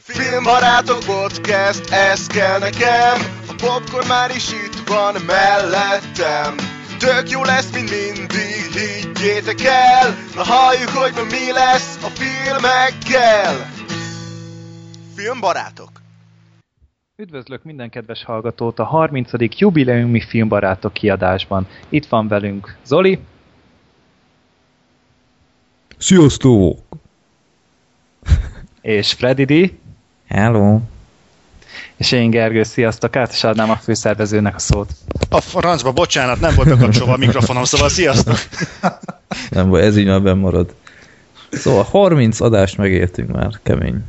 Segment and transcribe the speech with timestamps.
[0.00, 3.16] Filmbarátok podcast, ez kell nekem
[3.48, 6.54] A popcorn már is itt van mellettem
[6.98, 13.70] Tök jó lesz, mint mindig, higgyétek el Na halljuk, hogy ma mi lesz a filmekkel
[15.16, 15.90] Filmbarátok
[17.16, 19.30] Üdvözlök minden kedves hallgatót a 30.
[19.58, 21.66] jubileumi filmbarátok kiadásban.
[21.88, 23.18] Itt van velünk Zoli.
[25.96, 26.78] Sziasztok!
[28.80, 29.78] És Freddy D.
[30.28, 30.80] Hello!
[31.96, 33.16] És én Gergő, sziasztok!
[33.16, 34.90] Át is adnám a főszervezőnek a szót.
[35.28, 38.36] A francba, bocsánat, nem volt bekapcsolva a mikrofonom, szóval sziasztok!
[39.50, 40.74] nem ez így már marad.
[41.50, 44.04] Szóval 30 adást megértünk már, kemény.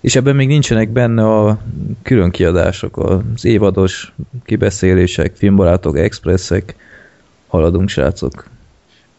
[0.00, 1.58] És ebben még nincsenek benne a
[2.02, 4.12] külön kiadások, az évados
[4.44, 6.74] kibeszélések, filmbarátok, expresszek.
[7.46, 8.44] Haladunk, srácok.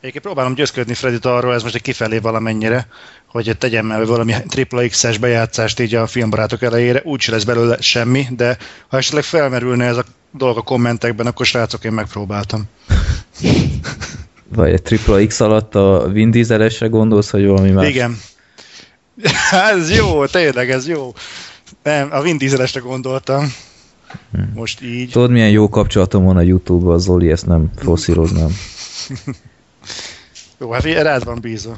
[0.05, 2.88] Egyébként próbálom győzködni Fredit arról, ez most egy kifelé valamennyire,
[3.27, 8.58] hogy tegyen meg valami XXX-es bejátszást így a filmbarátok elejére, úgyse lesz belőle semmi, de
[8.88, 12.63] ha esetleg felmerülne ez a dolog a kommentekben, akkor srácok, én megpróbáltam.
[14.55, 17.88] Vagy egy triple X alatt a Vin Dieselesre gondolsz, hogy valami más?
[17.88, 18.18] Igen.
[19.76, 21.13] ez jó, tényleg, ez jó.
[21.84, 23.54] Nem, a Vin Dieselesre gondoltam.
[24.32, 24.41] Hm.
[24.54, 25.12] Most így.
[25.12, 28.49] Tudod, milyen jó kapcsolatom van a Youtube-ban, Zoli, ezt nem foszíroznám.
[30.60, 31.78] Jó, hát rád van bízva.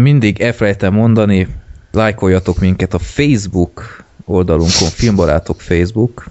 [0.00, 1.48] Mindig elfelejtem mondani,
[1.92, 6.26] lájkoljatok minket a Facebook oldalunkon, Filmbarátok Facebook.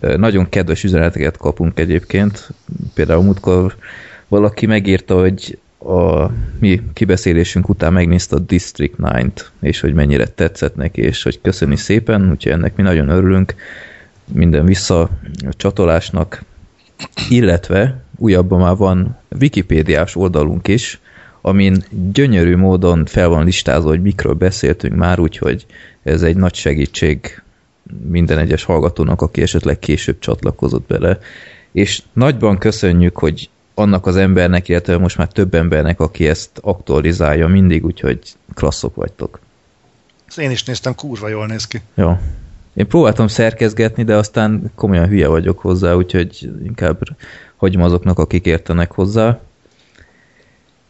[0.00, 2.48] Nagyon kedves üzeneteket kapunk egyébként.
[2.94, 3.76] Például múltkor
[4.28, 10.74] valaki megírta, hogy a mi kibeszélésünk után megnézte a District 9-t, és hogy mennyire tetszett
[10.74, 13.54] neki, és hogy köszöni szépen, úgyhogy ennek mi nagyon örülünk
[14.32, 16.42] minden visszacsatolásnak,
[17.28, 21.00] illetve újabban már van Wikipédiás oldalunk is,
[21.40, 25.66] amin gyönyörű módon fel van listázva, hogy mikről beszéltünk már, úgyhogy
[26.02, 27.42] ez egy nagy segítség
[28.08, 31.18] minden egyes hallgatónak, aki esetleg később csatlakozott bele.
[31.72, 37.46] És nagyban köszönjük, hogy annak az embernek, illetve most már több embernek, aki ezt aktualizálja
[37.46, 38.18] mindig, úgyhogy
[38.54, 39.40] klasszok vagytok.
[40.28, 41.80] Ezt én is néztem, kurva jól néz ki.
[41.94, 42.18] Jó.
[42.74, 46.98] Én próbáltam szerkezgetni, de aztán komolyan hülye vagyok hozzá, úgyhogy inkább
[47.64, 49.40] hagyom azoknak, akik értenek hozzá.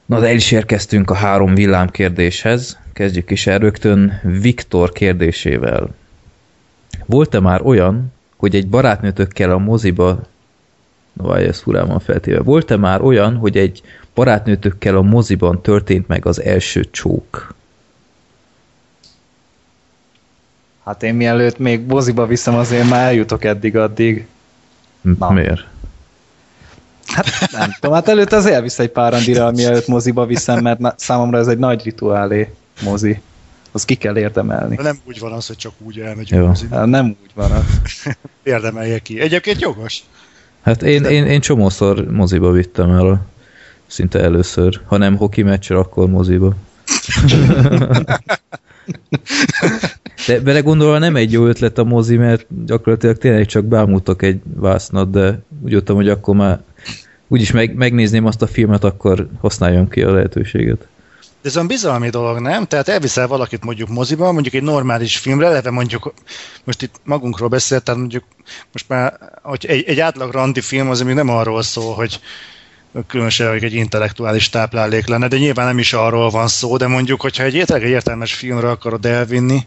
[0.07, 2.79] Na, de el is érkeztünk a három villám kérdéshez.
[2.93, 5.89] Kezdjük is el rögtön Viktor kérdésével.
[7.07, 10.21] Volt-e már olyan, hogy egy barátnőtökkel a moziba
[11.13, 12.43] Na várj, ez furán van feltéve.
[12.43, 13.83] Volt-e már olyan, hogy egy
[14.15, 17.55] barátnőtökkel a moziban történt meg az első csók?
[20.85, 24.27] Hát én mielőtt még moziba viszem, azért már eljutok eddig-addig.
[25.01, 25.31] Na.
[25.31, 25.74] Miért?
[27.07, 30.95] Hát nem tudom, hát előtt az elvisz egy pár randira, mielőtt moziba viszem, mert na,
[30.97, 33.21] számomra ez egy nagy rituálé mozi.
[33.73, 34.79] Az ki kell érdemelni.
[34.83, 36.77] Nem úgy van az, hogy csak úgy elmegyünk moziba.
[36.77, 37.65] Hát nem úgy van az.
[38.43, 39.21] Érdemelje ki.
[39.21, 40.03] Egyébként jogos.
[40.63, 43.27] Hát én, én, én csomószor moziba vittem el,
[43.87, 44.81] szinte először.
[44.87, 46.53] Ha nem hoki meccsre, akkor moziba.
[50.27, 55.11] De belegondolva nem egy jó ötlet a mozi, mert gyakorlatilag tényleg csak bámultak egy vásznat,
[55.11, 56.63] de úgy jöttem, hogy akkor már
[57.29, 60.87] úgyis meg, megnézném azt a filmet, akkor használjam ki a lehetőséget.
[61.43, 62.67] De ez olyan bizalmi dolog, nem?
[62.67, 66.15] Tehát elviszel valakit mondjuk moziba, mondjuk egy normális filmre, eleve mondjuk,
[66.65, 68.25] most itt magunkról beszélt, tehát mondjuk
[68.73, 72.21] most már, hogy egy, egy átlag randi film az még nem arról szól, hogy
[73.07, 77.21] különösen hogy egy intellektuális táplálék lenne, de nyilván nem is arról van szó, de mondjuk,
[77.21, 79.67] hogyha egy egy értelmes filmre akarod elvinni,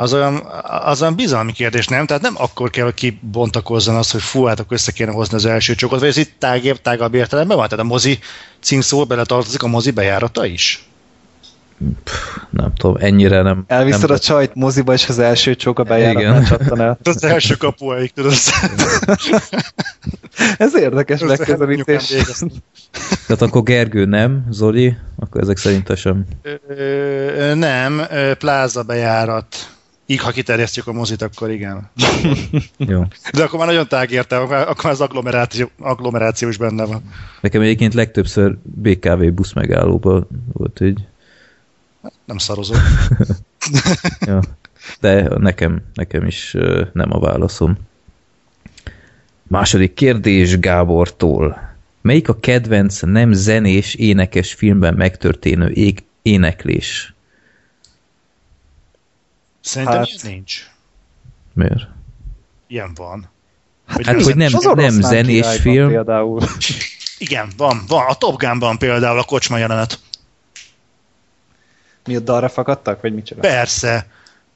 [0.00, 0.42] az olyan,
[0.84, 2.06] az olyan bizalmi kérdés, nem?
[2.06, 5.44] Tehát nem akkor kell, hogy kibontakozzon az, hogy fú, hát akkor össze kéne hozni az
[5.44, 7.68] első csokot, vagy ez itt tágabb, tágabb értelemben van?
[7.68, 8.18] Tehát a mozi
[8.60, 10.84] címszó beletartozik a mozi bejárata is?
[12.04, 13.64] Pff, nem tudom, ennyire nem...
[13.66, 16.98] Elviszed nem a csajt moziba, és az első csók a bejáratnál csattan el.
[17.02, 18.32] az első kapuaik, tudod.
[20.58, 22.14] Ez érdekes megközelítés.
[23.26, 26.24] Tehát akkor Gergő nem, Zoli, akkor ezek szerint sem.
[26.68, 28.02] Ö, nem,
[28.38, 29.56] pláza bejárat.
[30.10, 31.90] Így, ha kiterjesztjük a mozit, akkor igen.
[32.76, 33.04] Jó.
[33.32, 37.02] De akkor már nagyon tágérte, akkor az agglomeráció, agglomeráció is benne van.
[37.40, 41.06] Nekem egyébként legtöbbször BKV busz megállóban volt így.
[42.24, 42.76] Nem szarozok.
[44.20, 44.40] ja.
[45.00, 46.56] De nekem, nekem is
[46.92, 47.78] nem a válaszom.
[49.42, 51.74] Második kérdés Gábortól.
[52.00, 57.14] Melyik a kedvenc nem zenés, énekes filmben megtörténő ég éneklés?
[59.60, 60.70] Szerintem hát, nincs.
[61.52, 61.88] Miért?
[62.66, 63.30] Ilyen van.
[63.86, 65.88] Hát, hát hogy nem, nem zenés film.
[65.88, 66.40] Például.
[67.18, 68.06] Igen, van, van.
[68.06, 69.98] A Top Gun-ban például a kocsma jelenet.
[72.04, 73.40] Mi a dalra fakadtak, vagy micsoda?
[73.40, 74.06] Persze.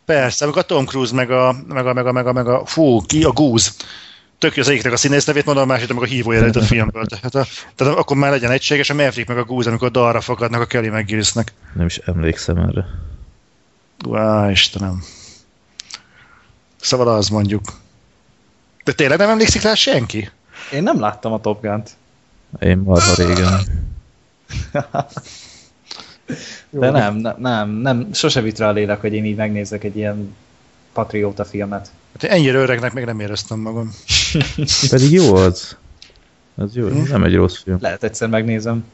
[0.04, 2.66] Persze, amikor a Tom Cruise meg a, meg a, meg a, meg a, meg a
[2.66, 3.70] fú, ki a Goose.
[4.38, 7.06] Tök jó az egyiknek a színész nevét mondom, a másiknak meg a hívójelet a filmből.
[7.06, 10.60] Tehát, a, tehát, akkor már legyen egységes, a Maverick meg a Goose, amikor dalra fakadnak
[10.60, 11.52] a Kelly McGillisnek.
[11.72, 12.86] Nem is emlékszem erre.
[14.12, 15.02] Á, Istenem.
[16.80, 17.62] Szóval az mondjuk.
[18.84, 20.30] De tényleg nem emlékszik rá senki?
[20.72, 21.90] Én nem láttam a Top Gun-t.
[22.60, 23.60] Én marha régen.
[26.70, 29.96] De nem, nem, nem, nem, sose vitt rá a lélek, hogy én így megnézek egy
[29.96, 30.34] ilyen
[30.92, 31.90] patrióta filmet.
[32.12, 33.90] Hát ennyire öregnek még nem éreztem magam.
[34.90, 35.76] Pedig jó az.
[36.54, 37.78] Az jó, nem egy rossz film.
[37.80, 38.84] Lehet egyszer megnézem.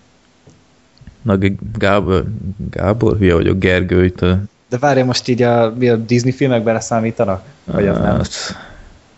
[1.22, 1.38] Na,
[1.78, 2.24] Gábor,
[2.70, 4.38] Gábor, hülye vagyok, Gergő, itt a...
[4.70, 7.42] De várja, most így a, mi a Disney filmek beleszámítanak?
[7.64, 8.06] Vagy az nem?
[8.06, 8.28] Hát,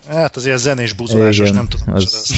[0.08, 2.34] Hát azért zenés buzolásos, Igen, nem tudom, az- az...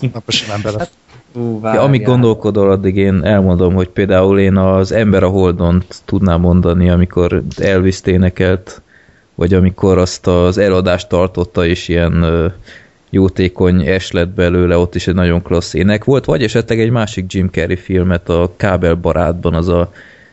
[0.00, 0.12] nem.
[0.26, 0.88] Simán bele.
[1.32, 6.40] Ú, Ja, amíg gondolkodol, addig én elmondom, hogy például én az Ember a Holdon tudnám
[6.40, 8.82] mondani, amikor Elvis énekelt,
[9.34, 12.24] vagy amikor azt az eladást tartotta, és ilyen
[13.10, 17.32] jótékony es lett belőle, ott is egy nagyon klassz ének volt, vagy esetleg egy másik
[17.32, 19.92] Jim Carrey filmet a Kábel barátban, az a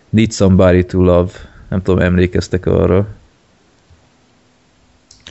[0.09, 1.31] Need Somebody to Love,
[1.67, 3.07] nem tudom, emlékeztek arra?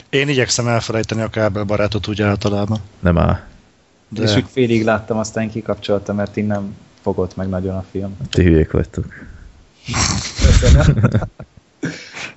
[0.09, 2.79] Én igyekszem elfelejteni a kábelbarátot úgy általában.
[2.99, 3.39] Nem áll.
[4.09, 4.23] De...
[4.23, 8.17] És úgy félig láttam, aztán kikapcsoltam, mert innen fogott meg nagyon a film.
[8.29, 9.05] Ti hülyék vagytok.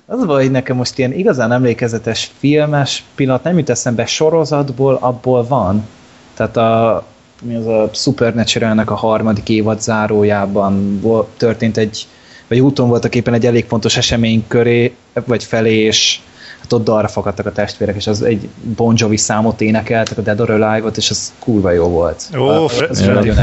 [0.05, 5.47] Az baj, hogy nekem most ilyen igazán emlékezetes filmes pillanat nem jut eszembe sorozatból, abból
[5.47, 5.87] van.
[6.33, 7.03] Tehát a,
[7.41, 11.01] mi az a Supernatural-nek a harmadik évad zárójában
[11.37, 12.07] történt egy,
[12.51, 14.93] vagy úton voltak éppen egy elég fontos esemény köré,
[15.25, 16.19] vagy felé, és
[16.61, 20.39] hát ott arra fakadtak a testvérek, és az egy Bon Jovi számot énekeltek, a Dead
[20.39, 22.29] or Alive-ot, és az kurva jó volt.
[22.37, 23.35] Ó, Fre- az nagyon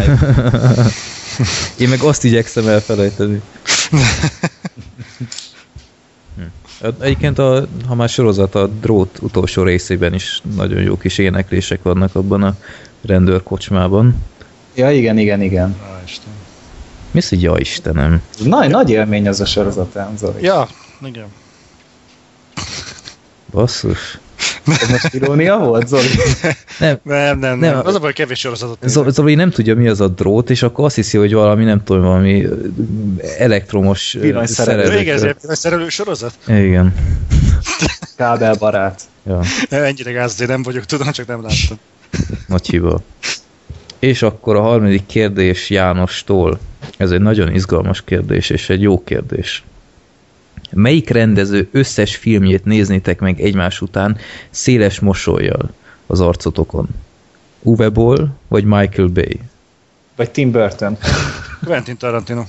[1.81, 3.41] Én meg azt igyekszem elfelejteni.
[6.37, 6.87] Hm.
[7.01, 12.15] Egyébként, a, ha már sorozat, a drót utolsó részében is nagyon jó kis éneklések vannak
[12.15, 12.55] abban a
[13.07, 14.25] rendőrkocsmában.
[14.75, 15.77] Ja, igen, igen, igen.
[15.83, 16.38] Á, Isten.
[17.11, 18.23] Mi az, hogy ja Istenem?
[18.39, 20.43] Ez Nagy, nagy élmény az a sorozat, ám, Zoli.
[20.43, 20.69] Ja,
[21.05, 21.27] igen.
[23.51, 24.19] Basszus.
[24.67, 26.07] Ez most irónia volt, Zoli?
[26.79, 27.87] Nem, Nem, nem, nem.
[27.87, 28.79] Az a baj, kevés sorozatot.
[28.89, 31.85] Zoli, Zoli nem tudja, mi az a drót, és akkor azt hiszi, hogy valami, nem
[31.85, 32.47] tudom, valami
[33.39, 34.99] elektromos szerelő.
[35.01, 36.33] Igen, ez egy szerelő sorozat?
[36.47, 36.95] Igen.
[38.17, 39.03] Kábelbarát.
[39.27, 41.79] Ja, Ennyire gázdé nem vagyok, tudom, csak nem láttam.
[42.47, 43.01] nagy hiba.
[43.99, 46.59] És akkor a harmadik kérdés Jánostól.
[46.97, 49.65] Ez egy nagyon izgalmas kérdés, és egy jó kérdés.
[50.71, 54.17] Melyik rendező összes filmjét néznétek meg egymás után
[54.51, 55.71] széles mosolyjal
[56.07, 56.89] az arcotokon?
[57.63, 59.41] Uwe Boll vagy Michael Bay?
[60.17, 60.97] Vagy Tim Burton.
[61.67, 62.43] Quentin Tarantino.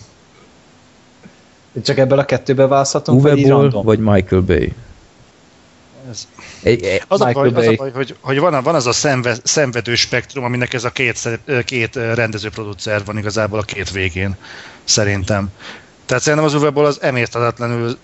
[1.83, 3.83] Csak ebből a kettőbe választhatunk, Uwe vagy Boll random?
[3.85, 4.73] vagy Michael Bay?
[6.09, 6.27] Ez.
[6.63, 8.91] Egy, egy, Az a baj, az a baj hogy, hogy van, a- van az a
[8.91, 11.29] szenve, szenvedő spektrum, aminek ez a két,
[11.65, 14.35] két rendező-producer van igazából a két végén,
[14.83, 15.49] szerintem.
[16.05, 17.97] Tehát szerintem az Uwe az emértetetlenül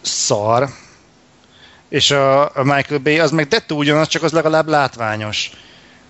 [0.00, 0.68] szar,
[1.88, 5.50] és a, a Michael Bay az meg dettó ugyanaz, csak az legalább látványos.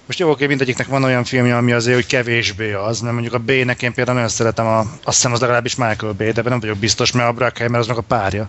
[0.06, 3.38] Most jó, oké, mindegyiknek van olyan filmje, ami azért, hogy kevésbé az, mert mondjuk a
[3.38, 6.76] B-nek én például nagyon szeretem, a, azt hiszem az legalábbis Michael Bay, de nem vagyok
[6.76, 8.48] biztos, mert a Bruckheimer az meg a párja.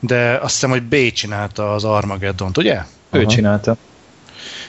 [0.00, 2.82] De azt hiszem, hogy B csinálta az Armageddon-t, ugye?
[3.10, 3.30] Ő Aha.
[3.30, 3.76] csinálta.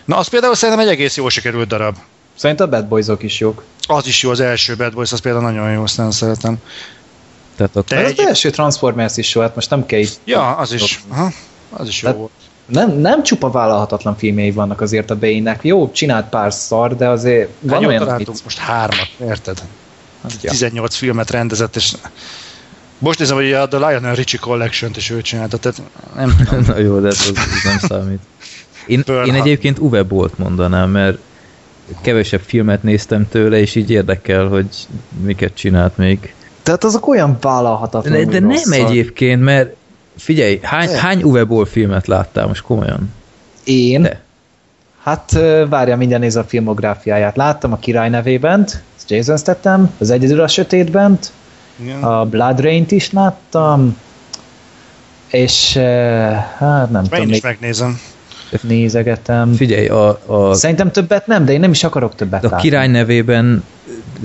[0.06, 1.96] Na, az például szerintem egy egész jól sikerült darab.
[2.36, 3.64] Szerintem a Bad Boys-ok is jók.
[3.88, 6.58] Az is jó, az első Bad Boys, az például nagyon jó, azt nagyon szeretem.
[7.56, 8.20] tehát a, Te egy...
[8.20, 10.14] az első Transformers is jó, hát most nem kell így...
[10.24, 11.04] Ja, az is.
[11.08, 11.32] Aha,
[11.70, 12.32] az is jó Tehát- volt.
[12.66, 15.60] Nem, nem csupa vállalhatatlan filmjei vannak azért a Bane-nek.
[15.64, 18.44] Jó, csinált pár szar, de azért van Van olyan, amit...
[18.44, 19.62] most hármat, érted?
[20.42, 20.50] Ja.
[20.50, 21.94] 18 filmet rendezett, és
[23.00, 25.82] most nézem, hogy a The Lionel Richie Collection-t is ő csinálta, tehát
[26.16, 26.64] nem tudom.
[26.68, 28.20] Na jó, de ez, az nem számít.
[28.88, 31.18] Én, Pearl én egyébként Uwe Bolt mondanám, mert
[32.02, 34.68] kevesebb filmet néztem tőle, és így érdekel, hogy
[35.22, 36.34] miket csinált még.
[36.64, 39.76] Tehát azok olyan vállalhatatlan, De, de nem egyébként, mert
[40.18, 41.00] figyelj, hány, De.
[41.00, 43.14] hány Uwe Boll filmet láttál most komolyan?
[43.64, 44.02] Én?
[44.02, 44.22] De.
[45.04, 45.32] Hát
[45.70, 47.36] várja, minden néz a filmográfiáját.
[47.36, 51.20] Láttam a Király nevében, ez Jason Statham, az Egyedül a Sötétben,
[51.82, 52.04] Igen.
[52.04, 53.98] a Blood Rain-t is láttam,
[55.28, 55.82] és ö,
[56.58, 58.00] hát nem Én tudom, is még megnézem.
[58.62, 59.54] nézegetem.
[59.54, 62.62] Figyelj, a, a, Szerintem többet nem, de én nem is akarok többet a látni.
[62.70, 63.64] király nevében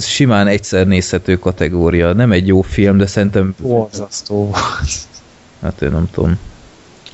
[0.01, 2.13] simán egyszer nézhető kategória.
[2.13, 4.59] Nem egy jó film, de szerintem, Borzasztó volt.
[5.63, 6.39] hát én nem tudom.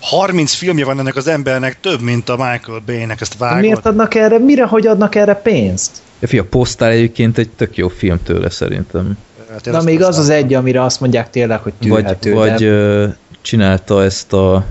[0.00, 3.60] 30 filmje van ennek az embernek, több, mint a Michael Bay-nek, ezt vágod.
[3.60, 5.90] Miért adnak erre, mire, hogy adnak erre pénzt?
[6.18, 9.18] Ja, fia, a Postál egyébként egy tök jó film tőle szerintem.
[9.52, 12.32] Hát Na azt még nem az az egy, amire azt mondják tényleg, hogy Vagy, tűrhető.
[12.32, 13.06] vagy de ö,
[13.40, 14.64] csinálta ezt a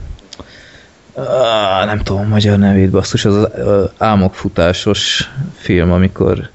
[1.13, 6.49] Ah, nem tudom magyar nevét, basszus, az az uh, álmokfutásos film, amikor...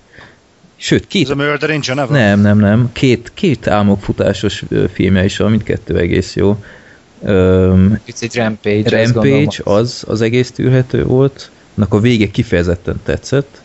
[0.76, 1.24] Sőt, két...
[1.24, 2.12] Ez a Murder in Geneva?
[2.12, 2.90] Nem, nem, nem.
[2.92, 6.56] Két, két álmokfutásos filmje is van, mindkettő egész jó.
[7.18, 9.00] Um, Picit Rampage.
[9.02, 11.50] azt Rampage, az, az egész tűrhető volt.
[11.76, 13.60] Annak a vége kifejezetten tetszett.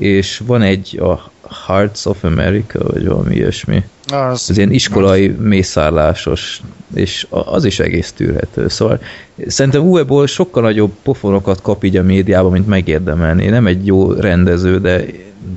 [0.00, 1.30] És van egy a
[1.66, 3.84] Hearts of America, vagy valami ilyesmi.
[4.06, 6.60] Az, Ez ilyen iskolai mészárlásos,
[6.94, 8.68] és az is egész tűrhető.
[8.68, 9.00] Szóval
[9.46, 13.46] szerintem Uweból sokkal nagyobb pofonokat kap így a médiában, mint megérdemelni.
[13.46, 15.04] Nem egy jó rendező, de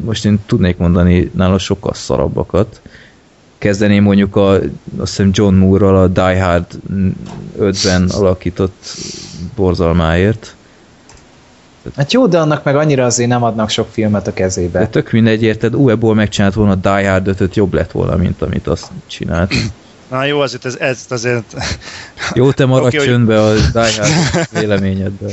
[0.06, 2.82] most én tudnék mondani nála sokkal szarabbakat.
[3.58, 6.66] Kezdeném mondjuk a, azt hiszem John Moore-ral a Die Hard
[7.60, 8.86] 5-ben alakított
[9.56, 10.56] borzalmáért.
[11.96, 14.88] Hát jó, de annak meg annyira azért nem adnak sok filmet a De kezébe.
[14.88, 18.68] tök mindegy, érted, Uweból megcsinált volna a Die Hard 5 jobb lett volna, mint amit
[18.68, 19.54] azt csinált.
[20.10, 21.56] na jó, azért ez, ez azért...
[22.34, 25.30] Jó, te maradj hogy- csöndbe a Die Hard véleményedben.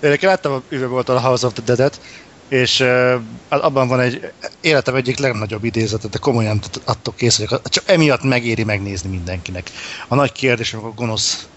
[0.00, 2.00] Én láttam a volt a House of the Dead-et,
[2.48, 3.12] és uh,
[3.48, 4.30] abban van egy
[4.60, 7.68] életem egyik legnagyobb idézete, de komolyan attól kész vagyok.
[7.68, 9.70] Csak emiatt megéri megnézni mindenkinek.
[10.08, 11.48] A nagy kérdés, amikor a gonosz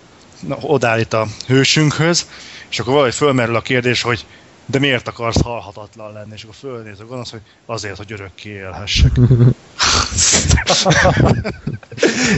[0.62, 2.28] odállít a hősünkhöz,
[2.70, 4.26] és akkor valahogy fölmerül a kérdés, hogy
[4.66, 6.32] de miért akarsz halhatatlan lenni?
[6.34, 9.12] És akkor fölnéz a gonosz, hogy azért, hogy örökké élhessek.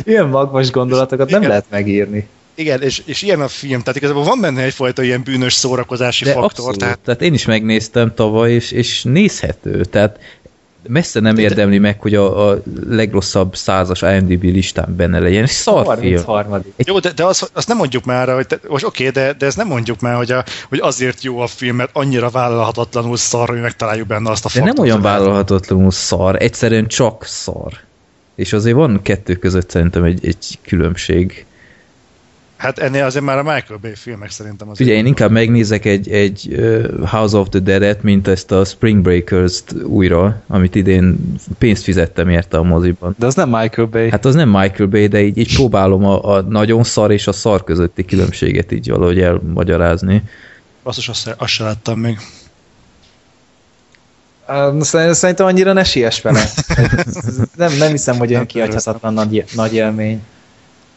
[0.03, 1.49] Ilyen magvas gondolatokat nem Igen.
[1.49, 2.27] lehet megírni.
[2.55, 6.31] Igen, és, és ilyen a film, tehát igazából van benne egyfajta ilyen bűnös szórakozási De
[6.31, 6.49] faktor.
[6.49, 7.05] abszolút, Tehát tehát...
[7.05, 10.19] tehát én is megnéztem tavaly, és, és nézhető, tehát
[10.87, 15.43] messze nem De- érdemli meg, hogy a, a legrosszabb százas IMDb listán benne legyen.
[15.43, 16.23] Egy szar film.
[16.23, 16.73] 33.
[16.77, 19.57] Jó, de, de azt, azt nem mondjuk már, hogy te, most oké, de, de ezt
[19.57, 23.61] nem mondjuk már, hogy, a, hogy azért jó a film, mert annyira vállalhatatlanul szar, hogy
[23.61, 27.73] megtaláljuk benne azt a De nem olyan vállalhatatlanul szar, egyszerűen csak szar.
[28.35, 31.45] És azért van kettő között szerintem egy, egy különbség.
[32.63, 34.81] Hát ennél azért már a Michael Bay filmek szerintem az.
[34.81, 36.55] Ugye én inkább megnézek egy, egy
[37.05, 42.57] House of the Dead-et, mint ezt a Spring Breakers-t újra, amit idén pénzt fizettem érte
[42.57, 43.15] a moziban.
[43.19, 44.09] De az nem Michael Bay.
[44.09, 47.31] Hát, az nem Michael Bay, de így, így próbálom a, a nagyon szar és a
[47.31, 50.23] szar közötti különbséget így valahogy elmagyarázni.
[50.83, 52.17] Basszus, azt, azt se láttam még.
[55.11, 56.49] Szerintem annyira ne siess vele.
[57.57, 60.21] nem, nem hiszem, hogy olyan kihagyhatatlan nagy, nagy élmény.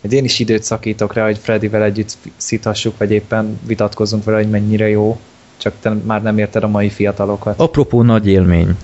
[0.01, 4.51] Hogy én is időt szakítok rá, hogy Freddyvel együtt szíthassuk, vagy éppen vitatkozzunk vele, hogy
[4.51, 5.21] mennyire jó.
[5.57, 7.61] Csak te már nem érted a mai fiatalokat.
[7.61, 8.77] Apropó nagy élmény.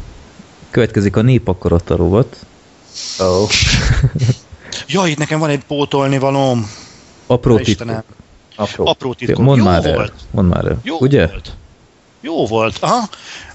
[0.70, 2.36] Következik a népakarata rovat.
[3.18, 3.48] Oh.
[4.86, 6.70] Ja, itt nekem van egy pótolni valóm.
[7.26, 7.94] Apró Istenem.
[7.94, 8.16] titkok.
[8.56, 8.86] Apró.
[8.86, 9.44] Apró titkok.
[9.44, 9.94] Mondd már el.
[9.94, 10.12] volt.
[10.30, 10.78] Mondd már el.
[10.82, 11.26] Jó Ugye?
[11.26, 11.52] volt.
[12.20, 12.76] Jó volt.
[12.80, 13.08] Aha.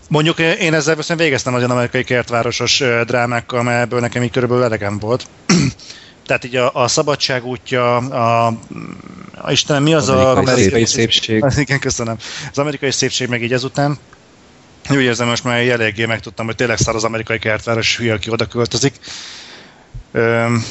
[0.10, 4.32] Mondjuk eh, én ezzel viszont végeztem nagyon amerikai kertvárosos ö, drámákkal, mert ebből nekem így
[4.32, 5.28] körülbelül elegem volt.
[6.28, 8.46] Tehát így a, a szabadság útja, a,
[9.36, 10.30] a Istenem, mi az a...
[10.30, 11.44] Amerikai Amerikai szépség.
[11.44, 12.18] Az, igen, köszönöm.
[12.52, 13.98] Az amerikai szépség meg így ezután.
[14.90, 18.46] Úgy érzem, most már eléggé megtudtam, hogy tényleg szar az amerikai kertváros hülye, aki oda
[18.46, 18.94] költözik.
[20.12, 20.66] Öm,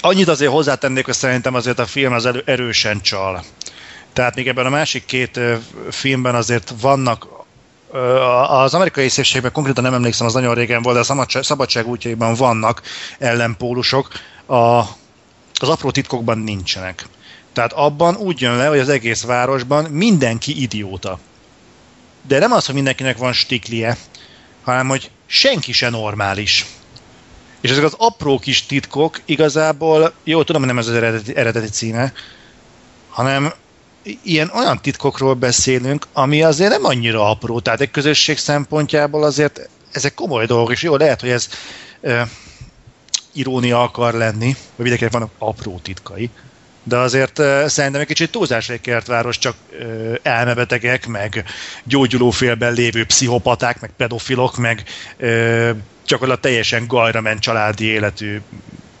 [0.00, 3.44] annyit azért hozzátennék, hogy szerintem azért a film az elő, erősen csal.
[4.12, 5.40] Tehát még ebben a másik két
[5.90, 7.26] filmben azért vannak
[8.48, 12.34] az amerikai szépségben konkrétan nem emlékszem, az nagyon régen volt, de a szabadság, szabadság útjaiban
[12.34, 12.82] vannak
[13.18, 14.08] ellenpólusok,
[14.46, 14.82] a,
[15.54, 17.08] az apró titkokban nincsenek.
[17.52, 21.18] Tehát abban úgy jön le, hogy az egész városban mindenki idióta.
[22.26, 23.96] De nem az, hogy mindenkinek van stiklie,
[24.62, 26.66] hanem hogy senki se normális.
[27.60, 31.68] És ezek az apró kis titkok igazából, jó, tudom, hogy nem ez az eredeti, eredeti
[31.68, 32.12] címe,
[33.08, 33.52] hanem
[34.22, 40.14] ilyen olyan titkokról beszélünk, ami azért nem annyira apró, tehát egy közösség szempontjából azért ezek
[40.14, 41.48] komoly dolgok, és jó, lehet, hogy ez
[43.32, 46.30] irónia akar lenni, vagy mindenkinek vannak apró titkai,
[46.82, 51.44] de azért uh, szerintem egy kicsit túlzás egy kertváros, csak uh, elmebetegek, meg
[51.84, 54.82] gyógyulófélben lévő pszichopaták, meg pedofilok, meg
[55.20, 55.70] uh,
[56.06, 58.40] gyakorlatilag teljesen gajra ment családi életű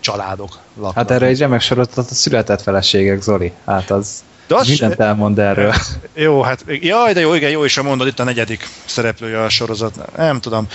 [0.00, 0.94] családok laknak.
[0.94, 3.52] Hát erre egy remek sorozatot a született feleségek, Zoli.
[3.64, 5.74] Hát az De az mindent se- elmond erről.
[6.14, 9.48] Jó, hát jaj, de jó, igen, jó is a mondod, itt a negyedik szereplője a
[9.48, 10.16] sorozat.
[10.16, 10.66] Nem tudom.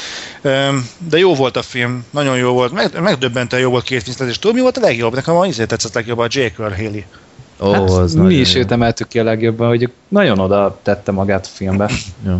[0.98, 4.40] De jó volt a film, nagyon jó volt, meg, megdöbbentően jó volt két film, és
[4.40, 5.14] tudod mi volt a legjobb?
[5.14, 7.02] Nekem a izé tetszett legjobb, a Jake Earl Haley.
[7.60, 8.60] Ó, hát, az mi nagyon is jó.
[8.60, 11.92] őt emeltük ki a legjobban, hogy nagyon oda tette magát a filmbe.
[12.26, 12.38] Jó.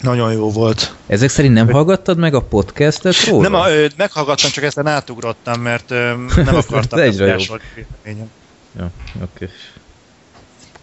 [0.00, 0.94] Nagyon jó volt.
[1.06, 3.42] Ezek szerint nem hallgattad meg a podcastet róla?
[3.42, 7.36] Nem, a, ö, meghallgattam, csak ezt átugrottam, mert ö, nem akartam Ez egyre
[7.74, 8.30] véleményem.
[8.78, 8.84] Jó,
[9.22, 9.48] oké.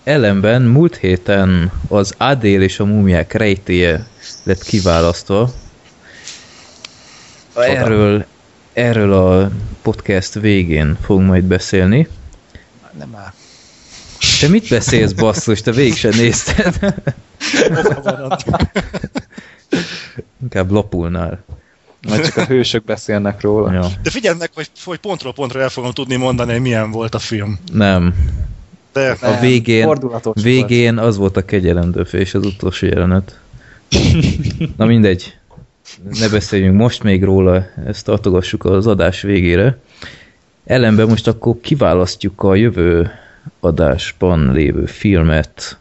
[0.10, 4.08] Ellenben múlt héten az Adél és a múmiák rejtéje
[4.44, 5.52] lett kiválasztva.
[7.56, 8.26] Erről,
[8.74, 9.52] erről a
[9.82, 12.08] podcast végén fogunk majd beszélni.
[12.98, 13.34] Nem már.
[14.40, 15.62] Te mit beszélsz, basszus?
[15.62, 16.96] Te végig sem nézted.
[20.42, 21.44] Inkább lapulnál.
[22.08, 23.74] Majd csak a hősök beszélnek róla.
[23.74, 23.88] Ja.
[24.02, 27.20] De figyeld meg, hogy, hogy pontról pontra el fogom tudni mondani, hogy milyen volt a
[27.20, 27.60] film.
[27.72, 28.14] Nem.
[29.00, 29.98] De A Nem, végén,
[30.34, 33.40] végén az volt a kegyelemdöfés, az utolsó jelenet.
[34.78, 35.38] Na mindegy.
[36.20, 39.78] Ne beszéljünk most még róla, ezt tartogassuk az adás végére.
[40.66, 43.12] Ellenben most akkor kiválasztjuk a jövő
[43.60, 45.78] adásban lévő filmet.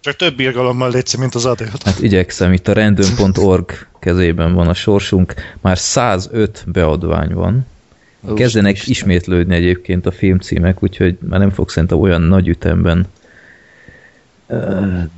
[0.00, 1.82] csak több irgalommal létszik, mint az adélt.
[1.82, 5.34] Hát igyekszem, itt a random.org kezében van a sorsunk.
[5.60, 7.66] Már 105 beadvány van.
[8.28, 8.90] Ó, Kezdenek Isten.
[8.90, 13.06] ismétlődni egyébként a filmcímek, úgyhogy már nem fog szerintem olyan nagy ütemben.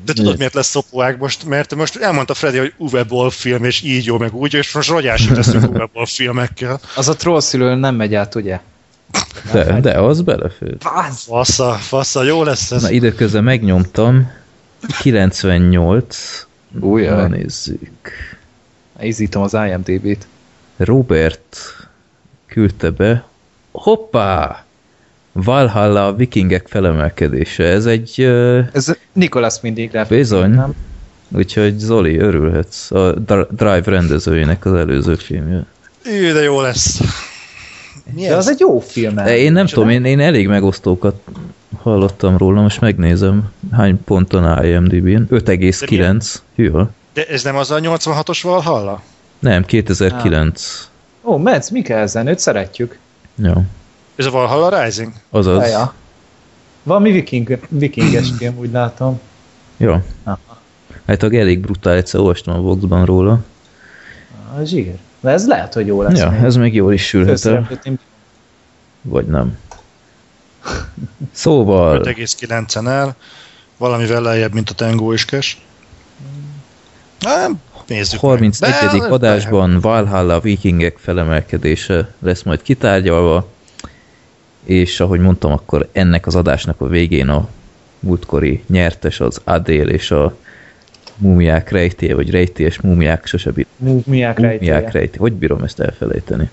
[0.05, 1.45] De tudod, miért lesz szopóák most?
[1.45, 4.89] Mert most elmondta Freddy, hogy Uwe Boll film, és így jó, meg úgy, és most
[4.89, 6.81] rogyásig leszünk Uwe Boll filmekkel.
[6.97, 8.61] Az a trollszülő nem megy át, ugye?
[9.53, 10.77] De, de az belefér.
[11.25, 12.83] Fassa, fassa, jó lesz ez.
[12.83, 14.31] Na időközben megnyomtam.
[15.01, 16.47] 98.
[16.81, 17.17] Újjaj.
[17.17, 18.11] Na nézzük.
[19.03, 20.27] Ízítom az IMDB-t.
[20.77, 21.57] Robert
[22.55, 23.25] küldte be.
[23.71, 24.65] Hoppá!
[25.33, 27.65] Valhalla a vikingek felemelkedése.
[27.65, 28.15] Ez egy...
[28.19, 30.03] Uh, Ez Nikolas mindig rá.
[30.03, 30.51] Bizony.
[30.51, 30.75] Nem?
[31.37, 32.91] úgyhogy Zoli, örülhetsz.
[32.91, 35.65] A Dr- Drive rendezőjének az előző filmje.
[36.05, 37.01] Ő, de jó lesz.
[38.13, 39.15] Mi De az egy jó film.
[39.15, 41.21] De én nem tudom, én, én elég megosztókat
[41.83, 43.53] hallottam róla, most megnézem.
[43.73, 45.35] Hány ponton áll IMDb-n?
[45.35, 46.35] 5,9.
[46.55, 46.91] Hűha.
[47.13, 49.03] De ez nem az a 86-os Valhalla?
[49.39, 50.89] Nem, 2009.
[51.25, 52.99] Ó, Metz Mikkelsen, őt szeretjük.
[53.37, 53.63] Ja,
[54.17, 55.13] Ez a Valhalla Rising?
[55.31, 55.63] azaz.
[55.63, 55.95] Ja, ja.
[56.83, 59.21] Valami viking, vikinges film, úgy látom.
[59.77, 60.03] Ja.
[60.25, 60.39] Aha.
[61.07, 63.45] Hát a elég brutál, egyszer olvastam a Voxban róla.
[64.57, 64.95] A zsír.
[65.21, 66.19] De ez lehet, hogy jó lesz.
[66.19, 66.43] Ja, még.
[66.43, 67.69] ez még jól is sülhet el,
[69.03, 69.59] vagy nem.
[71.33, 73.17] Szóval, 5,9-en el,
[73.77, 75.57] valamivel lejjebb, mint a Tango és Cash.
[77.19, 78.31] Nem, nézzük meg.
[78.31, 79.01] 31.
[79.01, 83.49] De- adásban Valhalla vikingek felemelkedése lesz majd kitárgyalva,
[84.65, 87.49] és ahogy mondtam, akkor ennek az adásnak a végén a
[88.01, 90.37] múltkori nyertes az Adél és a
[91.17, 93.71] múmiák rejtéje, vagy rejtélyes múmiák, sose bírom.
[93.77, 94.91] Múmiák Múmiák rejtélye.
[94.91, 95.19] rejtély.
[95.19, 96.51] Hogy bírom ezt elfelejteni?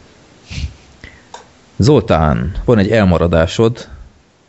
[1.78, 3.88] Zoltán, van egy elmaradásod,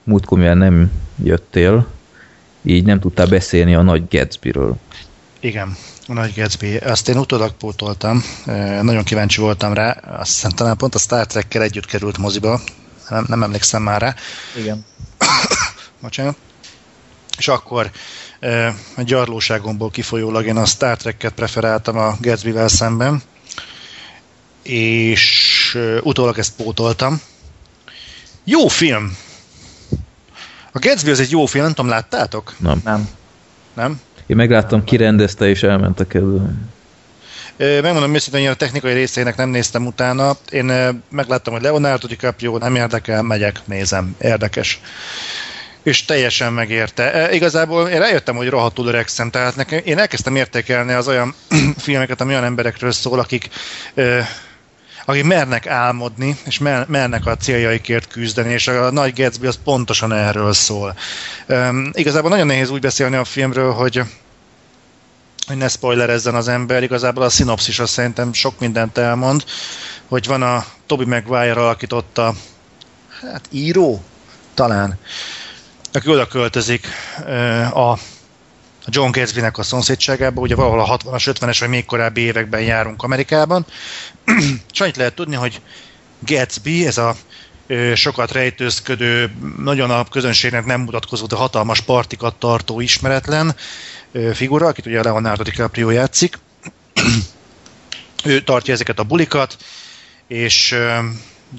[0.04, 0.90] múltkor mivel nem
[1.24, 1.86] jöttél,
[2.62, 4.76] így nem tudtál beszélni a nagy Gatsbyről.
[5.40, 6.76] Igen, a Nagy Gatsby.
[6.76, 8.24] Azt én utólag pótoltam.
[8.82, 9.90] Nagyon kíváncsi voltam rá.
[9.90, 12.60] Azt hiszem talán pont a Star Trek-kel együtt került moziba.
[13.08, 14.14] Nem, nem emlékszem már rá.
[14.56, 14.84] Igen.
[16.02, 16.36] Bocsánat.
[17.38, 17.90] És akkor
[18.96, 23.22] a gyarlóságomból kifolyólag én a Star Trek-et preferáltam a Gatsby-vel szemben.
[24.62, 27.20] És utólag ezt pótoltam.
[28.44, 29.16] Jó film!
[30.72, 32.54] A Gatsby az egy jó film, nem tudom, láttátok?
[32.58, 32.80] Nem.
[32.84, 33.08] Nem.
[33.74, 34.00] Nem?
[34.32, 36.42] Én megláttam, kirendezte és elment a kedve.
[37.56, 40.36] Ö, Megmondom őszintén, hogy a technikai részének nem néztem utána.
[40.50, 40.72] Én
[41.10, 44.80] megláttam, hogy Leonardo DiCaprio nem érdekel, megyek, nézem, érdekes.
[45.82, 47.12] És teljesen megérte.
[47.12, 51.34] E, Igazából én rájöttem, hogy rohadtul öregszem, tehát nekem, én elkezdtem értékelni az olyan
[51.84, 53.48] filmeket, ami olyan emberekről szól, akik,
[53.94, 54.18] ö,
[55.04, 60.12] akik mernek álmodni, és mer, mernek a céljaikért küzdeni, és a Nagy Gatsby az pontosan
[60.12, 60.96] erről szól.
[61.46, 64.02] Ö, Igazából nagyon nehéz úgy beszélni a filmről, hogy
[65.46, 69.44] hogy ne spoilerezzen az ember, igazából a szinopszis azt szerintem sok mindent elmond,
[70.08, 72.34] hogy van a Toby Maguire alakította,
[73.32, 74.02] hát író,
[74.54, 74.98] talán,
[75.92, 76.86] aki oda költözik
[77.74, 77.98] a
[78.84, 83.02] a John Gatsby-nek a szomszédságába, ugye valahol a 60-as, 50-es vagy még korábbi években járunk
[83.02, 83.66] Amerikában.
[84.72, 85.60] És annyit lehet tudni, hogy
[86.18, 87.16] Gatsby, ez a
[87.94, 93.56] sokat rejtőzködő, nagyon a közönségnek nem mutatkozó, de hatalmas partikat tartó ismeretlen
[94.32, 96.38] figura, akit ugye Leonardo DiCaprio játszik.
[98.24, 99.56] ő tartja ezeket a bulikat,
[100.26, 100.76] és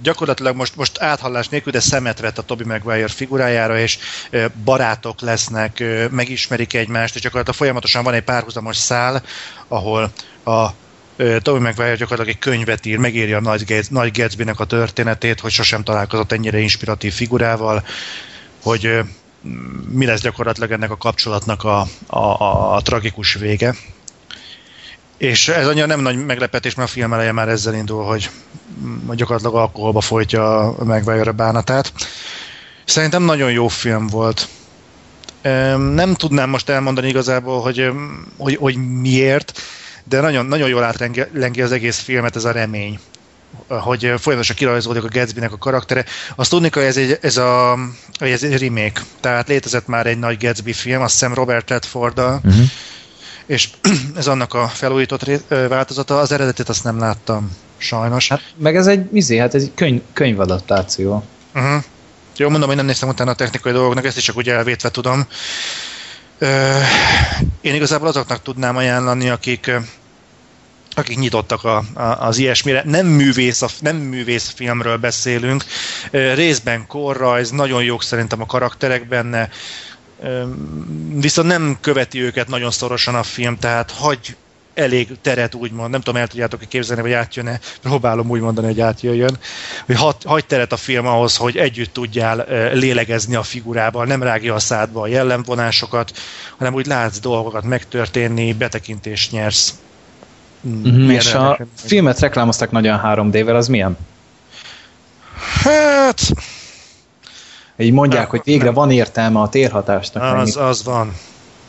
[0.01, 3.97] gyakorlatilag most, most áthallás nélkül, de szemet vett a Toby Maguire figurájára, és
[4.63, 9.23] barátok lesznek, megismerik egymást, és gyakorlatilag folyamatosan van egy párhuzamos szál,
[9.67, 10.12] ahol
[10.43, 10.67] a
[11.41, 15.84] Toby Maguire gyakorlatilag egy könyvet ír, megírja a Nagy, Nagy Gatsby-nek a történetét, hogy sosem
[15.84, 17.84] találkozott ennyire inspiratív figurával,
[18.62, 18.99] hogy
[19.89, 23.75] mi lesz gyakorlatilag ennek a kapcsolatnak a, a, a, a tragikus vége.
[25.17, 28.30] És ez annyira nem nagy meglepetés, mert a film eleje már ezzel indul, hogy
[28.84, 31.91] mm, gyakorlatilag alkoholba folytja a bánatát.
[32.86, 34.47] Szerintem nagyon jó film volt.
[35.93, 37.91] Nem tudnám most elmondani igazából, hogy,
[38.38, 39.62] hogy, hogy miért,
[40.04, 42.99] de nagyon, nagyon jól átlengi az egész filmet ez a remény.
[43.67, 46.06] hogy folyamatosan kirajzódik a Gatsby-nek a karaktere.
[46.36, 47.78] Azt tudni kell, ez egy, ez, a,
[48.19, 49.02] ez egy remake.
[49.19, 52.65] Tehát létezett már egy nagy Gatsby film, azt hiszem Robert Redforddal, uh-huh.
[53.45, 53.69] És
[54.17, 56.19] ez annak a felújított változata.
[56.19, 58.27] Az eredetet azt nem láttam, sajnos.
[58.27, 61.23] Hát, meg ez egy, izé, hát ez egy könyv, könyvadaptáció.
[61.56, 61.84] Uh-huh.
[62.38, 65.27] Jó, mondom, hogy nem néztem utána a technikai dolgoknak, ezt is csak úgy elvétve tudom.
[67.62, 69.71] Én igazából azoknak tudnám ajánlani, akik
[70.95, 72.82] akik nyitottak a, a, az ilyesmire.
[72.86, 75.65] Nem művész, a, nem művész filmről beszélünk,
[76.12, 79.49] részben korrajz, nagyon jók szerintem a karakterek benne,
[81.13, 84.36] viszont nem követi őket nagyon szorosan a film, tehát hagy
[84.73, 89.38] elég teret úgymond, nem tudom, el tudjátok-e képzelni, vagy átjön-e, próbálom úgy mondani, hogy átjöjjön,
[89.86, 94.59] hogy hagy teret a film ahhoz, hogy együtt tudjál lélegezni a figurával, nem rágja a
[94.59, 96.12] szádba a jellemvonásokat,
[96.57, 99.73] hanem úgy látsz dolgokat megtörténni, betekintést nyersz.
[100.67, 103.97] Mm-hmm, és a filmet reklámoztak nagyon 3D-vel, az milyen?
[105.63, 106.21] Hát...
[107.77, 110.38] Így mondják, hogy végre van értelme a térhatásnak.
[110.38, 111.13] Az, az van.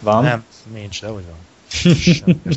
[0.01, 0.23] Van?
[0.23, 1.43] Nem, nincs, de hogy van.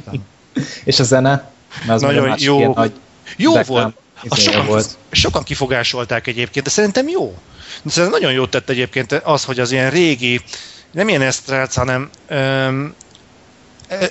[0.84, 1.52] és a zene?
[1.88, 2.74] az nagyon jó.
[2.74, 2.94] Nagy
[3.38, 3.96] jó volt.
[4.32, 4.98] sokan, volt.
[5.12, 7.38] sokan kifogásolták egyébként, de szerintem jó.
[7.82, 10.42] De szerintem nagyon jót tett egyébként az, hogy az ilyen régi,
[10.92, 12.94] nem ilyen esztrác, hanem öm,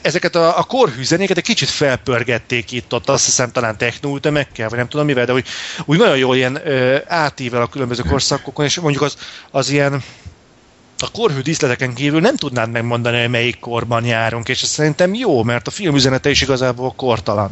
[0.02, 4.78] ezeket a, a korhű zenéket egy kicsit felpörgették itt ott, azt hiszem talán technóütemekkel, vagy
[4.78, 5.46] nem tudom mivel, de úgy,
[5.84, 9.16] úgy nagyon jól ilyen ö, átível a különböző korszakokon, és mondjuk az,
[9.50, 10.02] az ilyen
[10.98, 15.42] a korhű díszleteken kívül nem tudnád megmondani, hogy melyik korban járunk, és ez szerintem jó,
[15.42, 17.50] mert a film üzenete is igazából kortalan.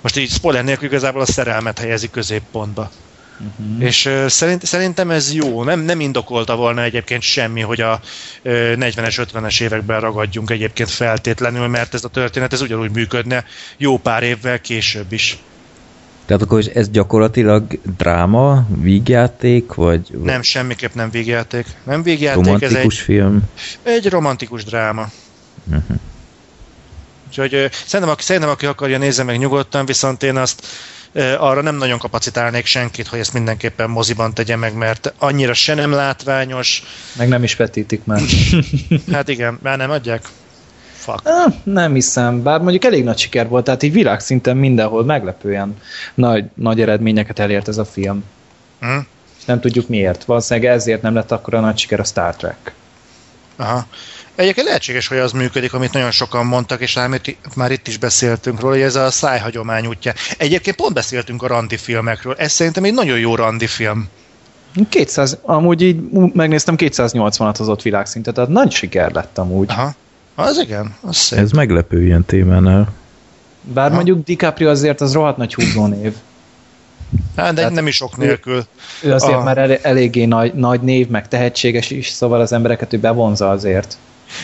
[0.00, 2.90] Most így spoiler nélkül igazából a szerelmet helyezi középpontba.
[3.40, 3.84] Uh-huh.
[3.84, 5.64] És szerint, szerintem ez jó.
[5.64, 8.00] Nem, nem indokolta volna egyébként semmi, hogy a
[8.42, 13.44] uh, 40-es, 50-es években ragadjunk egyébként feltétlenül, mert ez a történet ez ugyanúgy működne
[13.76, 15.38] jó pár évvel később is.
[16.26, 20.08] Tehát akkor ez gyakorlatilag dráma, vígjáték, vagy...
[20.22, 21.66] Nem, semmiképp nem vígjáték.
[21.84, 23.42] Nem vígjáték, romantikus ez egy, film?
[23.82, 25.08] Egy romantikus dráma.
[25.68, 25.96] Uh-huh.
[27.26, 30.66] Úgyhogy szerintem, aki, szerintem, aki akarja, nézze meg nyugodtan, viszont én azt
[31.38, 35.92] arra nem nagyon kapacitálnék senkit, hogy ezt mindenképpen moziban tegye meg, mert annyira se nem
[35.92, 36.82] látványos.
[37.16, 38.20] Meg nem is vetítik már.
[39.12, 40.28] hát igen, már nem adják.
[40.92, 41.22] Fuck.
[41.62, 45.76] Nem hiszem, bár mondjuk elég nagy siker volt, tehát így világszinten mindenhol meglepően
[46.14, 48.24] nagy, nagy eredményeket elért ez a film.
[48.86, 48.98] Mm.
[49.46, 50.24] Nem tudjuk miért.
[50.24, 52.74] Valószínűleg ezért nem lett akkor a nagy siker a Star Trek.
[53.56, 53.86] Aha.
[54.34, 58.60] Egyébként lehetséges, hogy az működik, amit nagyon sokan mondtak, és amit már itt is beszéltünk
[58.60, 60.12] róla, hogy ez a szájhagyomány útja.
[60.38, 62.34] Egyébként pont beszéltünk a randi filmekről.
[62.38, 64.08] Ez szerintem egy nagyon jó randi film.
[64.88, 66.00] 200, amúgy így
[66.32, 69.70] megnéztem, 280-at hozott világszintet, tehát nagy siker lett amúgy.
[69.70, 69.94] Aha.
[70.34, 71.38] Az igen, az szép.
[71.38, 72.88] Ez meglepő ilyen témánál.
[73.60, 73.94] Bár ha.
[73.94, 76.14] mondjuk DiCaprio azért az rohadt nagy húzó név.
[77.36, 78.64] Hát, de Tehát nem is sok nélkül.
[79.02, 79.42] Ő, azért a...
[79.42, 83.98] már el, eléggé nagy, nagy név, meg tehetséges is, szóval az embereket ő bevonza azért.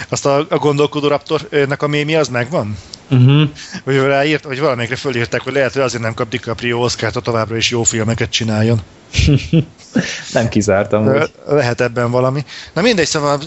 [0.09, 2.77] Azt a, a gondolkodó raptornek a mémi az megvan?
[3.11, 3.49] Uh-huh.
[3.85, 7.71] Vagy ráírt, vagy valamelyikre fölírták, hogy lehet, hogy azért nem kap DiCaprio Oscar-t, továbbra is
[7.71, 8.83] jó filmeket csináljon.
[10.33, 11.07] nem kizártam.
[11.07, 12.45] Le, lehet ebben valami.
[12.73, 13.41] Na mindegy, szóval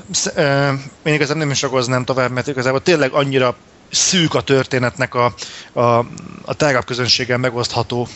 [1.03, 3.55] én igazából nem is ragoznám tovább, mert igazából tényleg annyira
[3.91, 5.33] szűk a történetnek a,
[5.73, 5.81] a,
[6.45, 8.07] a tágabb közönséggel megosztható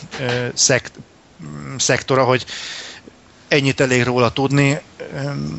[0.54, 0.92] szekt,
[1.76, 2.44] szektora, hogy
[3.50, 4.80] ennyit elég róla tudni.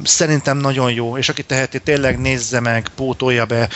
[0.04, 3.70] Szerintem nagyon jó, és aki teheti, tényleg nézze meg, pótolja be.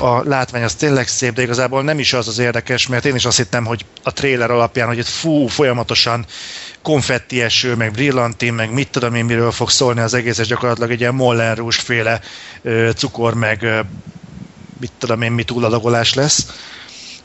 [0.00, 3.24] A látvány az tényleg szép, de igazából nem is az az érdekes, mert én is
[3.24, 6.24] azt hittem, hogy a trailer alapján, hogy itt fú, folyamatosan
[6.82, 10.90] konfetti eső, meg brillantin, meg mit tudom én, miről fog szólni az egész, és gyakorlatilag
[10.90, 12.20] egy ilyen Moulin féle
[12.96, 13.66] cukor, meg
[14.80, 16.46] mit tudom én, mi túladagolás lesz.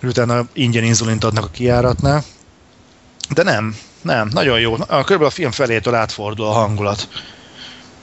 [0.04, 2.24] Utána ingyen inzulint adnak a kiáratnál.
[3.34, 4.74] De nem, nem, nagyon jó.
[4.74, 7.08] A, körülbelül a film felétől átfordul a hangulat.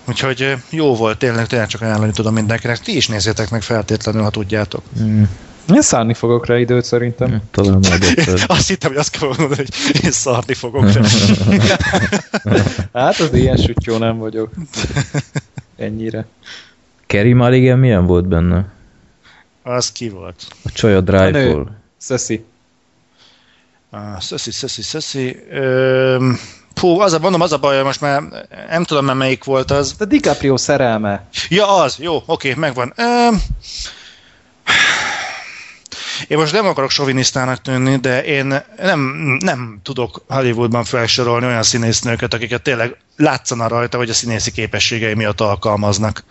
[0.08, 2.78] Úgyhogy jó volt, tényleg, tényleg csak ajánlani tudom mindenkinek.
[2.78, 4.82] Ti is nézzétek meg feltétlenül, ha tudjátok.
[5.00, 5.22] Mm.
[5.74, 7.28] Én szárni fogok rá időt szerintem.
[7.28, 9.68] Hmm, talán majd Azt hittem, hogy azt kell mondani, hogy
[10.02, 11.02] én szarni fogok rá.
[13.02, 14.50] hát az ilyen süttyó nem vagyok.
[15.76, 16.26] Ennyire.
[17.06, 18.66] Kerry Mulligan milyen volt benne?
[19.68, 20.46] Az ki volt?
[20.64, 21.76] A csaj a Drive-ból.
[21.96, 22.44] Szeszi.
[24.18, 25.36] Szeszi, szeszi, szeszi.
[26.74, 28.22] Pú, az a, mondom, az a baj, most már
[28.68, 29.94] nem tudom már melyik volt az.
[29.98, 31.28] A DiCaprio szerelme.
[31.48, 32.92] Ja, az, jó, oké, megvan.
[32.96, 33.42] Öm,
[36.28, 39.00] én most nem akarok sovinisztának tűnni, de én nem,
[39.40, 45.40] nem tudok Hollywoodban felsorolni olyan színésznőket, akiket tényleg látszana rajta, hogy a színészi képességei miatt
[45.40, 46.24] alkalmaznak.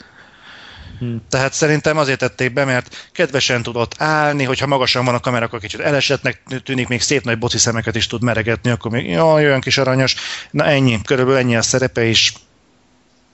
[0.99, 1.21] Hmm.
[1.29, 5.59] Tehát szerintem azért tették be, mert kedvesen tudott állni, hogyha magasan van a kamera, akkor
[5.59, 9.61] kicsit elesetnek tűnik, még szép nagy boci szemeket is tud meregetni, akkor még jaj, olyan
[9.61, 10.15] kis aranyos.
[10.51, 12.33] Na ennyi, körülbelül ennyi a szerepe is.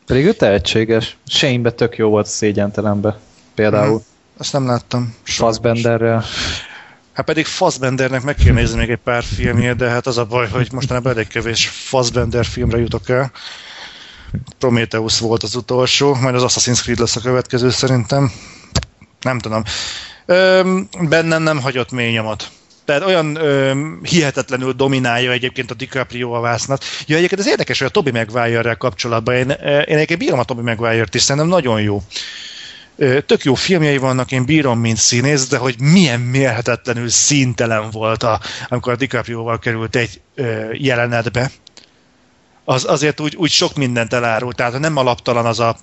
[0.06, 1.18] Pedig ő tehetséges.
[1.28, 3.20] shane tök jó volt szégyentelenbe.
[3.56, 3.88] Például.
[3.88, 4.06] Hmm.
[4.38, 5.16] Azt nem láttam.
[5.24, 6.24] Fassbenderrel.
[7.14, 10.48] Hát pedig Fassbendernek meg kell nézni még egy pár filmjét, de hát az a baj,
[10.48, 13.32] hogy mostanában elég kevés Fassbender filmre jutok el.
[14.60, 18.32] Prometheus volt az utolsó, majd az Assassin's Creed lesz a következő szerintem.
[19.22, 19.64] Nem tudom.
[20.26, 22.52] Ö, bennem nem hagyott mély nyomot.
[22.86, 26.84] Tehát olyan ö, hihetetlenül dominálja egyébként a DiCaprio a vásznat.
[27.06, 30.62] Ja, egyébként ez érdekes, hogy a Toby maguire kapcsolatban én, én egyébként bírom a Toby
[30.62, 32.02] Maguire-t is, szerintem nagyon jó.
[32.96, 38.24] Ö, tök jó filmjei vannak, én bírom, mint színész, de hogy milyen mérhetetlenül színtelen volt,
[38.24, 41.52] a, amikor a DiCaprio-val került egy ö, jelenetbe
[42.66, 44.54] az azért úgy, úgy sok mindent elárul.
[44.54, 45.78] Tehát nem alaptalan az a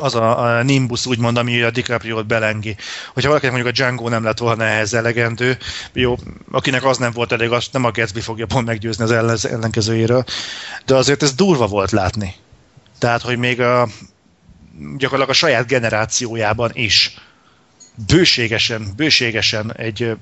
[0.00, 2.76] az a, a Nimbus úgymond, ami a DiCaprio-t belengi.
[3.14, 5.58] Hogyha valakinek mondjuk a Django nem lett volna ehhez elegendő,
[5.92, 6.16] jó,
[6.50, 10.24] akinek az nem volt elég, azt nem a Gatsby fogja pont meggyőzni az ellenkezőjéről,
[10.86, 12.34] de azért ez durva volt látni.
[12.98, 13.88] Tehát, hogy még a,
[14.96, 17.14] gyakorlatilag a saját generációjában is
[18.06, 20.16] bőségesen, bőségesen egy,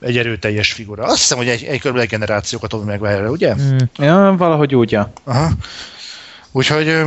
[0.00, 1.04] egy erőteljes figura.
[1.04, 3.54] Azt hiszem, hogy egy, egy körülbelül egy generációkat Tommy Maguire, ugye?
[3.54, 3.76] Mm.
[3.96, 5.12] Ja, valahogy úgy, ja.
[5.24, 5.50] Aha.
[6.52, 7.02] Úgyhogy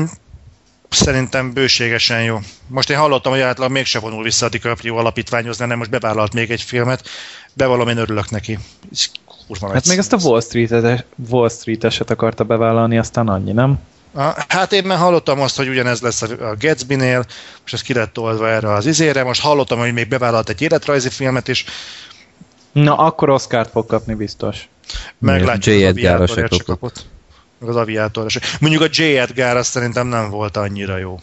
[0.90, 2.40] szerintem bőségesen jó.
[2.68, 6.52] Most én hallottam, hogy általában mégse vonul vissza a DiCaprio alapítványozni, nem most bevállalt még
[6.52, 7.10] egy filmet.
[7.54, 8.60] Bevallom, én örülök neki.
[9.48, 13.80] Kurva hát még ezt a Wall Street, Wall Street eset akarta bevállalni, aztán annyi, nem?
[14.48, 17.18] Hát én már hallottam azt, hogy ugyanez lesz a Gatsby-nél,
[17.62, 21.10] most ez ki lett oldva erre az izére, most hallottam, hogy még bevállalt egy életrajzi
[21.10, 21.66] filmet is.
[22.72, 24.70] Na, akkor Oscar-t fog kapni biztos.
[25.18, 25.84] Meglátjuk, J.
[25.84, 27.06] Edgar se kapott.
[27.60, 28.40] Meg az aviátor se.
[28.60, 29.18] Mondjuk a J.
[29.18, 31.20] Edgar azt szerintem nem volt annyira jó.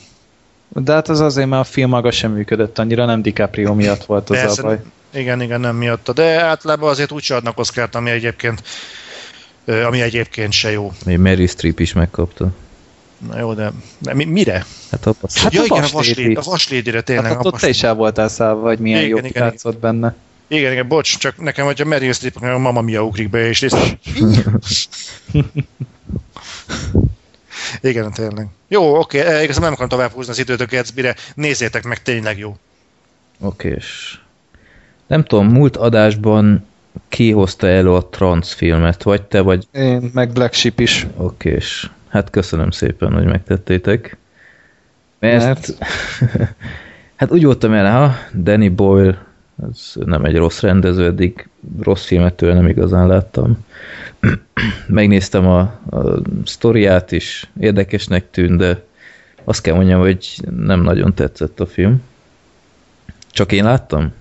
[0.68, 4.30] De hát az azért, mert a film maga sem működött annyira, nem DiCaprio miatt volt
[4.30, 4.80] az Persze, a baj.
[5.14, 6.12] Igen, igen, nem miatta.
[6.12, 8.62] De általában azért úgy adnak Oscar-t, ami egyébként
[9.64, 10.92] ami egyébként se jó.
[11.04, 12.48] Még Mary Streep is megkapta.
[13.18, 14.64] Na jó, de, de mi, mire?
[14.90, 17.32] Hát, a, hát ja, a igen, a vaslédi, a vaslédire tényleg.
[17.32, 19.80] Hát ott te is el voltál szállva, vagy milyen igen, jó igen, játszott igen.
[19.80, 20.14] benne.
[20.48, 23.98] Igen, igen, bocs, csak nekem, hogyha Meryl Streep, a Mama Mia ugrik be, és részt...
[27.80, 28.48] igen, tényleg.
[28.68, 32.38] Jó, oké, okay, igazából nem akarom tovább húzni az időt a Gatsby-re, nézzétek meg, tényleg
[32.38, 32.56] jó.
[33.40, 34.18] Oké, és
[35.06, 36.66] nem tudom, múlt adásban
[37.08, 39.66] ki hozta elő a trans filmet, vagy te, vagy...
[39.72, 41.06] Én, meg Black Sheep is.
[41.16, 44.16] Oké, és Hát köszönöm szépen, hogy megtettétek.
[45.18, 45.74] Mert, Mert...
[47.16, 49.26] hát úgy voltam el, ha Danny Boyle,
[49.70, 51.48] ez nem egy rossz rendező, eddig
[51.80, 53.64] rossz filmet tőle nem igazán láttam.
[54.86, 58.84] Megnéztem a, a sztoriát is, érdekesnek tűnt, de
[59.44, 62.02] azt kell mondjam, hogy nem nagyon tetszett a film.
[63.30, 64.12] Csak én láttam?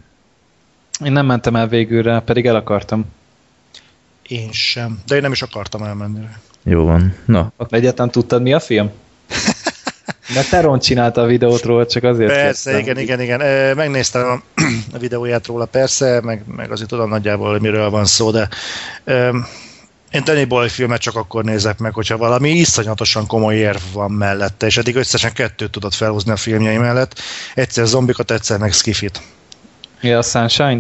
[1.06, 3.06] Én nem mentem el végülre, pedig el akartam.
[4.28, 6.28] Én sem, de én nem is akartam elmenni.
[6.70, 7.16] Jó van.
[7.26, 7.52] Na.
[7.70, 8.92] Egyáltalán tudtad, mi a film?
[10.34, 12.78] Mert Teron csinálta a videót róla, csak azért Persze, kezdtem.
[12.80, 13.76] igen, igen, igen.
[13.76, 14.44] Megnéztem
[14.94, 18.50] a, videóját róla, persze, meg, meg azért tudom nagyjából, hogy miről van szó, de
[19.04, 19.46] um,
[20.12, 24.66] én Danny Boy filmet csak akkor nézek meg, hogyha valami iszonyatosan komoly érv van mellette,
[24.66, 27.20] és eddig összesen kettőt tudott felhúzni a filmjei mellett.
[27.56, 29.22] Egyszer zombikat, egyszer meg skifit.
[30.02, 30.80] Mi a Sunshine?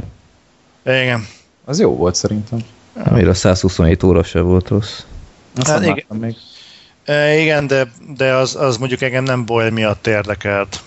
[0.85, 1.27] Igen.
[1.65, 2.59] Az jó volt szerintem.
[3.03, 4.99] Amire a 127 óra se volt rossz.
[5.57, 6.35] Azt hát igen, még.
[7.05, 10.81] E, igen, de, de az, az mondjuk engem nem Boyle miatt érdekelt.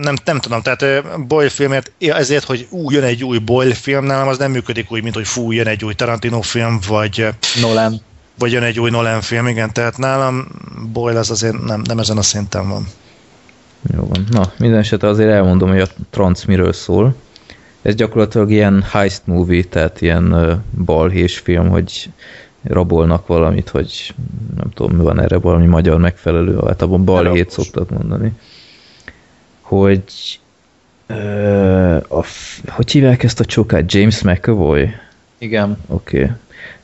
[0.00, 4.28] Nem, nem tudom, tehát Boyle filmért, ezért, hogy ú, jön egy új Boyle film, nálam
[4.28, 7.28] az nem működik úgy, mint hogy fú, jön egy új Tarantino film, vagy
[7.60, 8.00] Nolan.
[8.38, 10.48] Vagy jön egy új Nolan film, igen, tehát nálam
[10.92, 12.86] Boyle az azért nem, nem ezen a szinten van.
[13.94, 14.26] Jó van.
[14.30, 17.14] Na, minden esetre azért elmondom, hogy a Trans miről szól.
[17.82, 20.34] Ez gyakorlatilag ilyen heist movie, tehát ilyen
[20.84, 22.10] balhés film, hogy
[22.68, 24.14] rabolnak valamit, hogy
[24.56, 28.32] nem tudom, mi van erre valami magyar megfelelő, abban balhét szoktak mondani.
[29.60, 30.02] Hogy
[31.06, 32.24] ö, a,
[32.68, 33.92] hogy hívják ezt a csokát?
[33.92, 34.88] James McAvoy?
[35.38, 35.78] Igen.
[35.86, 36.22] Oké.
[36.22, 36.36] Okay.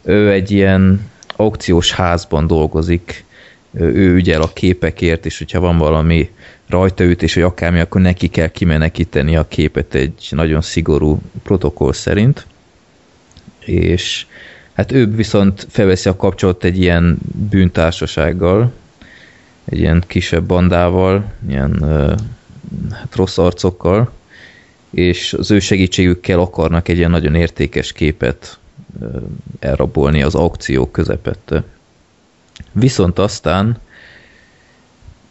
[0.03, 3.25] Ő egy ilyen aukciós házban dolgozik,
[3.75, 6.31] ő ügyel a képekért, és hogyha van valami
[6.68, 12.47] rajtaütés, vagy akármi, akkor neki kell kimenekíteni a képet egy nagyon szigorú protokoll szerint.
[13.59, 14.27] És
[14.73, 17.19] Hát ő viszont felveszi a kapcsolatot egy ilyen
[17.51, 18.73] bűntársasággal,
[19.65, 21.85] egy ilyen kisebb bandával, ilyen
[22.91, 24.11] hát rossz arcokkal,
[24.91, 28.59] és az ő segítségükkel akarnak egy ilyen nagyon értékes képet
[29.59, 31.65] elrabolni az aukció közepette.
[32.73, 33.79] Viszont aztán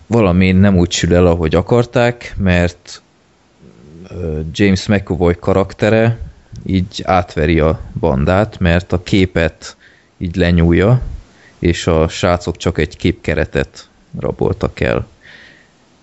[0.08, 3.01] valami nem úgy sül el, ahogy akarták, mert
[4.51, 6.17] James McAvoy karaktere
[6.65, 9.76] így átveri a bandát, mert a képet
[10.17, 11.02] így lenyúlja,
[11.60, 15.08] és a srácok csak egy képkeretet raboltak el.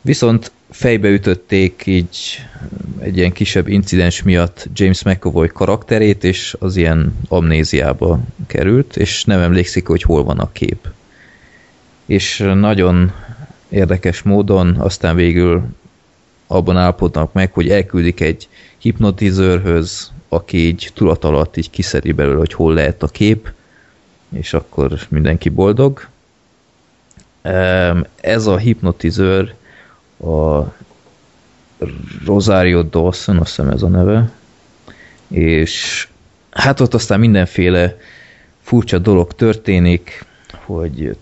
[0.01, 2.45] Viszont fejbe ütötték így
[2.99, 9.41] egy ilyen kisebb incidens miatt James McAvoy karakterét, és az ilyen amnéziába került, és nem
[9.41, 10.89] emlékszik, hogy hol van a kép.
[12.07, 13.13] És nagyon
[13.69, 15.63] érdekes módon aztán végül
[16.47, 18.48] abban állapodnak meg, hogy elküldik egy
[18.79, 23.53] hipnotizőrhöz, aki így tudat alatt így kiszedi belőle, hogy hol lehet a kép,
[24.29, 26.07] és akkor mindenki boldog.
[28.21, 29.55] Ez a hipnotizőr
[30.25, 30.63] a
[32.25, 34.31] Rosario Dawson, azt hiszem ez a neve,
[35.29, 36.09] és
[36.51, 37.97] hát ott aztán mindenféle
[38.63, 40.25] furcsa dolog történik,
[40.65, 41.17] hogy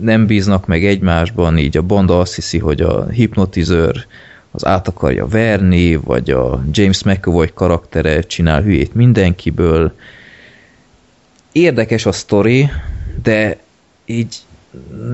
[0.00, 4.06] nem bíznak meg egymásban, így a banda azt hiszi, hogy a hipnotizőr
[4.52, 9.92] az át akarja verni, vagy a James McAvoy karaktere csinál hülyét mindenkiből.
[11.52, 12.70] Érdekes a sztori,
[13.22, 13.58] de
[14.04, 14.36] így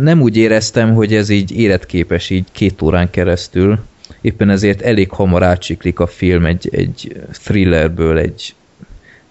[0.00, 3.78] nem úgy éreztem, hogy ez így életképes így két órán keresztül.
[4.20, 8.54] Éppen ezért elég hamar átsiklik a film egy, egy thrillerből egy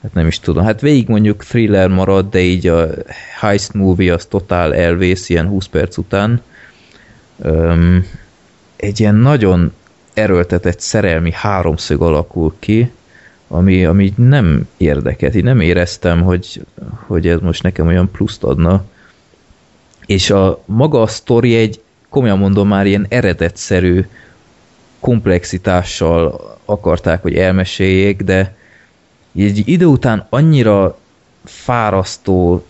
[0.02, 2.88] hát nem is tudom, hát végig mondjuk thriller marad, de így a
[3.39, 6.41] heist movie az totál elvész ilyen 20 perc után.
[7.36, 8.06] Um,
[8.76, 9.74] egy ilyen nagyon
[10.17, 12.91] erőltetett szerelmi háromszög alakul ki,
[13.47, 16.62] ami, ami nem érdeket, így nem éreztem, hogy,
[17.06, 18.84] hogy ez most nekem olyan pluszt adna.
[20.06, 24.06] És a maga a sztori egy, komolyan mondom, már ilyen eredetszerű
[24.99, 28.56] komplexitással akarták, hogy elmeséljék, de
[29.36, 30.97] egy idő után annyira
[31.43, 32.65] fárasztó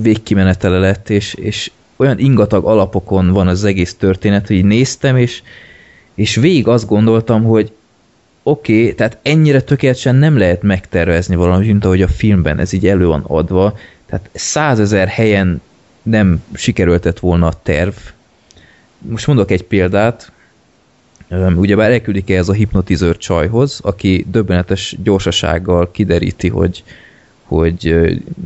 [0.00, 5.42] végkimenetele lett, és, és olyan ingatag alapokon van az egész történet, hogy néztem, és,
[6.20, 7.72] és végig azt gondoltam, hogy
[8.42, 12.86] oké, okay, tehát ennyire tökéletesen nem lehet megtervezni valamit, mint ahogy a filmben ez így
[12.86, 15.62] elő van adva, tehát százezer helyen
[16.02, 17.94] nem sikerültett volna a terv.
[18.98, 20.32] Most mondok egy példát,
[21.56, 26.84] ugyebár elküldik ez a hipnotizőr csajhoz, aki döbbenetes gyorsasággal kideríti, hogy,
[27.50, 27.84] hogy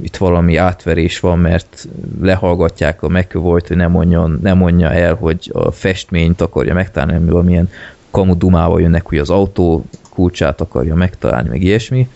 [0.02, 1.88] itt valami átverés van, mert
[2.20, 7.30] lehallgatják a megkövolt, hogy nem, mondjon, nem mondja el, hogy a festményt akarja megtalálni, ami
[7.30, 7.70] valamilyen
[8.10, 12.08] kamudumával jönnek, hogy az autó kulcsát akarja megtalálni, meg ilyesmi,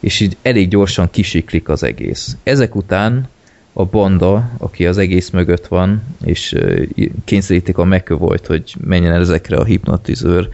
[0.00, 2.36] és így elég gyorsan kisiklik az egész.
[2.42, 3.28] Ezek után
[3.72, 6.56] a banda, aki az egész mögött van, és
[7.24, 10.48] kényszerítik a megkövolt, hogy menjen el ezekre a hipnotizőr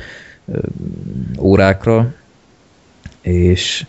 [1.38, 2.14] órákra,
[3.20, 3.84] és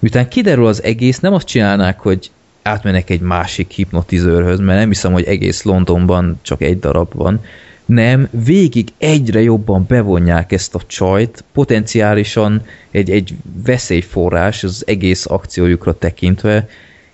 [0.00, 2.30] miután kiderül az egész, nem azt csinálnák, hogy
[2.62, 7.40] átmennek egy másik hipnotizőrhöz, mert nem hiszem, hogy egész Londonban csak egy darab van,
[7.90, 13.34] nem, végig egyre jobban bevonják ezt a csajt, potenciálisan egy, egy
[13.64, 16.68] veszélyforrás az egész akciójukra tekintve,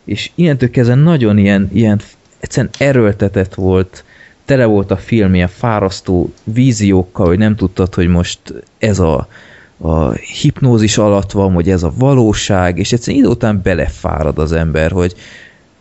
[0.04, 2.00] és innentől kezdve nagyon ilyen, ilyen
[2.38, 4.04] egyszerűen erőltetett volt,
[4.44, 8.40] tele volt a film ilyen fárasztó víziókkal, hogy nem tudtad, hogy most
[8.78, 9.28] ez a,
[9.78, 14.90] a hipnózis alatt van, vagy ez a valóság, és egyszerűen idő után belefárad az ember,
[14.90, 15.14] hogy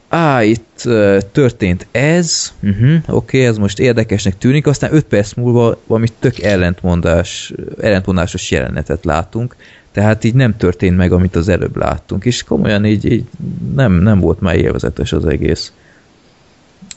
[0.09, 5.33] á, itt uh, történt ez, uh-huh, oké, okay, ez most érdekesnek tűnik, aztán 5 perc
[5.33, 9.55] múlva valami tök ellentmondás, ellentmondásos jelenetet látunk,
[9.91, 13.25] tehát így nem történt meg, amit az előbb láttunk, és komolyan így, így
[13.75, 15.73] nem, nem volt már élvezetes az egész.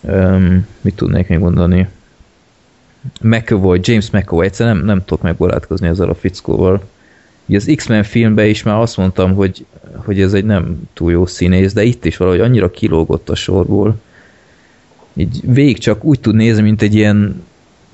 [0.00, 1.88] Um, mit tudnék még mondani?
[3.20, 6.82] McAvoy, James McAvoy, egyszerűen nem, nem tudok megbarátkozni ezzel a fickóval.
[7.46, 11.26] Ugye az X-Men filmben is már azt mondtam, hogy, hogy ez egy nem túl jó
[11.26, 14.00] színész, de itt is valahogy annyira kilógott a sorból.
[15.14, 17.42] Így végig csak úgy tud nézni, mint egy ilyen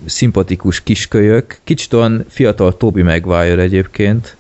[0.05, 1.59] szimpatikus kiskölyök.
[1.65, 4.37] Kicsit olyan fiatal Toby Maguire egyébként,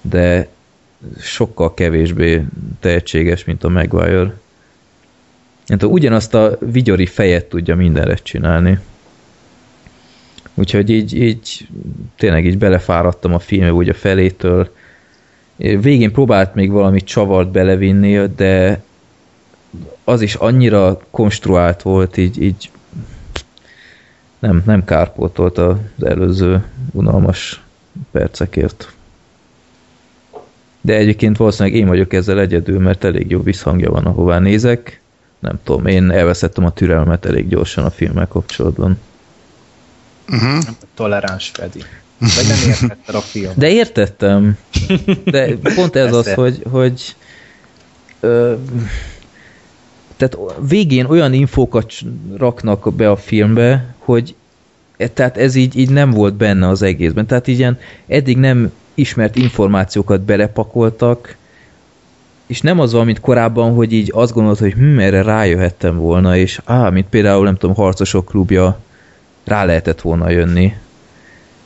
[0.00, 0.48] de
[1.20, 2.44] sokkal kevésbé
[2.80, 4.34] tehetséges, mint a Maguire.
[5.66, 8.78] Hát ugyanazt a vigyori fejet tudja mindenre csinálni.
[10.60, 11.68] Úgyhogy így, így
[12.16, 14.68] tényleg így belefáradtam a filmbe úgy a felétől.
[15.56, 18.82] Végén próbált még valami csavart belevinni, de
[20.04, 22.70] az is annyira konstruált volt, így, így
[24.38, 27.62] nem, nem kárpótolt az előző unalmas
[28.10, 28.92] percekért.
[30.80, 35.00] De egyébként valószínűleg én vagyok ezzel egyedül, mert elég jó visszhangja van, ahová nézek.
[35.38, 38.98] Nem tudom, én elveszettem a türelmet elég gyorsan a filmmel kapcsolatban.
[40.30, 40.64] Uh-huh.
[40.94, 41.84] Toleráns Freddy.
[42.18, 43.52] Vagy nem értetted a film.
[43.56, 44.58] De értettem.
[45.24, 47.16] De pont ez az, hogy, hogy
[48.20, 48.54] ö,
[50.16, 51.92] tehát végén olyan infókat
[52.36, 54.34] raknak be a filmbe, hogy
[55.00, 57.26] E, Tehát ez így, így nem volt benne az egészben.
[57.26, 61.36] Tehát így ilyen eddig nem ismert információkat belepakoltak,
[62.46, 66.36] és nem az van, mint korábban, hogy így azt gondolod, hogy hm, erre rájöhettem volna,
[66.36, 68.78] és á, mint például, nem tudom, Harcosok klubja,
[69.44, 70.74] rá lehetett volna jönni.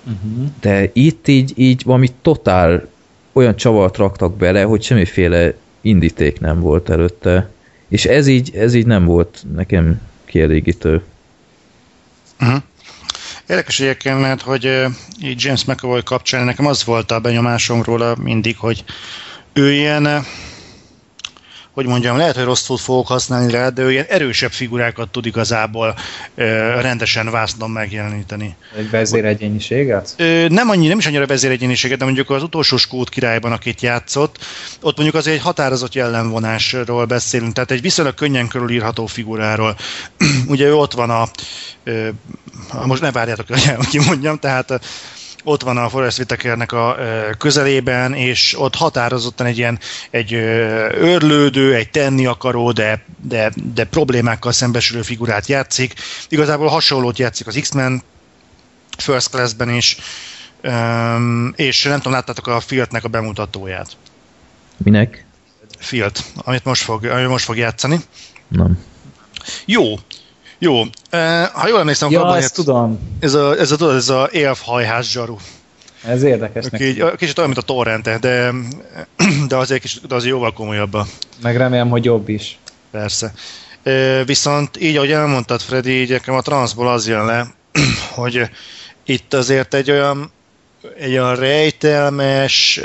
[0.05, 0.49] Uh-huh.
[0.61, 2.89] De itt így, így valami totál
[3.33, 7.51] olyan csavart raktak bele, hogy semmiféle indíték nem volt előtte.
[7.89, 11.03] És ez így, ez így nem volt nekem kielégítő.
[12.41, 12.63] Uh-huh.
[13.47, 14.85] Érdekes egyébként, mert hogy
[15.23, 18.85] így James McAvoy kapcsán nekem az volt a benyomásom róla mindig, hogy
[19.53, 20.25] ő ilyen,
[21.75, 25.27] hogy mondjam, lehet, hogy rossz szót fogok használni rá, de ő ilyen erősebb figurákat tud
[25.27, 26.45] igazából uh,
[26.81, 28.57] rendesen vásznon megjeleníteni.
[28.77, 30.15] Egy vezéregyéniséget?
[30.17, 34.39] Ö, nem annyi, nem is annyira vezéregyéniséget, de mondjuk az utolsó Skót királyban, akit játszott,
[34.81, 39.77] ott mondjuk azért egy határozott jellemvonásról beszélünk, tehát egy viszonylag könnyen körülírható figuráról.
[40.47, 41.29] Ugye ő ott van a,
[41.85, 42.09] ö,
[42.87, 44.77] most ne várjátok, hogy kimondjam, tehát ö,
[45.45, 46.97] ott van a Forrest Whitakernek a
[47.39, 49.79] közelében, és ott határozottan egy ilyen
[50.11, 50.39] egy ö,
[50.97, 55.95] őrlődő, egy tenni akaró, de, de, de problémákkal szembesülő figurát játszik.
[56.29, 58.03] Igazából hasonlót játszik az X-Men
[58.97, 59.97] First Class-ben is,
[61.55, 63.97] és nem tudom, láttátok a Fiatnek a bemutatóját.
[64.77, 65.25] Minek?
[65.79, 68.01] Fiat, amit most fog, amit most fog játszani.
[68.49, 68.79] Nem.
[69.65, 69.99] Jó,
[70.59, 70.83] jó.
[71.53, 72.99] Ha jól emlékszem, Ja, abban ezt tudom.
[73.21, 75.37] ez a, ez a, tudod, ez a élfhajház zsaru.
[76.07, 76.85] Ez érdekes neki.
[76.85, 78.53] így, kicsit olyan, mint a torrente, de,
[79.49, 80.97] de azért, kis, de azért jóval komolyabb
[81.43, 82.59] Meg remélem, hogy jobb is.
[82.91, 83.33] Persze.
[84.25, 87.47] Viszont így, ahogy elmondtad, Freddy, így nekem a transzból az jön le,
[88.15, 88.51] hogy
[89.05, 90.33] itt azért egy olyan
[90.99, 92.81] egy olyan rejtelmes,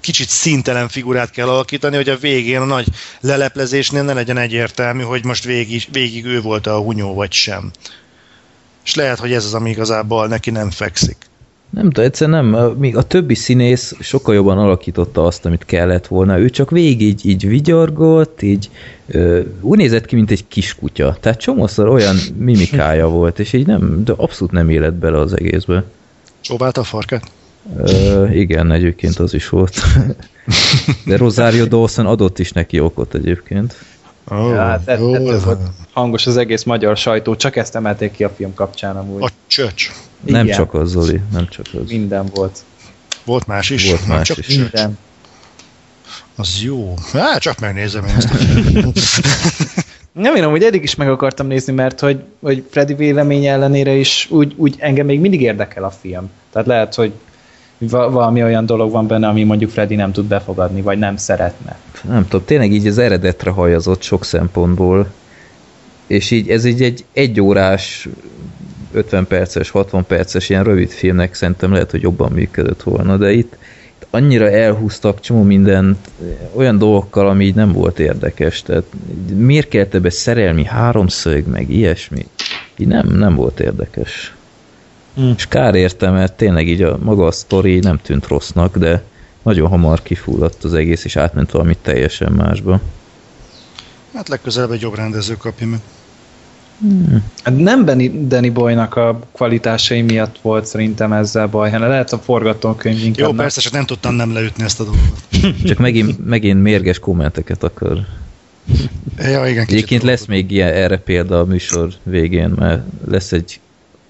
[0.00, 2.86] kicsit szintelen figurát kell alakítani, hogy a végén a nagy
[3.20, 7.70] leleplezésnél ne legyen egyértelmű, hogy most végig, végig ő volt a hunyó, vagy sem.
[8.84, 11.16] És lehet, hogy ez az, ami igazából neki nem fekszik.
[11.70, 12.74] Nem tudom, egyszerűen nem.
[12.78, 16.38] Még a többi színész sokkal jobban alakította azt, amit kellett volna.
[16.38, 18.70] Ő csak végig így, így vigyorgott, így
[19.06, 21.16] ö, úgy nézett ki, mint egy kiskutya.
[21.20, 25.84] Tehát csomószor olyan mimikája volt, és így nem, de abszolút nem élet bele az egészbe.
[26.40, 27.30] Csóválta a farkát?
[27.76, 29.74] Ö, igen, egyébként az is volt.
[31.06, 33.76] De Rosario Dawson adott is neki okot egyébként.
[34.28, 35.60] Oh, Ja, hát ez, ez volt
[35.92, 39.22] hangos az egész magyar sajtó, csak ezt emelték ki a film kapcsán amúgy.
[39.22, 39.90] A csöcs.
[40.20, 40.56] Nem Igen.
[40.56, 41.90] csak az, Zoli, nem csak az.
[41.90, 42.58] Minden volt.
[43.24, 43.88] Volt más is?
[43.88, 44.56] Volt más csak is.
[44.56, 44.98] Minden.
[46.36, 46.94] Az jó.
[47.12, 48.28] Hát, csak megnézem én ezt.
[50.12, 54.26] Nem én hogy eddig is meg akartam nézni, mert hogy, hogy Freddy véleménye ellenére is
[54.30, 56.30] úgy, úgy engem még mindig érdekel a film.
[56.52, 57.12] Tehát lehet, hogy
[57.90, 61.78] valami olyan dolog van benne, ami mondjuk Freddy nem tud befogadni, vagy nem szeretne.
[62.08, 65.06] nem tudom, tényleg így az eredetre hajazott sok szempontból,
[66.06, 68.08] és így ez így egy egyórás,
[68.92, 73.56] 50 perces, 60 perces ilyen rövid filmnek szerintem lehet, hogy jobban működött volna, de itt,
[73.96, 75.98] itt annyira elhúztak csomó mindent
[76.52, 78.84] olyan dolgokkal, ami így nem volt érdekes, tehát
[79.36, 82.26] miért kellett ebbe szerelmi háromszög, meg ilyesmi,
[82.76, 84.34] így nem, nem volt érdekes.
[85.14, 85.30] Hm.
[85.36, 89.02] És kár érte, mert tényleg így a maga a sztori nem tűnt rossznak, de
[89.42, 92.80] nagyon hamar kifulladt az egész, és átment valami teljesen másba.
[94.14, 95.80] Hát legközelebb egy jobb rendező kapja meg.
[97.42, 102.18] Hát Nem Benny, Danny Boynak a kvalitásai miatt volt szerintem ezzel baj, hanem lehet a
[102.18, 103.18] forgatókönyv inkább.
[103.18, 103.36] Jó, nem.
[103.36, 105.18] persze, csak nem tudtam nem leütni ezt a dolgot.
[105.68, 107.98] Csak megint, megint mérges kommenteket akar.
[109.18, 113.60] Ja, igen, Egyébként lesz még ilyen, erre példa a műsor végén, mert lesz egy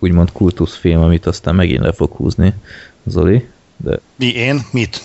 [0.05, 2.55] úgymond kultuszfilm, amit aztán megint le fog húzni
[3.07, 3.49] Zoli.
[3.77, 4.67] De Mi, én?
[4.71, 5.03] Mit?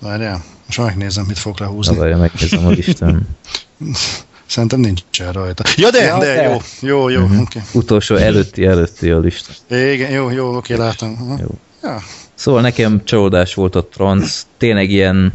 [0.00, 1.96] Várjál, most megnézem, mit fog lehúzni.
[1.96, 3.28] várja, megnézem a listán.
[4.46, 5.64] Szerintem nincsen rajta.
[5.76, 6.42] Ja, de, Ja, de, de.
[6.42, 7.38] jó, jó, jó, Mhm.
[7.40, 7.62] oké.
[7.72, 9.52] Utolsó előtti előtti a lista.
[9.76, 11.16] Igen, jó, jó, oké, látom.
[11.20, 11.36] Aha.
[11.40, 11.48] Jó.
[11.82, 12.02] Ja,
[12.34, 15.32] Szóval nekem csalódás volt a trans, tényleg ilyen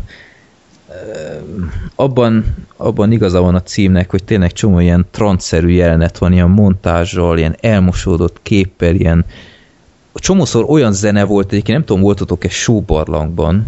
[1.96, 2.46] abban,
[2.78, 7.56] abban igaza van a címnek, hogy tényleg csomó ilyen transzerű jelenet van, ilyen montázsal, ilyen
[7.60, 9.26] elmosódott képpel, ilyen
[10.14, 13.66] csomószor olyan zene volt, egyébként nem tudom, voltatok-e sóbarlangban,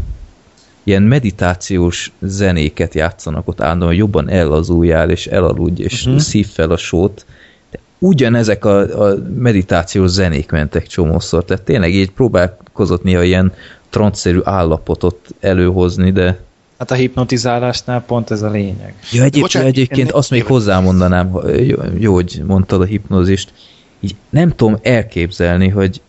[0.84, 6.22] ilyen meditációs zenéket játszanak ott állandóan, hogy jobban ellazuljál, és elaludj, és uh-huh.
[6.22, 7.26] szív fel a sót.
[7.72, 13.54] De ugyanezek a, a meditációs zenék mentek csomószor, tehát tényleg így próbálkozott néha ilyen
[13.90, 16.40] transzerű állapotot előhozni, de
[16.78, 18.94] Hát a hipnotizálásnál pont ez a lényeg.
[19.12, 23.54] Ja, egyébként, Bocsánat, egyébként én- azt még hozzámondanám, jó, jó, hogy mondtad a hipnózist,
[24.00, 26.02] így nem tudom elképzelni, hogy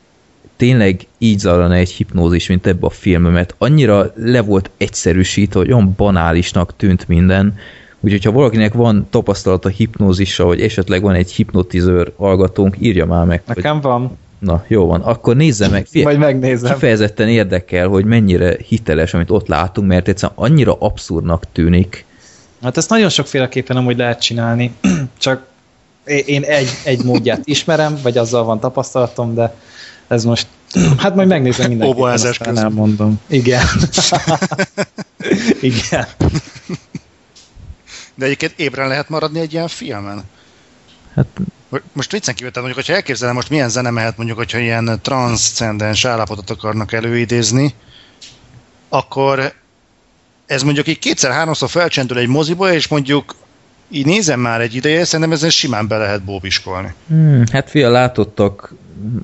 [0.57, 5.73] tényleg így zajlana egy hipnózis, mint ebbe a filmben, mert annyira le volt egyszerűsítve, hogy
[5.73, 7.55] olyan banálisnak tűnt minden,
[8.05, 13.43] Úgyhogy ha valakinek van tapasztalata hipnózissal, vagy esetleg van egy hipnotizőr hallgatónk, írja már meg.
[13.47, 13.83] Nekem hogy...
[13.83, 14.19] van.
[14.45, 15.01] Na, jó van.
[15.01, 15.86] Akkor nézze meg.
[15.86, 16.72] Fie, Majd megnézem.
[16.72, 22.05] Kifejezetten érdekel, hogy mennyire hiteles, amit ott látunk, mert egyszerűen annyira abszurdnak tűnik.
[22.62, 24.74] Hát ezt nagyon sokféleképpen amúgy lehet csinálni,
[25.18, 25.47] csak
[26.05, 29.55] én egy, egy módját ismerem, vagy azzal van tapasztalatom, de
[30.09, 30.47] ez most,
[31.03, 33.20] hát majd megnézem mindenképpen, aztán elmondom.
[33.26, 33.66] Igen.
[35.61, 36.07] Igen.
[38.14, 40.22] De egyébként ébren lehet maradni egy ilyen filmen?
[41.14, 41.26] Hát
[41.93, 46.51] most viccen kívül, mondjuk, hogyha elképzelem most milyen zene mehet, mondjuk, hogyha ilyen transzcendens állapotot
[46.51, 47.75] akarnak előidézni,
[48.89, 49.53] akkor
[50.47, 53.35] ez mondjuk így kétszer-háromszor felcsendül egy moziba, és mondjuk
[53.91, 56.95] így nézem már egy ideje, szerintem ezen simán be lehet bóbiskolni.
[57.09, 58.75] Hmm, hát fia, látottak,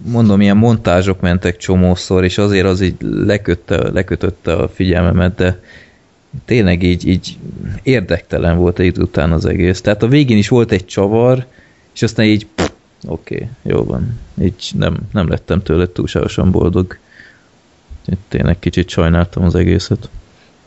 [0.02, 5.60] mondom, ilyen montázsok mentek csomószor, és azért az így lekötte, lekötötte a figyelmemet, de
[6.44, 7.38] tényleg így, így
[7.82, 9.80] érdektelen volt egy után az egész.
[9.80, 11.46] Tehát a végén is volt egy csavar,
[12.00, 12.46] és aztán így
[13.06, 14.18] oké, okay, jó van.
[14.42, 16.98] Így nem, nem lettem tőle túlságosan boldog.
[18.28, 20.08] Tényleg kicsit sajnáltam az egészet.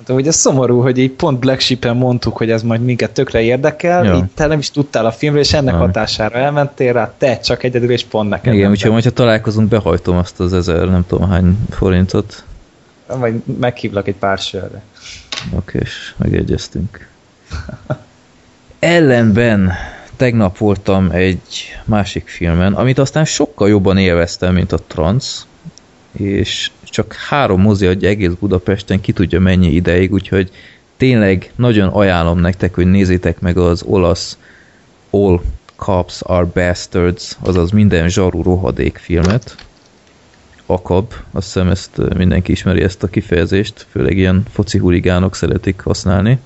[0.06, 3.42] De hogy ez szomorú, hogy így pont Black Sheep-en mondtuk, hogy ez majd minket tökre
[3.42, 4.16] érdekel, ja.
[4.16, 5.80] így te nem is tudtál a filmről, és ennek ja.
[5.80, 8.54] hatására elmentél rá, te csak egyedül, és pont nekem.
[8.54, 12.44] Igen, úgyhogy majd, ha találkozunk, behajtom azt az ezer, nem tudom hány forintot.
[13.08, 14.82] Vagy meghívlak egy pár sörre.
[15.56, 17.08] Oké, és megegyeztünk.
[18.80, 19.72] Ellenben
[20.24, 25.42] tegnap voltam egy másik filmen, amit aztán sokkal jobban élveztem, mint a Trans,
[26.12, 30.52] és csak három mozi adja egész Budapesten, ki tudja mennyi ideig, úgyhogy
[30.98, 34.38] tényleg nagyon ajánlom nektek, hogy nézzétek meg az olasz
[35.10, 35.42] All
[35.76, 39.56] Cops Are Bastards, azaz minden zsarú rohadék filmet.
[40.66, 46.40] Akab, azt hiszem ezt mindenki ismeri ezt a kifejezést, főleg ilyen foci huligánok szeretik használni.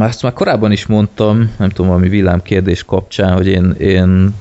[0.00, 4.34] Ezt már korábban is mondtam, nem tudom, valami villámkérdés kapcsán, hogy én, én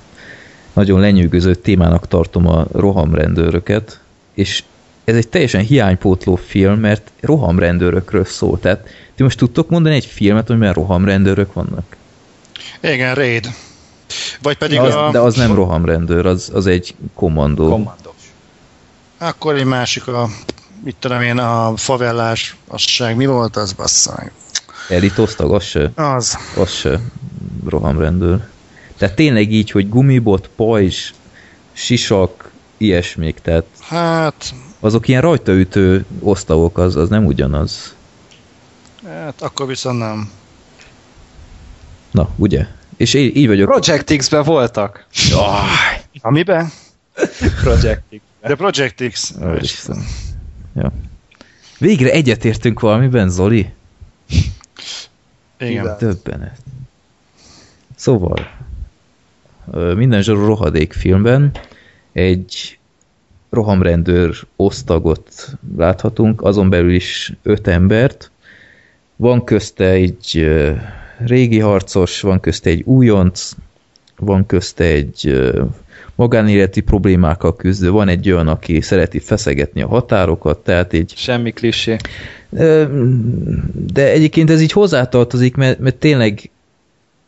[0.74, 3.99] nagyon lenyűgöző témának tartom a rohamrendőröket,
[4.34, 4.64] és
[5.04, 8.60] ez egy teljesen hiánypótló film, mert rohamrendőrökről szól.
[8.60, 11.95] Tehát ti most tudtok mondani egy filmet, amiben rohamrendőrök vannak?
[12.82, 13.54] Igen, Raid.
[14.41, 15.10] Vagy pedig az, a...
[15.12, 17.70] De az nem rohamrendőr, az, az egy kommandó.
[17.70, 18.14] Kommandós.
[19.18, 20.28] Akkor egy másik a,
[20.84, 24.32] mit tudom én, a favellás, azság, mi volt az, bassza meg?
[24.89, 25.91] Elitoztag, az se?
[25.95, 26.38] Az.
[26.57, 26.99] Az se
[27.65, 28.47] rohamrendőr.
[28.97, 31.13] Tehát tényleg így, hogy gumibot, pajzs,
[31.73, 34.53] sisak, ilyesmik, tehát hát...
[34.79, 37.95] azok ilyen rajtaütő osztagok, az, az nem ugyanaz.
[39.05, 40.31] Hát akkor viszont nem.
[42.11, 42.67] Na, ugye?
[42.97, 43.69] És így, így vagyok.
[43.69, 45.05] Project X-ben voltak.
[45.29, 46.01] Jaj.
[46.21, 46.71] Amiben?
[47.61, 48.17] Project X.
[48.41, 49.34] De Project X.
[50.75, 50.91] Ja.
[51.77, 53.69] Végre egyetértünk valamiben, Zoli?
[55.70, 55.97] Igen.
[55.97, 56.57] Többenet.
[57.95, 58.47] Szóval,
[59.95, 61.51] minden zsarú rohadék filmben
[62.11, 62.78] egy
[63.49, 68.32] rohamrendőr osztagot láthatunk, azon belül is öt embert.
[69.16, 70.49] Van közte egy
[71.18, 73.51] régi harcos, van közte egy újonc,
[74.18, 75.51] van közte egy
[76.16, 81.14] magánéleti problémákkal küzdő, van egy olyan, aki szereti feszegetni a határokat, tehát így...
[81.16, 81.97] Semmi klisé.
[83.93, 86.49] De egyébként ez így hozzátartozik, mert, mert tényleg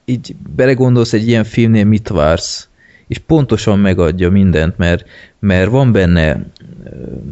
[0.05, 2.67] így belegondolsz egy ilyen filmnél mit vársz,
[3.07, 5.05] és pontosan megadja mindent, mert,
[5.39, 6.45] mert van benne,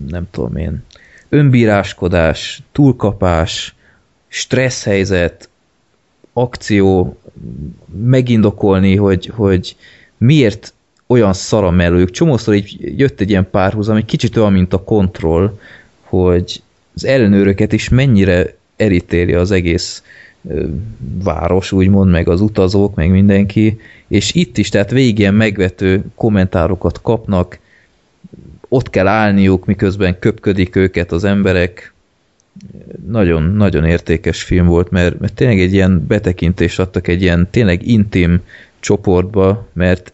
[0.09, 0.83] nem tudom én,
[1.29, 3.75] önbíráskodás, túlkapás,
[4.27, 4.87] stressz
[6.33, 7.17] akció,
[8.03, 9.75] megindokolni, hogy, hogy
[10.17, 10.73] miért
[11.07, 12.09] olyan szara mellők.
[12.09, 15.57] Csomószor így jött egy ilyen párhuzam, egy kicsit olyan, mint a kontroll,
[16.01, 16.61] hogy
[16.95, 20.03] az ellenőröket is mennyire erítéli az egész
[21.23, 27.01] város, úgymond, meg az utazók, meg mindenki, és itt is, tehát végig ilyen megvető kommentárokat
[27.01, 27.59] kapnak,
[28.67, 31.93] ott kell állniuk, miközben köpködik őket az emberek.
[33.07, 37.87] Nagyon, nagyon értékes film volt, mert, mert tényleg egy ilyen betekintést adtak egy ilyen tényleg
[37.87, 38.41] intim
[38.79, 40.13] csoportba, mert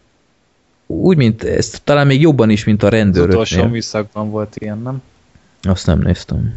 [0.86, 3.40] úgy, mint ezt talán még jobban is, mint a rendőröknél.
[3.40, 5.02] Az utolsó műszakban volt ilyen, nem?
[5.62, 6.54] Azt nem néztem.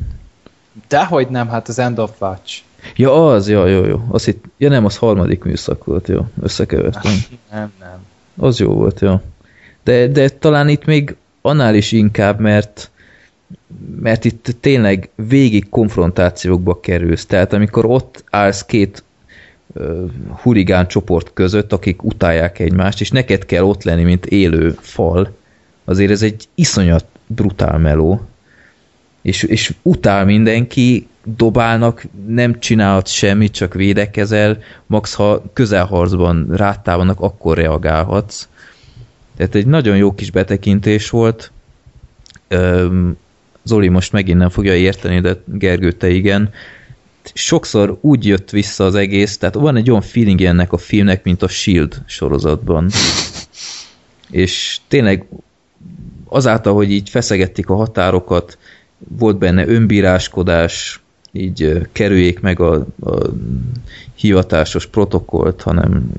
[0.87, 2.61] Dehogy nem, hát az End of Watch.
[2.95, 4.05] Ja, az, jó, jó, jó.
[4.09, 6.27] Azt itt, ja nem, az harmadik műszak volt, jó.
[6.41, 7.13] Összekevertem.
[7.51, 8.05] Nem, nem.
[8.37, 9.21] Az jó volt, jó.
[9.83, 12.91] De, de talán itt még annál is inkább, mert
[13.99, 17.25] mert itt tényleg végig konfrontációkba kerülsz.
[17.25, 19.03] Tehát amikor ott állsz két
[19.67, 25.31] uh, hurigán csoport között, akik utálják egymást, és neked kell ott lenni, mint élő fal,
[25.85, 28.21] azért ez egy iszonyat brutál meló
[29.23, 37.57] és, és utál mindenki, dobálnak, nem csinálhat semmit, csak védekezel, max ha közelharcban rátávanak, akkor
[37.57, 38.47] reagálhatsz.
[39.37, 41.51] Tehát egy nagyon jó kis betekintés volt.
[43.63, 46.49] Zoli most megint nem fogja érteni, de Gergő, te igen.
[47.33, 51.41] Sokszor úgy jött vissza az egész, tehát van egy olyan feeling ennek a filmnek, mint
[51.41, 52.01] a S.H.I.E.L.D.
[52.05, 52.89] sorozatban.
[54.29, 55.25] És tényleg
[56.25, 58.57] azáltal, hogy így feszegették a határokat,
[59.07, 63.29] volt benne önbíráskodás, így kerüljék meg a, a
[64.15, 66.11] hivatásos protokollt, hanem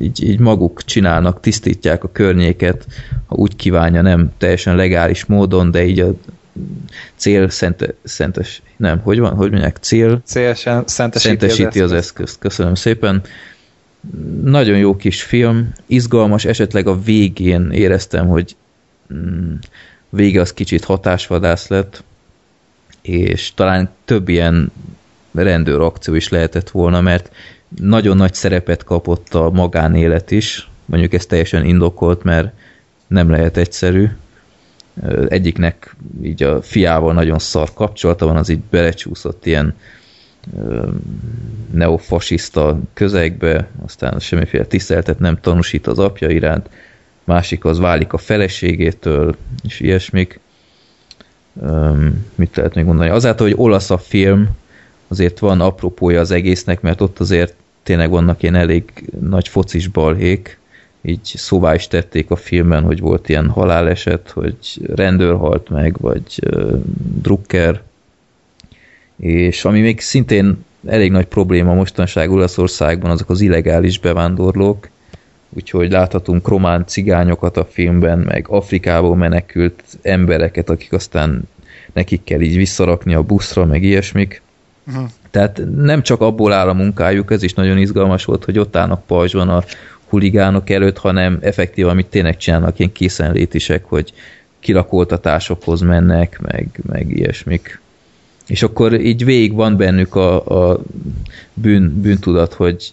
[0.00, 2.86] így, így maguk csinálnak, tisztítják a környéket,
[3.26, 6.14] ha úgy kívánja, nem teljesen legális módon, de így a
[7.16, 10.54] cél szente, szentes, nem, hogy van, hogy mondják, cél cél
[10.86, 12.38] szentesíti, szentesíti az, az eszközt.
[12.38, 13.22] Köszönöm szépen.
[14.42, 18.56] Nagyon jó kis film, izgalmas, esetleg a végén éreztem, hogy
[19.14, 19.54] mm,
[20.08, 22.02] vége az kicsit hatásvadász lett,
[23.02, 24.72] és talán több ilyen
[25.34, 27.30] rendőr akció is lehetett volna, mert
[27.80, 32.52] nagyon nagy szerepet kapott a magánélet is, mondjuk ez teljesen indokolt, mert
[33.06, 34.08] nem lehet egyszerű.
[35.28, 39.74] Egyiknek így a fiával nagyon szar kapcsolata van, az így belecsúszott ilyen
[41.72, 46.68] neofasiszta közegbe, aztán semmiféle tiszteletet nem tanúsít az apja iránt,
[47.24, 50.40] másik az válik a feleségétől, és ilyesmik
[51.52, 53.10] um, mit lehet még mondani?
[53.10, 54.48] Azáltal, hogy olasz a film,
[55.08, 60.58] azért van apropója az egésznek, mert ott azért tényleg vannak ilyen elég nagy focis balhék,
[61.02, 64.56] így szóvá is tették a filmben, hogy volt ilyen haláleset, hogy
[64.94, 66.80] rendőr halt meg, vagy uh,
[67.22, 67.82] drukker,
[69.16, 74.88] és ami még szintén elég nagy probléma mostanság Olaszországban, azok az illegális bevándorlók,
[75.54, 81.48] úgyhogy láthatunk román cigányokat a filmben, meg Afrikából menekült embereket, akik aztán
[81.92, 84.42] nekik kell így visszarakni a buszra, meg ilyesmik.
[84.86, 85.08] Uh-huh.
[85.30, 89.06] Tehát nem csak abból áll a munkájuk, ez is nagyon izgalmas volt, hogy ott állnak
[89.06, 89.64] pajzsban a
[90.08, 94.12] huligánok előtt, hanem effektív, amit tényleg csinálnak, ilyen készenlétisek, hogy
[94.60, 97.80] kilakoltatásokhoz mennek, meg, meg ilyesmik.
[98.46, 100.80] És akkor így végig van bennük a, a
[101.54, 102.92] bűn, bűntudat, hogy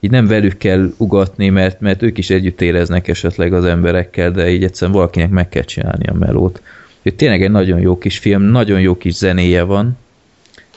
[0.00, 4.50] így nem velük kell ugatni, mert, mert ők is együtt éreznek esetleg az emberekkel, de
[4.50, 6.62] így egyszerűen valakinek meg kell csinálni a melót.
[6.96, 9.98] Úgyhogy tényleg egy nagyon jó kis film, nagyon jó kis zenéje van.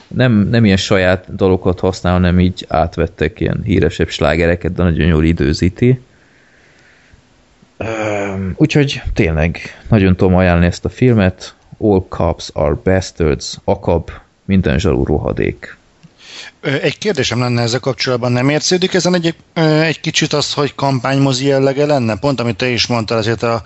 [0.08, 5.24] Nem, nem ilyen saját dalokat használ, hanem így átvettek ilyen híresebb slágereket, de nagyon jól
[5.24, 6.00] időzíti.
[8.54, 9.58] Úgyhogy tényleg
[9.88, 11.54] nagyon tudom ajánlani ezt a filmet.
[11.78, 14.10] All Cops are Bastards, Akab,
[14.44, 15.76] minden zsarú rohadék.
[16.60, 19.34] Egy kérdésem lenne ezzel kapcsolatban, nem érződik ezen egy,
[19.82, 22.16] egy kicsit az, hogy kampánymozi jellege lenne?
[22.16, 23.62] Pont amit te is mondtál, azért a,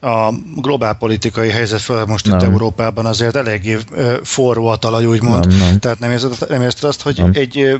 [0.00, 2.38] a globálpolitikai helyzet, fel most nem.
[2.38, 3.78] itt Európában azért eléggé
[4.22, 5.46] forró a talaj, úgymond.
[5.46, 5.78] Nem, nem.
[5.78, 7.30] Tehát nem érzed, nem érzed azt, hogy nem.
[7.34, 7.78] egy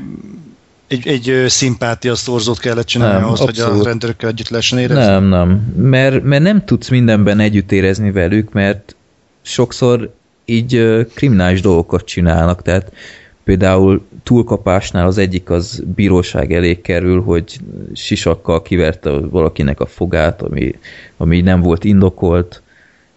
[0.87, 3.71] egy, egy szimpátia szorzót kellett csinálni nem, ahhoz, abszolút.
[3.71, 5.03] hogy a rendőrökkel együtt lehessen érezni?
[5.03, 5.73] Nem, nem.
[5.75, 8.95] Mert, mert nem tudsz mindenben együtt érezni velük, mert
[9.41, 10.13] sokszor
[10.45, 12.91] így kriminális dolgokat csinálnak, tehát
[13.47, 17.57] Például túlkapásnál az egyik az bíróság elé kerül, hogy
[17.93, 20.75] sisakkal kiverte valakinek a fogát, ami,
[21.17, 22.61] ami nem volt indokolt,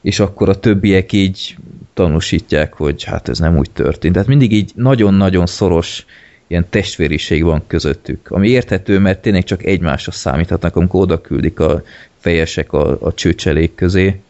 [0.00, 1.56] és akkor a többiek így
[1.94, 4.12] tanúsítják, hogy hát ez nem úgy történt.
[4.12, 6.06] Tehát mindig így nagyon-nagyon szoros
[6.46, 11.82] ilyen testvériség van közöttük, ami érthető, mert tényleg csak egymásra számíthatnak, amikor oda küldik a
[12.18, 14.20] fejesek a, a csőcselék közé,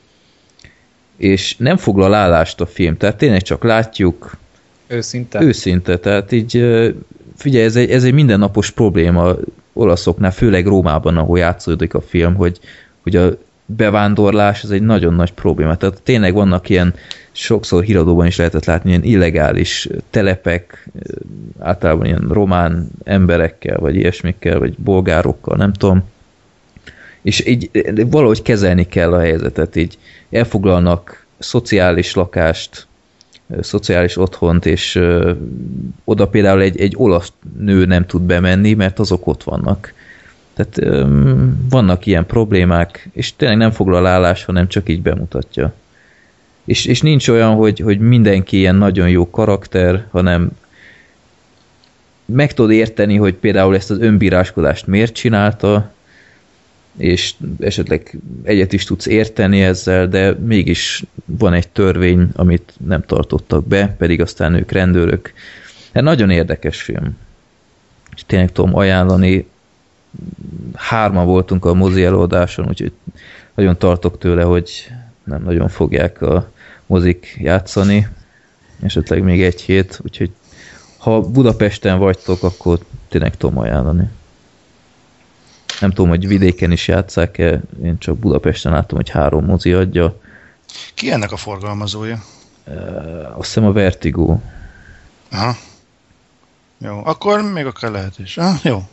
[1.16, 4.38] és nem foglal állást a film, tehát tényleg csak látjuk,
[4.90, 5.42] Őszinte?
[5.42, 6.52] Őszinte, tehát így
[7.36, 9.36] figyelj, ez egy, ez egy mindennapos probléma
[9.72, 12.58] olaszoknál, főleg Rómában, ahol játszódik a film, hogy,
[13.02, 13.30] hogy a
[13.66, 15.76] bevándorlás ez egy nagyon nagy probléma.
[15.76, 16.94] Tehát tényleg vannak ilyen,
[17.32, 20.88] sokszor híradóban is lehetett látni, ilyen illegális telepek,
[21.58, 26.02] általában ilyen román emberekkel, vagy ilyesmikkel, vagy bolgárokkal, nem tudom.
[27.22, 27.70] És így
[28.10, 29.98] valahogy kezelni kell a helyzetet, így
[30.30, 32.86] elfoglalnak szociális lakást,
[33.60, 35.00] szociális otthont, és
[36.04, 39.92] oda például egy, egy olasz nő nem tud bemenni, mert azok ott vannak.
[40.54, 41.02] Tehát
[41.70, 45.72] vannak ilyen problémák, és tényleg nem foglal állás, hanem csak így bemutatja.
[46.64, 50.50] És, és nincs olyan, hogy, hogy mindenki ilyen nagyon jó karakter, hanem
[52.24, 55.92] meg tudod érteni, hogy például ezt az önbíráskodást miért csinálta,
[57.00, 63.66] és esetleg egyet is tudsz érteni ezzel, de mégis van egy törvény, amit nem tartottak
[63.66, 65.32] be, pedig aztán ők rendőrök.
[65.94, 67.16] Hát nagyon érdekes film.
[68.14, 69.48] És tényleg tudom ajánlani,
[70.74, 72.92] hárma voltunk a mozi előadáson, úgyhogy
[73.54, 74.92] nagyon tartok tőle, hogy
[75.24, 76.50] nem nagyon fogják a
[76.86, 78.08] mozik játszani,
[78.82, 80.30] esetleg még egy hét, úgyhogy
[80.98, 82.78] ha Budapesten vagytok, akkor
[83.08, 84.08] tényleg tudom ajánlani.
[85.80, 90.20] Nem tudom, hogy vidéken is játszák-e, én csak Budapesten látom, hogy három mozi adja.
[90.94, 92.22] Ki ennek a forgalmazója?
[93.36, 94.38] Azt hiszem a Vertigo.
[95.30, 95.56] Aha.
[96.78, 98.36] Jó, akkor még akár lehet is.
[98.36, 98.82] Ah, jó.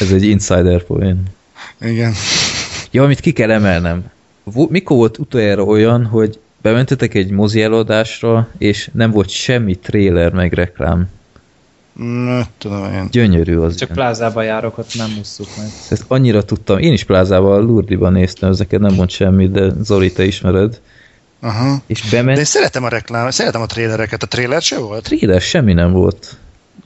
[0.00, 1.22] Ez egy insider poén.
[1.80, 2.12] Igen.
[2.90, 4.10] Ja, amit ki kell emelnem.
[4.68, 10.52] Mikor volt utoljára olyan, hogy bementetek egy mozi előadásra, és nem volt semmi trailer meg
[10.52, 11.08] reklám?
[11.98, 13.08] Nem tudom én.
[13.10, 13.76] Gyönyörű az.
[13.76, 15.66] Csak plázába járok, ott nem musszuk meg.
[15.90, 16.78] Ezt annyira tudtam.
[16.78, 20.80] Én is plázában, Lurdiban néztem, ezeket nem mond semmit, de Zoli, te ismered.
[21.40, 21.76] Aha.
[21.86, 22.32] És bement...
[22.32, 24.22] De én szeretem a reklám, szeretem a trailereket.
[24.22, 25.02] A trailer se volt?
[25.02, 26.36] Trailer semmi nem volt.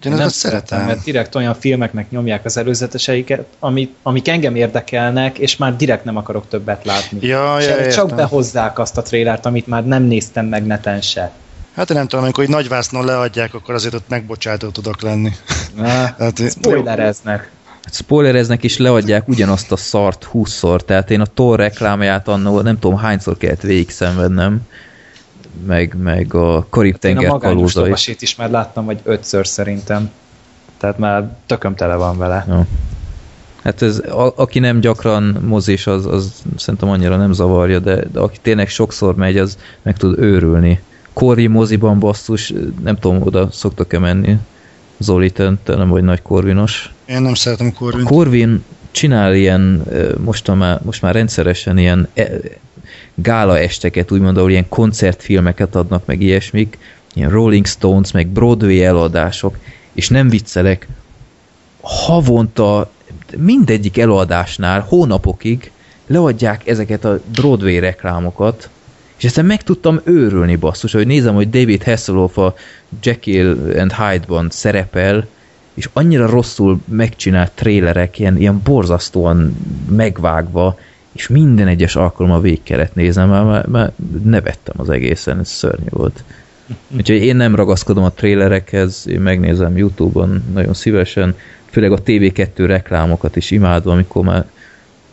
[0.05, 0.87] Én nem szeretem.
[0.87, 6.17] mert direkt olyan filmeknek nyomják az előzeteseiket, amik, amik engem érdekelnek, és már direkt nem
[6.17, 7.19] akarok többet látni.
[7.27, 8.17] Ja, ja, csak értem.
[8.17, 11.33] behozzák azt a trélert, amit már nem néztem meg neten se.
[11.75, 15.31] Hát én nem tudom, amikor egy nagyvásznon leadják, akkor azért ott megbocsátó tudok lenni.
[16.19, 17.51] Hát, spoilereznek.
[17.83, 22.79] Hát spoilereznek és leadják ugyanazt a szart 20-szor, tehát én a Thor reklámját annó nem
[22.79, 24.61] tudom hányszor kellett végig szenvednem,
[25.67, 27.87] meg, meg a Én a Karib-tenger magányos kalózait.
[27.87, 30.11] lovasit is már láttam, vagy ötször szerintem.
[30.79, 32.45] Tehát már tököm tele van vele.
[32.49, 32.67] Ja.
[33.63, 38.21] Hát ez, a, aki nem gyakran mozis, az, az szerintem annyira nem zavarja, de, de
[38.21, 40.81] aki tényleg sokszor megy, az meg tud őrülni.
[41.13, 42.53] Kori moziban basszus,
[42.83, 44.37] nem tudom, oda szoktak-e menni.
[44.99, 46.93] Zoli, te, te nem vagy nagy korvinos.
[47.07, 48.05] Én nem szeretem A Corvin.
[48.05, 49.83] Corvin csinál ilyen,
[50.25, 52.31] most már, most már rendszeresen ilyen e,
[53.15, 56.79] gála esteket, úgymond, ahol ilyen koncertfilmeket adnak, meg ilyesmik,
[57.15, 59.57] ilyen Rolling Stones, meg Broadway eladások,
[59.93, 60.89] és nem viccelek,
[61.81, 62.91] havonta
[63.37, 65.71] mindegyik előadásnál hónapokig
[66.07, 68.69] leadják ezeket a Broadway reklámokat,
[69.23, 72.55] és aztán meg tudtam őrülni basszus, hogy nézem, hogy David Hasselhoff a
[73.03, 75.27] Jekyll and Hyde-ban szerepel,
[75.75, 79.57] és annyira rosszul megcsinált trélerek, ilyen, ilyen borzasztóan
[79.89, 80.79] megvágva,
[81.13, 83.93] és minden egyes alkalommal végig kellett néznem, mert, mert, mert
[84.25, 86.25] nevettem az egészen, ez szörnyű volt.
[86.97, 91.37] Úgyhogy én nem ragaszkodom a trélerekhez, én megnézem Youtube-on nagyon szívesen,
[91.71, 94.47] főleg a TV2 reklámokat is imádom, amikor már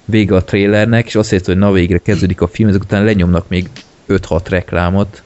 [0.06, 3.48] vége a trélernek, és azt érted, hogy na végre kezdődik a film, ezek után lenyomnak
[3.48, 3.70] még
[4.10, 5.24] 5-6 reklámot.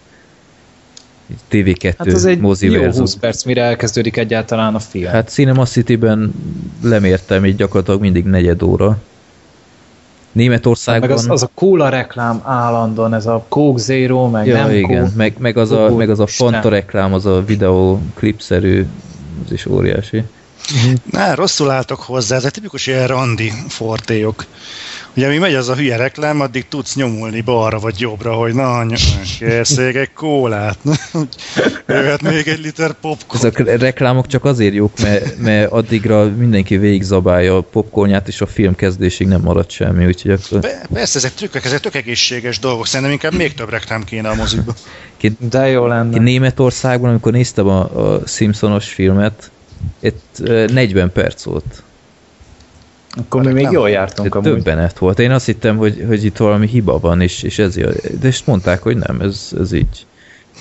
[1.51, 2.99] TV2 Hát az egy mozi jó versus.
[2.99, 5.11] 20 perc, mire elkezdődik egyáltalán a film.
[5.11, 6.33] Hát Cinema City-ben
[6.81, 8.97] lemértem így gyakorlatilag mindig negyed óra.
[10.31, 11.09] Németországban...
[11.09, 15.03] meg az, az a cola reklám állandóan, ez a Coke Zero, meg ja, nem igen.
[15.03, 15.11] Coke.
[15.15, 16.27] Meg, meg, az a, meg az a.
[16.27, 18.85] Fanta reklám, az a videó klipszerű,
[19.45, 20.23] az is óriási.
[21.11, 24.45] Ne, rosszul álltok hozzá, ez egy tipikus ilyen randi fortéjok.
[25.15, 28.77] Ugye mi megy az a hülye reklám, addig tudsz nyomulni balra vagy jobbra, hogy na,
[28.77, 28.95] anya,
[29.39, 30.77] készég egy kólát.
[31.87, 33.45] Jöhet még egy liter popcorn.
[33.45, 38.47] Ezek a reklámok csak azért jók, mert, mert addigra mindenki végigzabálja a popcornját, és a
[38.47, 42.87] film kezdésig nem marad semmi, úgyhogy akkor Be- Persze, ezek trükkök, ezek tök egészséges dolgok.
[42.87, 44.73] Szerintem inkább még több reklám kéne a mozikba.
[45.37, 46.19] De jó lenne.
[46.19, 49.51] Németországban, amikor néztem a, a Simpsonos filmet,
[49.99, 51.83] itt ö, 40 perc volt.
[53.15, 53.73] Akkor mi még reklám?
[53.73, 54.51] jól jártunk amúgy.
[54.51, 55.19] Többenet volt.
[55.19, 57.75] Én azt hittem, hogy, hogy itt valami hiba van, és, és ez,
[58.19, 60.05] de ezt mondták, hogy nem, ez, ez így,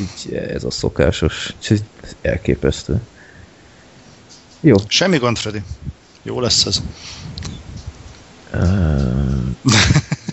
[0.01, 1.55] így, ez a szokásos.
[1.59, 1.83] Úgyhogy
[2.23, 3.01] elképesztő.
[4.61, 4.77] Jó.
[4.87, 5.63] Semmi gond, Freddy.
[6.23, 6.83] Jó lesz ez.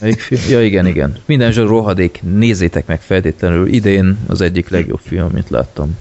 [0.02, 0.42] Melyik film?
[0.50, 1.18] Ja, igen, igen.
[1.26, 3.68] Minden zsar rohadék, nézzétek meg feltétlenül.
[3.68, 5.98] Idén az egyik legjobb film, amit láttam.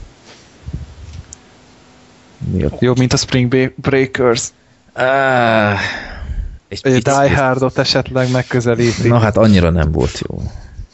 [2.39, 2.71] Mi a...
[2.81, 4.49] Jobb, mint a Spring Breakers.
[4.93, 5.79] Ah,
[6.69, 9.09] egy picit- Die Hardot esetleg megközelíti.
[9.09, 10.43] Na hát annyira nem volt jó.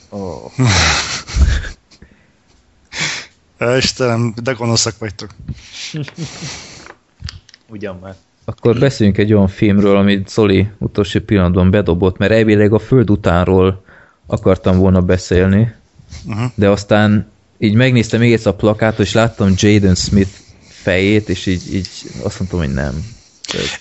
[0.08, 0.50] Oh.
[3.78, 5.30] Istenem, de gonoszak vagytok.
[7.68, 8.14] Ugyan már.
[8.44, 13.84] Akkor beszéljünk egy olyan filmről, amit Zoli utolsó pillanatban bedobott, mert elvileg a föld utánról
[14.26, 15.74] akartam volna beszélni,
[16.28, 16.50] Uh-huh.
[16.54, 20.30] de aztán így megnéztem még egyszer a plakátot, és láttam Jaden Smith
[20.84, 21.88] fejét, és így, így
[22.22, 23.06] azt mondtam, hogy nem.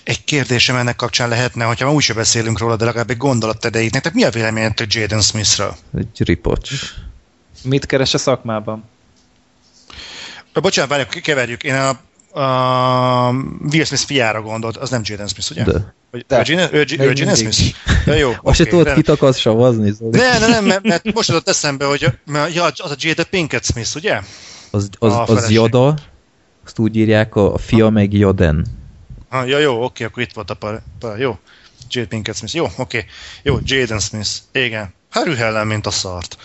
[0.03, 3.91] Egy kérdésem ennek kapcsán lehetne, hogyha ma úgyse beszélünk róla, de legalább egy gondolat erejéig.
[3.91, 5.75] Nektek mi a véleményetek Jaden Smithről?
[5.97, 6.71] Egy ripocs.
[7.63, 8.83] Mit keres a szakmában?
[10.53, 11.63] Bocsánat, várjuk, keverjük.
[11.63, 11.89] Én a,
[12.39, 13.29] a
[13.71, 15.63] Will Smith fiára gondolt, az nem Jaden Smith, ugye?
[15.63, 15.93] De.
[16.11, 16.43] Vagy, De.
[16.49, 17.35] ő, ő, ő Jaden.
[17.35, 17.61] Smith?
[18.05, 20.17] Ja, jó, Most se oké, tudod, de- kit akarsz savazni, Zoli?
[20.17, 23.65] Ne, ne, nem, mert, mert most jutott eszembe, hogy mert, ja, az a Jada Pinkett
[23.65, 24.19] Smith, ugye?
[24.71, 25.55] Az, A az, az feleség.
[25.55, 25.95] Jada,
[26.65, 28.65] azt úgy írják, a fia meg Jaden.
[29.29, 31.37] Ha, ja, jó, oké, akkor itt volt a par, par jó.
[31.89, 32.55] Jade Pinkett Smith.
[32.55, 33.05] Jó, oké.
[33.43, 34.29] Jó, Jaden Smith.
[34.51, 34.93] Igen.
[35.09, 36.37] Harry Hellen, mint a szart.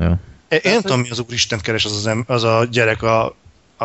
[0.00, 0.12] Jó.
[0.48, 3.36] Én nem tudom, mi az úristent keres az, az, em- az a gyerek a,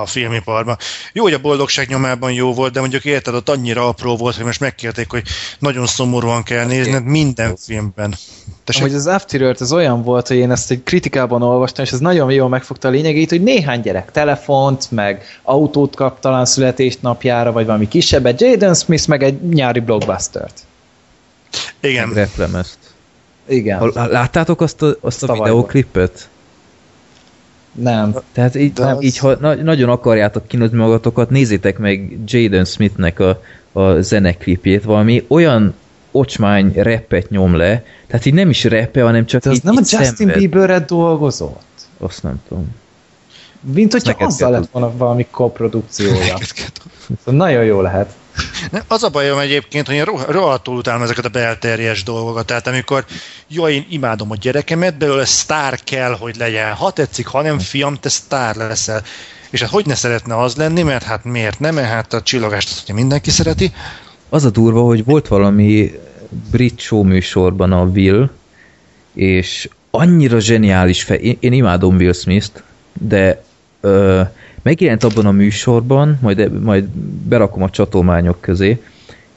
[0.02, 0.78] a filmiparban.
[1.14, 4.46] Jó, hogy a boldogság nyomában jó volt, de mondjuk érted, ott annyira apró volt, hogy
[4.46, 5.24] most megkérték, hogy
[5.60, 8.16] nagyon szomorúan kell nézned minden filmben.
[8.64, 8.84] Tessék?
[8.84, 12.32] Hogy az after az olyan volt, hogy én ezt egy kritikában olvastam, és ez nagyon
[12.32, 17.88] jól megfogta a lényegét, hogy néhány gyerek telefont, meg autót kap talán születésnapjára, vagy valami
[17.88, 20.60] kisebbet, Jaden Smith meg egy nyári blockbustert.
[21.80, 22.14] Igen.
[22.14, 22.78] Replemezt.
[23.48, 26.30] Igen, Ha- Láttátok azt a, azt a Tavaly videóklipet?
[27.82, 28.16] Nem.
[28.32, 33.20] Tehát így, De az- így ha na, nagyon akarjátok kinozni magatokat, nézzétek meg Jaden Smithnek
[33.20, 35.74] a, a zeneklipjét, valami olyan
[36.12, 39.76] ocsmány repet nyom le, tehát így nem is repe, hanem csak De az így, nem
[39.76, 40.38] a így Justin szenved.
[40.38, 41.62] Bieberre dolgozott?
[41.98, 42.76] Azt nem tudom.
[43.74, 46.38] Mint hogyha Neked azzal lett volna valami koprodukciója.
[47.26, 48.14] Szóval nagyon jó lehet.
[48.72, 52.46] Nem, az a bajom egyébként, hogy én ro- rohadtul utálom ezeket a belterjes dolgokat.
[52.46, 53.06] Tehát amikor,
[53.48, 56.74] jó, én imádom a gyerekemet, belőle sztár kell, hogy legyen.
[56.74, 59.04] Ha tetszik, ha nem, fiam, te sztár leszel.
[59.50, 62.84] És hát hogy ne szeretne az lenni, mert hát miért nem, hát a csillogást azt
[62.84, 63.74] ugye mindenki szereti.
[64.30, 66.00] Az a durva, hogy volt valami
[66.52, 68.30] brit show műsorban a Will,
[69.14, 72.64] és annyira zseniális fej, én, én imádom Will Smith-t,
[72.94, 73.44] de
[73.82, 74.22] ö,
[74.62, 76.84] megjelent abban a műsorban, majd, majd
[77.28, 78.82] berakom a csatolmányok közé,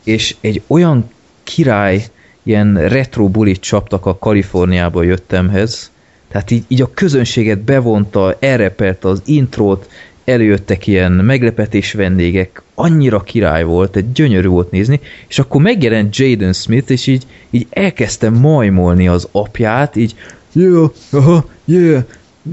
[0.04, 1.10] és egy olyan
[1.42, 2.04] király,
[2.42, 5.90] ilyen retro bulit csaptak a Kaliforniába jöttemhez,
[6.28, 9.88] tehát így, így a közönséget bevonta, elrepelte az intrót,
[10.24, 16.52] előjöttek ilyen meglepetés vendégek, annyira király volt, egy gyönyörű volt nézni, és akkor megjelent Jaden
[16.52, 20.14] Smith, és így, így elkezdtem majmolni az apját, így
[20.52, 22.02] yeah, aha, yeah,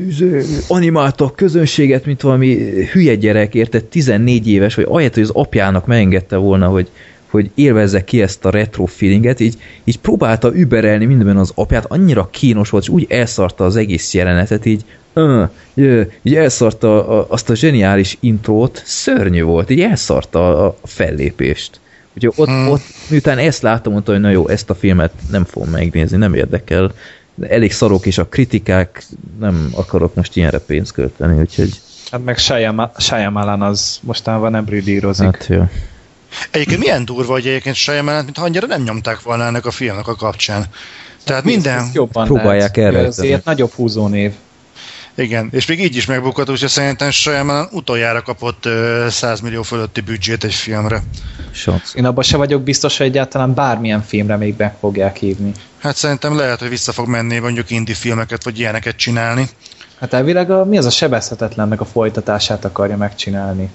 [0.08, 2.58] izé, animálta a közönséget, mint valami
[2.92, 6.90] hülye gyerek, érted, 14 éves, vagy ahelyett, hogy az apjának megengedte volna, hogy,
[7.30, 12.30] hogy élvezze ki ezt a retro feelinget, így, így próbálta überelni mindenben az apját, annyira
[12.32, 14.86] kínos volt, és úgy elszarta az egész jelenetet, így,
[15.16, 20.88] uh, yeah, így elszarta a, azt a zseniális intrót, szörnyű volt, így elszarta a, a
[20.88, 21.80] fellépést.
[22.14, 22.68] Úgyhogy ott, Hmm.
[22.68, 26.34] ott, miután ezt láttam, mondta, hogy na jó, ezt a filmet nem fogom megnézni, nem
[26.34, 26.92] érdekel.
[27.48, 29.04] Elég szarok és a kritikák,
[29.40, 31.82] nem akarok most ilyenre pénzt költeni, úgyhogy
[32.12, 35.26] Hát meg Shyama- Shyamalan az mostanában nem bridírozik.
[35.26, 35.64] hát jó.
[36.52, 40.16] Egyébként milyen durva, hogy egyébként Shyamalan, mint annyira nem nyomták volna ennek a filmnek a
[40.16, 40.66] kapcsán.
[41.24, 43.08] Tehát minden, Ezt jobban Próbálják elrejteni.
[43.08, 44.32] Azért nagyobb húzónév.
[45.20, 50.02] Igen, és még így is megbukott, úgyhogy szerintem Shyamalan utoljára kapott ö, 100 millió fölötti
[50.02, 51.04] büdzsét egy filmre.
[51.52, 51.94] Sansz.
[51.96, 55.52] Én abban se vagyok biztos, hogy egyáltalán bármilyen filmre még meg fogják hívni.
[55.80, 59.50] Hát szerintem lehet, hogy vissza fog menni mondjuk indie filmeket, vagy ilyeneket csinálni.
[60.00, 63.70] Hát elvileg a, mi az a sebezhetetlennek a folytatását akarja megcsinálni.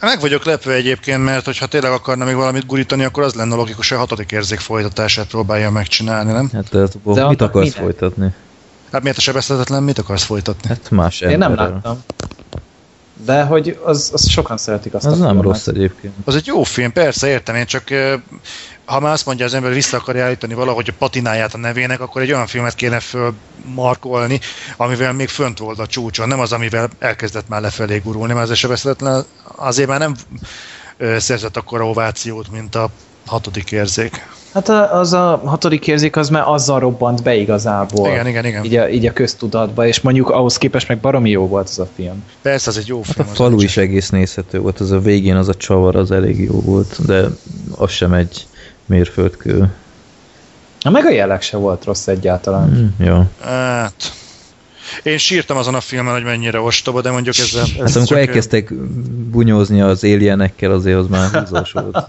[0.00, 3.88] Meg vagyok lepve egyébként, mert hogyha tényleg akarna még valamit gurítani, akkor az lenne logikus,
[3.88, 6.50] hogy a hatodik érzék folytatását próbálja megcsinálni, nem?
[6.52, 7.82] Hát de, De mit akarsz minek?
[7.82, 8.34] folytatni?
[8.92, 10.68] Hát miért a sebezhetetlen, mit akarsz folytatni?
[10.68, 12.02] Hát más Én nem láttam.
[13.24, 15.44] De hogy az, az sokan szeretik azt Az a nem filmet.
[15.44, 16.14] rossz egyébként.
[16.24, 17.88] Az egy jó film, persze, értem, én csak
[18.84, 22.00] ha már azt mondja az ember, hogy vissza akarja állítani valahogy a patináját a nevének,
[22.00, 24.40] akkor egy olyan filmet kéne fölmarkolni,
[24.76, 28.56] amivel még fönt volt a csúcson, nem az, amivel elkezdett már lefelé gurulni, mert az
[28.56, 29.24] sebezhetetlen
[29.56, 30.14] azért már nem
[31.18, 32.90] szerzett akkora ovációt, mint a
[33.26, 34.26] hatodik érzék.
[34.52, 38.08] Hát a- az a hatodik érzék az már azzal robbant be igazából.
[38.08, 38.64] Igen, igen, igen.
[38.64, 41.88] Így a, így a köztudatba, és mondjuk ahhoz képest meg baromi jó volt az a
[41.94, 42.24] film.
[42.42, 43.26] Persze, az egy jó Hát film.
[43.26, 46.42] a az falu is egész nézhető volt, az a végén az a csavar az elég
[46.44, 47.24] jó volt, de
[47.76, 48.46] az sem egy
[48.86, 49.70] mérföldkő.
[50.80, 52.68] Na meg a jelleg se volt rossz egyáltalán.
[53.00, 53.26] Mm, ja.
[53.40, 54.12] Hát,
[55.02, 57.60] én sírtam azon a filmen, hogy mennyire ostoba, de mondjuk ezzel...
[57.60, 58.74] Hát ez amikor csak- elkezdtek
[59.30, 62.06] bunyózni az alienekkel, azért az már húzós volt.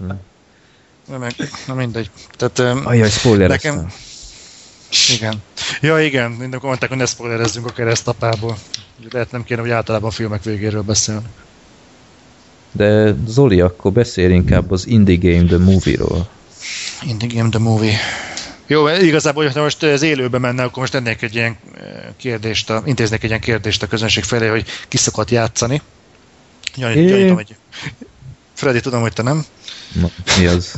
[1.18, 1.34] Meg,
[1.66, 2.10] na mindegy.
[2.36, 3.92] Tehát, Ajaj, spoiler Nekem-
[5.14, 5.42] igen.
[5.80, 8.56] Ja, igen, mindenkor mondták, hogy ne spoilerezzünk a keresztapából.
[9.10, 11.26] Lehet nem kéne, hogy általában a filmek végéről beszélni.
[12.72, 16.28] De Zoli, akkor beszélj inkább az Indie Game The Movie-ról.
[17.02, 17.96] Indie Game The Movie.
[18.66, 21.56] Jó, igazából, hogyha most ez élőbe menne, akkor most tennék egy ilyen
[22.16, 25.82] kérdést, a, intéznék egy ilyen kérdést a közönség felé, hogy ki szokott játszani.
[26.74, 27.56] Gyanítom, hogy...
[28.54, 29.44] Freddy, tudom, hogy te nem.
[29.92, 30.72] Na, mi az?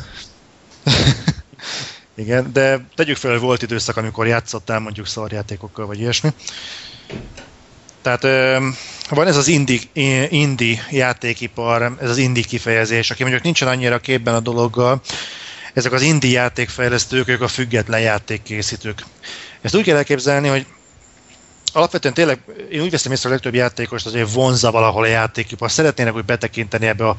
[2.17, 6.29] Igen, de tegyük fel, hogy volt időszak, amikor játszottál mondjuk szarjátékokkal, vagy ilyesmi.
[8.03, 8.23] Tehát
[9.11, 9.81] van ez az indie,
[10.29, 15.01] indie játékipar, ez az indie kifejezés, aki mondjuk nincsen annyira képben a dologgal,
[15.75, 19.05] ezek az indie játékfejlesztők, ők a független játékkészítők.
[19.61, 20.67] Ezt úgy kell elképzelni, hogy
[21.73, 22.39] alapvetően tényleg,
[22.71, 25.71] én úgy veszem észre, hogy a legtöbb játékost azért vonza valahol a játékipar.
[25.71, 27.17] Szeretnének úgy betekinteni ebbe a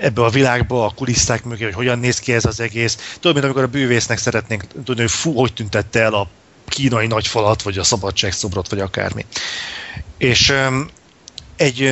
[0.00, 3.14] ebbe a világba, a kulisszák mögé, hogy hogyan néz ki ez az egész.
[3.14, 6.28] Tudod, mint amikor a bűvésznek szeretnénk tudni, hogy fú, hogy tüntette el a
[6.68, 9.24] kínai nagyfalat, vagy a szabadságszobrot, vagy akármi.
[10.18, 10.54] És
[11.56, 11.82] egy,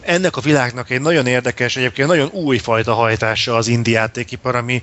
[0.00, 4.82] ennek a világnak egy nagyon érdekes, egyébként nagyon újfajta hajtása az indi játékipar, ami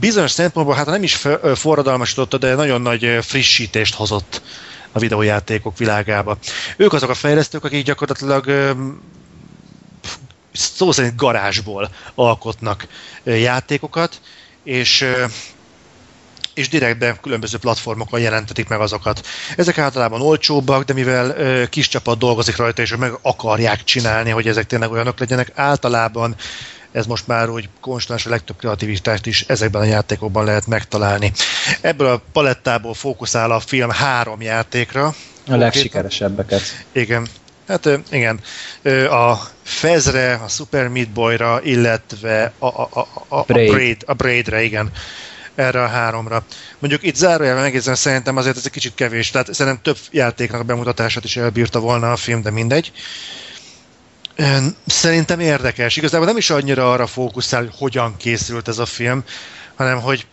[0.00, 1.20] bizonyos szempontból, hát nem is
[1.54, 4.42] forradalmasította, de nagyon nagy frissítést hozott
[4.92, 6.38] a videójátékok világába.
[6.76, 8.74] Ők azok a fejlesztők, akik gyakorlatilag
[10.52, 12.86] szó szerint garázsból alkotnak
[13.24, 14.20] játékokat,
[14.64, 15.06] és
[16.54, 19.26] és direktben különböző platformokon jelentetik meg azokat.
[19.56, 24.48] Ezek általában olcsóbbak, de mivel ö, kis csapat dolgozik rajta, és meg akarják csinálni, hogy
[24.48, 26.36] ezek tényleg olyanok legyenek, általában
[26.92, 31.32] ez most már úgy konstans a legtöbb kreativitást is ezekben a játékokban lehet megtalálni.
[31.80, 35.14] Ebből a palettából fókuszál a film három játékra.
[35.46, 36.62] A legsikeresebbeket.
[36.92, 37.26] Igen.
[37.72, 38.40] Hát igen,
[39.10, 43.70] a Fezre, a Super Meat Boy-ra, illetve a, a, a, a, a, Braid.
[43.70, 44.90] Braid, a Braidre, igen
[45.54, 46.44] erre a háromra.
[46.78, 50.64] Mondjuk itt zárójelben megjegyzem, szerintem azért ez egy kicsit kevés, tehát szerintem több játéknak a
[50.64, 52.92] bemutatását is elbírta volna a film, de mindegy.
[54.86, 55.96] Szerintem érdekes.
[55.96, 59.24] Igazából nem is annyira arra fókuszál, hogy hogyan készült ez a film,
[59.74, 60.26] hanem hogy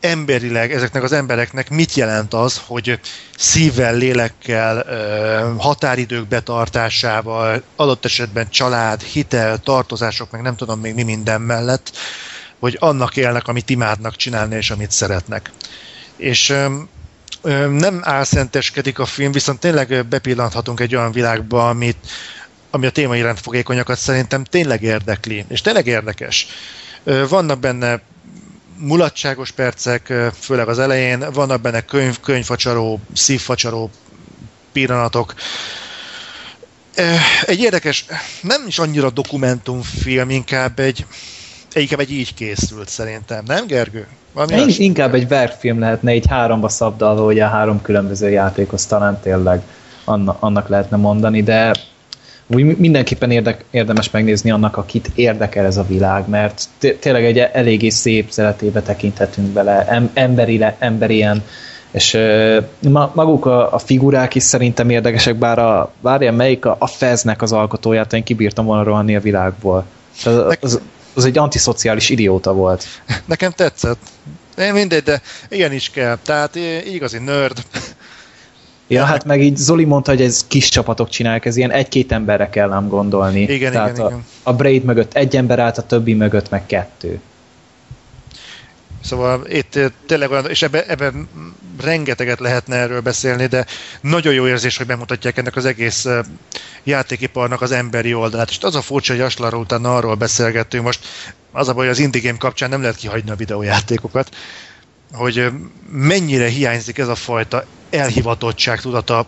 [0.00, 3.00] emberileg ezeknek az embereknek mit jelent az, hogy
[3.36, 4.84] szívvel, lélekkel,
[5.58, 11.96] határidők betartásával, adott esetben család, hitel, tartozások, meg nem tudom még mi minden mellett,
[12.58, 15.50] hogy annak élnek, amit imádnak csinálni, és amit szeretnek.
[16.16, 16.54] És
[17.70, 21.96] nem álszenteskedik a film, viszont tényleg bepillanthatunk egy olyan világba, amit,
[22.70, 26.46] ami a téma iránt fogékonyakat szerintem tényleg érdekli, és tényleg érdekes.
[27.28, 28.00] Vannak benne
[28.78, 33.90] mulatságos percek, főleg az elején, vannak benne könyv, könyvfacsaró, szívfacsaró
[34.72, 35.34] pillanatok.
[37.46, 38.04] Egy érdekes,
[38.40, 41.06] nem is annyira dokumentumfilm, inkább egy,
[41.74, 44.06] inkább egy így készült szerintem, nem Gergő?
[44.32, 49.62] Valami inkább egy verkfilm lehetne, így háromba szabdalva, hogy a három különböző játékhoz talán tényleg
[50.40, 51.74] annak lehetne mondani, de
[52.46, 57.38] úgy mindenképpen érdek, érdemes megnézni annak, akit érdekel ez a világ, mert té- tényleg egy
[57.38, 61.42] eléggé szép szeretébe tekinthetünk bele, em, emberi, le- emberien,
[61.90, 66.76] és ö, ma, maguk a, a figurák is szerintem érdekesek, bár a, várjál, melyik a,
[66.78, 69.84] a Feznek az alkotóját, én kibírtam volna rohanni a világból.
[70.24, 70.80] Az, az,
[71.14, 72.84] az egy antiszociális idióta volt.
[73.24, 73.98] Nekem tetszett.
[74.72, 76.18] Mindegy, de ilyen is kell.
[76.22, 77.58] Tehát eh, igazi nerd.
[78.88, 82.48] Ja, hát meg így Zoli mondta, hogy ez kis csapatok csinálják, ez ilyen egy-két emberre
[82.48, 83.40] kell ám gondolni.
[83.40, 84.24] Igen, Tehát igen, a, igen.
[84.42, 87.20] a Braid mögött egy ember állt, a többi mögött meg kettő.
[89.06, 91.28] Szóval itt eh, tényleg olyan, és ebben, ebben
[91.82, 93.66] rengeteget lehetne erről beszélni, de
[94.00, 96.24] nagyon jó érzés, hogy bemutatják ennek az egész eh,
[96.84, 98.50] játékiparnak az emberi oldalát.
[98.50, 101.06] És az a furcsa, hogy Aslarra utána arról beszélgettünk most,
[101.52, 104.36] az a baj, hogy az indie game kapcsán nem lehet kihagyni a videójátékokat,
[105.12, 105.48] hogy ö,
[105.90, 109.26] mennyire hiányzik ez a fajta elhivatottság tudata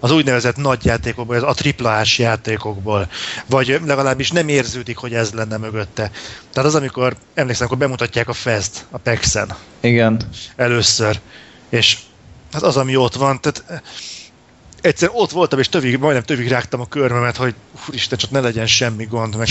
[0.00, 3.08] az úgynevezett nagy játékokból, az a AAA-s játékokból,
[3.46, 6.10] vagy legalábbis nem érződik, hogy ez lenne mögötte.
[6.52, 10.20] Tehát az, amikor, emlékszem, amikor bemutatják a Fest a PEX-en Igen.
[10.56, 11.20] először,
[11.68, 11.98] és
[12.52, 13.80] hát az, ami ott van, tehát eh,
[14.80, 17.54] egyszer ott voltam, és tövig, majdnem tövig rágtam a körmemet, hogy
[17.88, 19.48] úristen, csak ne legyen semmi gond, meg,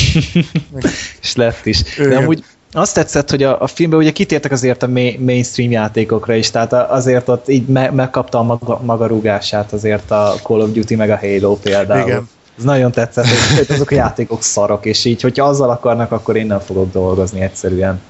[0.71, 0.83] meg
[1.21, 1.81] És lett is.
[1.81, 2.43] De amúgy
[2.75, 6.73] azt tetszett, hogy a, a filmben ugye kitértek azért a ma- mainstream játékokra is, tehát
[6.73, 11.09] azért ott így me, megkapta a maga, maga rúgását azért a Call of Duty meg
[11.09, 12.07] a Halo például.
[12.07, 12.29] Igen.
[12.57, 13.25] Ez nagyon tetszett,
[13.57, 17.41] hogy azok a játékok szarok, és így, hogyha azzal akarnak, akkor én nem fogok dolgozni
[17.41, 18.01] egyszerűen.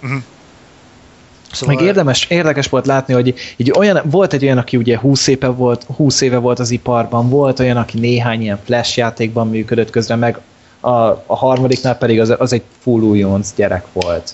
[1.52, 5.28] szóval, Meg érdemes, érdekes volt látni, hogy így olyan, volt egy olyan, aki ugye 20
[5.28, 9.90] éve volt, 20 éve volt az iparban, volt olyan, aki néhány ilyen flash játékban működött
[9.90, 10.40] közben, meg
[10.80, 14.34] a, a harmadiknál pedig az, az egy full újonc gyerek volt.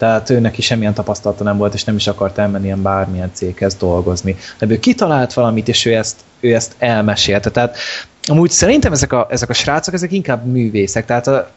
[0.00, 3.74] Tehát őnek is semmilyen tapasztalata nem volt, és nem is akart elmenni ilyen bármilyen céghez
[3.74, 4.36] dolgozni.
[4.58, 7.50] De ő kitalált valamit, és ő ezt, ő ezt elmesélte.
[7.50, 7.76] Tehát
[8.22, 11.06] amúgy szerintem ezek a, ezek a srácok, ezek inkább művészek.
[11.06, 11.50] Tehát a,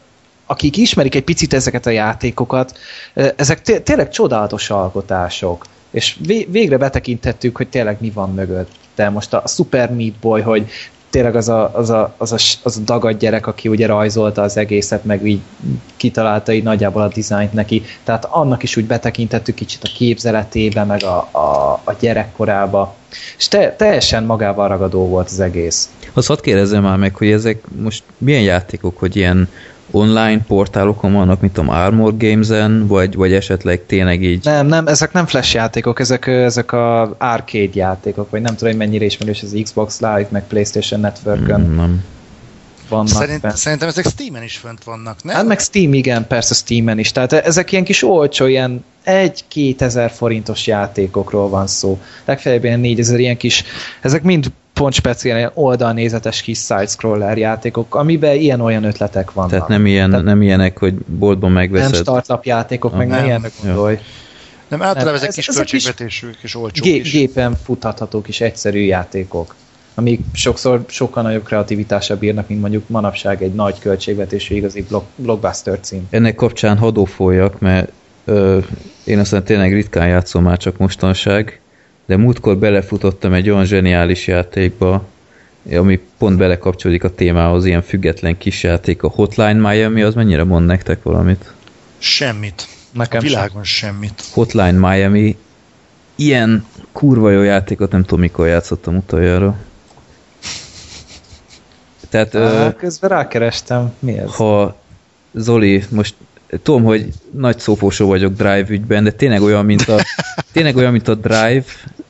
[0.46, 2.78] akik ismerik egy picit ezeket a játékokat,
[3.36, 5.66] ezek té- tényleg csodálatos alkotások.
[5.90, 8.70] És vé- végre betekintettük, hogy tényleg mi van mögött.
[8.94, 10.70] De most a Super Meat Boy, hogy
[11.14, 14.56] tényleg az a, az, a, az, a, az a dagad gyerek, aki ugye rajzolta az
[14.56, 15.40] egészet, meg így
[15.96, 17.82] kitalálta így nagyjából a dizájnt neki.
[18.04, 22.94] Tehát annak is úgy betekintettük kicsit a képzeletébe, meg a, a, a gyerekkorába.
[23.38, 25.90] És te, teljesen magával ragadó volt az egész.
[26.12, 29.48] Azt hadd kérdezzem már meg, hogy ezek most milyen játékok, hogy ilyen
[29.94, 35.12] online portálokon vannak, mint tudom Armor Games-en, vagy, vagy esetleg tényleg így Nem, nem, ezek
[35.12, 39.56] nem flash játékok, ezek, ezek a arcade játékok, vagy nem tudom, hogy mennyire ismerős az
[39.62, 41.60] Xbox Live, meg PlayStation Network-ön.
[41.60, 42.04] Mm, nem.
[42.88, 43.54] vannak Szerint, benne.
[43.54, 45.34] szerintem ezek Steam-en is fönt vannak, nem?
[45.34, 47.12] Hát meg Steam, igen, persze Steam-en is.
[47.12, 52.00] Tehát ezek ilyen kis olcsó, ilyen 1-2 ezer forintos játékokról van szó.
[52.24, 53.64] Legfeljebb ilyen 4000 ilyen kis,
[54.00, 59.50] ezek mind pont speciál ilyen oldalnézetes kis side-scroller játékok, amiben ilyen-olyan ötletek vannak.
[59.50, 61.94] Tehát nem, ilyen, Tehát- nem ilyenek, hogy boltban nem megveszed.
[61.94, 63.16] startup játékok, meg Nem.
[63.16, 63.66] nem ilyenre Jó.
[63.68, 63.98] gondolj.
[64.68, 67.12] nem általában nem, ezek ez- kis ezek is- költségvetésűek és olcsók Gé- is.
[67.12, 69.54] gépen futhatható kis egyszerű játékok,
[69.94, 75.80] amik sokszor sokkal nagyobb kreativitással bírnak, mint mondjuk manapság egy nagy költségvetésű igazi block, blockbuster
[75.80, 76.06] cím.
[76.10, 77.92] Ennek kapcsán hadófoljak, mert
[78.24, 78.58] ö,
[79.04, 81.60] én aztán tényleg ritkán játszom már csak mostanság,
[82.06, 85.04] de múltkor belefutottam egy olyan zseniális játékba,
[85.72, 90.66] ami pont belekapcsolódik a témához, ilyen független kis játék, a Hotline Miami, az mennyire mond
[90.66, 91.52] nektek valamit?
[91.98, 92.66] Semmit.
[92.68, 93.28] A Nekem sem.
[93.28, 94.22] világon semmit.
[94.32, 95.36] Hotline Miami,
[96.14, 99.56] ilyen kurva jó játékot nem tudom mikor játszottam utoljára.
[102.08, 104.34] Tehát Á, Közben rákerestem, mi ez?
[104.34, 104.76] ha
[105.32, 106.14] Zoli, most
[106.62, 110.04] tudom, hogy nagy szófósó vagyok Drive ügyben, de tényleg olyan, mint a,
[110.52, 111.64] tényleg olyan, mint a Drive,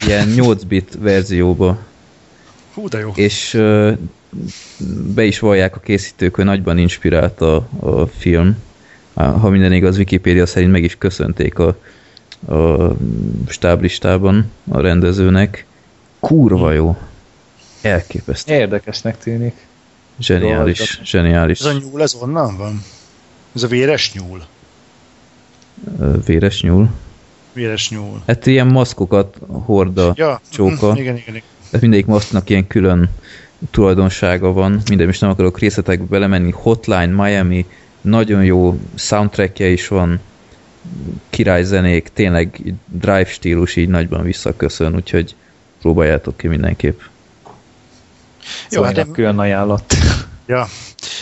[0.06, 1.78] ilyen 8-bit verzióba,
[2.74, 3.12] Hú, de jó.
[3.14, 3.60] és
[5.14, 8.56] be is vallják a készítők, hogy nagyban inspirált a, a film.
[9.14, 11.76] Ha minden igaz, Wikipédia szerint meg is köszönték a,
[12.48, 12.90] a
[13.48, 15.66] stáblistában a rendezőnek.
[16.20, 16.96] Kurva jó.
[17.82, 18.52] Elképesztő.
[18.52, 19.66] Érdekesnek tűnik.
[20.18, 21.60] Zseniális, zseniális.
[21.60, 22.82] Ez a nyúl, ez onnan van?
[23.54, 24.44] Ez a véres nyúl.
[26.24, 26.88] Véres nyúl.
[27.52, 28.22] Véres nyúl.
[28.26, 30.88] Hát ilyen maszkokat hord a Ja, csóka.
[30.90, 31.42] mhm, igen, igen, igen.
[31.64, 33.08] Tehát mindegyik maszknak ilyen külön
[33.70, 34.82] tulajdonsága van.
[34.88, 36.50] Minden is nem akarok részletekbe belemenni.
[36.50, 37.66] Hotline, Miami,
[38.00, 40.20] nagyon jó soundtrackje is van,
[41.30, 45.34] királyzenék, tényleg drive stílus így nagyban visszaköszön, úgyhogy
[45.80, 47.00] próbáljátok ki mindenképp.
[48.70, 49.94] Jó, hát Szóval én- külön ajánlott.
[50.46, 50.66] Ja.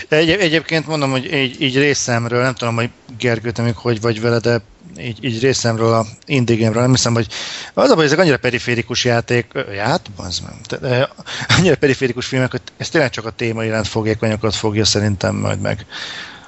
[0.08, 4.20] Egy, egyébként mondom, hogy így, így részemről, nem tudom, hogy Gergő, te még hogy vagy
[4.20, 4.60] vele, de
[4.98, 7.26] így, így részemről a indie game nem hiszem, hogy
[7.74, 10.42] az a baj, ezek annyira periférikus játék, ö, ját, az
[10.80, 11.06] nem,
[11.58, 15.86] annyira periférikus filmek, hogy ez tényleg csak a téma iránt fogékonyokat fogja szerintem majd meg.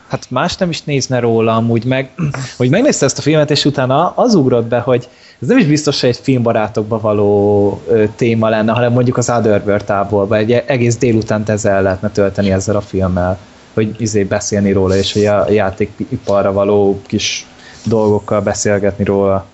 [0.08, 2.10] Hát más nem is nézne róla amúgy meg,
[2.56, 5.08] hogy megnézte ezt a filmet, és utána az ugrott be, hogy
[5.40, 7.82] ez nem is biztos, hogy egy filmbarátokba való
[8.16, 12.80] téma lenne, hanem mondjuk az Otherworld távolba, egy egész délutánt ezzel lehetne tölteni ezzel a
[12.80, 13.38] filmmel,
[13.74, 17.46] hogy izé beszélni róla, és hogy a játékiparra való kis
[17.84, 19.46] dolgokkal beszélgetni róla.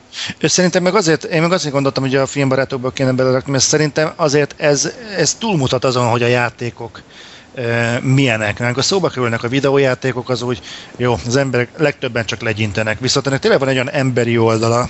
[0.42, 4.54] Szerintem meg azért, én meg azért gondoltam, hogy a filmbarátokból kéne belerakni, mert szerintem azért
[4.56, 7.02] ez, ez túlmutat azon, hogy a játékok
[7.54, 8.46] e, milyenek.
[8.46, 10.60] Mert amikor szóba kerülnek a videójátékok, az úgy,
[10.96, 13.00] jó, az emberek legtöbben csak legyintenek.
[13.00, 14.88] Viszont ennek tényleg van egy olyan emberi oldala,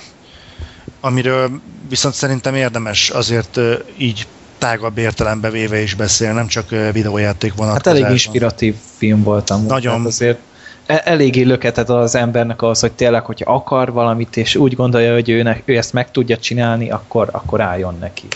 [1.01, 1.49] amiről
[1.89, 3.59] viszont szerintem érdemes azért
[3.97, 4.27] így
[4.57, 7.95] tágabb értelembe véve is beszél, nem csak videójáték Hát vonatkozásban.
[8.03, 9.67] elég inspiratív film volt amúgy.
[9.67, 9.91] Nagyon.
[9.93, 10.39] Tehát azért
[10.85, 15.29] e- eléggé löketet az embernek az, hogy tényleg, hogyha akar valamit, és úgy gondolja, hogy
[15.29, 18.27] ő, ő ezt meg tudja csinálni, akkor, akkor álljon neki.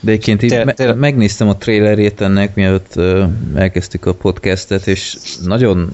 [0.00, 2.94] De egyébként így me- tényleg- megnéztem a trailerét ennek, mielőtt
[3.54, 5.90] elkezdtük a podcastet, és nagyon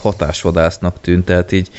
[0.00, 1.70] hatásvadásznak tűnt, tehát így,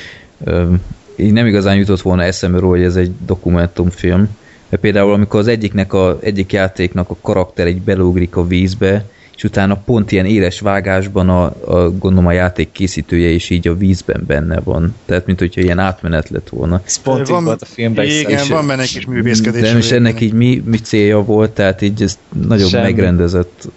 [1.20, 4.30] így nem igazán jutott volna eszembe róla, hogy ez egy dokumentumfilm.
[4.70, 9.06] De például amikor az egyiknek a, egyik játéknak a karakter egy belugrik a vízbe,
[9.36, 13.76] és utána pont ilyen éles vágásban a, a gondolom a játék készítője is így a
[13.78, 14.96] vízben benne van.
[15.06, 16.82] Tehát, mint hogyha ilyen átmenet lett volna.
[16.86, 19.62] Ez pont Van- volt a filmben is Igen, van benne egy kis művészkedés.
[19.62, 19.94] De végén.
[19.94, 22.18] ennek így mi, mi célja volt, tehát így ez
[22.48, 22.84] nagyon Semmi.
[22.84, 23.68] megrendezett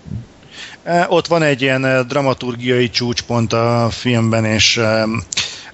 [0.82, 4.80] E, Ott van egy ilyen e, dramaturgiai csúcspont a filmben, és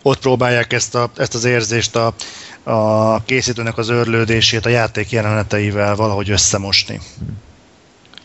[0.02, 2.14] ott próbálják ezt, a, ezt az érzést, a,
[2.62, 7.00] a készítőnek az örlődését a játék jeleneteivel valahogy összemosni.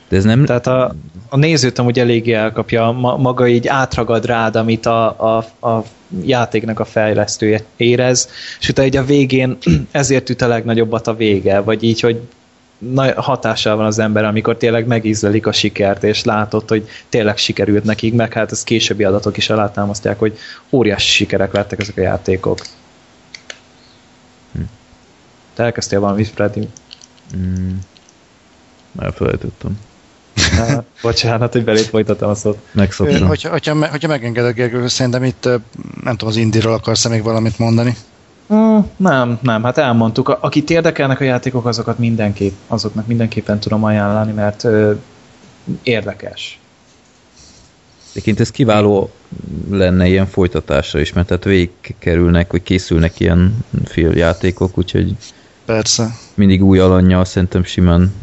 [0.10, 0.96] De ez nem, Tehát a,
[1.30, 5.06] a nézőt amúgy eléggé elkapja, ma, maga így átragad rád, amit a,
[5.38, 5.84] a, a
[6.26, 8.30] játéknak a fejlesztője érez,
[8.60, 9.58] és utána így a végén
[9.92, 12.22] ezért üt a legnagyobbat a vége, vagy így, hogy
[13.16, 18.14] hatással van az ember, amikor tényleg megízlelik a sikert, és látod, hogy tényleg sikerült nekik,
[18.14, 20.38] meg hát ez későbbi adatok is alátámasztják, hogy
[20.70, 22.60] óriási sikerek lettek ezek a játékok.
[25.54, 26.68] Te elkezdtél valamit, Freddy?
[27.38, 27.76] Mm,
[29.00, 29.80] elfelejtettem.
[30.60, 32.58] Ah, Bocsánat, hogy belét folytattam a szót.
[32.72, 33.28] Megszoktam.
[33.28, 35.44] Hogyha, hogyha, hogyha megengedek, Gergő, szerintem itt,
[36.04, 37.96] nem tudom, az indiről akarsz még valamit mondani?
[38.54, 40.30] Mm, nem, nem, hát elmondtuk.
[40.30, 44.94] A- Akit érdekelnek a játékok, azokat mindenképp, azoknak mindenképpen tudom ajánlani, mert ö,
[45.84, 46.60] érdekes.
[48.12, 49.12] Egyébként ez kiváló
[49.70, 55.16] lenne ilyen folytatásra is, mert tehát végigkerülnek, vagy készülnek ilyen filmjátékok, úgyhogy
[55.66, 56.16] Persze.
[56.34, 58.14] mindig új alanyjal szerintem simán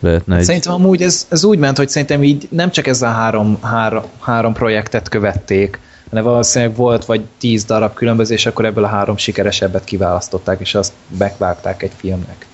[0.00, 0.44] lehetne egy...
[0.44, 4.04] Szerintem amúgy ez, ez úgy ment, hogy szerintem így nem csak ezzel a három, három,
[4.20, 5.78] három projektet követték,
[6.10, 10.74] hanem valószínűleg volt vagy tíz darab különböző, és akkor ebből a három sikeresebbet kiválasztották, és
[10.74, 12.46] azt megvágták egy filmnek.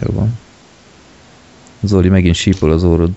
[0.00, 0.38] Jó van.
[1.82, 3.10] Zoli, megint sípol az órod.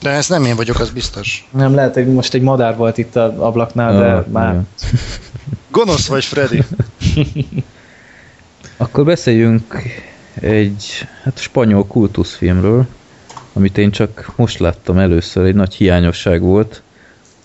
[0.00, 1.48] De ez nem én vagyok, az biztos.
[1.50, 4.60] Nem lehet, hogy most egy madár volt itt az ablaknál, de Ah, már.
[5.70, 6.64] Gonosz vagy, Freddy.
[8.76, 9.82] Akkor beszéljünk
[10.34, 12.86] egy hát spanyol kultuszfilmről,
[13.52, 16.82] amit én csak most láttam először, egy nagy hiányosság volt,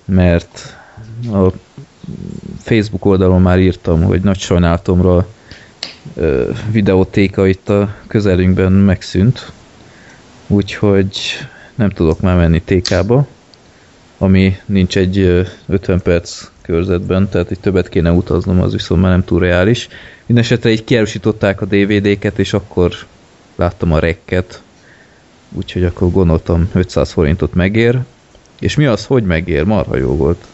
[0.05, 0.77] mert
[1.31, 1.47] a
[2.59, 5.27] Facebook oldalon már írtam, hogy nagy sajnálatomra
[6.71, 9.51] videótéka itt a közelünkben megszűnt,
[10.47, 11.17] úgyhogy
[11.75, 13.27] nem tudok már menni tékába,
[14.17, 19.11] ami nincs egy ö, 50 perc körzetben, tehát itt többet kéne utaznom, az viszont már
[19.11, 19.87] nem túl reális.
[20.25, 22.93] Mindenesetre így kiárusították a DVD-ket, és akkor
[23.55, 24.61] láttam a rekket,
[25.55, 27.99] úgyhogy akkor gondoltam 500 forintot megér,
[28.59, 29.63] és mi az, hogy megér?
[29.63, 30.45] Marha jó volt.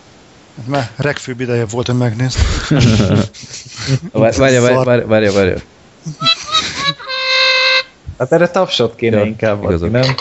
[0.66, 2.38] Már regfőbb ideje volt, hogy megnézd.
[4.12, 5.56] Várja, várja, várja, várja,
[8.18, 10.16] hát erre tapsot kéne Ja, inkább adni, nem?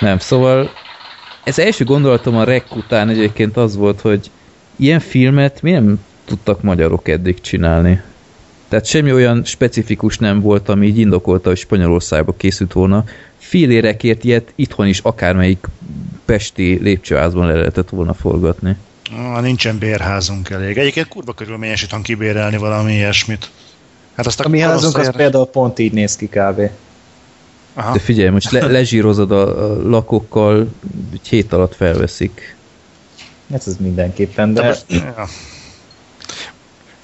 [0.00, 0.70] Nem, szóval
[1.44, 4.30] ez első gondolatom a rek után egyébként az volt, hogy
[4.76, 8.02] ilyen filmet miért nem tudtak magyarok eddig csinálni?
[8.74, 13.04] Tehát semmi olyan specifikus nem volt, ami így indokolta, hogy Spanyolországba készült volna.
[13.38, 15.66] Félérekért ilyet itthon is akármelyik
[16.24, 18.76] pesti lépcsőházban le lehetett volna forgatni.
[19.16, 20.78] Ah, nincsen bérházunk elég.
[20.78, 23.50] Egyébként kurva körülményes itthon kibérelni valami ilyesmit.
[24.14, 26.60] Hát azt A mi házunk az például pont így néz ki kb.
[27.74, 27.92] Aha.
[27.92, 30.68] De figyelj, most le, lezsírozod a, a lakokkal,
[31.12, 32.56] egy hét alatt felveszik.
[33.50, 35.26] Hát ez mindenképpen, De de most, ja.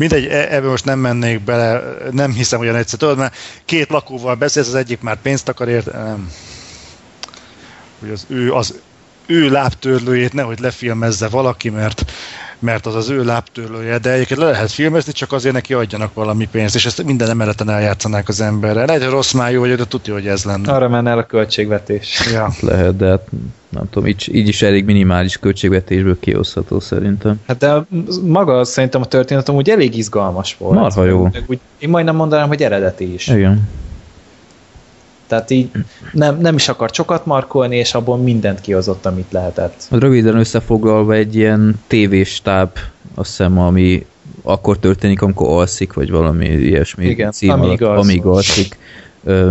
[0.01, 2.99] Mindegy, e- ebbe most nem mennék bele, nem hiszem olyan egyszer.
[2.99, 6.31] Tudod, mert két lakóval beszélsz, az egyik már pénzt akar érte, nem.
[8.01, 8.81] Hogy az ő, az
[9.27, 12.13] ő lábtörlőjét nehogy lefilmezze valaki, mert,
[12.61, 16.49] mert az az ő lábtörlője, de egyébként le lehet filmezni, csak azért neki adjanak valami
[16.51, 18.85] pénzt, és ezt minden emeleten eljátszanák az emberre.
[18.85, 20.73] Lehet, hogy rossz májú vagy, de tudja, hogy ez lenne.
[20.73, 22.29] arra menne el a költségvetés.
[22.33, 22.49] Ja.
[22.71, 23.27] Lehet, de hát
[23.69, 27.41] nem tudom, így, így is elég minimális költségvetésből kihozható szerintem.
[27.47, 27.85] Hát de
[28.23, 30.79] maga szerintem a történet amúgy elég izgalmas volt.
[30.79, 31.29] Marha jó.
[31.47, 33.29] Úgy, én majdnem mondanám, hogy eredeti is.
[33.29, 33.69] Igen.
[35.31, 35.71] Tehát így
[36.13, 39.87] nem, nem is akart sokat markolni, és abból mindent kihozott, amit lehetett.
[39.91, 42.71] Röviden összefoglalva egy ilyen tévéstáb,
[43.15, 44.07] azt hiszem, ami
[44.43, 48.79] akkor történik, amikor alszik, vagy valami ilyesmi Igen, cím amíg alatt, amíg alszik.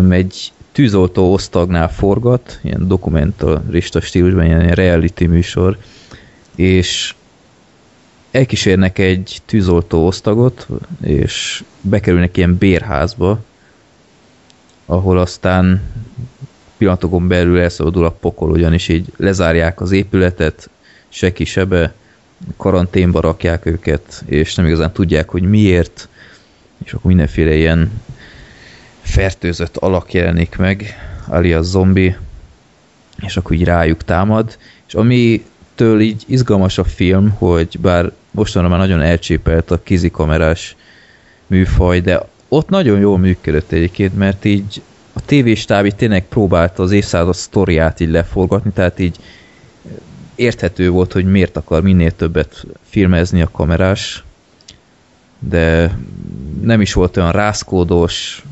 [0.09, 5.77] Egy tűzoltó osztagnál forgat, ilyen dokumentarista stílusban, ilyen reality műsor,
[6.55, 7.15] és
[8.31, 10.67] elkísérnek egy tűzoltó osztagot,
[11.01, 13.39] és bekerülnek ilyen bérházba,
[14.89, 15.81] ahol aztán
[16.77, 20.69] pillanatokon belül elszabadul a pokol, ugyanis így lezárják az épületet,
[21.09, 21.93] seki sebe,
[22.57, 26.07] karanténba rakják őket, és nem igazán tudják, hogy miért,
[26.85, 28.01] és akkor mindenféle ilyen
[29.01, 30.95] fertőzött alak jelenik meg,
[31.27, 32.15] alias zombi,
[33.21, 34.57] és akkor így rájuk támad,
[34.87, 40.75] és amitől így izgalmas a film, hogy bár mostanra már nagyon elcsépelt a kézikamerás
[41.47, 44.81] műfaj, de ott nagyon jól működött egyébként, mert így
[45.13, 49.15] a tévéstáb így tényleg próbálta az évszázad sztoriát így leforgatni, tehát így
[50.35, 54.23] érthető volt, hogy miért akar minél többet filmezni a kamerás,
[55.39, 55.97] de
[56.61, 58.43] nem is volt olyan rászkódós,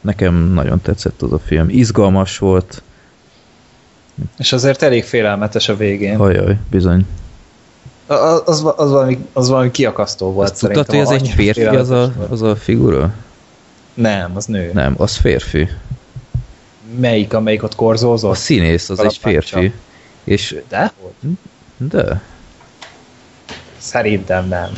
[0.00, 1.68] nekem nagyon tetszett az a film.
[1.68, 2.82] Izgalmas volt,
[4.38, 6.16] És azért elég félelmetes a végén.
[6.16, 7.06] hajaj, bizony.
[8.06, 11.64] A- a- Az, az, valami, az valami kiakasztó volt Azt tudtad, hogy ez egy férfi
[11.64, 13.14] az a, az a figura?
[13.94, 14.70] Nem, az nő.
[14.72, 15.68] Nem, az férfi.
[16.98, 18.30] Melyik, amelyik ott korzózott?
[18.30, 19.72] A színész az egy férfi.
[20.24, 20.92] És De?
[21.76, 22.22] de,
[23.78, 24.72] Szerintem nem.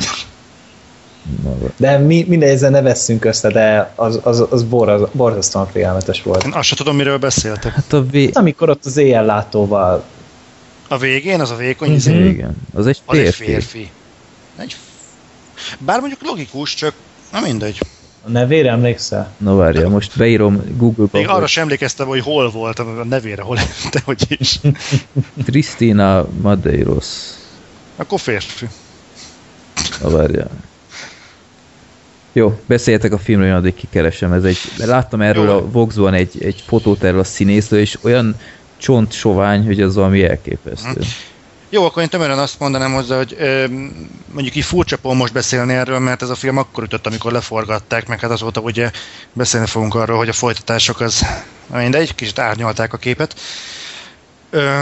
[1.77, 6.43] De mi, mindegy, ezzel ne vesszünk össze, de az, az, az boraz, borzasztóan félelmetes volt.
[6.43, 7.73] Én azt sem tudom, miről beszéltek.
[7.73, 8.29] hát a vé...
[8.33, 10.03] Amikor ott az éjjellátóval
[10.87, 11.97] A végén, az a vékony Mhm.
[11.97, 13.43] izé, Igen, az egy az egy férfi.
[13.45, 13.89] férfi.
[14.57, 14.75] Egy...
[15.79, 16.93] Bár mondjuk logikus, csak
[17.31, 17.79] na mindegy.
[18.25, 19.31] A nevére emlékszel?
[19.37, 23.41] Na várja, most beírom Google-ba, Még arra hogy sem emlékeztem, hogy hol volt a nevére,
[23.41, 23.55] hol,
[23.91, 24.59] de hogy is.
[25.45, 27.05] Tristina Madeiros.
[27.95, 28.67] Akkor férfi.
[30.01, 30.47] Na várja.
[32.33, 34.33] Jó, beszéljetek a filmről, én addig kikeresem.
[34.33, 35.51] Ez egy, láttam erről Jó.
[35.51, 38.35] a Voxban egy, egy fotót erről a színészről, és olyan
[38.77, 41.01] csont sovány, hogy az valami elképesztő.
[41.75, 43.67] Jó, akkor én tömören azt mondanám hozzá, hogy ö,
[44.31, 48.07] mondjuk így furcsa pont most beszélni erről, mert ez a film akkor ütött, amikor leforgatták,
[48.07, 48.91] meg hát azóta ugye
[49.33, 51.25] beszélni fogunk arról, hogy a folytatások az,
[51.67, 53.39] de egy kicsit árnyalták a képet.
[54.49, 54.81] Ö,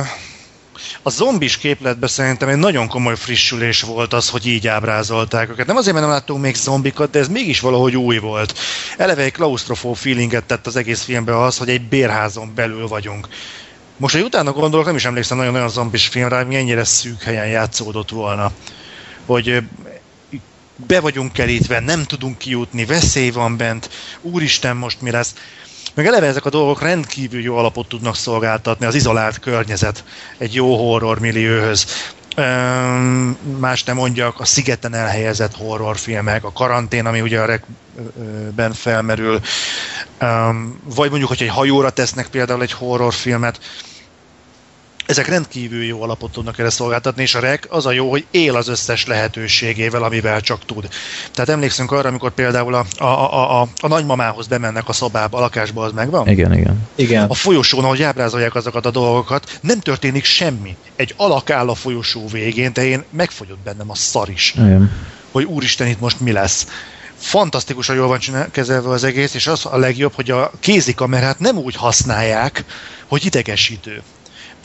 [1.02, 5.68] a zombis képletben szerintem egy nagyon komoly frissülés volt az, hogy így ábrázolták őket.
[5.68, 8.60] Nem azért, mert nem láttunk még zombikat, de ez mégis valahogy új volt.
[8.98, 13.28] Eleve egy klaustrofó feelinget tett az egész filmbe az, hogy egy bérházon belül vagyunk.
[13.98, 17.48] Most, hogy utána gondolok, nem is emlékszem nagyon olyan zombis filmre, ami ennyire szűk helyen
[17.48, 18.52] játszódott volna.
[19.26, 19.64] Hogy
[20.76, 23.90] be vagyunk kerítve, nem tudunk kijutni, veszély van bent,
[24.22, 25.34] úristen, most mi lesz.
[25.94, 30.04] Meg eleve ezek a dolgok rendkívül jó alapot tudnak szolgáltatni az izolált környezet
[30.38, 31.86] egy jó horror millióhöz.
[33.60, 39.40] Más nem mondjak, a szigeten elhelyezett horrorfilmek, a karantén, ami ugye a rekben felmerül,
[40.84, 43.60] vagy mondjuk, hogy egy hajóra tesznek például egy horrorfilmet,
[45.06, 48.56] ezek rendkívül jó alapot tudnak erre szolgáltatni, és a REC az a jó, hogy él
[48.56, 50.88] az összes lehetőségével, amivel csak tud.
[51.32, 55.42] Tehát emlékszünk arra, amikor például a, a, a, a, a nagymamához bemennek a szobába, a
[55.42, 56.28] lakásba, az megvan?
[56.28, 56.88] Igen, igen.
[56.96, 57.30] Igen.
[57.30, 60.76] A folyosón, ahogy ábrázolják azokat a dolgokat, nem történik semmi.
[60.96, 64.92] Egy alak áll a folyosó végén, de én megfogyott bennem a szar is, igen.
[65.32, 66.68] hogy úristen, itt most mi lesz.
[67.18, 71.58] Fantasztikusan jól van csinál, kezelve az egész, és az a legjobb, hogy a kézikamerát nem
[71.58, 72.64] úgy használják,
[73.08, 74.02] hogy idegesítő.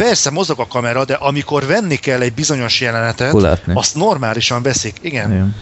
[0.06, 3.72] Persze mozog a kamera, de amikor venni kell egy bizonyos jelenetet, Hol látni?
[3.76, 4.96] azt normálisan veszik.
[5.00, 5.30] Igen.
[5.30, 5.56] igen.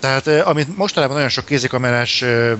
[0.00, 2.52] Tehát eh, amit mostanában nagyon sok kézikamerás eh,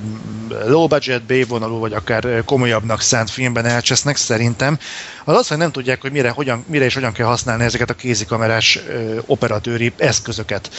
[0.66, 4.78] low budget, B-vonalú, vagy akár eh, komolyabbnak szánt filmben elcsesznek, szerintem,
[5.24, 7.94] az az, hogy nem tudják, hogy mire, hogyan, mire és hogyan kell használni ezeket a
[7.94, 8.80] kézikamerás
[9.26, 10.70] operatőri eszközöket.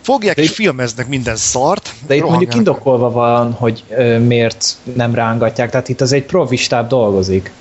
[0.00, 1.92] Fogják De és filmeznek minden szart.
[2.06, 6.56] De itt mondjuk indokolva van, hogy ö, miért nem rángatják, tehát itt az egy profi
[6.56, 7.52] stáb dolgozik.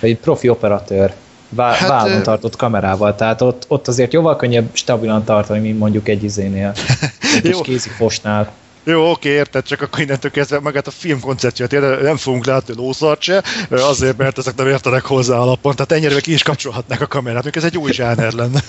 [0.00, 1.14] Egy profi operatőr.
[1.48, 6.08] Vá- Hát, vállon tartott kamerával, tehát ott, ott azért jóval könnyebb stabilan tartani, mint mondjuk
[6.08, 6.72] egy izénél.
[7.42, 7.60] egy Jó.
[7.60, 8.52] kézi fosnál.
[8.84, 12.74] Jó, oké, érted, csak akkor innentől kezdve magát a film koncepciót érted, nem fogunk látni
[12.74, 17.06] lószart se, azért, mert ezek nem értenek hozzá alapon, tehát ennyire ki is kapcsolhatnák a
[17.06, 18.60] kamerát, még ez egy új zsáner lenne.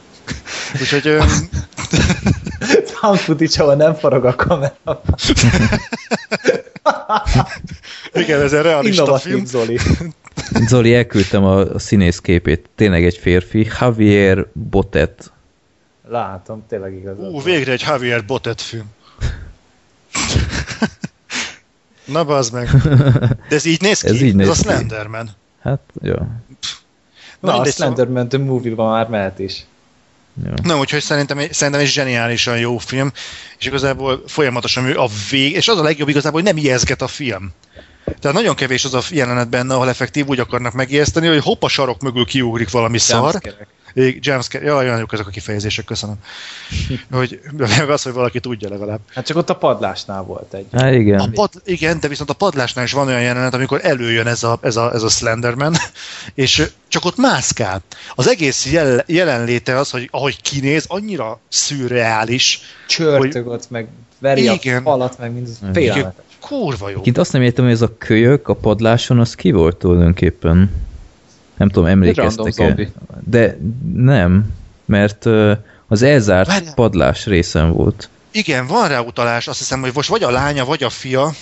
[0.80, 1.48] Úgyhogy öm,
[2.84, 4.76] Found footage, ahol nem forog a kamera.
[8.12, 9.44] igen, ez egy realista Innovatív film.
[9.44, 9.78] Zoli.
[10.66, 12.68] Zoli, elküldtem a, a színész képét.
[12.74, 13.68] Tényleg egy férfi.
[13.80, 15.32] Javier Botet.
[16.08, 17.18] Látom, tényleg igaz.
[17.18, 18.84] Ú, végre egy Javier Botet film.
[22.04, 22.70] Na bazd meg.
[23.48, 24.06] De ez így néz ki?
[24.08, 24.68] Ez így néz ez a ki.
[24.68, 25.30] Slenderman.
[25.62, 26.14] Hát, jó.
[26.14, 29.64] Na, a mindegy, szóval- Slenderman The Movie-ban már mehet is.
[30.44, 30.52] jó.
[30.62, 33.12] Na, úgyhogy szerintem, szerintem egy zseniálisan jó film,
[33.58, 37.06] és igazából folyamatosan ő a vég, és az a legjobb igazából, hogy nem ijeszget a
[37.06, 37.52] film.
[38.20, 41.68] Tehát nagyon kevés az a jelenet benne, ahol effektív úgy akarnak megijeszteni, hogy hopp a
[41.68, 43.20] sarok mögül kiugrik valami szar.
[43.32, 43.68] Jumpscare-ek.
[43.94, 44.64] Ég- Jumpscare.
[44.64, 46.16] Ja, olyan jók ezek a kifejezések, köszönöm.
[47.10, 49.00] Hogy meg az, hogy valaki tudja legalább.
[49.14, 50.66] Hát csak ott a padlásnál volt egy.
[50.72, 51.20] Hát igen.
[51.20, 54.58] A pad, igen, de viszont a padlásnál is van olyan jelenet, amikor előjön ez a,
[54.62, 55.76] ez a, ez a Slenderman,
[56.34, 57.82] és csak ott mászkál.
[58.14, 63.88] Az egész jel, jelenléte az, hogy ahogy kinéz, annyira szürreális, Csörtög ott, meg
[64.18, 64.78] veri Igen.
[64.78, 66.24] a falat, meg mind félelmetes.
[66.48, 67.00] Kurva jó.
[67.00, 70.70] Kint azt nem értem, hogy ez a kölyök a padláson, az ki volt tulajdonképpen?
[71.56, 72.88] Nem tudom, emlékeztek-e?
[73.24, 73.58] De
[73.94, 74.52] nem,
[74.84, 75.26] mert
[75.88, 76.74] az elzárt Várjál.
[76.74, 78.08] padlás részen volt.
[78.30, 81.32] Igen, van rá utalás, azt hiszem, hogy most vagy a lánya, vagy a fia,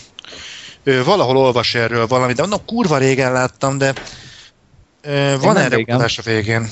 [0.82, 3.92] ő valahol olvas erről valamit, de na kurva régen láttam, de
[5.02, 5.94] ö, van erre régen.
[5.94, 6.68] utalás a végén.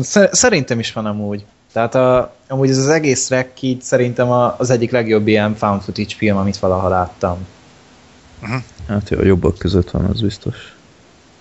[0.00, 1.44] Szer- Szerintem is van amúgy.
[1.72, 5.82] Tehát a, amúgy ez az egész rek így szerintem a, az egyik legjobb ilyen found
[5.82, 7.46] footage film, amit valaha láttam.
[8.88, 10.74] Hát jó, a jobbak között van, az biztos.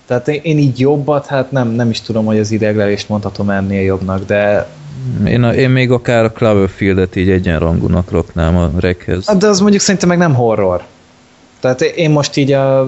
[0.05, 3.81] Tehát én, én így jobbat, hát nem, nem is tudom, hogy az ideglelést mondhatom ennél
[3.81, 4.67] jobbnak, de,
[5.25, 9.25] Én, a, én még akár a Cloverfield-et így egyenrangúnak raknám a rekhez.
[9.37, 10.83] de az mondjuk szerintem meg nem horror.
[11.59, 12.85] Tehát én most így a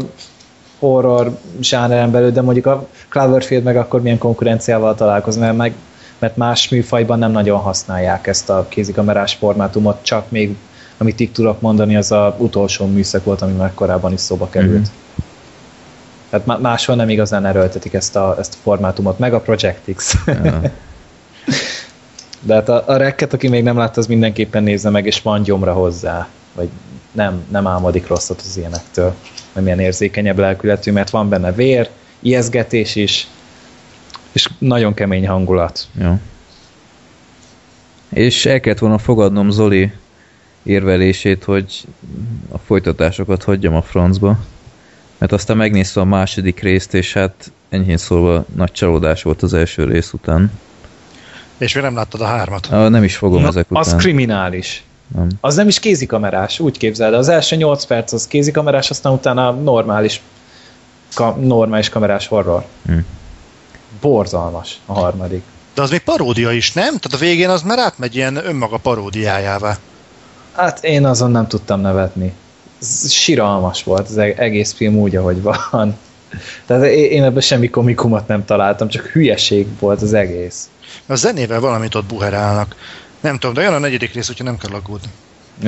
[0.80, 5.74] horror zsáneren belül, de mondjuk a Cloverfield meg akkor milyen konkurenciával találkozni, mert, meg,
[6.22, 10.56] mert más műfajban nem nagyon használják ezt a kézikamerás formátumot, csak még
[10.98, 14.74] amit így tudok mondani, az a utolsó műszak volt, ami már korábban is szóba került.
[14.74, 15.24] Mhm.
[16.30, 20.16] Tehát má- máshol nem igazán erőltetik ezt a, ezt a formátumot, meg a Project X.
[20.26, 20.62] Ja.
[22.44, 25.44] De hát a, a rekket, aki még nem látta, az mindenképpen nézze meg, és van
[25.44, 26.28] gyomra hozzá.
[26.54, 26.70] Vagy
[27.12, 29.14] nem, nem álmodik rosszat az ilyenektől.
[29.54, 31.90] Nem ilyen érzékenyebb lelkületű, mert van benne vér,
[32.20, 33.28] ijeszgetés is,
[34.32, 35.88] és nagyon kemény hangulat.
[36.02, 36.20] Jó.
[38.10, 39.92] És el kellett volna fogadnom Zoli
[40.64, 41.88] érvelését, hogy
[42.52, 44.40] a folytatásokat hagyjam a francba.
[45.18, 49.84] Mert aztán megnéztem a második részt, és hát enyhén szólva nagy csalódás volt az első
[49.84, 50.52] rész után.
[51.58, 52.68] És még nem láttad a hármat.
[52.72, 54.00] Ah, nem is fogom Na, ezek az után.
[54.00, 54.84] kriminális.
[55.16, 55.28] Nem.
[55.42, 57.14] Az nem is kézikamerás, úgy képzeld.
[57.14, 60.22] Az első 8 perc az kézikamerás, aztán utána normális,
[61.14, 62.66] ka, normális kamerás horror.
[62.86, 62.98] Hm.
[64.02, 65.44] Borzalmas a harmadik.
[65.74, 66.98] De az még paródia is, nem?
[66.98, 69.78] Tehát a végén az már átmegy ilyen önmaga paródiájává.
[70.52, 72.34] Hát én azon nem tudtam nevetni.
[72.82, 75.98] Ez Siralmas volt az eg- egész film úgy, ahogy van.
[76.66, 80.70] Tehát én ebben semmi komikumot nem találtam, csak hülyeség volt az egész.
[81.06, 82.76] A zenével valamit ott buherálnak.
[83.20, 85.10] Nem tudom, de olyan a negyedik rész, úgyhogy nem kell aggódni.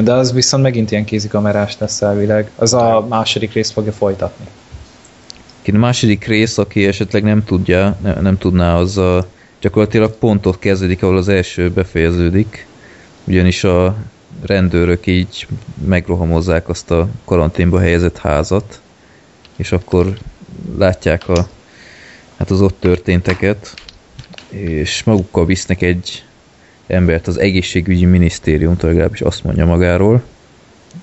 [0.01, 2.51] De az viszont megint ilyen kézikamerás lesz elvileg.
[2.55, 4.45] Az a második rész fogja folytatni.
[5.65, 9.27] A második rész, aki esetleg nem tudja, ne, nem tudná, az a,
[9.61, 12.65] gyakorlatilag pontot kezdődik, ahol az első befejeződik.
[13.23, 13.95] Ugyanis a
[14.41, 15.47] rendőrök így
[15.85, 18.81] megrohamozzák azt a karanténba helyezett házat,
[19.55, 20.17] és akkor
[20.77, 21.47] látják a,
[22.37, 23.73] hát az ott történteket,
[24.49, 26.23] és magukkal visznek egy
[26.87, 30.23] embert az egészségügyi minisztériumtól, legalábbis azt mondja magáról,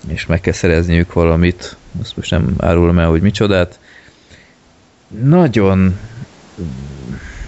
[0.09, 3.80] és meg kell szerezniük valamit, azt most nem árulom el, hogy micsodát.
[5.19, 5.99] Nagyon,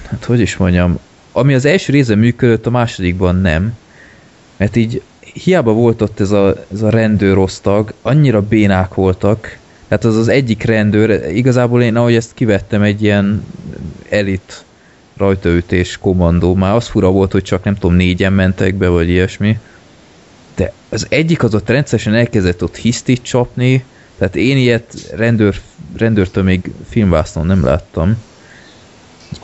[0.08, 0.98] hát hogy is mondjam,
[1.32, 3.76] ami az első része működött, a másodikban nem,
[4.56, 5.02] mert így
[5.34, 9.58] hiába volt ott ez a, ez a rendőr osztag, annyira bénák voltak,
[9.88, 13.44] tehát az az egyik rendőr, igazából én ahogy ezt kivettem egy ilyen
[14.08, 14.64] elit
[15.16, 19.58] rajtaütés kommandó, már az fura volt, hogy csak nem tudom, négyen mentek be, vagy ilyesmi,
[20.54, 23.84] de az egyik az ott rendszeresen elkezdett ott hisztit csapni,
[24.18, 25.60] tehát én ilyet rendőr,
[25.96, 28.16] rendőrtől még filmvásznon nem láttam.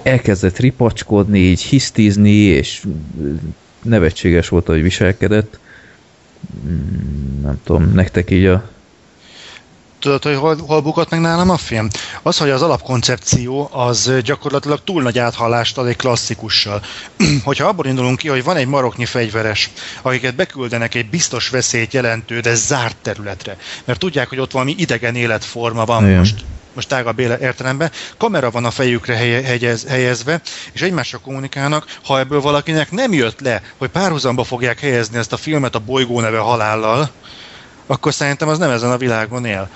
[0.03, 2.87] Elkezdett ripacskodni, így hisztizni, és
[3.83, 5.59] nevetséges volt, hogy viselkedett.
[6.67, 8.71] Mm, Nem tudom, nektek így a...
[10.01, 11.89] Tudod, hogy hol, hol bukott meg nálam a film?
[12.23, 16.83] Az, hogy az alapkoncepció az gyakorlatilag túl nagy áthallást ad egy klasszikussal.
[17.45, 19.71] Hogyha abból indulunk ki, hogy van egy maroknyi fegyveres,
[20.03, 25.15] akiket beküldenek egy biztos veszélyt jelentő, de zárt területre, mert tudják, hogy ott valami idegen
[25.15, 26.19] életforma van Igen.
[26.19, 29.15] most most tágabb értelemben, kamera van a fejükre
[29.89, 30.41] helyezve,
[30.73, 35.37] és egymással kommunikálnak, ha ebből valakinek nem jött le, hogy párhuzamba fogják helyezni ezt a
[35.37, 37.11] filmet a bolygó neve halállal,
[37.89, 39.71] akkor szerintem az nem ezen a világon él.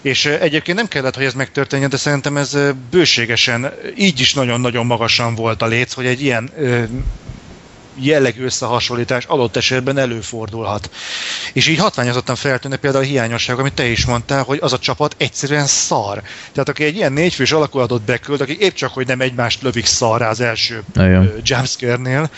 [0.00, 2.56] És egyébként nem kellett, hogy ez megtörténjen, de szerintem ez
[2.90, 6.50] bőségesen, így is nagyon-nagyon magasan volt a léc, hogy egy ilyen
[7.98, 10.90] jellegű összehasonlítás adott esetben előfordulhat.
[11.52, 15.14] És így hatványozottan feltűnnek például a hiányosság, amit te is mondtál, hogy az a csapat
[15.18, 16.22] egyszerűen szar.
[16.52, 20.28] Tehát aki egy ilyen négyfős alakulatot beküld, aki épp csak, hogy nem egymást lövik szarrá
[20.28, 20.84] az első
[21.42, 22.30] jumpscare-nél,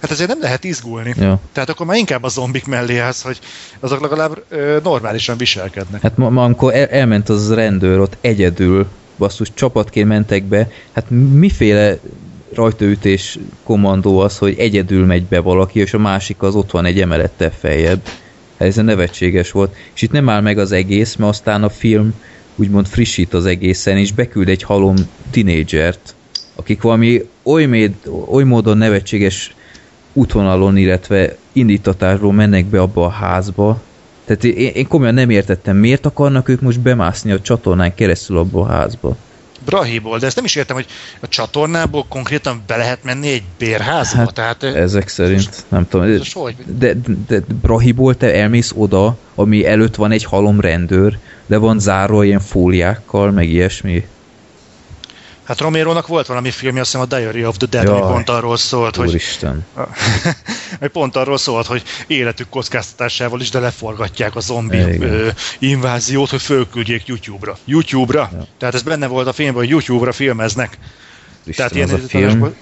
[0.00, 1.14] hát ezért nem lehet izgulni.
[1.18, 1.40] Ja.
[1.52, 3.38] Tehát akkor már inkább a zombik mellé állsz, hogy
[3.80, 6.02] azok legalább ö, normálisan viselkednek.
[6.02, 8.86] Hát ma, ma amikor el, elment az rendőr ott egyedül,
[9.18, 11.98] basszus, csapatként mentek be, hát miféle
[12.54, 17.00] rajtaütés kommandó az, hogy egyedül megy be valaki, és a másik az ott van egy
[17.00, 18.00] emelettel feljebb.
[18.58, 19.74] Hát Ez nevetséges volt.
[19.94, 22.14] És itt nem áll meg az egész, mert aztán a film
[22.56, 24.94] úgymond frissít az egészen, és beküld egy halom
[25.30, 26.14] tinédzsert,
[26.54, 27.92] akik valami oly, méd,
[28.26, 29.54] oly módon nevetséges
[30.18, 33.80] útvonalon, illetve indítatásról mennek be abba a házba.
[34.24, 38.60] Tehát én, én komolyan nem értettem, miért akarnak ők most bemászni a csatornán keresztül abba
[38.60, 39.16] a házba.
[39.64, 40.86] Brahiból, de ezt nem is értem, hogy
[41.20, 46.06] a csatornából konkrétan be lehet menni egy bérházba, Hát, tehát Ezek szerint, nem tudom.
[46.06, 46.54] ez hogy?
[46.78, 51.78] De, de, de Brahiból te elmész oda, ami előtt van egy halom rendőr, de van
[51.78, 54.06] zárva ilyen fóliákkal, meg ilyesmi.
[55.48, 58.12] Hát Romérónak volt valami filmje, azt hiszem a Diary of the Dead, ami Jaj.
[58.12, 59.66] pont arról szólt, Úristen.
[60.80, 66.42] hogy pont arról szólt, hogy életük kockáztatásával is, de leforgatják a zombi ö, inváziót, hogy
[66.42, 67.58] fölküldjék YouTube-ra.
[67.64, 68.30] YouTube-ra?
[68.32, 68.46] Ja.
[68.58, 70.78] Tehát ez benne volt a filmben, hogy YouTube-ra filmeznek.
[71.44, 72.22] Úristen, Tehát az a film.
[72.22, 72.54] indításból-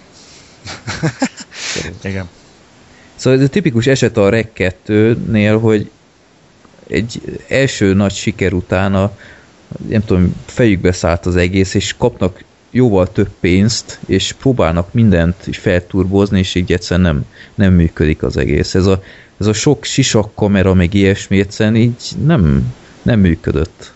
[2.11, 2.29] Igen.
[3.15, 5.91] Szóval ez a tipikus eset a Reg 2-nél, hogy
[6.89, 9.13] egy első nagy siker utána
[9.89, 12.45] nem tudom, fejükbe szállt az egész, és kapnak
[12.77, 17.25] jóval több pénzt, és próbálnak mindent is felturbozni, és így egyszerűen nem,
[17.55, 18.75] nem működik az egész.
[18.75, 19.03] Ez a,
[19.41, 21.95] ez a sok sisak kamera, meg ilyesmi egyszerűen így
[22.25, 22.73] nem,
[23.03, 23.95] nem működött.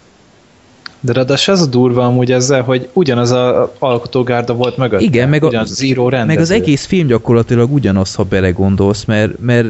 [1.00, 5.00] De ráadásul az a durva amúgy ezzel, hogy ugyanaz a alkotógárda volt mögött.
[5.00, 6.34] Igen, meg a- író rendező.
[6.34, 9.68] Meg az egész film gyakorlatilag ugyanaz, ha belegondolsz, mert, mert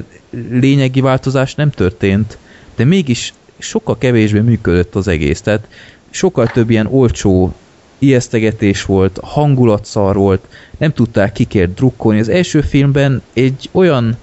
[0.50, 2.38] lényegi változás nem történt,
[2.76, 5.40] de mégis sokkal kevésbé működött az egész.
[5.40, 5.68] Tehát
[6.10, 7.54] sokkal több ilyen olcsó
[8.00, 10.46] ijesztegetés volt, hangulatszar volt,
[10.78, 12.20] nem tudták kikért drukkolni.
[12.20, 14.16] Az első filmben egy olyan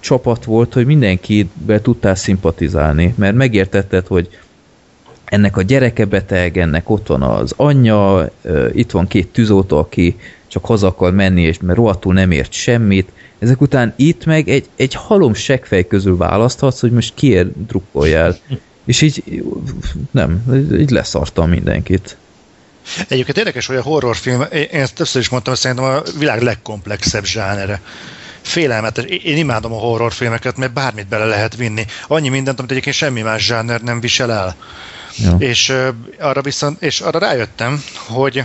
[0.00, 4.28] csapat volt, hogy mindenkivel tudtál szimpatizálni, mert megértetted, hogy
[5.24, 8.30] ennek a gyereke beteg, ennek ott van az anyja,
[8.72, 10.16] itt van két tűzoltó, aki
[10.46, 13.12] csak haza akar menni, és mert rohadtul nem ért semmit.
[13.38, 18.36] Ezek után itt meg egy, egy halom seggfej közül választhatsz, hogy most kiért drukkoljál.
[18.84, 19.42] És így
[20.10, 20.42] nem,
[20.78, 22.16] így leszartam mindenkit.
[23.08, 27.24] Egyébként érdekes, hogy a horrorfilm, én ezt többször is mondtam, hogy szerintem a világ legkomplexebb
[27.24, 27.80] zsánere.
[28.42, 29.04] Félelmetes.
[29.04, 31.84] Én imádom a horrorfilmeket, mert bármit bele lehet vinni.
[32.06, 34.56] Annyi mindent, amit egyébként semmi más zsáner nem visel el.
[35.16, 35.36] Ja.
[35.38, 35.72] És
[36.18, 38.44] arra viszont, és arra rájöttem, hogy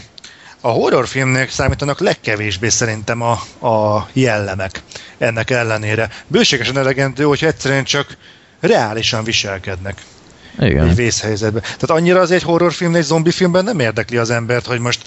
[0.61, 3.31] a horrorfilmnek számítanak legkevésbé szerintem a,
[3.67, 4.81] a jellemek
[5.17, 6.09] ennek ellenére.
[6.27, 8.17] Bőségesen elegendő, hogy egyszerűen csak
[8.59, 10.01] reálisan viselkednek
[10.59, 10.87] Igen.
[10.87, 11.61] egy vészhelyzetben.
[11.61, 15.01] Tehát annyira az egy horrorfilm, egy zombifilmben nem érdekli az embert, hogy most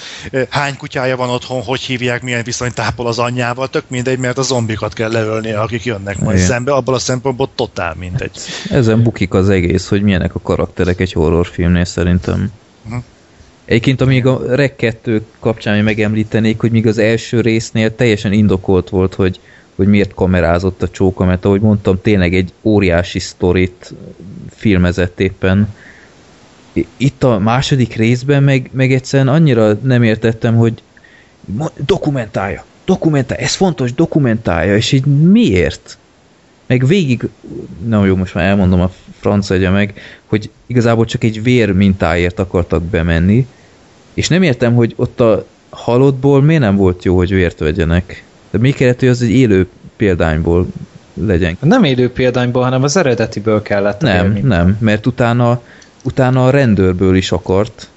[0.49, 4.43] hány kutyája van otthon, hogy hívják, milyen viszonyt tápol az anyjával, tök mindegy, mert a
[4.43, 6.49] zombikat kell leölnie, akik jönnek majd Igen.
[6.49, 8.39] szembe, abból a szempontból totál mindegy.
[8.71, 12.53] Ezen bukik az egész, hogy milyenek a karakterek egy horrorfilmnél szerintem.
[12.83, 12.97] Mhm.
[13.65, 19.15] Egyébként, amíg a Reg 2 kapcsán megemlítenék, hogy még az első résznél teljesen indokolt volt,
[19.15, 19.41] hogy,
[19.75, 23.95] hogy miért kamerázott a csóka, mert ahogy mondtam, tényleg egy óriási sztorit
[24.51, 25.75] filmezett éppen.
[26.97, 30.83] Itt a második részben meg, meg egyszerűen annyira nem értettem, hogy
[31.87, 35.99] dokumentálja, dokumentálja, ez fontos, dokumentálja, és így miért?
[36.67, 37.29] meg végig,
[37.87, 38.91] na jó, most már elmondom a
[39.49, 43.47] egye meg, hogy igazából csak egy vér mintáért akartak bemenni,
[44.15, 48.25] és nem értem, hogy ott a halottból miért nem volt jó, hogy vért vegyenek.
[48.55, 49.67] De mi kellett, hogy az egy élő
[49.97, 50.67] példányból
[51.15, 51.57] legyen.
[51.61, 54.01] Nem élő példányból, hanem az eredetiből kellett.
[54.01, 55.63] Nem, nem, mert utána,
[56.03, 57.89] utána a rendőrből is akart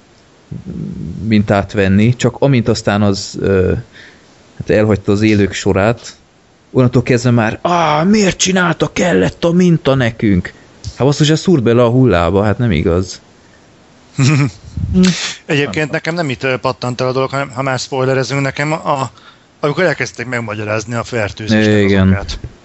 [1.22, 3.72] mintát venni, csak amint aztán az ö,
[4.58, 6.16] hát elhagyta az élők sorát,
[6.70, 10.52] onnantól kezdve már, ah, miért csinálta, kellett a minta nekünk?
[10.96, 13.20] Hát azt ugye szúrt bele a hullába, hát nem igaz.
[15.46, 19.10] Egyébként nekem nem itt pattant el a dolog, hanem ha már spoilerezünk, nekem a,
[19.60, 22.18] amikor elkezdték megmagyarázni a fertőzésnek Igen.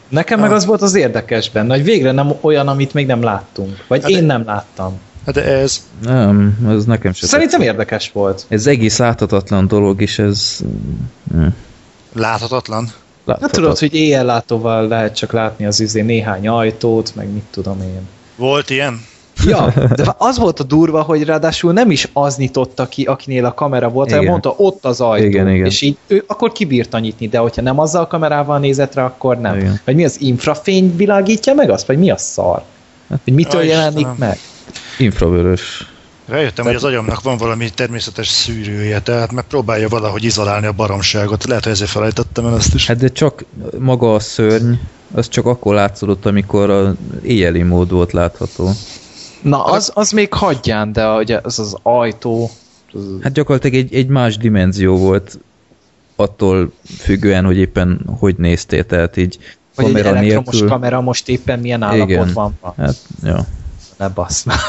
[0.10, 0.56] Nekem meg Ah.
[0.56, 3.84] az volt az érdekes benne, hogy végre nem olyan, amit még nem láttunk.
[3.88, 4.99] Vagy Hát én de- nem láttam.
[5.26, 7.30] Hát de ez, Nem, ez nekem sem.
[7.30, 8.45] Szerintem érdekes volt.
[8.48, 10.60] Ez egész láthatatlan dolog, és ez...
[11.32, 11.48] hm,
[12.14, 12.84] láthatatlan.
[12.86, 12.94] Hát
[13.26, 13.61] láthatatlan.
[13.64, 18.07] tudod, hogy éjjellátóval lehet csak látni az üzé néhány ajtót, meg mit tudom én.
[18.36, 19.06] Volt ilyen?
[19.45, 23.53] Ja, de az volt a durva, hogy ráadásul nem is az nyitotta ki, akinél a
[23.53, 24.31] kamera volt, hanem Igen.
[24.31, 25.26] mondta, ott az ajtó.
[25.26, 25.65] Igen, igen.
[25.65, 29.39] És így ő akkor kibírta nyitni, de hogyha nem azzal a kamerával nézett rá, akkor
[29.39, 29.57] nem.
[29.57, 29.80] Igen.
[29.85, 31.88] Vagy mi az infrafény világítja meg azt?
[31.88, 32.64] Vagy mi a szar?
[33.23, 34.15] Hogy mitől Aj, jelenik Istenem.
[34.18, 34.38] meg?
[34.97, 35.88] Infravörös.
[36.26, 41.45] Rájöttem, hogy az agyamnak van valami természetes szűrője, tehát megpróbálja valahogy izolálni a baromságot.
[41.45, 42.88] Lehet, hogy ezért felejtettem el ezt is.
[42.88, 43.45] Hát de csak
[43.80, 44.73] maga a szörny,
[45.15, 48.69] az csak akkor látszódott, amikor a éjjeli mód volt látható.
[49.44, 52.49] Na, az, az még hagyján, de ugye az az ajtó,
[52.94, 55.40] az, Hát gyakorlatilag egy, egy más dimenzió volt
[56.15, 59.38] attól függően, hogy éppen hogy néztél, tehát így
[59.76, 60.70] vagy egy kamera elektromos nélkül.
[60.70, 62.74] kamera most éppen milyen állapotban van.
[62.78, 63.45] Hát, ja,
[63.98, 64.60] Ne bassz már.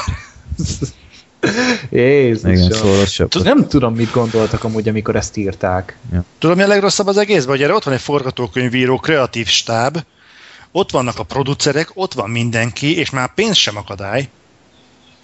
[1.91, 2.51] Jézus.
[2.51, 3.29] igen, szóval.
[3.43, 5.97] Nem tudom, mit gondoltak amúgy, amikor ezt írták.
[6.39, 9.99] Tudom, mi a legrosszabb az egészben, hogy erre ott van egy forgatókönyvíró, kreatív stáb,
[10.73, 14.29] ott vannak a producerek, ott van mindenki, és már pénz sem akadály.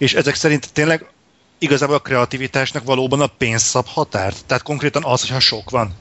[0.01, 1.05] És ezek szerint tényleg
[1.57, 4.45] igazából a kreativitásnak valóban a pénz szab határt.
[4.45, 5.93] Tehát konkrétan az, hogyha sok van.